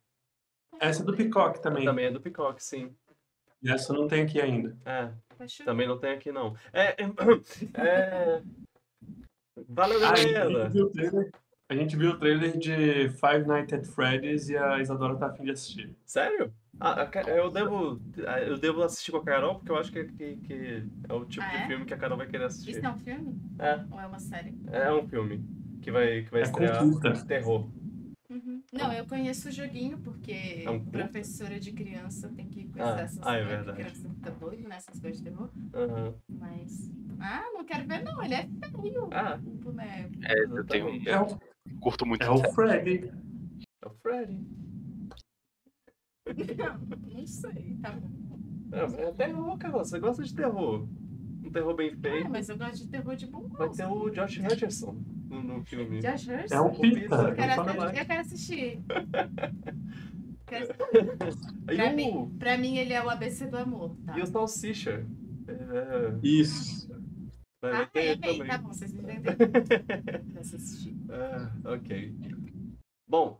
Essa 0.80 1.02
é 1.02 1.04
do 1.04 1.16
Peacock 1.16 1.60
também. 1.62 1.84
Também 1.84 2.06
é 2.06 2.10
do 2.10 2.20
Peacock, 2.20 2.62
sim. 2.62 2.94
E 3.62 3.70
essa 3.70 3.92
não 3.92 4.06
tem 4.06 4.22
aqui 4.22 4.40
ainda. 4.40 4.76
É, 4.84 5.10
Acho 5.40 5.64
também 5.64 5.86
não 5.88 5.98
tem 5.98 6.12
aqui 6.12 6.30
não. 6.30 6.54
É, 6.72 6.94
é, 7.02 7.06
é... 7.74 8.42
Valeu, 9.68 10.04
Ah, 10.04 10.12
a 10.12 10.16
gente 10.16 10.32
galera! 10.32 10.68
viu 10.68 10.86
o 10.86 10.90
trailer. 10.90 11.30
A 11.70 11.74
gente 11.74 11.96
viu 11.96 12.10
o 12.12 12.18
trailer 12.18 12.56
de 12.56 13.10
Five 13.10 13.46
Nights 13.46 13.74
at 13.74 13.84
Freddy's 13.86 14.48
e 14.48 14.56
a 14.56 14.80
Isadora 14.80 15.16
tá 15.16 15.26
afim 15.26 15.44
de 15.44 15.50
assistir. 15.50 15.94
Sério? 16.06 16.52
Ah, 16.80 17.10
eu 17.26 17.50
devo, 17.50 18.00
eu 18.46 18.56
devo 18.56 18.82
assistir 18.84 19.10
com 19.10 19.18
a 19.18 19.24
Carol, 19.24 19.56
porque 19.56 19.72
eu 19.72 19.76
acho 19.76 19.90
que, 19.92 20.04
que, 20.04 20.36
que 20.36 20.84
é 21.08 21.12
o 21.12 21.24
tipo 21.24 21.44
Ah, 21.44 21.50
de 21.50 21.56
é? 21.56 21.66
filme 21.66 21.84
que 21.84 21.92
a 21.92 21.98
Carol 21.98 22.16
vai 22.16 22.26
querer 22.28 22.44
assistir. 22.44 22.70
Isso 22.70 22.86
é 22.86 22.88
um 22.88 22.98
filme? 22.98 23.38
É. 23.58 23.84
Ou 23.90 24.00
é 24.00 24.06
uma 24.06 24.20
série? 24.20 24.54
É 24.70 24.90
um 24.92 25.06
filme 25.08 25.44
que 25.82 25.90
vai, 25.90 26.22
que 26.22 26.30
vai 26.30 26.42
É 26.42 26.44
estrear 26.44 27.26
terror. 27.26 27.68
Uhum. 28.72 28.78
Não, 28.80 28.92
eu 28.92 29.06
conheço 29.06 29.48
o 29.48 29.52
joguinho, 29.52 29.98
porque 29.98 30.62
É 30.64 30.70
um 30.70 30.84
professora 30.84 31.58
de 31.58 31.72
criança 31.72 32.28
tem 32.28 32.48
que 32.48 32.64
conhecer 32.68 32.82
Ah, 32.92 33.00
essas 33.00 33.26
ah, 33.26 33.34
é 33.34 33.38
coisas. 33.44 33.48
verdade. 33.66 33.78
Criança 33.78 34.08
fica 34.14 34.30
doida 34.32 34.68
nessas 34.68 35.00
coisas 35.00 35.18
de 35.22 35.24
terror. 35.30 35.50
Aham. 35.74 36.14
Mas. 36.38 36.90
Ah, 37.18 37.44
não 37.54 37.64
quero 37.64 37.86
ver, 37.88 38.04
não. 38.04 38.22
Ele 38.22 38.34
é 38.34 38.42
feio. 38.46 39.08
Ah, 39.12 39.38
O 39.42 39.50
boneco. 39.50 40.12
É, 40.22 40.38
eu 40.44 40.66
tenho. 40.66 41.08
É 41.08 41.20
o, 41.20 41.38
Curto 41.80 42.04
muito. 42.04 42.22
é 42.22 42.30
o 42.30 42.52
Freddy. 42.52 43.10
É 43.82 43.86
o 43.86 43.90
Freddy. 44.02 44.46
Não 47.14 47.26
sei, 47.26 47.76
tá 47.80 47.92
bom. 47.92 48.10
É, 48.70 49.02
é 49.08 49.12
terror, 49.12 49.56
Carol. 49.58 49.84
Você 49.84 49.98
gosta 49.98 50.22
de 50.22 50.34
terror. 50.34 50.86
Um 51.42 51.50
terror 51.50 51.74
bem 51.74 51.90
Ah, 51.94 52.00
feito. 52.00 52.30
mas 52.30 52.48
eu 52.50 52.58
gosto 52.58 52.84
de 52.84 52.88
terror 52.88 53.16
de 53.16 53.26
bom 53.26 53.48
Vai 53.48 53.66
gosto. 53.68 53.76
ter 53.78 53.86
o 53.86 54.10
Josh 54.10 54.38
Hutcherson 54.38 55.02
no, 55.28 55.42
no 55.42 55.64
filme. 55.64 56.00
Josh 56.00 56.26
Hurst? 56.28 56.52
É 56.52 56.60
O. 56.60 56.70
Pita. 56.70 57.14
Eu 57.14 57.34
quero, 57.34 57.62
eu 57.70 58.06
quero 58.06 58.20
assistir. 58.20 58.80
Quero- 60.46 60.66
Pra, 61.66 61.90
o, 61.90 61.94
mim, 61.94 62.36
pra 62.38 62.56
mim, 62.56 62.78
ele 62.78 62.94
é 62.94 63.04
o 63.04 63.10
ABC 63.10 63.46
do 63.48 63.58
amor, 63.58 63.94
tá? 64.06 64.16
e 64.18 64.22
o 64.22 64.26
Salsicha. 64.26 65.06
É, 65.46 66.18
Isso. 66.22 66.88
vai 67.60 67.72
Ah, 67.82 67.90
é 67.94 68.16
bem, 68.16 68.46
tá 68.46 68.56
bom, 68.56 68.68
vocês 68.68 68.90
me 68.94 69.02
entenderam. 69.02 69.36
Ah, 71.10 71.52
ok. 71.74 72.14
Bom, 73.06 73.38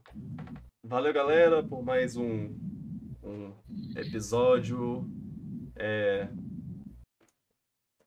valeu 0.85 1.15
galera 1.15 1.63
por 1.63 1.83
mais 1.83 2.15
um, 2.17 2.55
um 3.23 3.55
episódio. 3.97 5.11
É, 5.77 6.29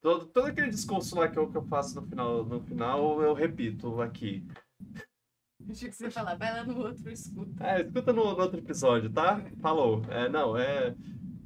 todo, 0.01 0.25
todo 0.25 0.47
aquele 0.47 0.69
discurso 0.69 1.15
lá 1.15 1.27
que 1.27 1.37
eu, 1.37 1.49
que 1.49 1.57
eu 1.57 1.63
faço 1.63 2.01
no 2.01 2.07
final, 2.07 2.43
no 2.43 2.59
final, 2.61 3.21
eu 3.21 3.33
repito 3.33 4.01
aqui. 4.01 4.45
Achei 5.69 5.89
que 5.89 5.95
você 5.95 6.05
ia 6.05 6.11
falar, 6.11 6.35
vai 6.35 6.51
lá 6.51 6.63
no 6.65 6.79
outro, 6.79 7.09
escuta. 7.11 7.63
É, 7.63 7.81
escuta 7.81 8.11
no, 8.11 8.23
no 8.23 8.41
outro 8.41 8.59
episódio, 8.59 9.09
tá? 9.11 9.39
Falou. 9.61 10.01
É, 10.09 10.27
não, 10.27 10.57
é. 10.57 10.95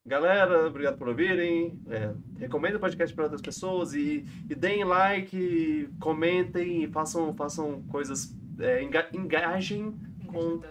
galera, 0.06 0.68
obrigado 0.68 0.98
por 0.98 1.10
ouvirem. 1.10 1.80
É, 1.88 2.14
recomendem 2.40 2.78
o 2.78 2.80
podcast 2.80 3.14
para 3.14 3.26
outras 3.26 3.42
pessoas 3.42 3.94
e, 3.94 4.26
e 4.50 4.56
deem 4.56 4.86
like, 4.86 5.90
comentem 6.00 6.84
e 6.84 6.88
façam, 6.88 7.36
façam 7.36 7.84
coisas. 7.84 8.34
É, 8.58 8.82
enga, 8.82 9.10
engajem 9.14 9.94
com, 10.28 10.62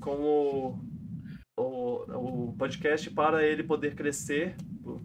com 0.00 0.16
o, 0.22 0.78
o, 1.56 2.48
o 2.48 2.54
podcast 2.56 3.10
para 3.10 3.44
ele 3.44 3.64
poder 3.64 3.96
crescer 3.96 4.56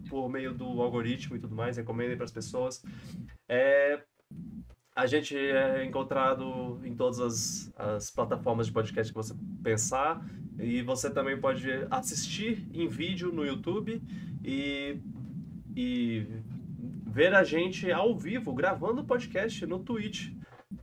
por, 0.08 0.28
meio 0.28 0.54
do 0.54 0.80
algoritmo 0.80 1.36
e 1.36 1.38
tudo 1.38 1.54
mais. 1.54 1.76
Recomendem 1.76 2.16
para 2.16 2.24
as 2.24 2.32
pessoas. 2.32 2.82
É, 3.48 4.02
a 4.94 5.06
gente 5.06 5.36
é 5.36 5.84
encontrado 5.84 6.80
em 6.84 6.94
todas 6.94 7.18
as, 7.20 7.72
as 7.76 8.10
plataformas 8.10 8.66
de 8.66 8.72
podcast 8.72 9.12
que 9.12 9.16
você 9.16 9.34
pensar. 9.62 10.24
E 10.58 10.82
você 10.82 11.10
também 11.10 11.40
pode 11.40 11.68
assistir 11.90 12.68
em 12.72 12.86
vídeo 12.88 13.32
no 13.32 13.44
YouTube 13.44 14.02
e, 14.44 15.00
e 15.74 16.26
ver 17.06 17.34
a 17.34 17.42
gente 17.42 17.90
ao 17.90 18.16
vivo 18.16 18.52
gravando 18.52 19.04
podcast 19.04 19.64
no 19.66 19.78
Twitch. 19.78 20.30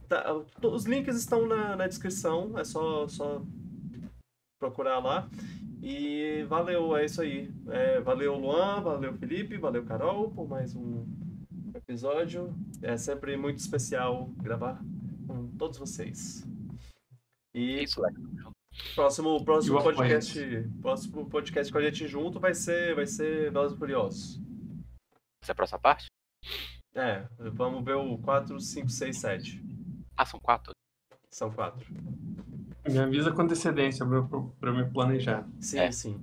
Tá, 0.07 0.33
os 0.63 0.85
links 0.85 1.15
estão 1.15 1.47
na, 1.47 1.75
na 1.75 1.87
descrição, 1.87 2.57
é 2.57 2.63
só, 2.63 3.07
só 3.07 3.43
procurar 4.59 4.99
lá. 4.99 5.29
E 5.81 6.43
valeu, 6.43 6.95
é 6.95 7.05
isso 7.05 7.21
aí. 7.21 7.51
É, 7.69 8.01
valeu, 8.01 8.35
Luan, 8.35 8.81
valeu, 8.81 9.13
Felipe, 9.13 9.57
valeu, 9.57 9.85
Carol, 9.85 10.29
por 10.31 10.47
mais 10.47 10.75
um 10.75 11.05
episódio. 11.73 12.53
É 12.81 12.97
sempre 12.97 13.37
muito 13.37 13.59
especial 13.59 14.27
gravar 14.37 14.81
com 15.25 15.47
todos 15.57 15.77
vocês. 15.77 16.45
E 17.53 17.79
É 17.79 17.83
Isso, 17.83 18.01
próximo, 18.93 19.43
próximo 19.43 19.81
podcast, 19.81 20.69
próximo 20.81 21.29
podcast 21.29 21.71
com 21.71 21.79
a 21.79 21.81
gente 21.81 22.07
junto 22.07 22.39
vai 22.39 22.53
ser, 22.53 22.95
vai 22.95 23.05
ser 23.05 23.51
Velozes 23.51 23.75
e 23.75 23.79
Furiosos. 23.79 24.41
Essa 25.41 25.51
é 25.51 25.53
a 25.53 25.55
próxima 25.55 25.79
parte? 25.79 26.07
É, 26.93 27.25
vamos 27.37 27.83
ver 27.83 27.95
o 27.95 28.17
4, 28.17 28.59
5, 28.59 28.89
6, 28.89 29.17
7. 29.17 29.63
Ah, 30.17 30.25
são 30.25 30.39
quatro. 30.39 30.73
São 31.29 31.51
quatro. 31.51 31.85
Me 32.91 32.97
avisa 32.99 33.31
com 33.31 33.41
antecedência 33.41 34.05
pra 34.05 34.17
eu, 34.17 34.55
eu 34.61 34.73
me 34.73 34.85
planejar. 34.89 35.47
Sim, 35.59 35.79
É. 35.79 35.91
sim. 35.91 36.19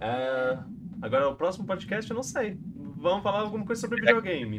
É, 0.00 0.58
agora, 1.02 1.28
o 1.28 1.36
próximo 1.36 1.66
podcast 1.66 2.10
eu 2.10 2.14
não 2.16 2.22
sei. 2.22 2.58
Vamos 2.96 3.22
falar 3.22 3.40
alguma 3.40 3.64
coisa 3.64 3.80
sobre 3.80 4.00
videogame. 4.00 4.58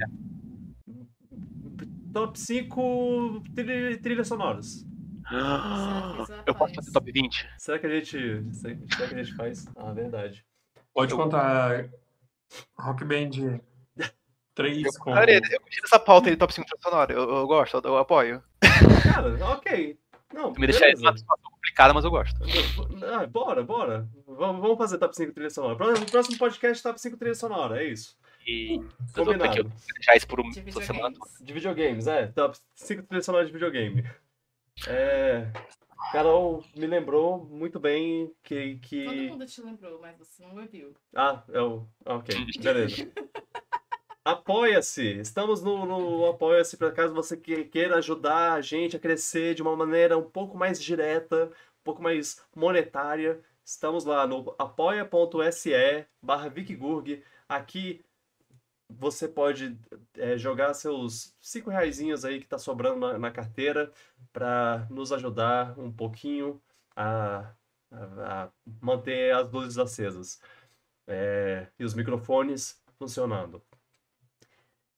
Top 2.13 2.37
5 2.37 3.43
trilha, 3.55 3.97
trilhas 4.01 4.27
sonoras. 4.27 4.85
Eu 6.45 6.53
posso 6.55 6.73
fazer 6.75 6.91
top 6.91 7.11
20? 7.11 7.47
Será 7.57 7.79
que 7.79 7.85
a 7.87 7.89
gente. 7.99 8.43
Será 8.53 8.75
que 9.07 9.15
a 9.15 9.23
gente 9.23 9.33
faz? 9.35 9.65
Ah, 9.75 9.93
verdade. 9.93 10.43
Pode 10.93 11.13
Eu- 11.13 11.17
contar 11.17 11.89
Rock 12.77 13.05
Band 13.05 13.59
3 14.53 14.97
com. 14.97 15.13
Cara, 15.13 15.31
eu 15.31 15.39
gostei 15.39 15.81
dessa 15.81 15.99
pauta 15.99 16.29
aí, 16.29 16.35
top 16.35 16.53
5 16.53 16.67
trilha 16.67 16.81
sonora. 16.83 17.13
Eu, 17.13 17.29
eu 17.29 17.47
gosto, 17.47 17.75
eu, 17.77 17.81
eu 17.91 17.97
apoio. 17.97 18.43
Cara, 19.03 19.45
ok. 19.53 19.97
Não, 20.33 20.51
Me 20.53 20.67
deixa 20.67 20.79
beleza. 20.81 21.07
essa 21.09 21.17
situação 21.17 21.51
complicada, 21.51 21.93
mas 21.93 22.05
eu 22.05 22.11
gosto. 22.11 22.39
Ah, 23.05 23.25
bora, 23.27 23.63
bora. 23.63 24.07
Vamos, 24.27 24.61
vamos 24.61 24.77
fazer 24.77 24.97
top 24.97 25.15
5 25.15 25.33
trilha 25.33 25.49
sonora. 25.49 25.75
Próximo, 25.75 26.09
próximo 26.11 26.37
podcast, 26.37 26.81
top 26.83 26.99
5 27.01 27.17
trilha 27.17 27.35
sonora, 27.35 27.83
é 27.83 27.87
isso. 27.87 28.17
E 28.47 28.75
eu 28.75 28.81
tô 28.81 28.85
aqui, 28.85 29.19
eu 29.19 29.25
Combinado. 29.25 29.63
vou 29.63 29.71
deixar 29.95 30.15
isso 30.15 30.27
por 30.27 30.39
um, 30.41 30.49
De 30.49 30.61
por 30.61 30.83
semana. 30.83 31.09
videogames. 31.09 31.37
De 31.45 31.53
videogames, 31.53 32.07
é. 32.07 32.27
Top 32.27 32.57
5 32.75 33.03
trilha 33.03 33.23
sonora 33.23 33.45
de 33.45 33.51
videogame. 33.51 34.03
É. 34.87 35.47
Carol 36.11 36.63
me 36.75 36.87
lembrou 36.87 37.45
muito 37.45 37.79
bem 37.79 38.31
que. 38.43 38.73
Todo 38.75 38.81
que... 38.81 39.29
mundo 39.29 39.45
te 39.45 39.61
lembrou, 39.61 39.99
mas 40.01 40.17
você 40.17 40.43
não 40.43 40.55
ouviu. 40.57 40.93
Ah, 41.15 41.43
é 41.53 41.61
o. 41.61 41.85
ah, 42.05 42.15
Ok, 42.15 42.35
beleza. 42.61 43.11
Apoia-se! 44.23 45.19
Estamos 45.19 45.61
no, 45.63 45.85
no 45.85 46.25
Apoia-se 46.27 46.77
para 46.77 46.91
caso 46.91 47.13
você 47.13 47.35
que- 47.35 47.65
queira 47.65 47.97
ajudar 47.97 48.53
a 48.53 48.61
gente 48.61 48.95
a 48.95 48.99
crescer 48.99 49.55
de 49.55 49.61
uma 49.63 49.75
maneira 49.75 50.17
um 50.17 50.29
pouco 50.29 50.55
mais 50.57 50.81
direta, 50.81 51.45
um 51.47 51.83
pouco 51.83 52.01
mais 52.03 52.39
monetária. 52.55 53.41
Estamos 53.65 54.05
lá 54.05 54.27
no 54.27 54.55
apoia.se 54.59 55.71
barra. 56.21 56.53
Aqui 57.49 58.03
você 58.89 59.27
pode 59.27 59.77
é, 60.17 60.37
jogar 60.37 60.73
seus 60.75 61.35
cinco 61.41 61.69
reaisinhos 61.71 62.25
aí 62.25 62.39
que 62.41 62.47
tá 62.47 62.57
sobrando 62.59 62.99
na, 62.99 63.19
na 63.19 63.31
carteira 63.31 63.91
para 64.33 64.87
nos 64.89 65.11
ajudar 65.13 65.77
um 65.79 65.91
pouquinho 65.91 66.61
a, 66.95 67.53
a- 67.91 68.45
a 68.47 68.51
manter 68.81 69.33
as 69.35 69.51
luzes 69.51 69.77
acesas 69.77 70.41
é, 71.07 71.67
e 71.79 71.83
os 71.85 71.93
microfones 71.95 72.81
funcionando. 72.99 73.63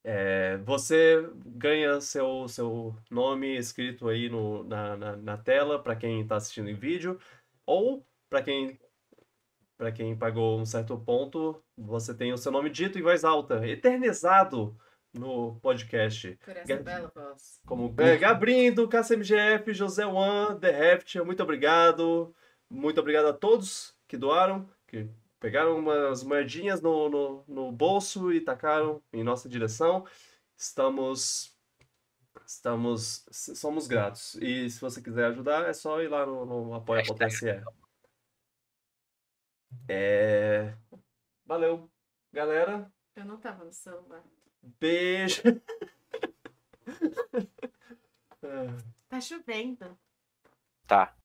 É, 0.05 0.57
você 0.57 1.30
ganha 1.45 2.01
seu, 2.01 2.47
seu 2.47 2.95
nome 3.09 3.57
escrito 3.57 4.09
aí 4.09 4.30
no, 4.30 4.63
na, 4.63 4.97
na, 4.97 5.15
na 5.15 5.38
tela 5.38 5.81
para 5.81 5.95
quem 5.95 6.21
está 6.21 6.35
assistindo 6.35 6.69
em 6.69 6.75
vídeo, 6.75 7.17
ou 7.65 8.05
para 8.30 8.41
quem, 8.41 8.80
para 9.77 9.91
quem 9.91 10.17
pagou 10.17 10.59
um 10.59 10.65
certo 10.65 10.97
ponto, 10.97 11.63
você 11.77 12.13
tem 12.13 12.34
o 12.34 12.38
seu 12.38 12.51
nome 12.51 12.69
dito 12.69 12.99
em 12.99 13.01
voz 13.01 13.23
alta, 13.23 13.65
eternizado 13.67 14.77
no 15.13 15.55
podcast. 15.61 16.38
Por 16.43 16.57
essa 16.57 16.75
bela 16.77 17.11
voz. 17.15 17.61
Como 17.65 17.93
é, 17.97 18.17
Gabrindo, 18.17 18.89
KCMGF, 18.89 19.73
José 19.73 20.05
Wan, 20.05 20.57
The 20.59 20.93
Heft, 20.93 21.15
muito 21.21 21.43
obrigado. 21.43 22.35
Muito 22.69 22.99
obrigado 22.99 23.27
a 23.27 23.34
todos 23.34 23.95
que 24.07 24.17
doaram, 24.17 24.67
que 24.88 25.07
pegaram 25.44 25.78
umas 25.78 26.24
moedinhas 26.24 26.82
no, 26.82 27.10
no, 27.10 27.44
no 27.49 27.70
bolso 27.70 28.32
e 28.32 28.40
tacaram 28.40 29.03
em 29.11 29.26
nossa 29.26 29.49
direção. 29.49 30.07
Estamos. 30.56 31.53
Estamos. 32.48 33.26
Somos 33.30 33.86
gratos. 33.86 34.36
E 34.36 34.70
se 34.70 34.80
você 34.80 35.02
quiser 35.02 35.26
ajudar, 35.26 35.68
é 35.68 35.74
só 35.74 36.02
ir 36.02 36.07
lá 36.07 36.26
no, 36.26 36.45
no 36.45 36.74
apoia.se. 36.74 37.61
É. 39.90 40.74
Valeu, 41.45 41.91
galera. 42.32 42.90
Eu 43.14 43.26
não 43.26 43.38
tava 43.38 43.65
no 43.65 43.74
celular. 43.74 44.24
Beijo. 44.80 45.41
É. 48.45 48.68
Tá 49.07 49.22
chovendo. 49.22 49.98
Tá. 50.86 51.15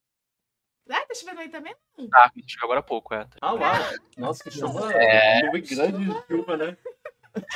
Ah, 0.89 1.05
tá 1.05 1.13
chovendo 1.13 1.41
aí 1.41 1.49
também? 1.49 1.75
Tá, 2.09 2.31
chegou 2.47 2.65
agora 2.65 2.79
há 2.79 2.83
pouco, 2.83 3.13
é. 3.13 3.27
Ah, 3.41 3.53
uau! 3.53 3.73
Nossa, 4.17 4.43
que 4.43 4.51
chuva! 4.51 4.91
É. 4.93 5.43
Nuvem 5.45 5.61
grande 5.63 6.05
de 6.05 6.27
chuva, 6.27 6.57
né? 6.57 6.77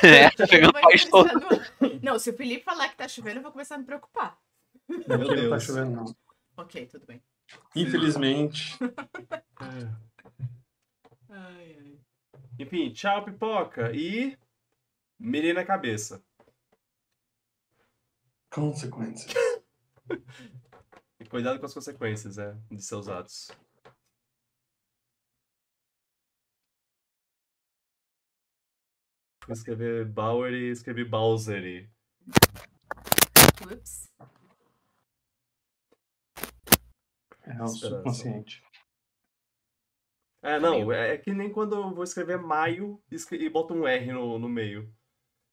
É, 0.03 0.29
tá 0.29 0.45
pegando 0.47 0.69
o 0.69 0.73
Vai 0.73 0.83
país 0.83 1.03
todo. 1.05 1.27
Não, 2.03 2.19
se 2.19 2.29
o 2.29 2.37
Felipe 2.37 2.63
falar 2.63 2.89
que 2.89 2.95
tá 2.95 3.07
chovendo, 3.07 3.39
eu 3.39 3.43
vou 3.43 3.51
começar 3.51 3.73
a 3.75 3.77
me 3.79 3.83
preocupar. 3.83 4.37
Meu 4.87 4.99
Aqui 4.99 5.09
não 5.09 5.27
tá 5.27 5.33
Deus. 5.33 5.63
chovendo, 5.63 5.95
não. 5.95 6.15
Ok, 6.55 6.85
tudo 6.85 7.05
bem. 7.07 7.21
Infelizmente. 7.75 8.77
Ai, 9.59 9.89
ai. 11.79 11.99
Enfim, 12.59 12.93
tchau, 12.93 13.25
pipoca. 13.25 13.91
E. 13.93 14.37
Mirei 15.19 15.53
na 15.53 15.65
cabeça. 15.65 16.23
Consequências. 18.51 19.33
E 21.23 21.29
cuidado 21.29 21.57
com 21.57 21.65
as 21.65 21.73
consequências, 21.73 22.37
é, 22.37 22.53
de 22.69 22.81
seus 22.81 23.07
atos. 23.07 23.49
Fui 29.45 29.53
escrever 29.53 30.05
Bauer 30.05 30.53
e 30.53 30.69
escrevi 30.69 31.05
Bowser. 31.05 31.89
Ups. 33.71 34.11
É 37.45 37.63
o 37.63 37.67
subconsciente. 37.67 38.61
É, 40.41 40.59
não, 40.59 40.91
é, 40.91 41.13
é 41.13 41.17
que 41.17 41.33
nem 41.33 41.49
quando 41.49 41.75
eu 41.75 41.93
vou 41.95 42.03
escrever 42.03 42.37
maio 42.37 43.01
e 43.09 43.15
e 43.35 43.49
boto 43.49 43.73
um 43.73 43.87
R 43.87 44.11
no, 44.11 44.37
no 44.37 44.49
meio. 44.49 44.93